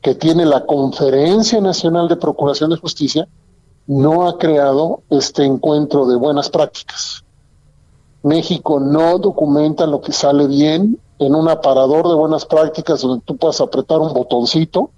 que 0.05 0.13
tiene 0.13 0.45
la 0.45 0.67
Conferencia 0.67 1.59
Nacional 1.59 2.07
de 2.07 2.15
Procuración 2.15 2.69
de 2.69 2.77
Justicia, 2.77 3.27
no 3.87 4.27
ha 4.27 4.37
creado 4.37 5.01
este 5.09 5.43
encuentro 5.43 6.05
de 6.05 6.15
buenas 6.15 6.51
prácticas. 6.51 7.23
México 8.21 8.79
no 8.79 9.17
documenta 9.17 9.87
lo 9.87 10.01
que 10.01 10.11
sale 10.11 10.45
bien 10.45 10.99
en 11.17 11.33
un 11.33 11.49
aparador 11.49 12.07
de 12.07 12.13
buenas 12.13 12.45
prácticas 12.45 13.01
donde 13.01 13.25
tú 13.25 13.35
puedas 13.35 13.59
apretar 13.59 13.97
un 13.97 14.13
botoncito 14.13 14.91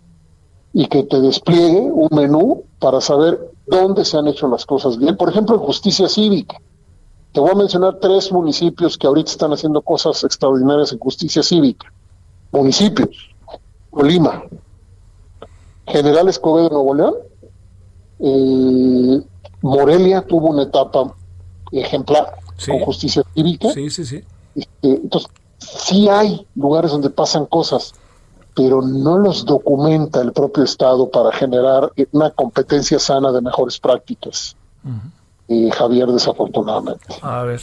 y 0.74 0.88
que 0.88 1.04
te 1.04 1.22
despliegue 1.22 1.90
un 1.90 2.10
menú 2.12 2.64
para 2.78 3.00
saber 3.00 3.40
dónde 3.66 4.04
se 4.04 4.18
han 4.18 4.28
hecho 4.28 4.50
las 4.50 4.66
cosas 4.66 4.98
bien. 4.98 5.16
Por 5.16 5.30
ejemplo, 5.30 5.56
en 5.56 5.62
justicia 5.62 6.10
cívica. 6.10 6.60
Te 7.32 7.40
voy 7.40 7.52
a 7.52 7.56
mencionar 7.56 8.00
tres 8.02 8.30
municipios 8.30 8.98
que 8.98 9.08
ahorita 9.08 9.32
están 9.32 9.54
haciendo 9.54 9.82
cosas 9.82 10.22
extraordinarias 10.26 10.92
en 10.92 11.00
justicia 11.00 11.42
cívica. 11.44 11.94
Municipios. 12.52 13.34
Colima. 13.90 14.44
General 15.88 16.28
Escobedo 16.28 16.70
de 16.70 16.74
Nuevo 16.76 16.94
León. 16.94 17.16
Eh, 18.20 19.22
Morelia 19.62 20.22
tuvo 20.26 20.50
una 20.50 20.64
etapa 20.64 21.16
ejemplar 21.72 22.36
con 22.66 22.80
justicia 22.80 23.24
cívica. 23.34 23.72
Sí, 23.72 23.90
sí, 23.90 24.06
sí. 24.06 24.24
Este, 24.56 24.90
entonces, 24.90 25.30
sí 25.60 26.10
hay 26.10 26.46
lugares 26.56 26.92
donde 26.92 27.10
pasan 27.10 27.46
cosas, 27.46 27.94
pero 28.56 28.82
no 28.82 29.18
los 29.18 29.46
documenta 29.46 30.22
el 30.22 30.34
propio 30.34 30.64
Estado 30.64 31.10
para 31.10 31.32
generar 31.32 31.92
una 32.12 32.32
competencia 32.32 33.00
sana 33.00 33.32
de 33.32 33.42
mejores 33.42 33.80
prácticas. 33.80 34.56
Y 35.48 35.70
Javier, 35.72 36.08
desafortunadamente. 36.08 37.06
A 37.22 37.44
ver, 37.44 37.62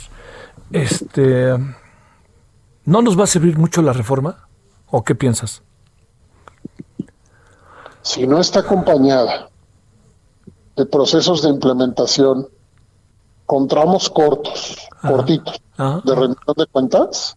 este, 0.72 1.56
¿no 2.84 3.02
nos 3.02 3.18
va 3.18 3.24
a 3.24 3.26
servir 3.26 3.59
mucho 3.59 3.82
la 3.82 3.92
reforma? 3.92 4.46
¿O 4.90 5.02
qué 5.02 5.14
piensas? 5.14 5.63
Si 8.05 8.26
no 8.26 8.39
está 8.39 8.60
acompañada 8.60 9.48
de 10.76 10.85
procesos 10.85 11.40
de 11.40 11.48
implementación 11.48 12.47
con 13.47 13.66
tramos 13.66 14.10
cortos, 14.10 14.76
cortitos, 15.01 15.59
de 15.78 16.14
rendición 16.14 16.55
de 16.55 16.66
cuentas, 16.66 17.36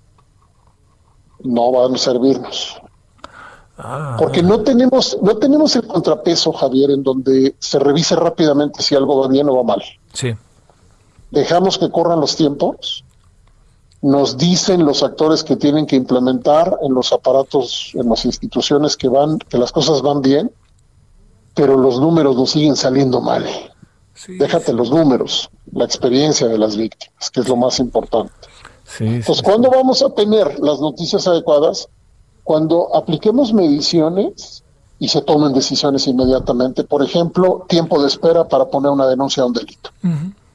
no 1.43 1.71
van 1.71 1.95
a 1.95 1.97
servirnos. 1.97 2.81
Ah. 3.77 4.17
Porque 4.19 4.43
no 4.43 4.59
tenemos, 4.61 5.17
no 5.21 5.37
tenemos 5.37 5.73
el 5.77 5.87
contrapeso, 5.87 6.51
Javier, 6.51 6.91
en 6.91 7.01
donde 7.01 7.55
se 7.59 7.79
revise 7.79 8.17
rápidamente 8.17 8.83
si 8.83 8.93
algo 8.93 9.21
va 9.21 9.29
bien 9.29 9.47
o 9.47 9.55
va 9.55 9.63
mal. 9.63 9.81
Sí. 10.11 10.35
Dejamos 11.31 11.77
que 11.77 11.89
corran 11.89 12.19
los 12.19 12.35
tiempos, 12.35 13.05
nos 14.01 14.37
dicen 14.37 14.85
los 14.85 15.03
actores 15.03 15.43
que 15.43 15.55
tienen 15.55 15.85
que 15.85 15.95
implementar 15.95 16.77
en 16.81 16.93
los 16.93 17.11
aparatos, 17.11 17.91
en 17.93 18.09
las 18.09 18.25
instituciones 18.25 18.95
que 18.95 19.07
van, 19.07 19.39
que 19.39 19.57
las 19.57 19.71
cosas 19.71 20.01
van 20.01 20.21
bien, 20.21 20.51
pero 21.55 21.75
los 21.77 21.99
números 21.99 22.35
nos 22.35 22.51
siguen 22.51 22.75
saliendo 22.75 23.21
mal. 23.21 23.45
Déjate 24.27 24.73
los 24.73 24.89
números, 24.89 25.49
la 25.71 25.85
experiencia 25.85 26.47
de 26.47 26.57
las 26.57 26.75
víctimas, 26.75 27.29
que 27.31 27.41
es 27.41 27.47
lo 27.47 27.55
más 27.55 27.79
importante. 27.79 28.33
Entonces, 28.99 29.43
¿cuándo 29.43 29.69
vamos 29.69 30.01
a 30.01 30.09
tener 30.09 30.59
las 30.59 30.79
noticias 30.79 31.27
adecuadas? 31.27 31.89
Cuando 32.43 32.95
apliquemos 32.95 33.53
mediciones 33.53 34.63
y 34.99 35.07
se 35.07 35.21
tomen 35.21 35.53
decisiones 35.53 36.07
inmediatamente. 36.07 36.83
Por 36.83 37.03
ejemplo, 37.03 37.65
tiempo 37.67 38.01
de 38.01 38.07
espera 38.07 38.47
para 38.47 38.65
poner 38.65 38.91
una 38.91 39.07
denuncia 39.07 39.43
a 39.43 39.45
un 39.45 39.53
delito. 39.53 39.91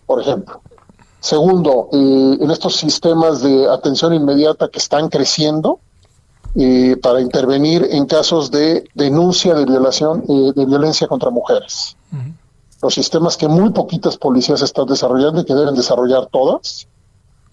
Por 0.07 0.21
ejemplo. 0.21 0.61
Segundo, 1.23 1.89
eh, 1.93 2.39
en 2.41 2.51
estos 2.51 2.75
sistemas 2.75 3.43
de 3.43 3.71
atención 3.71 4.13
inmediata 4.13 4.69
que 4.69 4.81
están 4.81 5.09
creciendo, 5.09 5.79
eh, 6.57 6.97
para 7.01 7.21
intervenir 7.21 7.87
en 7.93 8.07
casos 8.07 8.51
de 8.51 8.85
denuncia 8.95 9.55
de 9.55 9.65
violación, 9.65 10.25
eh, 10.29 10.53
de 10.53 10.67
violencia 10.67 11.07
contra 11.07 11.31
mujeres. 11.31 11.97
Los 12.83 12.95
sistemas 12.95 13.37
que 13.37 13.47
muy 13.47 13.71
poquitas 13.71 14.17
policías 14.17 14.63
están 14.63 14.87
desarrollando 14.87 15.41
y 15.41 15.45
que 15.45 15.55
deben 15.55 15.77
desarrollar 15.77 16.27
todas, 16.27 16.89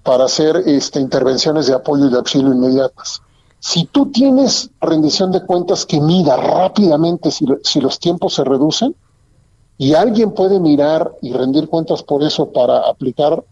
para 0.01 0.25
hacer 0.25 0.63
este, 0.65 0.99
intervenciones 0.99 1.67
de 1.67 1.75
apoyo 1.75 2.07
y 2.07 2.09
de 2.09 2.17
auxilio 2.17 2.51
inmediatas. 2.51 3.21
Si 3.59 3.85
tú 3.85 4.07
tienes 4.07 4.71
rendición 4.81 5.31
de 5.31 5.45
cuentas 5.45 5.85
que 5.85 6.01
mida 6.01 6.37
rápidamente 6.37 7.29
si, 7.29 7.45
si 7.63 7.79
los 7.79 7.99
tiempos 7.99 8.33
se 8.33 8.43
reducen 8.43 8.95
y 9.77 9.93
alguien 9.93 10.31
puede 10.31 10.59
mirar 10.59 11.11
y 11.21 11.33
rendir 11.33 11.69
cuentas 11.69 12.01
por 12.01 12.23
eso 12.23 12.51
para 12.51 12.89
aplicar, 12.89 13.43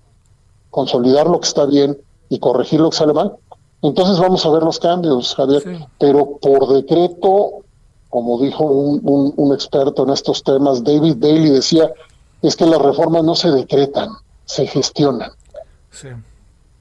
consolidar 0.77 1.25
lo 1.25 1.39
que 1.39 1.47
está 1.47 1.65
bien 1.65 1.97
y 2.29 2.37
corregir 2.37 2.79
lo 2.79 2.91
que 2.91 2.97
sale 2.97 3.11
mal, 3.11 3.33
entonces 3.81 4.19
vamos 4.19 4.45
a 4.45 4.51
ver 4.51 4.61
los 4.61 4.77
cambios, 4.77 5.33
Javier. 5.33 5.87
Pero 5.97 6.37
por 6.37 6.67
decreto, 6.67 7.63
como 8.09 8.39
dijo 8.39 8.63
un, 8.63 9.01
un, 9.03 9.33
un 9.35 9.53
experto 9.55 10.03
en 10.03 10.11
estos 10.11 10.43
temas, 10.43 10.83
David 10.83 11.15
Daly 11.17 11.49
decía, 11.49 11.91
es 12.43 12.55
que 12.55 12.67
las 12.67 12.79
reformas 12.79 13.23
no 13.23 13.33
se 13.33 13.49
decretan, 13.49 14.09
se 14.45 14.67
gestionan. 14.67 15.31
Sí. 15.89 16.09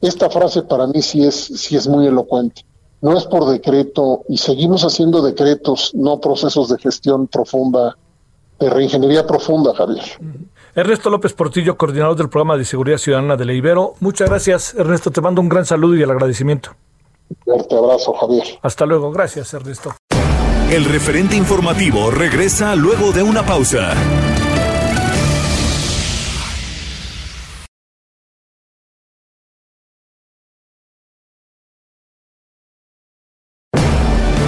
Esta 0.03 0.29
frase 0.29 0.61
para 0.61 0.87
mí 0.87 1.01
sí 1.01 1.25
es, 1.25 1.35
sí 1.35 1.75
es 1.75 1.89
muy 1.89 2.07
elocuente. 2.07 2.67
No 3.01 3.17
es 3.17 3.25
por 3.25 3.47
decreto 3.47 4.25
y 4.29 4.37
seguimos 4.37 4.85
haciendo 4.85 5.23
decretos, 5.23 5.93
no 5.95 6.21
procesos 6.21 6.69
de 6.69 6.77
gestión 6.77 7.29
profunda, 7.29 7.97
de 8.61 8.69
reingeniería 8.69 9.27
profunda, 9.27 9.73
Javier. 9.75 10.05
Ernesto 10.77 11.09
López 11.09 11.33
Portillo, 11.33 11.79
coordinador 11.79 12.17
del 12.17 12.29
programa 12.29 12.59
de 12.59 12.67
seguridad 12.67 12.99
ciudadana 12.99 13.35
de 13.37 13.47
la 13.47 13.55
Ibero. 13.55 13.95
Muchas 14.01 14.29
gracias, 14.29 14.75
Ernesto. 14.75 15.11
Te 15.11 15.23
mando 15.23 15.41
un 15.41 15.49
gran 15.49 15.65
saludo 15.65 15.97
y 15.97 16.03
el 16.03 16.11
agradecimiento. 16.11 16.77
Fuerte 17.47 17.75
abrazo, 17.75 18.13
Javier. 18.13 18.45
Hasta 18.61 18.85
luego. 18.85 19.11
Gracias, 19.11 19.55
Ernesto. 19.55 19.97
El 20.71 20.85
referente 20.85 21.35
informativo 21.35 22.11
regresa 22.11 22.77
luego 22.77 23.13
de 23.13 23.23
una 23.23 23.43
pausa. 23.43 23.95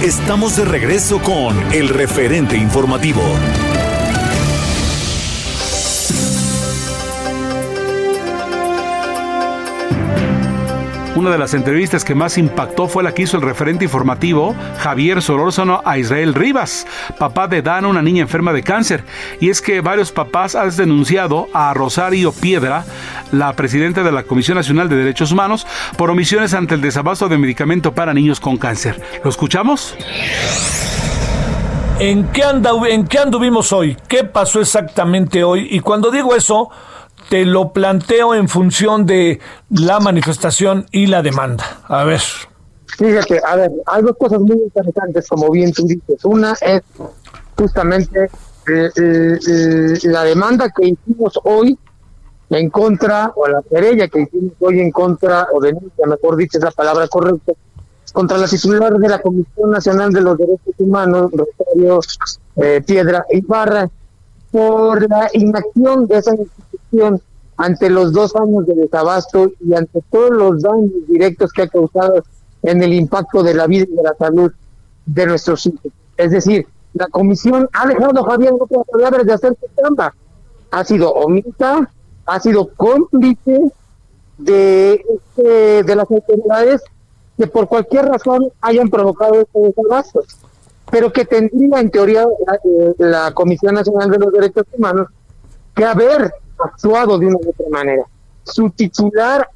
Estamos 0.03 0.57
de 0.57 0.65
regreso 0.65 1.19
con 1.23 1.57
el 1.73 1.89
referente 1.89 2.55
informativo. 2.55 3.23
Una 11.19 11.31
de 11.31 11.37
las 11.37 11.53
entrevistas 11.53 12.05
que 12.05 12.15
más 12.15 12.37
impactó 12.37 12.87
fue 12.87 13.03
la 13.03 13.13
que 13.13 13.23
hizo 13.23 13.35
el 13.35 13.43
referente 13.43 13.83
informativo 13.83 14.55
Javier 14.77 15.21
Solórzano 15.21 15.81
a 15.83 15.97
Israel 15.97 16.33
Rivas, 16.33 16.87
papá 17.17 17.49
de 17.49 17.61
Dana, 17.61 17.89
una 17.89 18.01
niña 18.01 18.21
enferma 18.21 18.53
de 18.53 18.63
cáncer. 18.63 19.03
Y 19.41 19.49
es 19.49 19.61
que 19.61 19.81
varios 19.81 20.13
papás 20.13 20.55
han 20.55 20.73
denunciado 20.73 21.49
a 21.53 21.73
Rosario 21.73 22.31
Piedra, 22.31 22.85
la 23.33 23.51
presidenta 23.51 24.01
de 24.01 24.13
la 24.13 24.23
Comisión 24.23 24.55
Nacional 24.55 24.87
de 24.87 24.95
Derechos 24.95 25.33
Humanos, 25.33 25.67
por 25.97 26.09
omisiones 26.09 26.53
ante 26.53 26.75
el 26.75 26.79
desabasto 26.79 27.27
de 27.27 27.37
medicamento 27.37 27.93
para 27.93 28.13
niños 28.13 28.39
con 28.39 28.55
cáncer. 28.55 29.01
¿Lo 29.21 29.29
escuchamos? 29.29 29.97
¿En 31.99 32.29
qué, 32.29 32.43
anda, 32.43 32.71
¿En 32.87 33.05
qué 33.05 33.19
anduvimos 33.19 33.73
hoy? 33.73 33.97
¿Qué 34.07 34.23
pasó 34.23 34.61
exactamente 34.61 35.43
hoy? 35.43 35.67
Y 35.69 35.81
cuando 35.81 36.11
digo 36.11 36.33
eso, 36.33 36.69
te 37.29 37.45
lo 37.45 37.71
planteo 37.71 38.33
en 38.33 38.49
función 38.49 39.05
de 39.05 39.39
la 39.69 39.99
manifestación 39.99 40.87
y 40.91 41.07
la 41.07 41.21
demanda. 41.21 41.63
A 41.87 42.03
ver. 42.03 42.21
Fíjate, 42.97 43.39
a 43.45 43.55
ver, 43.55 43.71
hay 43.85 44.01
dos 44.01 44.17
cosas 44.17 44.39
muy 44.41 44.57
interesantes, 44.57 45.27
como 45.27 45.49
bien 45.51 45.71
tú 45.71 45.85
dices. 45.85 46.25
Una 46.25 46.53
es 46.59 46.81
justamente 47.55 48.25
eh, 48.67 48.89
eh, 48.95 49.39
eh, 49.47 49.99
la 50.03 50.23
demanda 50.23 50.71
que 50.75 50.87
hicimos 50.87 51.39
hoy 51.43 51.77
en 52.49 52.69
contra, 52.71 53.31
o 53.35 53.47
la 53.47 53.61
querella 53.61 54.07
que 54.07 54.21
hicimos 54.21 54.53
hoy 54.59 54.79
en 54.79 54.91
contra, 54.91 55.47
o 55.53 55.61
denuncia, 55.61 56.07
mejor 56.07 56.35
dicho, 56.35 56.57
es 56.57 56.63
la 56.63 56.71
palabra 56.71 57.07
correcta, 57.07 57.53
contra 58.11 58.39
la 58.39 58.47
titular 58.47 58.97
de 58.97 59.07
la 59.07 59.21
Comisión 59.21 59.69
Nacional 59.69 60.11
de 60.11 60.21
los 60.21 60.35
Derechos 60.35 60.73
Humanos, 60.79 61.31
Rosario 61.31 61.99
Piedra 62.85 63.23
Ibarra, 63.29 63.87
por 64.51 65.07
la 65.07 65.29
inacción 65.33 66.07
de 66.07 66.17
esa 66.17 66.31
institución 66.31 66.68
ante 67.57 67.89
los 67.89 68.13
dos 68.13 68.35
años 68.35 68.65
de 68.65 68.75
desabasto 68.75 69.51
y 69.59 69.73
ante 69.73 70.01
todos 70.11 70.31
los 70.31 70.61
daños 70.61 70.91
directos 71.07 71.51
que 71.51 71.63
ha 71.63 71.67
causado 71.67 72.23
en 72.63 72.81
el 72.83 72.93
impacto 72.93 73.43
de 73.43 73.53
la 73.53 73.67
vida 73.67 73.85
y 73.89 73.95
de 73.95 74.03
la 74.03 74.15
salud 74.17 74.51
de 75.05 75.25
nuestros 75.25 75.65
hijos. 75.65 75.91
Es 76.17 76.31
decir, 76.31 76.67
la 76.93 77.07
comisión 77.07 77.69
ha 77.73 77.87
dejado 77.87 78.23
Javier 78.23 78.53
otras 78.59 79.25
de 79.25 79.33
hacer 79.33 79.57
su 79.59 79.67
trampa. 79.75 80.13
Ha 80.71 80.83
sido 80.83 81.11
omisa, 81.11 81.89
ha 82.25 82.39
sido 82.39 82.69
cómplice 82.75 83.71
de, 84.37 84.93
este, 84.93 85.83
de 85.83 85.95
las 85.95 86.09
autoridades 86.09 86.81
que 87.37 87.47
por 87.47 87.67
cualquier 87.67 88.05
razón 88.05 88.51
hayan 88.61 88.89
provocado 88.89 89.41
estos 89.41 89.75
desastres, 89.75 90.37
pero 90.91 91.11
que 91.13 91.25
tendría 91.25 91.79
en 91.79 91.89
teoría 91.89 92.23
eh, 92.23 92.93
la, 92.97 93.31
Comisión 93.33 93.75
Nacional 93.75 94.11
de 94.11 94.19
los 94.19 94.33
Derechos 94.33 94.65
Humanos 94.77 95.07
que 95.73 95.85
haber 95.85 96.33
actuado 96.63 97.17
de 97.17 97.27
una 97.27 97.37
u 97.37 97.49
otra 97.49 97.65
manera. 97.69 98.03
Su 98.43 98.69
titular 98.69 99.47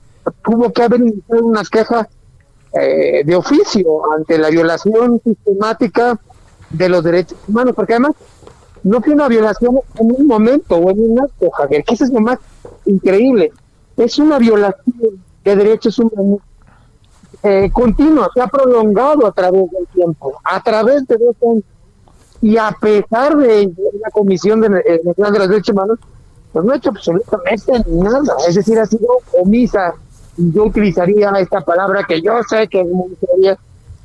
tuvo 0.44 0.72
que 0.72 0.84
haber 0.84 1.02
iniciado 1.02 1.46
una 1.46 1.64
queja 1.64 2.08
eh, 2.74 3.24
de 3.26 3.36
oficio 3.36 4.14
ante 4.14 4.38
la 4.38 4.50
violación 4.50 5.22
sistemática 5.24 6.20
de 6.70 6.90
los 6.90 7.04
derechos 7.04 7.38
humanos, 7.48 7.74
porque 7.76 7.94
además 7.94 8.14
no 8.84 9.02
fue 9.02 9.14
una 9.14 9.28
violación 9.28 9.80
en 10.00 10.12
un 10.12 10.28
momento 10.28 10.76
o 10.76 10.90
en 10.90 11.12
un 11.12 11.22
acto, 11.22 11.50
Javier, 11.52 11.84
que 11.84 11.94
eso 11.94 12.04
es 12.04 12.12
lo 12.12 12.20
más 12.20 12.40
increíble. 12.86 13.52
Es 13.96 14.18
una 14.18 14.40
violación 14.40 15.24
de 15.44 15.56
derechos 15.56 16.00
humanos 16.00 16.40
eh, 17.44 17.70
continua, 17.72 18.30
se 18.34 18.42
ha 18.42 18.48
prolongado 18.48 19.28
a 19.28 19.32
través 19.32 19.70
del 19.70 19.88
tiempo, 19.94 20.34
a 20.44 20.62
través 20.64 21.06
de 21.08 21.18
dos 21.18 21.36
años. 21.42 21.64
Y 22.42 22.58
a 22.58 22.76
pesar 22.80 23.38
de 23.38 23.72
la 24.02 24.12
Comisión 24.12 24.62
de, 24.62 24.68
eh, 24.86 25.02
de 25.04 25.14
los 25.18 25.50
Derechos 25.50 25.70
Humanos, 25.70 26.00
pues 26.54 26.66
no 26.66 26.72
ha 26.72 26.78
hecho 26.78 26.90
absolutamente 26.90 27.74
nada. 27.88 28.36
Es 28.48 28.56
decir, 28.56 28.80
ha 28.80 28.86
sido 28.86 29.08
omisa. 29.42 29.94
Yo 30.38 30.66
utilizaría 30.66 31.32
esta 31.32 31.62
palabra 31.62 32.06
que 32.08 32.22
yo 32.22 32.34
sé 32.48 32.68
que 32.68 32.82
es 32.82 32.88
muy 32.88 33.16
seria, 33.20 33.58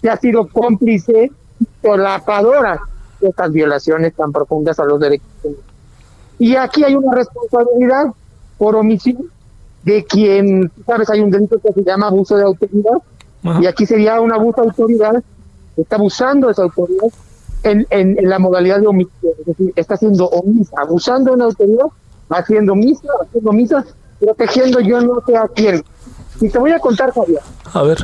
que 0.02 0.10
ha 0.10 0.16
sido 0.16 0.48
cómplice, 0.48 1.30
solapadora 1.82 2.80
de 3.20 3.28
estas 3.28 3.52
violaciones 3.52 4.14
tan 4.14 4.32
profundas 4.32 4.78
a 4.78 4.84
los 4.84 4.98
derechos 4.98 5.26
humanos. 5.42 5.64
Y 6.38 6.56
aquí 6.56 6.84
hay 6.84 6.94
una 6.94 7.14
responsabilidad 7.14 8.06
por 8.56 8.76
omisión 8.76 9.30
de 9.84 10.04
quien, 10.04 10.70
sabes, 10.86 11.08
hay 11.10 11.20
un 11.20 11.30
delito 11.30 11.58
que 11.58 11.72
se 11.72 11.82
llama 11.82 12.08
abuso 12.08 12.36
de 12.36 12.44
autoridad, 12.44 12.98
y 13.60 13.66
aquí 13.66 13.86
sería 13.86 14.20
un 14.20 14.32
abuso 14.32 14.60
de 14.62 14.68
autoridad, 14.68 15.22
está 15.76 15.96
abusando 15.96 16.48
de 16.48 16.52
esa 16.52 16.62
autoridad 16.62 17.08
en, 17.62 17.86
en, 17.90 18.28
la 18.28 18.38
modalidad 18.38 18.80
de 18.80 18.86
omisión, 18.86 19.32
es 19.40 19.46
decir, 19.46 19.72
está 19.76 19.96
siendo 19.96 20.26
omisa, 20.26 20.76
abusando 20.78 21.30
de 21.30 21.36
una 21.36 21.44
autoridad, 21.46 21.86
haciendo 22.30 22.74
misa, 22.74 23.08
haciendo 23.22 23.52
misa, 23.52 23.84
protegiendo 24.20 24.80
yo 24.80 25.00
no 25.00 25.22
sé 25.26 25.36
a 25.36 25.48
quién. 25.48 25.84
Y 26.40 26.48
te 26.48 26.58
voy 26.58 26.72
a 26.72 26.78
contar, 26.78 27.12
Javier. 27.12 27.40
A 27.72 27.82
ver. 27.82 27.98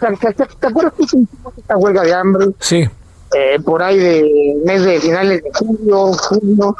¿Te, 0.00 0.66
acuerdas 0.66 0.92
que 0.94 1.04
hicimos 1.04 1.28
esta 1.56 1.76
huelga 1.76 2.02
de 2.02 2.14
hambre? 2.14 2.46
Sí. 2.60 2.88
Eh, 3.34 3.58
por 3.64 3.82
ahí 3.82 3.98
de 3.98 4.62
mes 4.64 4.84
de 4.84 5.00
finales 5.00 5.42
de 5.42 5.50
julio, 5.52 6.12
junio, 6.12 6.76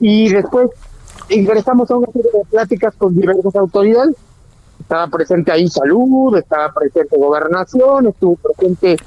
y 0.00 0.28
después 0.30 0.70
ingresamos 1.28 1.90
a 1.90 1.96
una 1.96 2.10
serie 2.12 2.30
de 2.32 2.44
pláticas 2.50 2.94
con 2.96 3.14
diversas 3.14 3.54
autoridades 3.56 4.16
estaba 4.86 5.08
presente 5.08 5.50
ahí 5.50 5.68
salud, 5.68 6.36
estaba 6.36 6.72
presente 6.72 7.16
gobernación, 7.16 8.06
estuvo 8.06 8.36
presente 8.36 8.92
eh, 8.92 8.98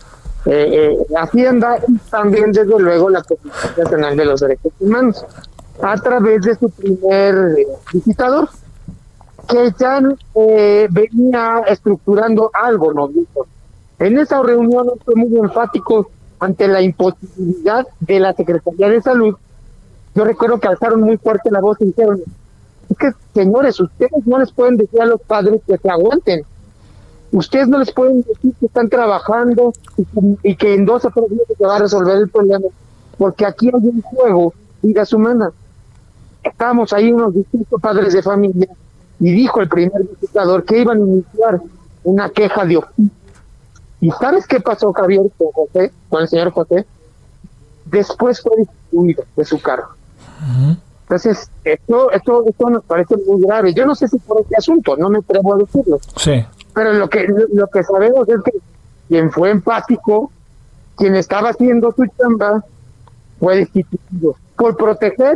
eh, 0.46 0.98
Hacienda 1.18 1.80
y 1.88 1.98
también 2.10 2.52
desde 2.52 2.78
luego 2.80 3.10
la 3.10 3.24
Comisión 3.24 3.74
Nacional 3.78 4.18
de 4.18 4.26
los 4.26 4.42
Derechos 4.42 4.74
Humanos 4.80 5.26
a 5.82 5.96
través 5.98 6.42
de 6.42 6.56
su 6.56 6.70
primer 6.70 7.56
eh, 7.58 7.68
visitador 7.94 8.50
que 9.48 9.74
ya 9.80 10.02
venía 10.90 11.64
estructurando 11.68 12.52
algo, 12.54 13.08
dijo. 13.08 13.48
En 13.98 14.18
esa 14.18 14.42
reunión 14.42 14.88
fue 15.04 15.16
muy 15.16 15.38
enfático 15.40 16.10
ante 16.40 16.68
la 16.68 16.82
imposibilidad 16.82 17.86
de 18.00 18.20
la 18.20 18.34
Secretaría 18.34 18.90
de 18.90 19.02
Salud. 19.02 19.36
Yo 20.16 20.24
recuerdo 20.24 20.60
que 20.60 20.68
alzaron 20.68 21.02
muy 21.02 21.18
fuerte 21.18 21.52
la 21.52 21.60
voz 21.60 21.78
y 21.82 21.86
dijeron, 21.86 22.22
es 22.90 22.98
que, 22.98 23.12
señores, 23.34 23.80
ustedes 23.80 24.26
no 24.26 24.40
les 24.40 24.52
pueden 24.52 24.78
decir 24.78 25.02
a 25.02 25.06
los 25.06 25.22
padres 25.22 25.62
que 25.68 25.78
se 25.78 25.90
aguanten. 25.90 26.44
Ustedes 27.32 27.68
no 27.68 27.78
les 27.78 27.92
pueden 27.92 28.22
decir 28.22 28.54
que 28.60 28.66
están 28.66 28.90
trabajando 28.90 29.74
y, 30.44 30.56
que 30.56 30.74
en 30.74 30.86
dos 30.86 31.06
o 31.06 31.12
tres 31.12 31.30
días 31.30 31.44
se 31.56 31.66
va 31.66 31.76
a 31.76 31.80
resolver 31.80 32.18
el 32.18 32.30
problema. 32.30 32.66
Porque 33.18 33.46
aquí 33.46 33.68
hay 33.68 33.88
un 33.88 34.02
juego, 34.02 34.54
vidas 34.82 35.14
humanas. 35.14 35.52
Estábamos 36.52 36.94
ahí 36.94 37.12
unos 37.12 37.34
distintos 37.34 37.82
padres 37.82 38.14
de 38.14 38.22
familia 38.22 38.70
y 39.20 39.32
dijo 39.32 39.62
el 39.62 39.70
primer 39.70 40.04
visitador 40.04 40.64
que 40.64 40.80
iban 40.80 40.98
a 40.98 41.06
iniciar 41.06 41.62
una 42.04 42.30
queja 42.30 42.66
de 42.66 42.78
oficio. 42.78 43.12
¿Y 44.02 44.12
sabes 44.12 44.48
qué 44.48 44.62
pasó, 44.62 44.94
Javier, 44.94 45.24
con 45.38 45.52
José, 45.52 45.92
con 46.08 46.22
el 46.22 46.28
señor 46.30 46.52
José? 46.52 46.86
Después 47.86 48.42
fue 48.42 48.58
destituido 48.58 49.24
de 49.36 49.46
su 49.46 49.62
cargo. 49.62 49.90
Entonces, 51.02 51.50
esto, 51.64 52.12
esto, 52.12 52.46
esto 52.48 52.70
nos 52.70 52.84
parece 52.86 53.16
muy 53.28 53.42
grave. 53.42 53.74
Yo 53.74 53.86
no 53.86 53.96
sé 53.96 54.08
si 54.08 54.18
por 54.20 54.42
este 54.42 54.56
asunto, 54.56 54.96
no 54.96 55.10
me 55.10 55.18
atrevo 55.20 55.56
a 55.56 55.58
decirlo. 55.58 56.00
Sí. 56.16 56.46
Pero 56.74 56.94
lo 56.94 57.10
que, 57.10 57.28
lo 57.52 57.68
que 57.68 57.84
sabemos 57.84 58.30
es 58.30 58.42
que 58.44 58.52
quien 59.10 59.32
fue 59.32 59.50
empático, 59.50 60.32
quien 60.96 61.16
estaba 61.16 61.50
haciendo 61.50 61.92
su 61.92 62.06
chamba, 62.18 62.64
fue 63.40 63.58
destituido 63.58 64.36
por 64.56 64.78
proteger 64.78 65.36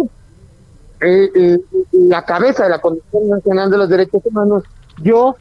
eh, 1.04 1.32
eh, 1.36 1.60
la 1.92 2.24
cabeza 2.24 2.64
de 2.64 2.70
la 2.70 2.80
Comisión 2.80 3.30
Nacional 3.30 3.70
de 3.70 3.78
los 3.78 3.90
Derechos 3.90 4.22
Humanos. 4.26 4.64
Yo, 5.02 5.36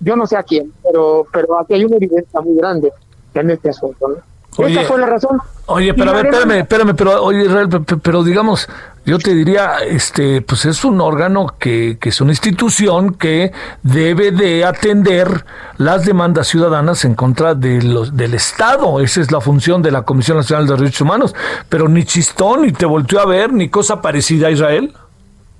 yo 0.00 0.16
no 0.16 0.26
sé 0.26 0.36
a 0.36 0.42
quién, 0.42 0.72
pero, 0.82 1.26
pero 1.32 1.58
aquí 1.58 1.74
hay 1.74 1.84
una 1.84 1.96
evidencia 1.96 2.40
muy 2.40 2.56
grande 2.56 2.92
en 3.34 3.50
este 3.50 3.70
asunto. 3.70 4.08
¿no? 4.08 4.33
Oye, 4.56 4.80
Esa 4.80 4.88
fue 4.88 5.00
la 5.00 5.06
razón. 5.06 5.38
Oye, 5.66 5.94
pero 5.94 6.10
a 6.10 6.14
ver, 6.14 6.26
espérame, 6.26 6.60
espérame, 6.60 6.94
pero 6.94 7.24
oye, 7.24 7.44
Israel, 7.46 7.68
pero, 8.02 8.22
digamos, 8.22 8.68
yo 9.06 9.18
te 9.18 9.34
diría, 9.34 9.78
este, 9.78 10.42
pues 10.42 10.66
es 10.66 10.84
un 10.84 11.00
órgano 11.00 11.54
que, 11.58 11.96
que 11.98 12.10
es 12.10 12.20
una 12.20 12.32
institución 12.32 13.14
que 13.14 13.50
debe 13.82 14.30
de 14.30 14.64
atender 14.64 15.46
las 15.78 16.04
demandas 16.04 16.48
ciudadanas 16.48 17.04
en 17.04 17.14
contra 17.14 17.54
de 17.54 17.82
los, 17.82 18.14
del 18.16 18.34
Estado. 18.34 19.00
Esa 19.00 19.22
es 19.22 19.32
la 19.32 19.40
función 19.40 19.82
de 19.82 19.90
la 19.90 20.02
Comisión 20.02 20.36
Nacional 20.36 20.66
de 20.66 20.76
Derechos 20.76 21.00
Humanos. 21.00 21.34
Pero 21.68 21.88
ni 21.88 22.04
chistón, 22.04 22.62
ni 22.62 22.72
te 22.72 22.84
volteó 22.84 23.20
a 23.20 23.26
ver, 23.26 23.52
ni 23.52 23.70
cosa 23.70 24.02
parecida 24.02 24.48
a 24.48 24.50
Israel. 24.50 24.94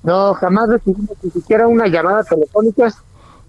No, 0.02 0.34
jamás 0.34 0.68
recibimos 0.68 1.16
ni 1.22 1.30
siquiera 1.30 1.66
una 1.66 1.86
llamada 1.86 2.22
telefónica 2.24 2.92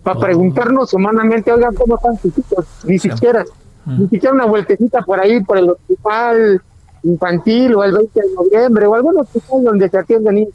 para 0.03 0.19
preguntarnos 0.19 0.93
humanamente, 0.93 1.51
oigan, 1.51 1.75
¿cómo 1.75 1.95
están 1.97 2.17
sus 2.17 2.37
hijos? 2.37 2.65
Ni 2.85 2.97
siquiera 2.97 3.43
ni 3.85 4.07
siquiera 4.07 4.33
una 4.33 4.45
vueltecita 4.45 5.01
por 5.01 5.19
ahí, 5.19 5.43
por 5.43 5.57
el 5.57 5.69
hospital 5.69 6.61
infantil 7.03 7.75
o 7.75 7.83
el 7.83 7.93
20 7.93 8.19
de 8.19 8.33
noviembre 8.33 8.87
o 8.87 8.95
algún 8.95 9.19
hospital 9.19 9.63
donde 9.63 9.89
se 9.89 9.97
atienden 9.97 10.35
niños 10.35 10.53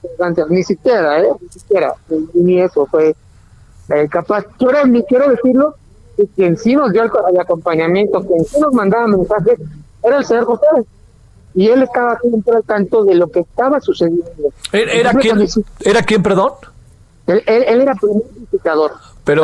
ni 0.49 0.63
siquiera, 0.65 1.21
¿eh? 1.21 1.29
Ni 1.41 1.49
siquiera, 1.49 1.95
ni 2.35 2.61
eso 2.61 2.87
fue 2.87 3.15
eh, 3.91 4.09
capaz. 4.09 4.45
Quiero, 4.59 4.79
quiero 5.09 5.31
decirlo, 5.31 5.75
que 6.17 6.27
quien 6.27 6.57
sí 6.57 6.75
nos 6.75 6.93
dio 6.93 7.03
el, 7.03 7.41
acompañamiento, 7.41 8.23
quien 8.27 8.45
sí 8.45 8.61
nos 8.61 8.73
mandaba 8.73 9.07
mensajes, 9.07 9.59
era 10.03 10.19
el 10.19 10.25
señor 10.25 10.45
José. 10.45 10.67
Y 11.55 11.69
él 11.69 11.83
estaba 11.83 12.19
siempre 12.21 12.57
al 12.57 12.63
tanto 12.63 13.05
de 13.05 13.15
lo 13.15 13.29
que 13.29 13.41
estaba 13.41 13.81
sucediendo. 13.81 14.25
¿Era, 14.73 15.13
quién, 15.15 15.47
¿Era 15.81 16.03
quién, 16.03 16.23
perdón? 16.23 16.53
Él, 17.27 17.43
él, 17.47 17.81
era 17.81 17.95
primer 17.95 18.23
visitador. 18.39 18.93
Pero 19.25 19.43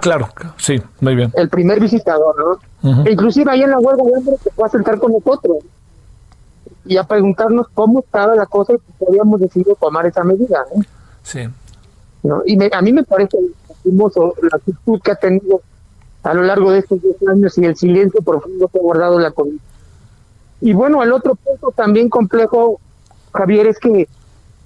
claro, 0.00 0.28
sí, 0.56 0.82
muy 1.00 1.14
bien. 1.14 1.32
el 1.36 1.48
primer 1.48 1.78
visitador, 1.80 2.34
¿no? 2.82 3.04
E 3.04 3.12
inclusive 3.12 3.50
ahí 3.50 3.62
en 3.62 3.70
la 3.70 3.78
huelga 3.78 4.02
de 4.04 4.16
hambre 4.16 4.34
se 4.42 4.50
fue 4.50 4.66
a 4.66 4.70
sentar 4.70 4.98
con 4.98 5.12
nosotros 5.12 5.58
y 6.84 6.96
a 6.96 7.04
preguntarnos 7.04 7.66
cómo 7.74 8.00
estaba 8.00 8.34
la 8.36 8.46
cosa 8.46 8.74
y 8.74 8.76
si 8.76 9.04
habíamos 9.08 9.40
decidido 9.40 9.74
tomar 9.80 10.06
esa 10.06 10.22
medida, 10.24 10.64
¿no? 10.74 10.82
Sí. 11.22 11.40
¿no? 12.22 12.42
Y 12.46 12.56
me- 12.56 12.70
a 12.72 12.80
mí 12.82 12.92
me 12.92 13.02
parece 13.04 13.36
hermoso 13.84 14.34
la 14.42 14.56
actitud 14.56 15.00
que 15.02 15.10
ha 15.12 15.16
tenido 15.16 15.60
a 16.22 16.34
lo 16.34 16.42
largo 16.42 16.72
de 16.72 16.78
estos 16.80 17.00
10 17.02 17.16
años 17.28 17.56
y 17.58 17.64
el 17.64 17.76
silencio 17.76 18.20
profundo 18.22 18.68
que 18.68 18.78
ha 18.78 18.82
guardado 18.82 19.18
la 19.18 19.30
comisión. 19.32 19.60
Y 20.60 20.72
bueno, 20.72 21.02
el 21.02 21.12
otro 21.12 21.34
punto 21.36 21.70
también 21.72 22.08
complejo, 22.08 22.80
Javier, 23.32 23.66
es 23.66 23.78
que 23.78 24.08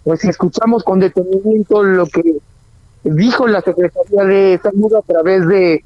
pues 0.05 0.25
escuchamos 0.25 0.85
con 0.85 1.01
detenimiento 1.01 1.83
lo 1.83 2.07
que 2.07 2.39
dijo 3.05 3.47
la 3.47 3.61
Secretaría 3.61 4.25
de 4.25 4.61
Salud 4.63 4.95
a 4.95 5.03
través 5.03 5.47
de, 5.47 5.85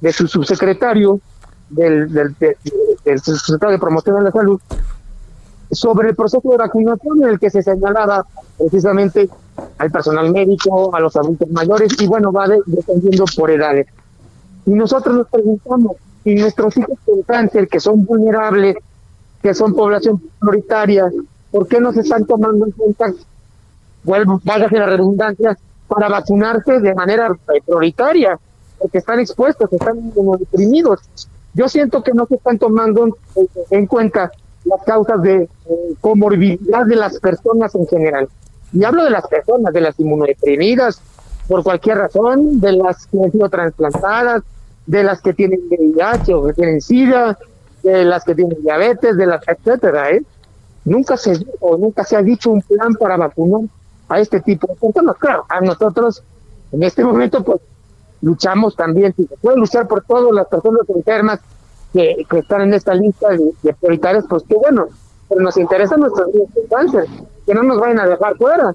de 0.00 0.12
su 0.12 0.26
subsecretario, 0.28 1.20
del, 1.68 2.12
del, 2.12 2.34
de- 2.38 2.56
del 3.04 3.20
subsecretario 3.20 3.72
de 3.74 3.78
Promoción 3.78 4.16
de 4.18 4.22
la 4.24 4.32
Salud, 4.32 4.60
sobre 5.70 6.10
el 6.10 6.16
proceso 6.16 6.48
de 6.50 6.56
vacunación 6.56 7.22
en 7.22 7.28
el 7.30 7.38
que 7.38 7.48
se 7.50 7.62
señalaba 7.62 8.26
precisamente 8.58 9.28
al 9.78 9.90
personal 9.90 10.30
médico, 10.32 10.94
a 10.94 11.00
los 11.00 11.14
adultos 11.16 11.48
mayores, 11.50 11.92
y 12.00 12.06
bueno, 12.06 12.32
va 12.32 12.48
de- 12.48 12.60
dependiendo 12.66 13.24
por 13.36 13.50
edades. 13.50 13.86
Y 14.66 14.70
nosotros 14.70 15.14
nos 15.16 15.28
preguntamos, 15.28 15.92
si 16.24 16.34
nuestros 16.34 16.76
hijos 16.76 16.98
con 17.06 17.22
cáncer, 17.22 17.68
que 17.68 17.80
son 17.80 18.04
vulnerables, 18.04 18.76
que 19.42 19.54
son 19.54 19.74
población 19.74 20.20
prioritaria, 20.40 21.10
¿por 21.50 21.66
qué 21.66 21.80
no 21.80 21.92
se 21.92 22.00
están 22.00 22.26
tomando 22.26 22.66
en 22.66 22.72
cuenta, 22.72 23.12
vuelvo, 24.04 24.40
la 24.44 24.86
redundancia, 24.86 25.56
para 25.90 26.08
vacunarse 26.08 26.78
de 26.78 26.94
manera 26.94 27.36
prioritaria? 27.66 28.38
Porque 28.78 28.98
están 28.98 29.20
expuestos, 29.20 29.70
están 29.72 30.12
deprimidos. 30.38 31.00
Yo 31.52 31.68
siento 31.68 32.02
que 32.02 32.12
no 32.12 32.26
se 32.26 32.36
están 32.36 32.58
tomando 32.58 33.04
en, 33.04 33.14
en 33.70 33.86
cuenta 33.86 34.30
las 34.64 34.82
causas 34.84 35.20
de 35.22 35.42
eh, 35.42 35.48
comorbilidad 36.00 36.86
de 36.86 36.96
las 36.96 37.18
personas 37.18 37.74
en 37.74 37.86
general. 37.86 38.28
Y 38.72 38.84
hablo 38.84 39.04
de 39.04 39.10
las 39.10 39.26
personas, 39.26 39.72
de 39.72 39.80
las 39.80 39.98
inmunodeprimidas, 39.98 41.00
por 41.48 41.62
cualquier 41.64 41.98
razón, 41.98 42.60
de 42.60 42.72
las 42.72 43.06
que 43.06 43.18
han 43.22 43.32
sido 43.32 43.48
trasplantadas, 43.48 44.42
de 44.86 45.02
las 45.02 45.20
que 45.20 45.34
tienen 45.34 45.60
VIH 45.68 46.34
o 46.34 46.46
que 46.46 46.52
tienen 46.52 46.80
SIDA, 46.80 47.36
de 47.82 48.04
las 48.04 48.24
que 48.24 48.34
tienen 48.34 48.62
diabetes, 48.62 49.16
de 49.16 49.26
las 49.26 49.42
etcétera, 49.46 50.10
¿eh? 50.10 50.22
Nunca 50.84 51.16
se 51.16 51.36
dijo, 51.36 51.76
nunca 51.78 52.04
se 52.04 52.16
ha 52.16 52.22
dicho 52.22 52.50
un 52.50 52.62
plan 52.62 52.94
para 52.94 53.16
vacunar 53.16 53.68
a 54.10 54.20
este 54.20 54.40
tipo 54.40 54.66
de 54.66 54.74
personas. 54.74 55.16
Claro, 55.16 55.46
a 55.48 55.60
nosotros 55.60 56.22
en 56.72 56.82
este 56.82 57.02
momento 57.02 57.42
pues 57.42 57.60
luchamos 58.20 58.76
también, 58.76 59.14
si 59.16 59.26
se 59.26 59.36
puede 59.38 59.56
luchar 59.56 59.88
por 59.88 60.04
todas 60.04 60.32
las 60.32 60.46
personas 60.48 60.82
enfermas 60.88 61.40
que, 61.92 62.26
que 62.28 62.38
están 62.40 62.60
en 62.62 62.74
esta 62.74 62.92
lista 62.94 63.30
de, 63.30 63.52
de 63.62 63.72
prioritarias, 63.72 64.24
pues 64.28 64.42
qué 64.46 64.56
bueno, 64.56 64.88
pero 65.28 65.40
nos 65.40 65.56
interesan 65.56 66.00
con 66.00 66.30
cáncer, 66.68 67.06
que 67.46 67.54
no 67.54 67.62
nos 67.62 67.80
vayan 67.80 68.00
a 68.00 68.06
dejar 68.06 68.36
fuera. 68.36 68.74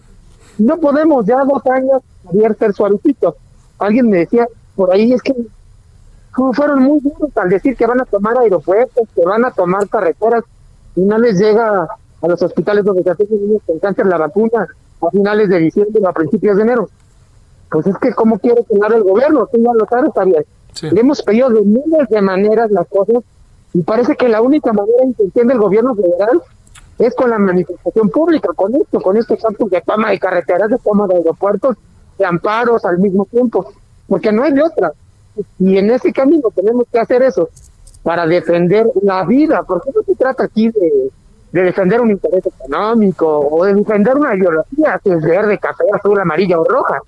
No 0.58 0.78
podemos 0.78 1.26
ya 1.26 1.44
dos 1.44 1.66
años 1.68 2.02
Javier, 2.26 2.56
ser 2.58 2.74
suavecito. 2.74 3.36
Alguien 3.78 4.10
me 4.10 4.20
decía 4.20 4.48
por 4.76 4.92
ahí, 4.92 5.14
es 5.14 5.22
que 5.22 5.34
fueron 6.54 6.82
muy 6.82 7.00
duros 7.02 7.30
al 7.36 7.50
decir 7.50 7.76
que 7.76 7.86
van 7.86 8.02
a 8.02 8.06
tomar 8.06 8.38
aeropuertos, 8.38 9.08
que 9.14 9.26
van 9.26 9.46
a 9.46 9.52
tomar 9.52 9.88
carreteras, 9.88 10.44
y 10.96 11.02
no 11.02 11.18
les 11.18 11.40
llega 11.40 11.88
a 12.22 12.28
los 12.28 12.42
hospitales 12.42 12.84
donde 12.84 13.04
se 13.04 13.12
atienden 13.12 13.48
niños 13.48 13.62
con 13.66 13.80
cáncer 13.80 14.06
la 14.06 14.18
vacuna 14.18 14.68
a 15.02 15.12
finales 15.12 15.50
de 15.50 15.60
diciembre 15.60 16.02
o 16.04 16.10
a 16.10 16.14
principios 16.14 16.58
de 16.58 16.64
enero. 16.64 16.90
Pues 17.70 17.88
es 17.88 17.98
que, 17.98 18.14
¿cómo 18.14 18.40
quiere 18.40 18.64
quedar 18.64 18.94
el 18.94 19.04
gobierno? 19.04 19.48
Tú 19.52 19.58
ya 19.58 19.74
lo 19.74 19.86
sabes, 19.86 20.12
Javier. 20.14 20.46
Le 20.82 21.02
hemos 21.02 21.22
pedido 21.22 21.50
de 21.50 21.62
miles 21.62 22.10
de 22.10 22.22
maneras 22.22 22.70
las 22.72 22.88
cosas 22.88 23.24
y 23.74 23.82
parece 23.82 24.16
que 24.16 24.30
la 24.30 24.42
única 24.42 24.72
manera 24.74 25.04
en 25.04 25.14
que 25.14 25.24
entiende 25.24 25.54
el 25.54 25.60
gobierno 25.60 25.96
federal 25.96 26.42
es 26.98 27.14
con 27.16 27.30
la 27.30 27.40
manifestación 27.40 28.10
pública, 28.10 28.50
con 28.56 28.74
esto, 28.76 29.02
con 29.02 29.18
estos 29.18 29.44
actos 29.44 29.70
de 29.70 29.82
toma 29.82 30.12
de 30.12 30.20
carreteras, 30.20 30.70
de 30.70 30.78
toma 30.78 31.08
de 31.08 31.16
aeropuertos, 31.16 31.76
de 32.18 32.26
amparos 32.26 32.86
al 32.86 33.00
mismo 33.00 33.26
tiempo, 33.26 33.74
porque 34.08 34.32
no 34.32 34.44
hay 34.44 34.54
de 34.54 34.64
otra. 34.64 34.94
Y 35.60 35.78
en 35.78 35.92
ese 35.92 36.14
camino 36.14 36.50
tenemos 36.56 36.86
que 36.92 37.00
hacer 37.00 37.22
eso 37.24 37.50
para 38.04 38.26
defender 38.26 38.88
la 39.02 39.26
vida, 39.26 39.64
porque 39.64 39.92
no 39.94 40.04
se 40.04 40.16
trata 40.16 40.46
aquí 40.46 40.70
de, 40.70 41.10
de 41.56 41.64
defender 41.64 42.02
un 42.02 42.12
interés 42.12 42.46
económico 42.46 43.26
o 43.40 43.64
de 43.64 43.74
defender 43.76 44.18
una 44.18 44.36
ideología 44.36 45.00
que 45.02 45.14
es 45.14 45.22
verde, 45.22 45.58
café, 45.58 45.86
azul, 45.94 46.20
amarilla 46.20 46.60
o 46.60 46.66
roja. 46.66 47.00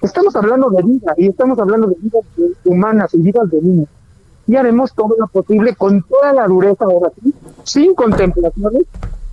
Estamos 0.00 0.34
hablando 0.34 0.70
de 0.70 0.82
vida 0.82 1.12
y 1.18 1.28
estamos 1.28 1.58
hablando 1.58 1.86
de 1.88 1.96
vidas 2.00 2.24
humanas 2.64 3.12
y 3.12 3.18
vidas 3.18 3.50
de 3.50 3.60
niños. 3.60 3.88
Y 4.46 4.56
haremos 4.56 4.94
todo 4.94 5.14
lo 5.18 5.26
posible 5.26 5.74
con 5.76 6.02
toda 6.02 6.32
la 6.32 6.46
dureza 6.46 6.86
ahora 6.86 7.12
sí, 7.22 7.34
sin 7.64 7.94
contemplaciones, 7.94 8.84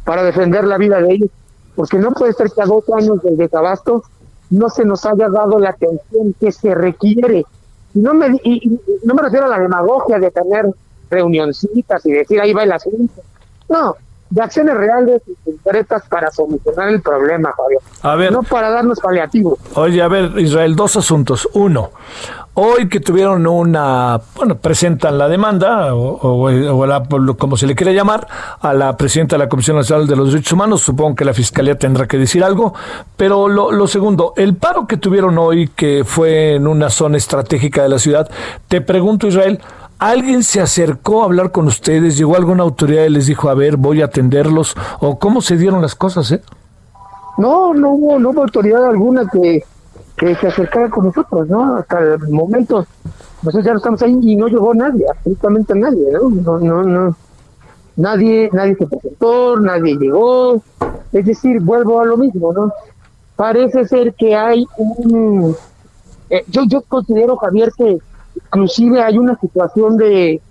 para 0.04 0.24
defender 0.24 0.66
la 0.66 0.78
vida 0.78 1.02
de 1.02 1.14
ellos. 1.14 1.30
Porque 1.76 1.98
no 1.98 2.12
puede 2.12 2.34
ser 2.34 2.52
que 2.52 2.62
a 2.62 2.66
dos 2.66 2.84
años 2.90 3.22
del 3.24 3.38
desabasto 3.38 4.04
no 4.50 4.70
se 4.70 4.84
nos 4.84 5.06
haya 5.06 5.30
dado 5.30 5.60
la 5.60 5.70
atención 5.70 6.36
que 6.42 6.52
se 6.52 6.76
requiere. 6.76 7.46
Y 7.94 8.00
no 8.00 8.14
me, 8.14 8.28
y, 8.44 8.68
y- 8.70 8.80
no 9.06 9.14
me 9.16 9.22
refiero 9.22 9.46
a 9.46 9.50
la 9.50 9.60
demagogia 9.60 10.20
de 10.20 10.30
tener 10.30 10.66
reunioncitas 11.10 12.06
y 12.06 12.12
decir 12.12 12.42
ahí 12.42 12.52
va 12.54 12.64
el 12.64 12.72
asunto. 12.74 13.22
No, 13.70 13.96
de 14.30 14.42
acciones 14.42 14.76
reales 14.76 15.22
y 15.28 15.34
concretas 15.44 16.04
para 16.08 16.30
solucionar 16.32 16.90
el 16.90 17.02
problema, 17.02 17.52
Fabio. 17.56 17.80
A 18.04 18.16
ver. 18.16 18.32
No 18.32 18.44
para 18.44 18.70
darnos 18.70 19.00
paliativos. 19.00 19.58
Oye, 19.76 20.02
a 20.02 20.08
ver, 20.08 20.38
Israel, 20.40 20.76
dos 20.76 20.96
asuntos. 20.98 21.50
Uno, 21.54 21.90
hoy 22.54 22.88
que 22.90 23.00
tuvieron 23.00 23.48
una, 23.48 24.20
bueno, 24.36 24.56
presentan 24.58 25.18
la 25.18 25.28
demanda, 25.28 25.96
o, 25.96 26.18
o- 26.18 26.76
o 26.78 26.86
la- 26.86 27.04
como 27.38 27.58
se 27.58 27.66
le 27.66 27.74
quiere 27.76 27.94
llamar, 27.96 28.28
a 28.62 28.74
la 28.74 28.96
presidenta 28.98 29.36
de 29.36 29.46
la 29.46 29.50
Comisión 29.50 29.78
Nacional 29.78 30.06
de 30.08 30.16
los 30.16 30.32
Derechos 30.32 30.54
Humanos, 30.54 30.82
supongo 30.82 31.16
que 31.16 31.26
la 31.26 31.34
Fiscalía 31.34 31.76
tendrá 31.78 32.06
que 32.08 32.18
decir 32.18 32.44
algo, 32.44 32.74
pero 33.18 33.48
lo, 33.48 33.72
lo 33.72 33.88
segundo, 33.88 34.34
el 34.38 34.56
paro 34.56 34.86
que 34.86 34.98
tuvieron 34.98 35.38
hoy, 35.40 35.70
que 35.70 36.04
fue 36.06 36.56
en 36.56 36.68
una 36.68 36.90
zona 36.90 37.18
estratégica 37.18 37.82
de 37.84 37.90
la 37.90 37.98
ciudad, 38.00 38.30
te 38.68 38.82
pregunto, 38.82 39.28
Israel, 39.28 39.60
¿Alguien 40.00 40.44
se 40.44 40.62
acercó 40.62 41.22
a 41.22 41.26
hablar 41.26 41.52
con 41.52 41.68
ustedes? 41.68 42.18
¿Llegó 42.18 42.38
alguna 42.38 42.64
autoridad 42.64 43.04
y 43.04 43.10
les 43.10 43.26
dijo, 43.26 43.50
a 43.50 43.54
ver, 43.54 43.76
voy 43.76 44.02
a 44.02 44.06
atenderlos? 44.06 44.76
¿O 45.02 45.20
cómo 45.20 45.42
se 45.42 45.58
dieron 45.58 45.82
las 45.82 45.94
cosas, 45.94 46.32
eh? 46.32 46.42
No, 47.38 47.74
no 47.74 47.92
hubo, 47.92 48.18
no 48.18 48.30
hubo 48.30 48.44
autoridad 48.44 48.86
alguna 48.86 49.28
que, 49.28 49.62
que 50.16 50.36
se 50.36 50.48
acercara 50.48 50.90
con 50.90 51.06
nosotros, 51.06 51.50
¿no? 51.50 51.76
Hasta 51.76 52.00
el 52.00 52.30
momento, 52.30 52.86
nosotros 53.42 53.66
ya 53.66 53.72
no 53.72 53.78
estamos 53.78 54.02
ahí 54.02 54.18
y 54.22 54.36
no 54.38 54.48
llegó 54.48 54.74
nadie, 54.74 55.06
absolutamente 55.10 55.76
nadie, 55.76 56.06
¿no? 56.14 56.30
No, 56.30 56.60
no, 56.60 56.84
no. 56.84 57.16
Nadie, 57.98 58.50
nadie 58.54 58.76
se 58.76 58.88
presentó, 58.88 59.60
nadie 59.60 59.98
llegó. 59.98 60.62
Es 61.12 61.26
decir, 61.26 61.60
vuelvo 61.60 62.00
a 62.00 62.06
lo 62.06 62.16
mismo, 62.16 62.54
¿no? 62.54 62.72
Parece 63.36 63.86
ser 63.86 64.14
que 64.14 64.34
hay 64.34 64.66
un... 64.78 65.56
eh, 66.30 66.46
yo, 66.48 66.64
yo 66.68 66.82
considero, 66.84 67.36
Javier, 67.36 67.74
que 67.78 68.00
inclusive 68.46 69.02
hay 69.02 69.18
una 69.18 69.38
situación 69.40 69.98
de, 69.98 70.42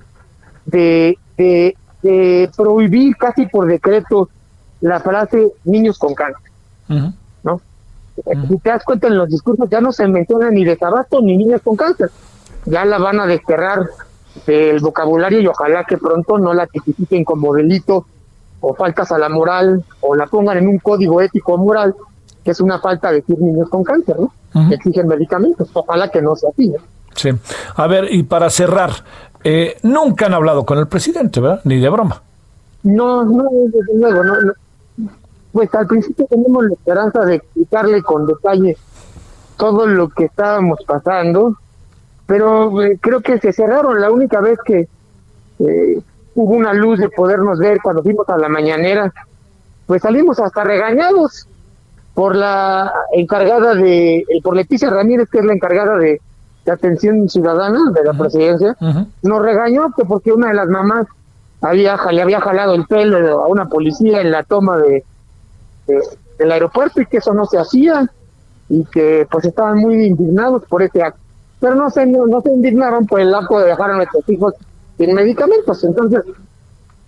de, 0.66 1.19
de, 1.36 1.77
de 2.02 2.51
prohibir 2.56 3.16
casi 3.16 3.47
por 3.47 3.66
decreto 3.66 4.28
la 4.81 5.01
frase 5.01 5.52
niños 5.65 5.98
con 5.98 6.15
cáncer. 6.15 6.51
¿no? 7.43 7.60
Si 8.15 8.59
te 8.59 8.70
das 8.70 8.85
cuenta 8.85 9.06
en 9.06 9.16
los 9.16 9.28
discursos 9.28 9.69
ya 9.70 9.81
no 9.81 9.93
se 9.93 10.06
menciona 10.09 10.51
ni 10.51 10.65
desabasto 10.65 11.20
ni 11.20 11.36
niños 11.36 11.60
con 11.62 11.77
cáncer. 11.77 12.10
Ya 12.66 12.85
la 12.85 12.98
van 12.98 13.20
a 13.20 13.27
desterrar 13.27 13.86
del 14.47 14.81
vocabulario 14.81 15.40
y 15.40 15.47
ojalá 15.47 15.85
que 15.85 15.98
pronto 15.98 16.39
no 16.39 16.55
la 16.55 16.66
tipifiquen 16.66 17.24
como 17.24 17.55
delito 17.55 18.06
o 18.60 18.74
faltas 18.74 19.10
a 19.12 19.19
la 19.19 19.28
moral 19.28 19.85
o 20.01 20.15
la 20.15 20.27
pongan 20.27 20.59
en 20.59 20.69
un 20.69 20.78
código 20.78 21.20
ético 21.20 21.55
o 21.55 21.59
moral 21.59 21.94
que 22.44 22.52
es 22.52 22.60
una 22.60 22.78
falta 22.78 23.12
decir 23.12 23.39
niños 23.39 23.69
con 23.69 23.85
cáncer, 23.85 24.16
¿no? 24.19 24.32
Que 24.69 24.77
exigen 24.77 25.06
medicamentos. 25.06 25.69
Ojalá 25.73 26.09
que 26.10 26.23
no 26.23 26.35
sea 26.35 26.51
así, 26.51 26.69
¿no? 26.69 26.78
Sí. 27.19 27.31
A 27.74 27.86
ver, 27.89 28.07
y 28.12 28.23
para 28.23 28.49
cerrar, 28.49 28.90
eh, 29.43 29.77
nunca 29.82 30.27
han 30.27 30.35
hablado 30.35 30.65
con 30.65 30.78
el 30.78 30.86
presidente, 30.86 31.40
¿verdad? 31.40 31.61
Ni 31.65 31.81
de 31.81 31.89
broma. 31.89 32.23
No, 32.85 33.24
no, 33.24 33.45
desde 33.66 33.99
luego, 33.99 34.23
no. 34.23 34.35
Pues 35.53 35.74
al 35.74 35.86
principio 35.86 36.27
teníamos 36.27 36.65
la 36.66 36.74
esperanza 36.74 37.24
de 37.24 37.35
explicarle 37.36 38.03
con 38.03 38.27
detalle 38.27 38.77
todo 39.57 39.86
lo 39.86 40.09
que 40.09 40.27
estábamos 40.27 40.78
pasando, 40.86 41.57
pero 42.27 42.82
eh, 42.82 42.99
creo 43.01 43.20
que 43.20 43.39
se 43.39 43.53
cerraron. 43.53 44.01
La 44.01 44.12
única 44.12 44.40
vez 44.40 44.59
que 44.65 44.89
eh, 45.59 46.03
hubo 46.36 46.55
una 46.55 46.73
luz 46.73 47.01
de 47.01 47.09
podernos 47.09 47.59
ver 47.59 47.78
cuando 47.82 48.03
fuimos 48.03 48.28
a 48.28 48.39
la 48.39 48.49
mañanera, 48.49 49.12
pues 49.86 50.03
salimos 50.03 50.39
hasta 50.39 50.62
regañados 50.62 51.49
por 52.15 52.36
la 52.36 52.93
encargada 53.12 53.74
de, 53.74 54.24
por 54.43 54.55
Leticia 54.55 54.90
Ramírez, 54.90 55.28
que 55.31 55.39
es 55.39 55.45
la 55.45 55.55
encargada 55.55 55.97
de, 55.97 56.20
de 56.69 56.74
atención 56.74 57.28
ciudadana 57.28 57.78
de 57.93 58.05
la 58.05 58.12
presidencia, 58.12 58.77
nos 59.23 59.43
regañó 59.43 59.93
que 59.97 60.05
porque 60.05 60.32
una 60.32 60.49
de 60.49 60.55
las 60.55 60.69
mamás 60.69 61.07
había 61.62 61.97
le 62.12 62.23
había 62.23 62.40
jalado 62.40 62.74
el 62.74 62.85
pelo 62.86 63.40
a 63.43 63.47
una 63.49 63.66
policía 63.69 64.20
en 64.20 64.31
la 64.31 64.43
toma 64.43 64.77
de, 64.78 65.03
de- 65.86 66.03
del 66.39 66.53
aeropuerto 66.53 67.01
y 67.01 67.07
que 67.07 67.16
eso 67.16 67.32
no 67.35 67.47
se 67.47 67.59
hacía 67.59 68.07
y 68.69 68.85
que 68.85 69.27
pues 69.31 69.45
estaban 69.47 69.78
muy 69.78 70.07
indignados 70.07 70.62
por 70.69 70.82
este 70.82 71.03
acto. 71.03 71.19
Pero 71.59 71.74
no 71.74 71.90
se, 71.90 72.07
no, 72.07 72.40
se 72.43 72.51
indignaron 72.53 73.07
por 73.07 73.19
el 73.20 73.35
acto 73.35 73.59
de 73.59 73.66
dejar 73.69 73.90
a 73.90 73.97
nuestros 73.97 74.28
hijos 74.28 74.55
sin 74.99 75.15
medicamentos. 75.15 75.82
Entonces, 75.82 76.20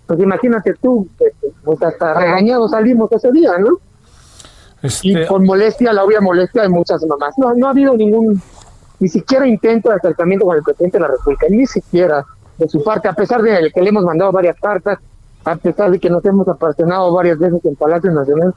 pues 0.07 0.19
imagínate 0.19 0.73
tú, 0.81 1.07
pues 1.63 1.81
hasta 1.83 2.13
regañados 2.15 2.71
salimos 2.71 3.09
ese 3.11 3.31
día, 3.31 3.57
¿no? 3.59 3.69
Este... 4.81 5.07
Y 5.09 5.27
con 5.27 5.45
molestia, 5.45 5.93
la 5.93 6.03
obvia 6.03 6.19
molestia 6.19 6.63
de 6.63 6.69
muchas 6.69 7.05
mamás. 7.05 7.33
No, 7.37 7.53
no 7.53 7.67
ha 7.67 7.69
habido 7.69 7.95
ningún, 7.95 8.41
ni 9.01 9.09
siquiera 9.09 9.47
intento 9.47 9.89
de 9.89 9.95
acercamiento 9.95 10.45
con 10.45 10.55
el 10.55 10.63
presidente 10.63 10.97
de 10.97 11.01
la 11.01 11.07
República, 11.07 11.47
ni 11.49 11.65
siquiera 11.65 12.23
de 12.57 12.69
su 12.69 12.83
parte, 12.83 13.07
a 13.07 13.13
pesar 13.13 13.41
de 13.41 13.71
que 13.73 13.81
le 13.81 13.89
hemos 13.89 14.05
mandado 14.05 14.31
varias 14.31 14.55
cartas, 14.59 14.99
a 15.43 15.55
pesar 15.55 15.89
de 15.89 15.99
que 15.99 16.07
nos 16.07 16.23
hemos 16.23 16.47
apasionado 16.47 17.11
varias 17.11 17.39
veces 17.39 17.65
en 17.65 17.75
Palacio 17.75 18.11
Nacional. 18.11 18.53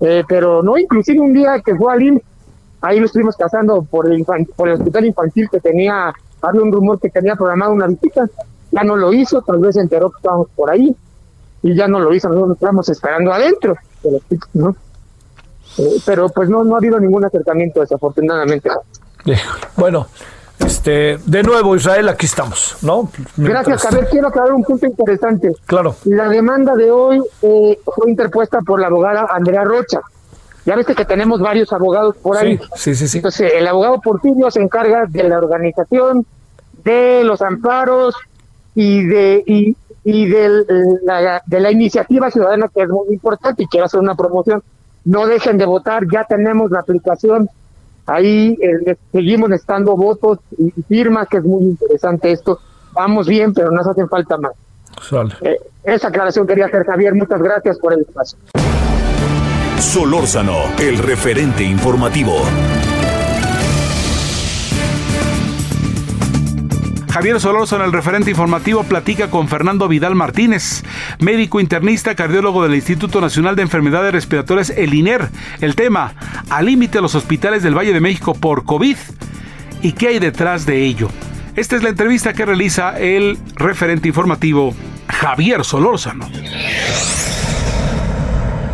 Eh, 0.00 0.24
pero 0.26 0.62
no, 0.62 0.78
inclusive 0.78 1.20
un 1.20 1.34
día 1.34 1.60
que 1.60 1.76
fue 1.76 1.92
al 1.92 2.02
IMSS, 2.02 2.24
ahí 2.80 2.98
lo 2.98 3.04
estuvimos 3.04 3.36
casando 3.36 3.82
por 3.82 4.10
el, 4.10 4.24
por 4.56 4.68
el 4.68 4.74
hospital 4.74 5.04
infantil 5.04 5.50
que 5.50 5.60
tenía, 5.60 6.14
había 6.40 6.62
un 6.62 6.72
rumor 6.72 6.98
que 6.98 7.10
tenía 7.10 7.36
programado 7.36 7.72
una 7.74 7.86
visita, 7.86 8.26
ya 8.72 8.84
no 8.84 8.96
lo 8.96 9.12
hizo, 9.12 9.42
tal 9.42 9.58
vez 9.58 9.74
se 9.74 9.82
enteró 9.82 10.10
que 10.10 10.16
estábamos 10.16 10.48
por 10.56 10.70
ahí, 10.70 10.96
y 11.62 11.74
ya 11.74 11.88
no 11.88 12.00
lo 12.00 12.14
hizo, 12.14 12.30
nosotros 12.30 12.56
estábamos 12.56 12.88
esperando 12.88 13.34
adentro 13.34 13.76
del 14.02 14.14
hospital, 14.14 14.48
¿no? 14.54 14.76
Eh, 15.76 15.96
pero 16.06 16.30
pues 16.30 16.48
no, 16.48 16.64
no 16.64 16.74
ha 16.74 16.78
habido 16.78 16.98
ningún 16.98 17.24
acercamiento 17.26 17.80
desafortunadamente. 17.80 18.70
Bueno, 19.76 20.06
este, 20.58 21.18
de 21.24 21.42
nuevo, 21.42 21.76
Israel, 21.76 22.08
aquí 22.08 22.26
estamos, 22.26 22.76
¿no? 22.82 23.10
Gracias, 23.36 23.82
Javier. 23.82 24.08
Quiero 24.10 24.28
aclarar 24.28 24.52
un 24.52 24.62
punto 24.62 24.86
interesante. 24.86 25.52
Claro. 25.66 25.96
La 26.04 26.28
demanda 26.28 26.74
de 26.74 26.90
hoy 26.90 27.22
eh, 27.42 27.78
fue 27.84 28.10
interpuesta 28.10 28.60
por 28.60 28.80
la 28.80 28.86
abogada 28.86 29.26
Andrea 29.30 29.64
Rocha. 29.64 30.00
Ya 30.64 30.76
viste 30.76 30.94
que 30.94 31.04
tenemos 31.04 31.40
varios 31.40 31.72
abogados 31.72 32.16
por 32.16 32.38
ahí. 32.38 32.58
Sí, 32.76 32.94
sí, 32.94 33.06
sí. 33.08 33.18
Entonces, 33.18 33.52
el 33.54 33.66
abogado 33.66 34.00
Porfirio 34.00 34.50
se 34.50 34.62
encarga 34.62 35.04
de 35.06 35.24
la 35.24 35.36
organización, 35.36 36.24
de 36.84 37.22
los 37.24 37.42
amparos 37.42 38.14
y 38.74 39.04
de 39.04 39.42
y, 39.46 39.76
y 40.04 40.26
de, 40.26 40.64
la, 41.02 41.42
de 41.44 41.60
la 41.60 41.70
iniciativa 41.70 42.30
ciudadana, 42.30 42.70
que 42.74 42.82
es 42.82 42.88
muy 42.88 43.08
importante 43.12 43.64
y 43.64 43.66
quiero 43.66 43.86
hacer 43.86 44.00
una 44.00 44.14
promoción. 44.14 44.62
No 45.04 45.26
dejen 45.26 45.58
de 45.58 45.66
votar, 45.66 46.04
ya 46.10 46.24
tenemos 46.24 46.70
la 46.70 46.80
aplicación 46.80 47.50
Ahí 48.06 48.56
eh, 48.60 48.96
seguimos 49.12 49.50
estando 49.52 49.96
votos 49.96 50.38
y 50.58 50.70
firmas, 50.82 51.28
que 51.28 51.38
es 51.38 51.44
muy 51.44 51.64
interesante 51.64 52.32
esto. 52.32 52.60
Vamos 52.92 53.26
bien, 53.26 53.52
pero 53.54 53.70
nos 53.70 53.86
hacen 53.86 54.08
falta 54.08 54.36
más. 54.36 54.52
Eh, 55.40 55.56
esa 55.82 56.08
aclaración 56.08 56.46
quería 56.46 56.66
hacer, 56.66 56.84
Javier. 56.84 57.14
Muchas 57.14 57.42
gracias 57.42 57.78
por 57.78 57.92
el 57.92 58.00
espacio. 58.00 58.38
Solórzano, 59.78 60.56
el 60.78 60.98
referente 60.98 61.62
informativo. 61.64 62.34
Javier 67.14 67.38
Solórzano, 67.38 67.84
el 67.84 67.92
referente 67.92 68.30
informativo, 68.30 68.82
platica 68.82 69.30
con 69.30 69.46
Fernando 69.46 69.86
Vidal 69.86 70.16
Martínez, 70.16 70.82
médico 71.20 71.60
internista, 71.60 72.16
cardiólogo 72.16 72.64
del 72.64 72.74
Instituto 72.74 73.20
Nacional 73.20 73.54
de 73.54 73.62
Enfermedades 73.62 74.12
Respiratorias, 74.12 74.70
el 74.70 74.92
INER. 74.94 75.28
El 75.60 75.76
tema, 75.76 76.14
al 76.50 76.66
límite 76.66 77.00
los 77.00 77.14
hospitales 77.14 77.62
del 77.62 77.78
Valle 77.78 77.92
de 77.92 78.00
México 78.00 78.34
por 78.34 78.64
COVID 78.64 78.96
y 79.80 79.92
qué 79.92 80.08
hay 80.08 80.18
detrás 80.18 80.66
de 80.66 80.82
ello. 80.82 81.08
Esta 81.54 81.76
es 81.76 81.84
la 81.84 81.90
entrevista 81.90 82.32
que 82.32 82.46
realiza 82.46 82.98
el 82.98 83.38
referente 83.54 84.08
informativo 84.08 84.74
Javier 85.06 85.64
Solórzano. 85.64 86.28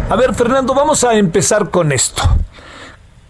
A 0.09 0.17
ver, 0.17 0.35
Fernando, 0.35 0.73
vamos 0.73 1.05
a 1.05 1.15
empezar 1.15 1.69
con 1.69 1.93
esto. 1.93 2.23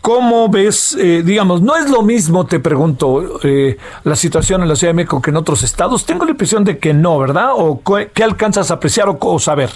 ¿Cómo 0.00 0.48
ves, 0.48 0.96
eh, 0.98 1.22
digamos, 1.22 1.60
no 1.60 1.76
es 1.76 1.90
lo 1.90 2.02
mismo, 2.02 2.46
te 2.46 2.58
pregunto, 2.58 3.38
eh, 3.42 3.76
la 4.04 4.16
situación 4.16 4.62
en 4.62 4.68
la 4.68 4.74
Ciudad 4.74 4.94
de 4.94 4.96
México 4.96 5.20
que 5.20 5.30
en 5.30 5.36
otros 5.36 5.62
estados? 5.62 6.06
Tengo 6.06 6.24
la 6.24 6.30
impresión 6.30 6.64
de 6.64 6.78
que 6.78 6.94
no, 6.94 7.18
¿verdad? 7.18 7.50
¿O 7.54 7.82
qué 8.14 8.24
alcanzas 8.24 8.70
a 8.70 8.74
apreciar 8.74 9.08
o, 9.08 9.38
saber? 9.38 9.68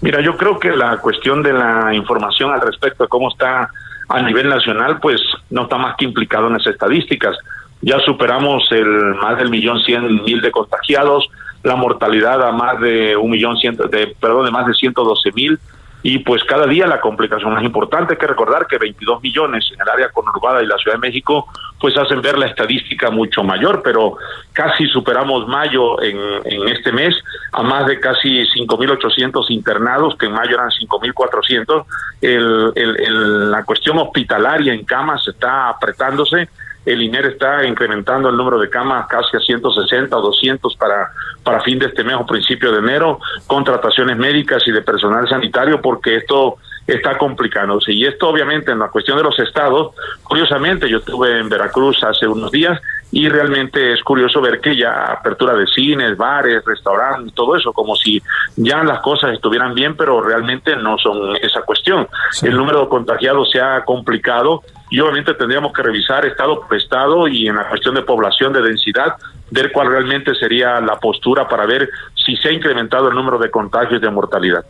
Mira, 0.00 0.20
yo 0.20 0.36
creo 0.36 0.58
que 0.58 0.70
la 0.70 0.96
cuestión 0.96 1.40
de 1.42 1.52
la 1.52 1.94
información 1.94 2.52
al 2.52 2.60
respecto 2.60 3.04
de 3.04 3.08
cómo 3.08 3.28
está 3.28 3.70
a 4.08 4.22
nivel 4.22 4.48
nacional, 4.48 4.98
pues 5.00 5.20
no 5.50 5.62
está 5.62 5.78
más 5.78 5.94
que 5.96 6.04
implicado 6.04 6.48
en 6.48 6.54
las 6.54 6.66
estadísticas. 6.66 7.36
Ya 7.82 8.00
superamos 8.00 8.66
el 8.72 9.14
más 9.22 9.38
del 9.38 9.50
millón 9.50 9.78
cien 9.80 10.24
mil 10.24 10.40
de 10.40 10.50
contagiados, 10.50 11.28
la 11.62 11.76
mortalidad 11.76 12.42
a 12.42 12.50
más 12.50 12.80
de 12.80 13.16
un 13.16 13.30
millón 13.30 13.56
ciento, 13.56 13.86
de, 13.86 14.16
perdón, 14.20 14.46
de 14.46 14.50
más 14.50 14.66
de 14.66 14.74
ciento 14.74 15.04
doce 15.04 15.30
mil 15.32 15.60
y 16.08 16.20
pues 16.20 16.44
cada 16.44 16.68
día 16.68 16.86
la 16.86 17.00
complicación 17.00 17.52
más 17.52 17.64
importante. 17.64 18.12
Hay 18.12 18.18
que 18.18 18.28
recordar 18.28 18.68
que 18.68 18.78
22 18.78 19.20
millones 19.24 19.68
en 19.74 19.80
el 19.80 19.88
área 19.88 20.08
conurbada 20.10 20.62
y 20.62 20.66
la 20.66 20.78
Ciudad 20.78 20.98
de 20.98 21.00
México 21.00 21.48
pues 21.80 21.98
hacen 21.98 22.22
ver 22.22 22.38
la 22.38 22.46
estadística 22.46 23.10
mucho 23.10 23.42
mayor, 23.42 23.82
pero 23.82 24.16
casi 24.52 24.86
superamos 24.86 25.48
mayo 25.48 26.00
en, 26.00 26.16
en 26.44 26.68
este 26.68 26.92
mes 26.92 27.12
a 27.52 27.64
más 27.64 27.86
de 27.86 27.98
casi 27.98 28.28
5.800 28.28 29.50
internados, 29.50 30.14
que 30.16 30.26
en 30.26 30.32
mayo 30.32 30.54
eran 30.54 30.70
5.400. 30.70 31.84
El, 32.20 32.72
el, 32.76 33.00
el, 33.00 33.50
la 33.50 33.64
cuestión 33.64 33.98
hospitalaria 33.98 34.74
en 34.74 34.84
camas 34.84 35.26
está 35.26 35.70
apretándose 35.70 36.48
el 36.86 37.02
INER 37.02 37.26
está 37.26 37.66
incrementando 37.66 38.28
el 38.28 38.36
número 38.36 38.58
de 38.58 38.70
camas 38.70 39.06
casi 39.08 39.36
a 39.36 39.40
160 39.40 40.16
o 40.16 40.22
200 40.22 40.76
para, 40.76 41.10
para 41.42 41.60
fin 41.60 41.78
de 41.78 41.86
este 41.86 42.04
mes 42.04 42.16
o 42.16 42.24
principio 42.24 42.70
de 42.72 42.78
enero, 42.78 43.18
contrataciones 43.46 44.16
médicas 44.16 44.62
y 44.66 44.70
de 44.70 44.82
personal 44.82 45.28
sanitario, 45.28 45.82
porque 45.82 46.16
esto 46.16 46.56
está 46.86 47.18
complicándose. 47.18 47.92
Y 47.92 48.04
esto 48.04 48.28
obviamente 48.28 48.70
en 48.70 48.78
la 48.78 48.88
cuestión 48.88 49.16
de 49.16 49.24
los 49.24 49.36
estados, 49.40 49.94
curiosamente 50.22 50.88
yo 50.88 50.98
estuve 50.98 51.40
en 51.40 51.48
Veracruz 51.48 52.02
hace 52.04 52.28
unos 52.28 52.52
días 52.52 52.80
y 53.16 53.30
realmente 53.30 53.94
es 53.94 54.02
curioso 54.02 54.42
ver 54.42 54.60
que 54.60 54.76
ya 54.76 55.06
apertura 55.10 55.54
de 55.54 55.66
cines, 55.68 56.18
bares, 56.18 56.62
restaurantes, 56.66 57.32
todo 57.32 57.56
eso, 57.56 57.72
como 57.72 57.96
si 57.96 58.22
ya 58.56 58.84
las 58.84 59.00
cosas 59.00 59.32
estuvieran 59.32 59.72
bien, 59.72 59.96
pero 59.96 60.20
realmente 60.20 60.76
no 60.76 60.98
son 60.98 61.34
esa 61.40 61.62
cuestión. 61.62 62.06
El 62.42 62.54
número 62.54 62.82
de 62.82 62.88
contagiados 62.88 63.50
se 63.50 63.58
ha 63.58 63.82
complicado 63.86 64.60
y 64.90 65.00
obviamente 65.00 65.32
tendríamos 65.32 65.72
que 65.72 65.82
revisar 65.82 66.26
estado 66.26 66.60
por 66.60 66.76
estado 66.76 67.26
y 67.26 67.48
en 67.48 67.56
la 67.56 67.66
cuestión 67.70 67.94
de 67.94 68.02
población, 68.02 68.52
de 68.52 68.60
densidad, 68.60 69.14
ver 69.50 69.72
cuál 69.72 69.88
realmente 69.88 70.34
sería 70.34 70.78
la 70.82 70.96
postura 70.96 71.48
para 71.48 71.64
ver 71.64 71.88
si 72.22 72.36
se 72.36 72.50
ha 72.50 72.52
incrementado 72.52 73.08
el 73.08 73.14
número 73.14 73.38
de 73.38 73.50
contagios 73.50 74.02
de 74.02 74.10
mortalidad. 74.10 74.66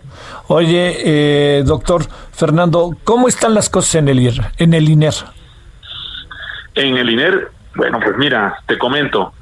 Oye, 0.47 0.99
eh, 1.05 1.65
doctor 1.65 2.03
Fernando, 2.31 2.93
¿cómo 3.03 3.27
están 3.27 3.55
las 3.55 3.69
cosas 3.69 3.97
en 3.97 4.09
el, 4.09 4.21
IR, 4.21 4.41
en 4.59 4.73
el 4.73 4.89
INER? 4.89 5.15
En 6.77 6.97
el 6.97 7.11
INER, 7.11 7.56
bueno, 7.77 8.01
pues 8.03 8.17
mira, 8.17 8.59
te 8.67 8.79
comento. 8.79 9.33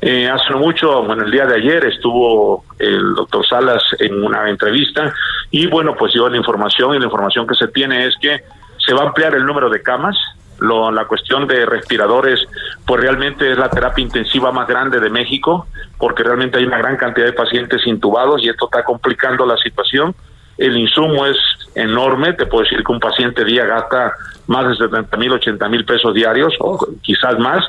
Eh, 0.00 0.28
hace 0.28 0.54
mucho, 0.54 1.02
bueno, 1.02 1.24
el 1.24 1.30
día 1.30 1.44
de 1.44 1.56
ayer 1.56 1.84
estuvo 1.86 2.64
el 2.78 3.14
doctor 3.14 3.44
Salas 3.46 3.82
en 3.98 4.22
una 4.22 4.48
entrevista 4.48 5.12
y 5.50 5.66
bueno, 5.66 5.96
pues 5.96 6.12
dio 6.12 6.28
la 6.28 6.36
información 6.36 6.94
y 6.94 7.00
la 7.00 7.06
información 7.06 7.46
que 7.46 7.56
se 7.56 7.66
tiene 7.68 8.06
es 8.06 8.14
que 8.20 8.42
se 8.78 8.94
va 8.94 9.02
a 9.02 9.06
ampliar 9.08 9.34
el 9.34 9.44
número 9.44 9.68
de 9.68 9.82
camas. 9.82 10.16
Lo, 10.60 10.90
la 10.90 11.04
cuestión 11.06 11.46
de 11.46 11.66
respiradores, 11.66 12.40
pues 12.84 13.00
realmente 13.00 13.50
es 13.50 13.58
la 13.58 13.70
terapia 13.70 14.02
intensiva 14.02 14.50
más 14.50 14.66
grande 14.66 14.98
de 14.98 15.08
México, 15.08 15.68
porque 15.98 16.24
realmente 16.24 16.58
hay 16.58 16.64
una 16.64 16.78
gran 16.78 16.96
cantidad 16.96 17.26
de 17.26 17.32
pacientes 17.32 17.86
intubados 17.86 18.42
y 18.42 18.48
esto 18.48 18.64
está 18.66 18.84
complicando 18.84 19.46
la 19.46 19.56
situación. 19.56 20.14
El 20.58 20.76
insumo 20.76 21.24
es 21.26 21.36
enorme, 21.74 22.34
te 22.34 22.46
puedo 22.46 22.64
decir 22.64 22.82
que 22.84 22.92
un 22.92 23.00
paciente 23.00 23.44
día 23.44 23.64
gasta 23.64 24.12
más 24.48 24.68
de 24.68 24.76
70 24.76 25.16
mil, 25.16 25.32
80 25.32 25.68
mil 25.68 25.84
pesos 25.84 26.12
diarios, 26.14 26.54
o 26.58 26.78
quizás 27.02 27.38
más, 27.38 27.64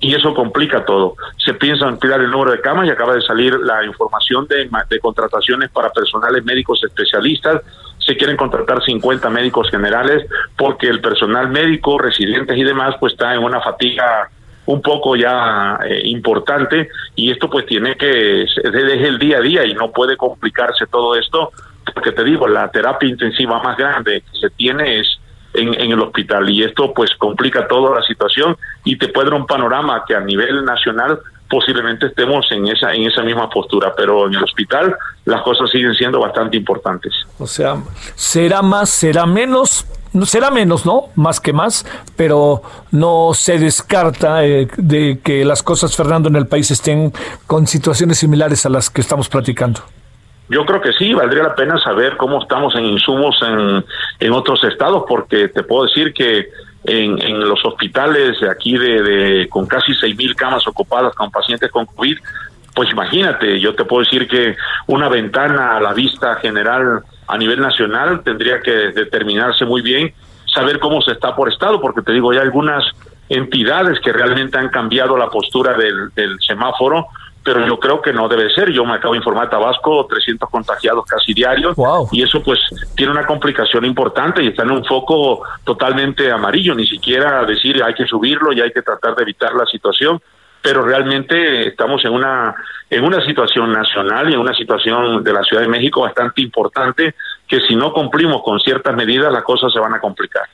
y 0.00 0.14
eso 0.14 0.34
complica 0.34 0.84
todo. 0.84 1.16
Se 1.44 1.54
piensa 1.54 1.86
ampliar 1.86 2.20
el 2.20 2.30
número 2.30 2.52
de 2.52 2.60
camas 2.60 2.86
y 2.86 2.90
acaba 2.90 3.14
de 3.14 3.22
salir 3.22 3.58
la 3.60 3.84
información 3.84 4.46
de, 4.46 4.68
de 4.90 5.00
contrataciones 5.00 5.70
para 5.70 5.90
personales 5.90 6.44
médicos 6.44 6.82
especialistas 6.84 7.62
se 8.04 8.16
quieren 8.16 8.36
contratar 8.36 8.84
50 8.84 9.30
médicos 9.30 9.70
generales 9.70 10.26
porque 10.56 10.88
el 10.88 11.00
personal 11.00 11.48
médico, 11.48 11.98
residentes 11.98 12.56
y 12.56 12.64
demás, 12.64 12.96
pues 13.00 13.14
está 13.14 13.34
en 13.34 13.42
una 13.42 13.60
fatiga 13.60 14.28
un 14.66 14.80
poco 14.80 15.16
ya 15.16 15.78
eh, 15.84 16.02
importante 16.04 16.88
y 17.14 17.30
esto 17.30 17.50
pues 17.50 17.66
tiene 17.66 17.96
que, 17.96 18.42
es 18.42 18.56
el 18.56 19.18
día 19.18 19.38
a 19.38 19.40
día 19.40 19.64
y 19.64 19.74
no 19.74 19.90
puede 19.90 20.16
complicarse 20.16 20.86
todo 20.86 21.14
esto, 21.16 21.52
porque 21.92 22.12
te 22.12 22.24
digo, 22.24 22.48
la 22.48 22.70
terapia 22.70 23.08
intensiva 23.08 23.62
más 23.62 23.76
grande 23.76 24.22
que 24.22 24.38
se 24.38 24.50
tiene 24.50 25.00
es 25.00 25.18
en, 25.52 25.74
en 25.74 25.92
el 25.92 26.00
hospital 26.00 26.48
y 26.50 26.64
esto 26.64 26.92
pues 26.94 27.10
complica 27.16 27.66
toda 27.68 27.94
la 27.94 28.02
situación 28.02 28.56
y 28.84 28.96
te 28.96 29.08
puede 29.08 29.30
dar 29.30 29.40
un 29.40 29.46
panorama 29.46 30.04
que 30.06 30.14
a 30.14 30.20
nivel 30.20 30.64
nacional 30.64 31.20
posiblemente 31.48 32.06
estemos 32.06 32.50
en 32.50 32.66
esa 32.66 32.92
en 32.92 33.02
esa 33.04 33.22
misma 33.22 33.48
postura, 33.48 33.92
pero 33.96 34.26
en 34.26 34.34
el 34.34 34.42
hospital 34.42 34.96
las 35.24 35.42
cosas 35.42 35.70
siguen 35.70 35.94
siendo 35.94 36.18
bastante 36.18 36.56
importantes. 36.56 37.12
O 37.38 37.46
sea, 37.46 37.76
será 38.14 38.62
más, 38.62 38.90
será 38.90 39.26
menos, 39.26 39.86
no 40.12 40.26
será 40.26 40.50
menos, 40.50 40.86
¿no? 40.86 41.10
Más 41.14 41.40
que 41.40 41.52
más, 41.52 41.86
pero 42.16 42.62
no 42.90 43.30
se 43.34 43.58
descarta 43.58 44.44
eh, 44.44 44.68
de 44.76 45.20
que 45.22 45.44
las 45.44 45.62
cosas, 45.62 45.94
Fernando, 45.94 46.28
en 46.28 46.36
el 46.36 46.46
país 46.46 46.70
estén 46.70 47.12
con 47.46 47.66
situaciones 47.66 48.18
similares 48.18 48.66
a 48.66 48.68
las 48.68 48.90
que 48.90 49.00
estamos 49.00 49.28
platicando. 49.28 49.80
Yo 50.48 50.64
creo 50.66 50.80
que 50.80 50.92
sí, 50.92 51.14
valdría 51.14 51.42
la 51.42 51.54
pena 51.54 51.78
saber 51.78 52.16
cómo 52.16 52.42
estamos 52.42 52.74
en 52.76 52.84
insumos 52.84 53.36
en, 53.42 53.84
en 54.20 54.32
otros 54.32 54.62
estados, 54.64 55.04
porque 55.08 55.48
te 55.48 55.62
puedo 55.62 55.84
decir 55.84 56.12
que 56.12 56.48
en, 56.84 57.40
los 57.40 57.64
hospitales 57.64 58.36
aquí 58.42 58.76
de, 58.76 59.02
de 59.02 59.48
con 59.48 59.66
casi 59.66 59.94
seis 59.94 60.14
mil 60.16 60.34
camas 60.36 60.66
ocupadas 60.68 61.14
con 61.14 61.30
pacientes 61.30 61.70
con 61.70 61.86
COVID, 61.86 62.18
pues 62.74 62.90
imagínate, 62.90 63.60
yo 63.60 63.74
te 63.74 63.84
puedo 63.84 64.04
decir 64.04 64.28
que 64.28 64.56
una 64.88 65.08
ventana 65.08 65.76
a 65.76 65.80
la 65.80 65.92
vista 65.92 66.34
general 66.36 67.02
a 67.26 67.38
nivel 67.38 67.60
nacional 67.60 68.22
tendría 68.22 68.60
que 68.60 68.70
determinarse 68.70 69.64
muy 69.64 69.80
bien, 69.80 70.12
saber 70.52 70.78
cómo 70.78 71.00
se 71.00 71.12
está 71.12 71.34
por 71.34 71.50
estado, 71.50 71.80
porque 71.80 72.02
te 72.02 72.12
digo, 72.12 72.32
hay 72.32 72.38
algunas 72.38 72.84
entidades 73.28 73.98
que 74.00 74.12
realmente 74.12 74.58
han 74.58 74.68
cambiado 74.68 75.16
la 75.16 75.30
postura 75.30 75.74
del, 75.74 76.10
del 76.14 76.38
semáforo, 76.40 77.06
pero 77.44 77.66
yo 77.66 77.78
creo 77.78 78.00
que 78.00 78.12
no 78.12 78.26
debe 78.26 78.48
ser. 78.54 78.72
Yo 78.72 78.84
me 78.84 78.94
acabo 78.94 79.12
de 79.12 79.18
informar 79.18 79.50
Tabasco, 79.50 80.06
300 80.06 80.48
contagiados 80.48 81.04
casi 81.04 81.34
diarios, 81.34 81.76
y 82.10 82.22
eso 82.22 82.42
pues 82.42 82.58
tiene 82.96 83.12
una 83.12 83.26
complicación 83.26 83.84
importante 83.84 84.42
y 84.42 84.48
está 84.48 84.62
en 84.62 84.70
un 84.70 84.84
foco 84.84 85.42
totalmente 85.62 86.32
amarillo, 86.32 86.74
ni 86.74 86.86
siquiera 86.86 87.44
decir 87.44 87.82
hay 87.82 87.94
que 87.94 88.06
subirlo 88.06 88.52
y 88.52 88.62
hay 88.62 88.72
que 88.72 88.80
tratar 88.80 89.14
de 89.14 89.22
evitar 89.22 89.54
la 89.54 89.66
situación, 89.66 90.20
pero 90.62 90.82
realmente 90.82 91.68
estamos 91.68 92.02
en 92.06 92.12
una 92.12 92.54
en 92.88 93.04
una 93.04 93.24
situación 93.24 93.72
nacional 93.72 94.30
y 94.30 94.34
en 94.34 94.40
una 94.40 94.54
situación 94.54 95.22
de 95.22 95.32
la 95.32 95.42
Ciudad 95.42 95.62
de 95.62 95.68
México 95.68 96.02
bastante 96.02 96.40
importante 96.40 97.14
que 97.48 97.60
si 97.60 97.74
no 97.74 97.92
cumplimos 97.92 98.42
con 98.42 98.58
ciertas 98.60 98.94
medidas 98.94 99.32
las 99.32 99.42
cosas 99.42 99.72
se 99.72 99.78
van 99.78 99.94
a 99.94 100.00
complicar. 100.00 100.44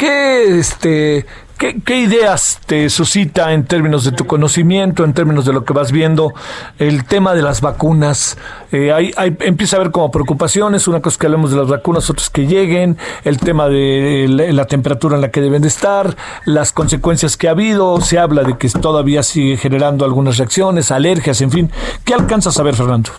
¿Qué, 0.00 0.58
este, 0.58 1.26
qué, 1.58 1.96
ideas 1.98 2.58
te 2.64 2.88
suscita 2.88 3.52
en 3.52 3.66
términos 3.66 4.02
de 4.02 4.12
tu 4.12 4.26
conocimiento, 4.26 5.04
en 5.04 5.12
términos 5.12 5.44
de 5.44 5.52
lo 5.52 5.62
que 5.62 5.74
vas 5.74 5.92
viendo, 5.92 6.32
el 6.78 7.04
tema 7.04 7.34
de 7.34 7.42
las 7.42 7.60
vacunas? 7.60 8.38
Eh, 8.72 8.92
hay, 8.92 9.12
hay, 9.18 9.36
empieza 9.40 9.76
a 9.76 9.80
haber 9.80 9.92
como 9.92 10.10
preocupaciones, 10.10 10.88
una 10.88 11.02
cosa 11.02 11.16
es 11.16 11.18
que 11.18 11.26
hablemos 11.26 11.50
de 11.50 11.58
las 11.58 11.68
vacunas, 11.68 12.08
otras 12.08 12.30
que 12.30 12.46
lleguen, 12.46 12.96
el 13.24 13.38
tema 13.38 13.68
de 13.68 14.24
la, 14.26 14.50
la, 14.52 14.64
temperatura 14.64 15.16
en 15.16 15.20
la 15.20 15.30
que 15.30 15.42
deben 15.42 15.60
de 15.60 15.68
estar, 15.68 16.16
las 16.46 16.72
consecuencias 16.72 17.36
que 17.36 17.48
ha 17.48 17.50
habido, 17.50 18.00
se 18.00 18.18
habla 18.18 18.42
de 18.42 18.56
que 18.56 18.70
todavía 18.70 19.22
sigue 19.22 19.58
generando 19.58 20.06
algunas 20.06 20.38
reacciones, 20.38 20.90
alergias, 20.90 21.42
en 21.42 21.50
fin. 21.50 21.70
¿Qué 22.06 22.14
alcanzas 22.14 22.58
a 22.58 22.62
ver, 22.62 22.74
Fernando? 22.74 23.10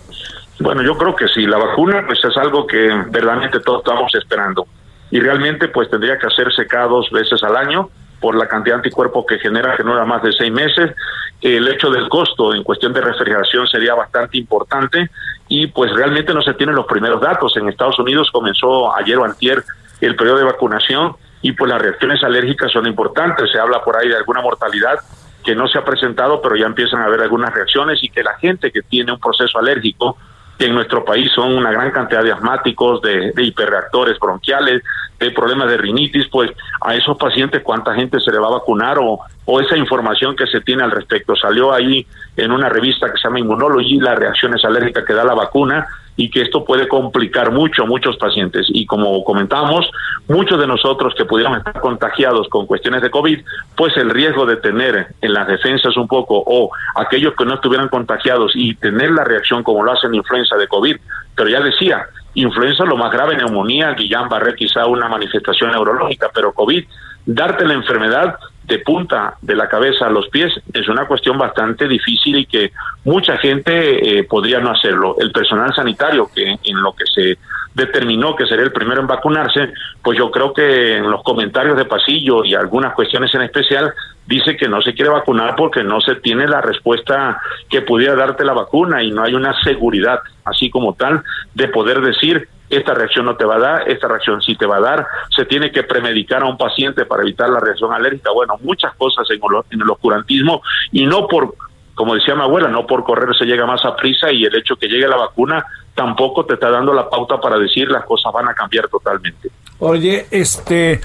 Bueno, 0.62 0.80
yo 0.82 0.96
creo 0.96 1.16
que 1.16 1.26
sí, 1.26 1.44
la 1.44 1.58
vacuna 1.58 2.04
pues 2.06 2.24
es 2.24 2.36
algo 2.36 2.68
que 2.68 2.86
verdaderamente 3.08 3.58
todos 3.58 3.80
estamos 3.80 4.14
esperando 4.14 4.64
y 5.10 5.18
realmente 5.18 5.66
pues 5.66 5.90
tendría 5.90 6.16
que 6.18 6.28
hacerse 6.28 6.68
cada 6.68 6.86
dos 6.86 7.10
veces 7.10 7.42
al 7.42 7.56
año 7.56 7.90
por 8.20 8.36
la 8.36 8.46
cantidad 8.46 8.76
de 8.76 8.82
anticuerpos 8.82 9.24
que 9.26 9.40
genera, 9.40 9.76
que 9.76 9.82
no 9.82 9.92
era 9.92 10.04
más 10.04 10.22
de 10.22 10.32
seis 10.32 10.52
meses. 10.52 10.92
El 11.40 11.66
hecho 11.66 11.90
del 11.90 12.08
costo 12.08 12.54
en 12.54 12.62
cuestión 12.62 12.92
de 12.92 13.00
refrigeración 13.00 13.66
sería 13.66 13.94
bastante 13.94 14.38
importante 14.38 15.10
y 15.48 15.66
pues 15.66 15.92
realmente 15.92 16.32
no 16.32 16.42
se 16.42 16.54
tienen 16.54 16.76
los 16.76 16.86
primeros 16.86 17.20
datos. 17.20 17.56
En 17.56 17.68
Estados 17.68 17.98
Unidos 17.98 18.30
comenzó 18.30 18.94
ayer 18.94 19.18
o 19.18 19.24
antier 19.24 19.64
el 20.00 20.14
periodo 20.14 20.38
de 20.38 20.44
vacunación 20.44 21.16
y 21.40 21.50
pues 21.52 21.72
las 21.72 21.82
reacciones 21.82 22.22
alérgicas 22.22 22.70
son 22.70 22.86
importantes. 22.86 23.50
Se 23.50 23.58
habla 23.58 23.82
por 23.82 23.96
ahí 23.96 24.06
de 24.06 24.16
alguna 24.16 24.40
mortalidad 24.40 25.00
que 25.44 25.56
no 25.56 25.66
se 25.66 25.78
ha 25.78 25.84
presentado, 25.84 26.40
pero 26.40 26.54
ya 26.54 26.66
empiezan 26.66 27.00
a 27.00 27.06
haber 27.06 27.20
algunas 27.22 27.52
reacciones 27.52 27.98
y 28.04 28.10
que 28.10 28.22
la 28.22 28.38
gente 28.38 28.70
que 28.70 28.82
tiene 28.82 29.10
un 29.10 29.18
proceso 29.18 29.58
alérgico 29.58 30.16
que 30.58 30.66
en 30.66 30.74
nuestro 30.74 31.04
país 31.04 31.30
son 31.34 31.56
una 31.56 31.70
gran 31.70 31.90
cantidad 31.90 32.22
de 32.22 32.32
asmáticos, 32.32 33.00
de, 33.02 33.32
hiperreactores 33.36 34.18
bronquiales, 34.18 34.82
de 35.18 35.30
problemas 35.30 35.68
de 35.68 35.76
rinitis, 35.76 36.28
pues 36.28 36.50
a 36.80 36.94
esos 36.94 37.16
pacientes 37.16 37.62
cuánta 37.62 37.94
gente 37.94 38.18
se 38.20 38.30
le 38.32 38.38
va 38.38 38.48
a 38.48 38.52
vacunar 38.58 38.98
o, 38.98 39.20
o 39.44 39.60
esa 39.60 39.76
información 39.76 40.34
que 40.34 40.46
se 40.46 40.60
tiene 40.60 40.82
al 40.82 40.90
respecto. 40.90 41.36
Salió 41.36 41.72
ahí 41.72 42.06
en 42.36 42.50
una 42.50 42.68
revista 42.68 43.10
que 43.10 43.18
se 43.18 43.28
llama 43.28 43.40
Immunology 43.40 44.00
las 44.00 44.18
reacciones 44.18 44.64
alérgicas 44.64 45.04
que 45.04 45.14
da 45.14 45.24
la 45.24 45.34
vacuna 45.34 45.86
y 46.16 46.30
que 46.30 46.42
esto 46.42 46.64
puede 46.64 46.88
complicar 46.88 47.52
mucho 47.52 47.84
a 47.84 47.86
muchos 47.86 48.16
pacientes. 48.16 48.66
Y 48.68 48.86
como 48.86 49.24
comentamos, 49.24 49.90
muchos 50.28 50.58
de 50.58 50.66
nosotros 50.66 51.14
que 51.16 51.24
pudieran 51.24 51.56
estar 51.56 51.80
contagiados 51.80 52.48
con 52.48 52.66
cuestiones 52.66 53.02
de 53.02 53.10
COVID, 53.10 53.40
pues 53.76 53.96
el 53.96 54.10
riesgo 54.10 54.44
de 54.46 54.56
tener 54.56 55.08
en 55.20 55.32
las 55.32 55.46
defensas 55.46 55.96
un 55.96 56.08
poco 56.08 56.42
o 56.46 56.70
aquellos 56.96 57.34
que 57.34 57.44
no 57.44 57.54
estuvieran 57.54 57.88
contagiados 57.88 58.52
y 58.54 58.74
tener 58.74 59.10
la 59.10 59.24
reacción 59.24 59.62
como 59.62 59.82
lo 59.82 59.92
hacen 59.92 60.14
influenza 60.14 60.56
de 60.56 60.68
COVID, 60.68 60.96
pero 61.34 61.48
ya 61.48 61.60
decía, 61.60 62.06
influenza 62.34 62.84
lo 62.84 62.96
más 62.96 63.12
grave, 63.12 63.36
neumonía, 63.36 63.94
Guillain-Barré 63.94 64.54
quizá 64.54 64.86
una 64.86 65.08
manifestación 65.08 65.70
neurológica, 65.70 66.30
pero 66.34 66.52
COVID, 66.52 66.84
darte 67.24 67.64
la 67.64 67.74
enfermedad 67.74 68.36
de 68.64 68.78
punta 68.78 69.36
de 69.42 69.56
la 69.56 69.68
cabeza 69.68 70.06
a 70.06 70.10
los 70.10 70.28
pies 70.28 70.52
es 70.72 70.88
una 70.88 71.06
cuestión 71.06 71.36
bastante 71.36 71.88
difícil 71.88 72.38
y 72.38 72.46
que 72.46 72.72
mucha 73.04 73.36
gente 73.38 74.18
eh, 74.18 74.24
podría 74.24 74.60
no 74.60 74.70
hacerlo. 74.70 75.16
El 75.18 75.32
personal 75.32 75.74
sanitario, 75.74 76.30
que 76.34 76.58
en 76.62 76.82
lo 76.82 76.92
que 76.94 77.04
se 77.06 77.38
determinó 77.74 78.36
que 78.36 78.46
sería 78.46 78.64
el 78.64 78.72
primero 78.72 79.00
en 79.00 79.06
vacunarse, 79.06 79.72
pues 80.02 80.18
yo 80.18 80.30
creo 80.30 80.52
que 80.52 80.96
en 80.96 81.10
los 81.10 81.22
comentarios 81.22 81.76
de 81.76 81.86
pasillo 81.86 82.44
y 82.44 82.54
algunas 82.54 82.94
cuestiones 82.94 83.34
en 83.34 83.42
especial 83.42 83.92
dice 84.26 84.56
que 84.56 84.68
no 84.68 84.80
se 84.82 84.94
quiere 84.94 85.10
vacunar 85.10 85.56
porque 85.56 85.82
no 85.82 86.00
se 86.00 86.16
tiene 86.16 86.46
la 86.46 86.60
respuesta 86.60 87.40
que 87.68 87.82
pudiera 87.82 88.14
darte 88.14 88.44
la 88.44 88.52
vacuna 88.52 89.02
y 89.02 89.10
no 89.10 89.22
hay 89.22 89.34
una 89.34 89.58
seguridad 89.62 90.20
así 90.44 90.70
como 90.70 90.94
tal 90.94 91.22
de 91.54 91.68
poder 91.68 92.00
decir 92.00 92.48
esta 92.76 92.94
reacción 92.94 93.26
no 93.26 93.36
te 93.36 93.44
va 93.44 93.56
a 93.56 93.58
dar, 93.58 93.90
esta 93.90 94.08
reacción 94.08 94.40
sí 94.40 94.56
te 94.56 94.66
va 94.66 94.76
a 94.76 94.80
dar, 94.80 95.06
se 95.34 95.44
tiene 95.44 95.70
que 95.70 95.82
premedicar 95.82 96.42
a 96.42 96.46
un 96.46 96.56
paciente 96.56 97.04
para 97.04 97.22
evitar 97.22 97.48
la 97.50 97.60
reacción 97.60 97.92
alérgica, 97.92 98.30
bueno, 98.32 98.54
muchas 98.62 98.94
cosas 98.94 99.26
en 99.30 99.80
el, 99.80 99.90
oscurantismo 99.90 100.62
y 100.90 101.04
no 101.04 101.28
por, 101.28 101.54
como 101.94 102.14
decía 102.14 102.34
mi 102.34 102.42
abuela, 102.42 102.68
no 102.68 102.86
por 102.86 103.04
correr 103.04 103.36
se 103.36 103.44
llega 103.44 103.66
más 103.66 103.84
a 103.84 103.94
prisa 103.94 104.32
y 104.32 104.44
el 104.44 104.56
hecho 104.56 104.76
que 104.76 104.88
llegue 104.88 105.06
la 105.06 105.16
vacuna 105.16 105.64
tampoco 105.94 106.46
te 106.46 106.54
está 106.54 106.70
dando 106.70 106.94
la 106.94 107.10
pauta 107.10 107.38
para 107.38 107.58
decir 107.58 107.90
las 107.90 108.06
cosas 108.06 108.32
van 108.32 108.48
a 108.48 108.54
cambiar 108.54 108.88
totalmente. 108.88 109.50
Oye, 109.78 110.26
este, 110.30 111.00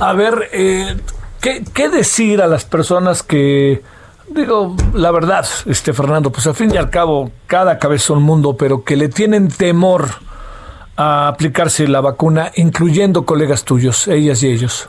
a 0.00 0.14
ver, 0.14 0.48
eh, 0.52 0.96
¿qué, 1.42 1.62
¿qué 1.74 1.90
decir 1.90 2.40
a 2.40 2.46
las 2.46 2.64
personas 2.64 3.22
que 3.22 3.82
digo, 4.28 4.74
la 4.94 5.10
verdad, 5.10 5.46
este 5.66 5.92
Fernando, 5.92 6.32
pues 6.32 6.46
al 6.46 6.54
fin 6.54 6.72
y 6.72 6.78
al 6.78 6.88
cabo, 6.88 7.30
cada 7.46 7.78
cabeza 7.78 8.04
es 8.04 8.10
un 8.10 8.22
mundo, 8.22 8.56
pero 8.56 8.82
que 8.82 8.96
le 8.96 9.08
tienen 9.10 9.48
temor 9.48 10.06
a 10.96 11.28
aplicarse 11.28 11.88
la 11.88 12.00
vacuna, 12.00 12.50
incluyendo 12.56 13.24
colegas 13.24 13.64
tuyos, 13.64 14.08
ellas 14.08 14.42
y 14.42 14.52
ellos? 14.52 14.88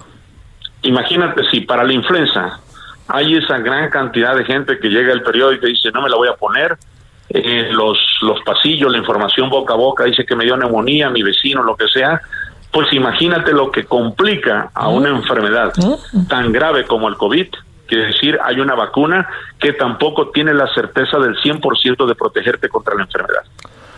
Imagínate 0.82 1.44
si 1.50 1.62
para 1.62 1.84
la 1.84 1.94
influenza 1.94 2.60
hay 3.08 3.36
esa 3.36 3.58
gran 3.60 3.90
cantidad 3.90 4.36
de 4.36 4.44
gente 4.46 4.80
que 4.80 4.90
llega 4.90 5.14
al 5.14 5.24
periódico 5.24 5.68
y 5.68 5.72
dice 5.72 5.92
no 5.92 6.02
me 6.02 6.10
la 6.10 6.16
voy 6.16 6.28
a 6.28 6.34
poner, 6.34 6.78
eh, 7.30 7.70
los, 7.72 7.98
los 8.22 8.42
pasillos, 8.42 8.92
la 8.92 8.98
información 8.98 9.50
boca 9.50 9.74
a 9.74 9.78
boca 9.78 10.04
dice 10.04 10.26
que 10.26 10.36
me 10.36 10.44
dio 10.44 10.58
neumonía, 10.58 11.10
mi 11.10 11.24
vecino, 11.24 11.64
lo 11.64 11.76
que 11.76 11.88
sea, 11.88 12.22
pues 12.72 12.92
imagínate 12.92 13.54
lo 13.54 13.72
que 13.72 13.86
complica 13.86 14.72
a 14.74 14.90
una 14.90 15.10
enfermedad 15.10 15.74
tan 16.28 16.52
grave 16.52 16.86
como 16.86 17.08
el 17.08 17.16
COVID, 17.16 17.48
que 17.88 17.96
decir, 17.96 18.40
hay 18.44 18.60
una 18.60 18.76
vacuna 18.76 19.28
que 19.60 19.74
tampoco 19.74 20.30
tiene 20.30 20.54
la 20.54 20.68
certeza 20.74 21.18
del 21.20 21.36
100% 21.38 22.08
de 22.08 22.16
protegerte 22.16 22.70
contra 22.70 22.96
la 22.96 23.04
enfermedad 23.04 23.44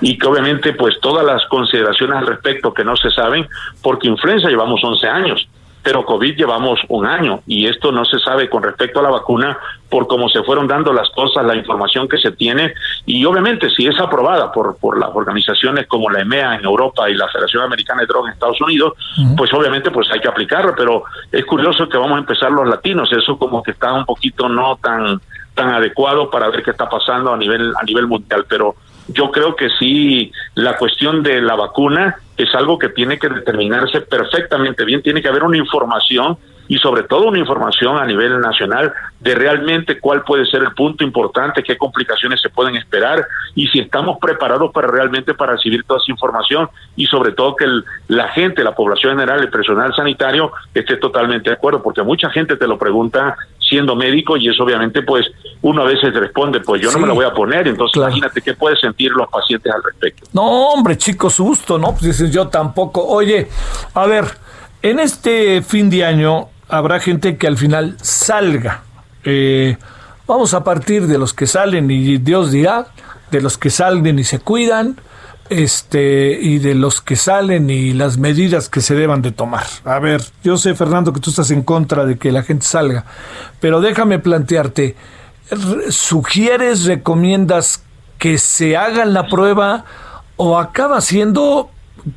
y 0.02 0.18
que 0.18 0.28
obviamente 0.28 0.74
pues 0.74 1.00
todas 1.02 1.26
las 1.26 1.46
consideraciones 1.46 2.18
al 2.18 2.28
respecto 2.28 2.74
que 2.74 2.84
no 2.84 2.96
se 2.96 3.10
saben, 3.12 3.48
porque 3.82 4.08
influenza 4.08 4.50
llevamos 4.50 4.84
11 4.84 5.08
años, 5.08 5.48
pero 5.86 6.04
COVID 6.04 6.36
llevamos 6.36 6.80
un 6.88 7.06
año 7.06 7.42
y 7.46 7.68
esto 7.68 7.92
no 7.92 8.06
se 8.06 8.18
sabe 8.18 8.50
con 8.50 8.64
respecto 8.64 9.00
a 9.00 9.04
la 9.04 9.12
vacuna 9.12 9.56
por 9.88 10.08
cómo 10.08 10.28
se 10.30 10.42
fueron 10.42 10.68
dando 10.68 10.92
las 10.92 11.08
cosas, 11.12 11.46
la 11.46 11.56
información 11.56 12.10
que 12.10 12.18
se 12.18 12.32
tiene 12.32 12.74
y 13.06 13.24
obviamente 13.24 13.70
si 13.70 13.86
es 13.86 14.00
aprobada 14.00 14.52
por, 14.52 14.78
por 14.78 14.98
las 14.98 15.12
organizaciones 15.14 15.86
como 15.86 16.10
la 16.10 16.22
EMEA 16.22 16.56
en 16.56 16.66
Europa 16.66 17.08
y 17.08 17.14
la 17.14 17.30
Federación 17.30 17.62
Americana 17.62 18.02
de 18.02 18.08
Drogas 18.08 18.30
en 18.30 18.34
Estados 18.34 18.60
Unidos, 18.62 18.94
pues 19.38 19.54
obviamente 19.54 19.92
pues 19.92 20.10
hay 20.12 20.20
que 20.20 20.28
aplicarlo, 20.28 20.74
pero 20.76 21.04
es 21.32 21.46
curioso 21.46 21.88
que 21.88 22.00
vamos 22.00 22.16
a 22.16 22.22
empezar 22.22 22.52
los 22.52 22.68
latinos, 22.68 23.14
eso 23.14 23.38
como 23.38 23.62
que 23.62 23.70
está 23.70 23.94
un 23.94 24.06
poquito 24.06 24.50
no 24.50 24.80
tan 24.82 25.22
tan 25.54 25.70
adecuado 25.70 26.30
para 26.30 26.50
ver 26.50 26.64
qué 26.64 26.72
está 26.72 26.90
pasando 26.90 27.32
a 27.32 27.38
nivel 27.38 27.74
a 27.80 27.84
nivel 27.84 28.08
mundial, 28.08 28.44
pero 28.50 28.76
yo 29.08 29.32
creo 29.32 29.56
que 29.56 29.70
sí, 29.80 30.32
la 30.56 30.78
cuestión 30.78 31.24
de 31.24 31.42
la 31.42 31.56
vacuna 31.56 32.18
es 32.38 32.54
algo 32.56 32.80
que 32.80 32.90
tiene 32.90 33.18
que 33.18 33.30
determinarse 33.30 34.02
perfectamente 34.02 34.84
bien, 34.84 35.02
tiene 35.02 35.22
que 35.22 35.30
haber 35.30 35.44
una 35.44 35.58
información 35.58 36.38
y 36.68 36.78
sobre 36.78 37.04
todo 37.04 37.28
una 37.28 37.38
información 37.38 37.98
a 37.98 38.06
nivel 38.06 38.40
nacional 38.40 38.92
de 39.20 39.36
realmente 39.36 40.00
cuál 40.00 40.24
puede 40.24 40.46
ser 40.46 40.64
el 40.64 40.74
punto 40.74 41.04
importante, 41.04 41.64
qué 41.64 41.78
complicaciones 41.78 42.42
se 42.42 42.50
pueden 42.50 42.76
esperar 42.76 43.26
y 43.54 43.68
si 43.68 43.80
estamos 43.80 44.18
preparados 44.20 44.72
para 44.72 44.88
realmente 44.88 45.34
para 45.34 45.54
recibir 45.54 45.84
toda 45.84 46.00
esa 46.00 46.12
información 46.12 46.70
y 46.96 47.06
sobre 47.06 47.34
todo 47.34 47.56
que 47.56 47.68
la 48.08 48.30
gente, 48.30 48.64
la 48.64 48.74
población 48.74 49.14
general, 49.14 49.42
el 49.42 49.50
personal 49.50 49.94
sanitario 49.96 50.52
esté 50.74 50.98
totalmente 50.98 51.50
de 51.50 51.56
acuerdo, 51.56 51.84
porque 51.84 52.02
mucha 52.02 52.30
gente 52.30 52.58
te 52.58 52.68
lo 52.68 52.78
pregunta 52.78 53.36
siendo 53.76 53.96
médico 53.96 54.38
y 54.38 54.48
eso 54.48 54.64
obviamente 54.64 55.02
pues 55.02 55.26
uno 55.62 55.82
a 55.82 55.86
veces 55.86 56.14
responde, 56.14 56.62
pues 56.62 56.82
yo 56.82 56.92
no 56.92 57.00
me 57.00 57.08
lo 57.08 57.16
voy 57.16 57.26
a 57.26 57.34
poner, 57.34 57.68
entonces 57.68 57.98
imagínate 57.98 58.42
qué 58.42 58.54
pueden 58.54 58.78
sentir 58.78 59.12
los 59.12 59.28
pacientes 59.28 59.74
al 59.74 59.84
respecto. 59.84 60.30
No, 60.32 60.70
hombre, 60.70 60.98
chico, 60.98 61.30
susto, 61.30 61.78
¿no? 61.78 61.92
Pues 61.92 62.04
dices 62.04 62.32
yo 62.32 62.48
tampoco. 62.48 63.06
Oye, 63.06 63.50
a 63.94 64.06
ver, 64.06 64.26
en 64.82 65.00
este 65.00 65.62
fin 65.62 65.90
de 65.90 66.06
año 66.06 66.48
habrá 66.70 67.00
gente 67.02 67.38
que 67.38 67.48
al 67.48 67.58
final 67.58 67.98
salga. 68.00 68.84
Eh, 69.26 69.76
vamos 70.26 70.54
a 70.54 70.64
partir 70.64 71.08
de 71.08 71.18
los 71.18 71.34
que 71.34 71.48
salen 71.48 71.92
y 71.92 72.18
Dios 72.18 72.52
dirá, 72.52 72.88
de 73.32 73.42
los 73.42 73.58
que 73.58 73.70
salen 73.70 74.18
y 74.18 74.24
se 74.24 74.40
cuidan, 74.40 74.96
este 75.50 76.38
y 76.42 76.60
de 76.60 76.76
los 76.76 77.02
que 77.02 77.16
salen 77.16 77.70
y 77.70 77.94
las 77.94 78.18
medidas 78.18 78.70
que 78.70 78.82
se 78.82 78.96
deban 78.96 79.22
de 79.22 79.32
tomar. 79.32 79.66
A 79.84 80.00
ver, 80.00 80.22
yo 80.44 80.58
sé 80.58 80.76
Fernando 80.76 81.14
que 81.14 81.20
tú 81.20 81.30
estás 81.30 81.52
en 81.52 81.62
contra 81.62 82.06
de 82.06 82.18
que 82.18 82.32
la 82.32 82.44
gente 82.44 82.66
salga, 82.66 83.06
pero 83.60 83.82
déjame 83.82 84.20
plantearte, 84.20 84.96
¿sugieres, 85.90 86.86
recomiendas 86.86 87.84
que 88.18 88.38
se 88.38 88.78
hagan 88.78 89.14
la 89.14 89.28
prueba 89.28 89.86
o 90.38 90.58
acaba 90.58 91.02
siendo 91.02 91.70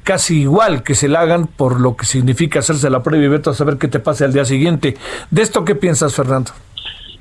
casi 0.05 0.43
igual 0.43 0.83
que 0.83 0.95
se 0.95 1.09
la 1.09 1.21
hagan 1.21 1.47
por 1.47 1.81
lo 1.81 1.97
que 1.97 2.05
significa 2.05 2.59
hacerse 2.59 2.91
la 2.91 3.03
prueba 3.03 3.25
y 3.25 3.29
vete 3.29 3.51
a 3.51 3.55
saber 3.55 3.79
qué 3.79 3.89
te 3.89 3.99
pase 3.99 4.25
al 4.25 4.33
día 4.33 4.45
siguiente? 4.45 4.97
¿De 5.31 5.43
esto 5.43 5.65
qué 5.65 5.75
piensas, 5.75 6.15
Fernando? 6.15 6.53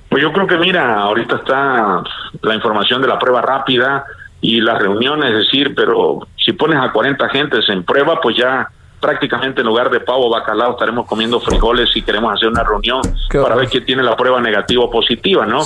Pues 0.10 0.24
yo 0.24 0.32
creo 0.32 0.48
que 0.48 0.58
mira, 0.58 1.02
ahorita 1.02 1.38
está 1.38 2.02
la 2.42 2.56
información 2.56 3.02
de 3.02 3.08
la 3.08 3.20
prueba 3.20 3.42
rápida, 3.42 4.06
y 4.42 4.62
las 4.62 4.80
reuniones, 4.80 5.32
es 5.32 5.40
decir, 5.40 5.74
pero 5.76 6.28
si 6.38 6.54
pones 6.54 6.80
a 6.80 6.92
40 6.92 7.30
gentes 7.30 7.68
en 7.70 7.84
prueba, 7.84 8.20
pues 8.22 8.38
ya 8.38 8.68
prácticamente 9.00 9.62
en 9.62 9.68
lugar 9.68 9.90
de 9.92 10.00
pavo 10.00 10.30
bacalao 10.30 10.72
estaremos 10.72 11.08
comiendo 11.08 11.40
frijoles 11.40 11.92
si 11.92 12.02
queremos 12.02 12.34
hacer 12.34 12.50
una 12.50 12.64
reunión 12.64 13.02
para 13.32 13.56
ver 13.56 13.68
quién 13.68 13.86
tiene 13.86 14.02
la 14.02 14.16
prueba 14.16 14.42
negativa 14.42 14.84
o 14.84 14.90
positiva, 14.90 15.46
¿no? 15.46 15.62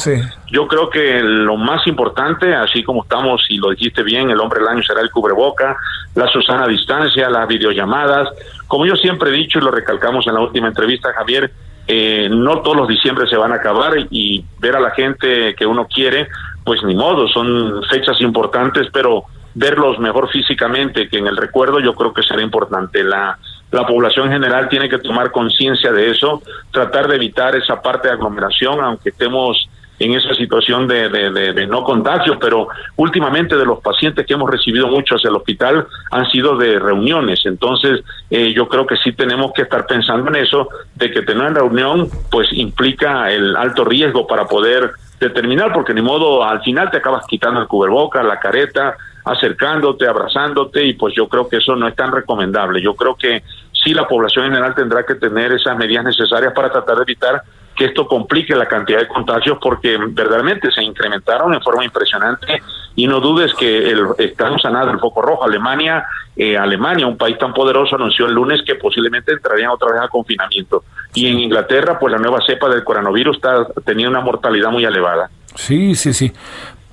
Yo 0.52 0.68
creo 0.68 0.90
que 0.90 1.22
lo 1.22 1.56
más 1.56 1.86
importante, 1.88 2.54
así 2.54 2.84
como 2.84 3.04
estamos, 3.04 3.46
y 3.50 3.58
lo 3.58 3.70
dijiste 3.70 4.04
bien, 4.04 4.30
el 4.30 4.40
hombre 4.40 4.60
del 4.60 4.68
año 4.68 4.84
será 4.84 5.02
el 5.02 5.10
cubreboca, 5.12 5.78
la 6.16 6.28
Susana 6.28 6.66
a 6.66 6.68
distancia, 6.68 7.30
las 7.30 7.48
videollamadas. 7.48 8.30
Como 8.68 8.86
yo 8.86 8.96
siempre 8.96 9.30
he 9.30 9.34
dicho 9.34 9.60
y 9.60 9.62
lo 9.62 9.72
recalcamos 9.72 10.28
en 10.28 10.34
la 10.34 10.42
última 10.42 10.68
entrevista, 10.68 11.14
Javier, 11.14 11.52
eh, 11.88 12.30
no 12.30 12.62
todos 12.62 12.78
los 12.78 12.88
diciembre 12.88 13.28
se 13.28 13.38
van 13.38 13.54
a 13.54 13.56
acabar 13.56 13.94
y 14.10 14.46
ver 14.60 14.76
a 14.76 14.80
la 14.80 14.92
gente 14.92 15.56
que 15.56 15.66
uno 15.66 15.88
quiere, 15.88 16.28
pues 16.64 16.84
ni 16.84 16.96
modo, 16.96 17.28
son 17.28 17.82
fechas 17.90 18.20
importantes, 18.22 18.88
pero 18.92 19.24
verlos 19.54 20.00
mejor 20.00 20.30
físicamente 20.30 21.10
que 21.10 21.18
en 21.18 21.28
el 21.28 21.38
recuerdo 21.38 21.80
yo 21.80 21.94
creo 21.94 22.14
que 22.14 22.24
será 22.24 22.42
importante. 22.42 23.04
La, 23.04 23.38
la 23.72 23.86
población 23.86 24.28
en 24.28 24.34
general 24.34 24.70
tiene 24.70 24.90
que 24.90 25.00
tomar 25.00 25.32
conciencia 25.32 25.92
de 25.92 26.12
eso, 26.12 26.42
tratar 26.72 27.08
de 27.08 27.16
evitar 27.16 27.56
esa 27.56 27.82
parte 27.82 28.08
de 28.08 28.14
aglomeración, 28.14 28.82
aunque 28.82 29.10
estemos 29.10 29.70
en 30.00 30.14
esa 30.14 30.34
situación 30.34 30.88
de, 30.88 31.10
de, 31.10 31.68
no 31.68 31.84
contagio, 31.84 32.40
pero 32.40 32.70
últimamente 32.96 33.56
de 33.56 33.66
los 33.66 33.82
pacientes 33.82 34.26
que 34.26 34.34
hemos 34.34 34.50
recibido 34.50 34.88
muchos 34.88 35.24
el 35.26 35.36
hospital 35.36 35.86
han 36.10 36.26
sido 36.32 36.58
de 36.58 36.80
reuniones. 36.80 37.42
Entonces, 37.46 38.04
eh, 38.32 38.52
yo 38.52 38.68
creo 38.68 38.88
que 38.88 38.98
sí 38.98 39.12
tenemos 39.12 39.52
que 39.54 39.62
estar 39.62 39.86
pensando 39.86 40.28
en 40.30 40.38
eso, 40.38 40.68
de 40.96 41.12
que 41.12 41.22
tener 41.22 41.54
reunión 41.54 42.10
pues 42.32 42.48
implica 42.52 43.32
el 43.32 43.56
alto 43.56 43.86
riesgo 43.86 44.26
para 44.26 44.46
poder 44.46 44.92
determinar, 45.28 45.72
porque 45.74 45.94
ni 45.94 46.02
modo, 46.02 46.44
al 46.44 46.62
final 46.62 46.90
te 46.92 46.98
acabas 46.98 47.26
quitando 47.28 47.62
el 47.62 47.68
cuberboca, 47.68 48.24
la 48.24 48.40
careta, 48.40 48.98
acercándote, 49.24 50.08
abrazándote, 50.08 50.84
y 50.84 50.94
pues 50.94 51.14
yo 51.16 51.28
creo 51.28 51.48
que 51.48 51.58
eso 51.58 51.76
no 51.76 51.88
es 51.88 51.96
tan 51.96 52.12
recomendable. 52.12 52.82
Yo 52.82 52.96
creo 52.96 53.16
que 53.16 53.44
sí 53.72 53.94
la 53.94 54.08
población 54.08 54.46
en 54.46 54.52
general 54.52 54.76
tendrá 54.76 55.06
que 55.06 55.16
tener 55.16 55.52
esas 55.54 55.78
medidas 55.78 56.06
necesarias 56.06 56.54
para 56.54 56.72
tratar 56.72 56.98
de 56.98 57.04
evitar 57.04 57.42
que 57.82 57.88
esto 57.88 58.08
complique 58.08 58.56
la 58.56 58.68
cantidad 58.68 59.00
de 59.00 59.08
contagios 59.08 59.58
porque 59.60 59.98
verdaderamente 59.98 60.72
se 60.72 60.84
incrementaron 60.84 61.52
en 61.56 61.62
forma 61.64 61.84
impresionante 61.84 62.62
y 62.96 63.08
no 63.08 63.20
dudes 63.20 63.56
que 63.56 63.90
el, 63.90 64.06
estamos 64.20 64.62
sanando 64.62 64.92
el 64.92 65.00
foco 65.00 65.24
rojo. 65.24 65.44
Alemania, 65.44 66.06
eh, 66.36 66.56
Alemania, 66.56 67.08
un 67.08 67.18
país 67.18 67.40
tan 67.40 67.56
poderoso, 67.56 67.96
anunció 67.96 68.28
el 68.28 68.34
lunes 68.34 68.62
que 68.68 68.76
posiblemente 68.76 69.32
entrarían 69.32 69.72
otra 69.72 69.94
vez 69.94 70.02
a 70.04 70.10
confinamiento. 70.10 70.84
Y 71.16 71.26
en 71.26 71.40
Inglaterra, 71.40 71.98
pues 71.98 72.12
la 72.12 72.20
nueva 72.20 72.38
cepa 72.46 72.70
del 72.70 72.84
coronavirus 72.84 73.38
está 73.38 73.66
teniendo 73.84 74.12
una 74.12 74.22
mortalidad 74.22 74.70
muy 74.70 74.86
elevada. 74.86 75.32
Sí, 75.56 75.96
sí, 75.96 76.14
sí. 76.14 76.32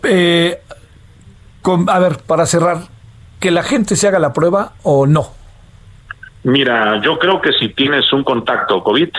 Eh, 0.04 0.58
a 1.86 1.98
ver, 1.98 2.16
para 2.26 2.46
cerrar, 2.46 2.78
que 3.40 3.50
la 3.50 3.62
gente 3.62 3.94
se 3.94 4.08
haga 4.08 4.18
la 4.18 4.32
prueba 4.32 4.72
o 4.84 5.06
no. 5.06 5.32
Mira, 6.44 6.98
yo 7.02 7.18
creo 7.18 7.42
que 7.42 7.52
si 7.52 7.68
tienes 7.68 8.10
un 8.10 8.24
contacto 8.24 8.82
COVID, 8.82 9.10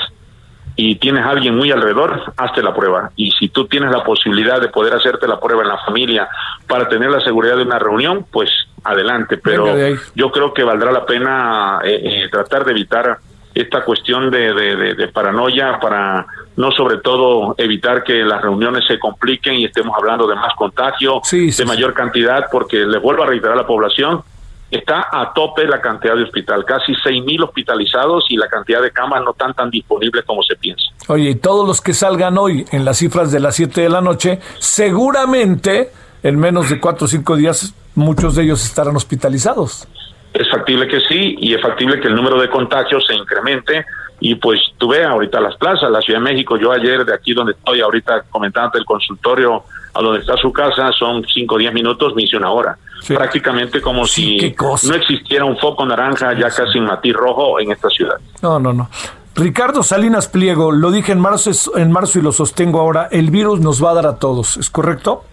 y 0.82 0.96
tienes 0.96 1.26
a 1.26 1.32
alguien 1.32 1.58
muy 1.58 1.72
alrededor, 1.72 2.34
hazte 2.38 2.64
la 2.64 2.74
prueba. 2.74 3.12
Y 3.18 3.32
si 3.32 3.50
tú 3.50 3.68
tienes 3.68 3.92
la 3.92 4.02
posibilidad 4.02 4.62
de 4.62 4.70
poder 4.70 4.94
hacerte 4.94 5.28
la 5.28 5.38
prueba 5.38 5.62
en 5.62 5.68
la 5.68 5.78
familia 5.80 6.30
para 6.68 6.88
tener 6.88 7.12
la 7.12 7.20
seguridad 7.20 7.58
de 7.58 7.64
una 7.64 7.78
reunión, 7.78 8.26
pues 8.32 8.50
adelante. 8.86 9.36
Pero 9.36 9.76
yo 10.16 10.32
creo 10.32 10.54
que 10.54 10.64
valdrá 10.64 10.94
la 10.94 11.06
pena 11.06 11.82
eh, 11.84 12.00
eh, 12.02 12.30
tratar 12.32 12.64
de 12.64 12.72
evitar 12.72 13.18
esta 13.54 13.84
cuestión 13.84 14.32
de, 14.32 14.54
de, 14.54 15.08
paranoia 15.10 15.80
para 15.82 16.26
no 16.56 16.72
sobre 16.72 17.00
todo 17.00 17.56
evitar 17.58 18.06
que 18.06 18.24
las 18.24 18.42
reuniones 18.42 18.86
se 18.88 18.98
compliquen 18.98 19.56
y 19.56 19.66
estemos 19.66 19.94
hablando 19.98 20.28
de 20.28 20.36
más 20.36 20.54
contagio, 20.56 21.22
de 21.30 21.66
mayor 21.66 21.94
cantidad, 21.94 22.46
porque 22.50 22.86
les 22.86 23.02
vuelvo 23.02 23.24
a 23.24 23.26
reiterar 23.26 23.58
a 23.58 23.62
la 23.64 23.68
población, 23.68 24.22
está 24.72 25.08
a 25.12 25.34
tope 25.34 25.66
la 25.66 25.82
cantidad 25.82 26.16
de 26.16 26.24
hospital, 26.24 26.64
casi 26.66 26.94
6.000 26.94 27.44
hospitalizados 27.44 28.26
y 28.30 28.38
la 28.38 28.48
cantidad 28.48 28.82
de 28.82 28.92
camas 28.92 29.22
no 29.24 29.32
están 29.32 29.54
tan 29.54 29.70
disponibles 29.70 30.24
como 30.26 30.44
se 30.44 30.56
piensa. 30.56 30.84
Oye, 31.08 31.32
y 31.32 31.36
todos 31.36 31.68
los 31.68 31.82
que 31.82 31.94
salgan 31.94 32.38
hoy 32.38 32.66
en 32.72 32.86
las 32.86 32.98
cifras 32.98 33.32
de 33.32 33.40
las 33.40 33.56
7 33.56 33.82
de 33.82 33.90
la 33.90 34.02
noche, 34.02 34.40
seguramente 34.60 35.92
en 36.24 36.38
menos 36.38 36.70
de 36.70 36.80
4 36.80 37.06
o 37.06 37.08
5 37.08 37.36
días 37.36 37.74
muchos 37.96 38.36
de 38.36 38.44
ellos 38.44 38.64
estarán 38.64 38.96
hospitalizados. 38.96 39.88
Es 40.34 40.50
factible 40.52 40.88
que 40.88 41.00
sí 41.02 41.36
y 41.40 41.54
es 41.56 41.62
factible 41.62 42.00
que 42.00 42.08
el 42.08 42.16
número 42.16 42.40
de 42.40 42.50
contagios 42.50 43.04
se 43.08 43.16
incremente 43.16 43.86
y 44.20 44.36
pues 44.36 44.60
tú 44.78 44.90
ves 44.90 45.06
ahorita 45.06 45.40
las 45.40 45.56
plazas, 45.56 45.90
la 45.90 46.02
Ciudad 46.02 46.20
de 46.20 46.26
México, 46.26 46.58
yo 46.58 46.72
ayer 46.72 47.06
de 47.06 47.14
aquí 47.14 47.34
donde 47.34 47.54
estoy 47.54 47.82
ahorita 47.82 48.24
comentando 48.30 48.78
el 48.78 48.86
consultorio 48.86 49.64
a 49.94 50.02
donde 50.02 50.20
está 50.20 50.36
su 50.38 50.52
casa 50.52 50.92
son 50.92 51.26
5 51.26 51.56
o 51.56 51.58
10 51.58 51.74
minutos, 51.74 52.14
me 52.16 52.24
hice 52.24 52.38
una 52.38 52.52
hora 52.52 52.78
prácticamente 53.08 53.82
como 53.82 54.06
si 54.06 54.56
no 54.84 54.94
existiera 54.94 55.46
un 55.46 55.58
foco 55.58 55.86
naranja 55.86 56.34
ya 56.34 56.50
casi 56.50 56.78
en 56.78 56.86
matiz 56.86 57.14
rojo 57.14 57.60
en 57.60 57.72
esta 57.72 57.90
ciudad. 57.90 58.16
No, 58.42 58.60
no, 58.60 58.74
no. 58.74 58.90
Ricardo 59.36 59.84
Salinas 59.84 60.28
Pliego, 60.28 60.72
lo 60.72 60.92
dije 60.92 61.12
en 61.12 61.20
marzo, 61.20 61.52
en 61.78 61.92
marzo 61.92 62.20
y 62.20 62.22
lo 62.22 62.32
sostengo 62.32 62.80
ahora, 62.80 63.08
el 63.12 63.32
virus 63.32 63.62
nos 63.62 63.84
va 63.84 63.92
a 63.92 63.94
dar 63.94 64.06
a 64.06 64.20
todos, 64.20 64.58
¿es 64.58 64.70
correcto? 64.70 65.24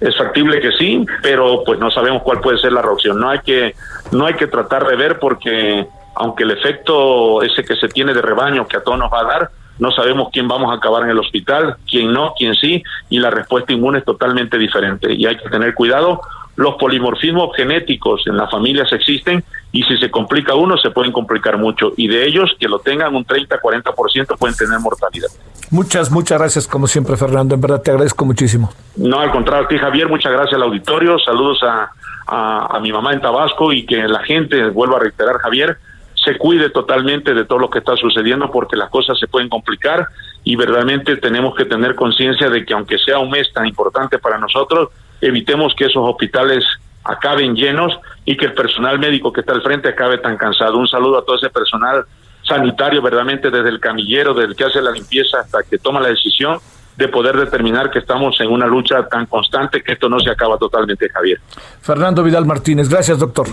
Es 0.00 0.16
factible 0.16 0.60
que 0.60 0.72
sí, 0.72 1.06
pero 1.22 1.62
pues 1.64 1.78
no 1.78 1.90
sabemos 1.90 2.22
cuál 2.22 2.40
puede 2.40 2.58
ser 2.58 2.72
la 2.72 2.80
reacción. 2.80 3.20
No 3.20 3.28
hay 3.28 3.40
que 3.40 3.74
no 4.12 4.24
hay 4.24 4.34
que 4.34 4.46
tratar 4.46 4.86
de 4.86 4.96
ver 4.96 5.18
porque 5.18 5.86
aunque 6.14 6.44
el 6.44 6.50
efecto 6.50 7.42
ese 7.42 7.64
que 7.64 7.76
se 7.76 7.88
tiene 7.88 8.14
de 8.14 8.22
rebaño 8.22 8.66
que 8.66 8.76
a 8.76 8.82
todos 8.82 8.98
nos 8.98 9.12
va 9.12 9.20
a 9.20 9.24
dar, 9.24 9.50
no 9.78 9.90
sabemos 9.90 10.28
quién 10.32 10.46
vamos 10.46 10.70
a 10.70 10.76
acabar 10.76 11.04
en 11.04 11.10
el 11.10 11.18
hospital, 11.18 11.76
quién 11.88 12.12
no, 12.12 12.34
quién 12.36 12.54
sí, 12.54 12.82
y 13.08 13.18
la 13.18 13.30
respuesta 13.30 13.72
inmune 13.72 14.00
es 14.00 14.04
totalmente 14.04 14.58
diferente. 14.58 15.12
Y 15.14 15.26
hay 15.26 15.36
que 15.38 15.48
tener 15.48 15.74
cuidado 15.74 16.20
los 16.56 16.74
polimorfismos 16.74 17.56
genéticos 17.56 18.22
en 18.26 18.36
las 18.36 18.50
familias 18.50 18.92
existen 18.92 19.42
y 19.72 19.82
si 19.84 19.96
se 19.96 20.10
complica 20.10 20.54
uno 20.54 20.76
se 20.76 20.90
pueden 20.90 21.10
complicar 21.10 21.56
mucho 21.56 21.92
y 21.96 22.06
de 22.06 22.26
ellos 22.26 22.54
que 22.58 22.68
lo 22.68 22.80
tengan 22.80 23.14
un 23.14 23.24
30-40% 23.24 24.36
pueden 24.36 24.56
tener 24.56 24.78
mortalidad. 24.78 25.28
Muchas, 25.70 26.10
muchas 26.10 26.38
gracias 26.38 26.66
como 26.66 26.86
siempre 26.86 27.16
Fernando, 27.16 27.54
en 27.54 27.62
verdad 27.62 27.80
te 27.80 27.92
agradezco 27.92 28.26
muchísimo. 28.26 28.70
No, 28.96 29.20
al 29.20 29.30
contrario 29.30 29.64
a 29.64 29.68
ti 29.68 29.78
Javier, 29.78 30.08
muchas 30.08 30.32
gracias 30.32 30.54
al 30.54 30.64
auditorio, 30.64 31.18
saludos 31.18 31.62
a, 31.62 31.90
a, 32.26 32.76
a 32.76 32.80
mi 32.80 32.92
mamá 32.92 33.14
en 33.14 33.22
Tabasco 33.22 33.72
y 33.72 33.86
que 33.86 33.96
la 34.06 34.22
gente, 34.24 34.68
vuelvo 34.68 34.96
a 34.96 35.00
reiterar 35.00 35.38
Javier, 35.38 35.78
se 36.24 36.36
cuide 36.36 36.70
totalmente 36.70 37.34
de 37.34 37.44
todo 37.44 37.58
lo 37.58 37.70
que 37.70 37.78
está 37.78 37.96
sucediendo 37.96 38.50
porque 38.50 38.76
las 38.76 38.90
cosas 38.90 39.18
se 39.18 39.26
pueden 39.26 39.48
complicar 39.48 40.06
y 40.44 40.56
verdaderamente 40.56 41.16
tenemos 41.16 41.54
que 41.54 41.64
tener 41.64 41.94
conciencia 41.94 42.50
de 42.50 42.64
que 42.64 42.74
aunque 42.74 42.98
sea 42.98 43.18
un 43.18 43.30
mes 43.30 43.52
tan 43.52 43.66
importante 43.66 44.18
para 44.18 44.38
nosotros, 44.38 44.90
evitemos 45.20 45.74
que 45.74 45.86
esos 45.86 46.08
hospitales 46.08 46.64
acaben 47.04 47.54
llenos 47.54 47.98
y 48.24 48.36
que 48.36 48.46
el 48.46 48.54
personal 48.54 48.98
médico 48.98 49.32
que 49.32 49.40
está 49.40 49.52
al 49.52 49.62
frente 49.62 49.88
acabe 49.88 50.18
tan 50.18 50.36
cansado. 50.36 50.76
Un 50.76 50.88
saludo 50.88 51.18
a 51.18 51.24
todo 51.24 51.36
ese 51.36 51.50
personal 51.50 52.04
sanitario, 52.42 53.00
verdaderamente 53.00 53.50
desde 53.50 53.68
el 53.68 53.80
camillero, 53.80 54.34
desde 54.34 54.50
el 54.50 54.56
que 54.56 54.64
hace 54.64 54.82
la 54.82 54.90
limpieza 54.90 55.40
hasta 55.40 55.62
que 55.62 55.78
toma 55.78 56.00
la 56.00 56.08
decisión 56.08 56.58
de 56.96 57.08
poder 57.08 57.36
determinar 57.36 57.90
que 57.90 57.98
estamos 57.98 58.38
en 58.40 58.50
una 58.50 58.66
lucha 58.66 59.06
tan 59.08 59.26
constante 59.26 59.82
que 59.82 59.92
esto 59.92 60.08
no 60.08 60.20
se 60.20 60.30
acaba 60.30 60.58
totalmente, 60.58 61.08
Javier. 61.08 61.40
Fernando 61.80 62.22
Vidal 62.22 62.44
Martínez, 62.44 62.88
gracias, 62.88 63.18
doctor. 63.18 63.46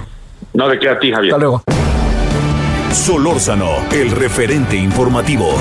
No, 0.53 0.67
de 0.67 0.79
qué 0.79 0.89
a 0.89 0.99
ti, 0.99 1.11
Javier. 1.11 1.33
Hasta 1.33 1.39
luego. 1.39 1.86
Solórzano, 2.97 3.77
el 3.91 4.11
referente 4.11 4.75
informativo. 4.75 5.55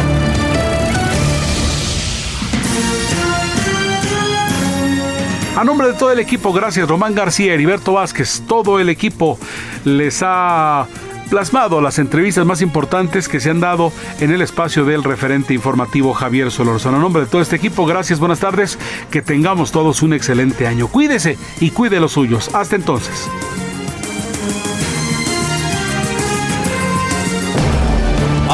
A 5.55 5.63
nombre 5.63 5.89
de 5.89 5.93
todo 5.93 6.11
el 6.11 6.19
equipo, 6.19 6.53
gracias 6.53 6.89
Román 6.89 7.15
García, 7.15 7.55
Heriberto 7.55 7.93
Vázquez, 7.93 8.43
todo 8.49 8.81
el 8.81 8.89
equipo 8.89 9.39
les 9.85 10.23
ha 10.25 10.87
plasmado 11.31 11.81
las 11.81 11.99
entrevistas 11.99 12.47
más 12.47 12.63
importantes 12.63 13.29
que 13.29 13.39
se 13.39 13.51
han 13.51 13.61
dado 13.61 13.93
en 14.19 14.33
el 14.33 14.41
espacio 14.41 14.85
del 14.85 15.05
referente 15.05 15.55
informativo 15.55 16.15
Javier 16.15 16.51
Solorzano. 16.51 16.97
A 16.97 17.01
nombre 17.01 17.23
de 17.23 17.29
todo 17.29 17.43
este 17.43 17.57
equipo, 17.57 17.87
gracias, 17.87 18.19
buenas 18.19 18.41
tardes, 18.41 18.79
que 19.11 19.23
tengamos 19.23 19.71
todos 19.73 20.03
un 20.03 20.15
excelente 20.15 20.67
año. 20.67 20.89
Cuídese 20.89 21.39
y 21.61 21.71
cuide 21.71 22.01
los 22.01 22.13
suyos. 22.13 22.53
Hasta 22.55 22.77
entonces. 22.77 23.29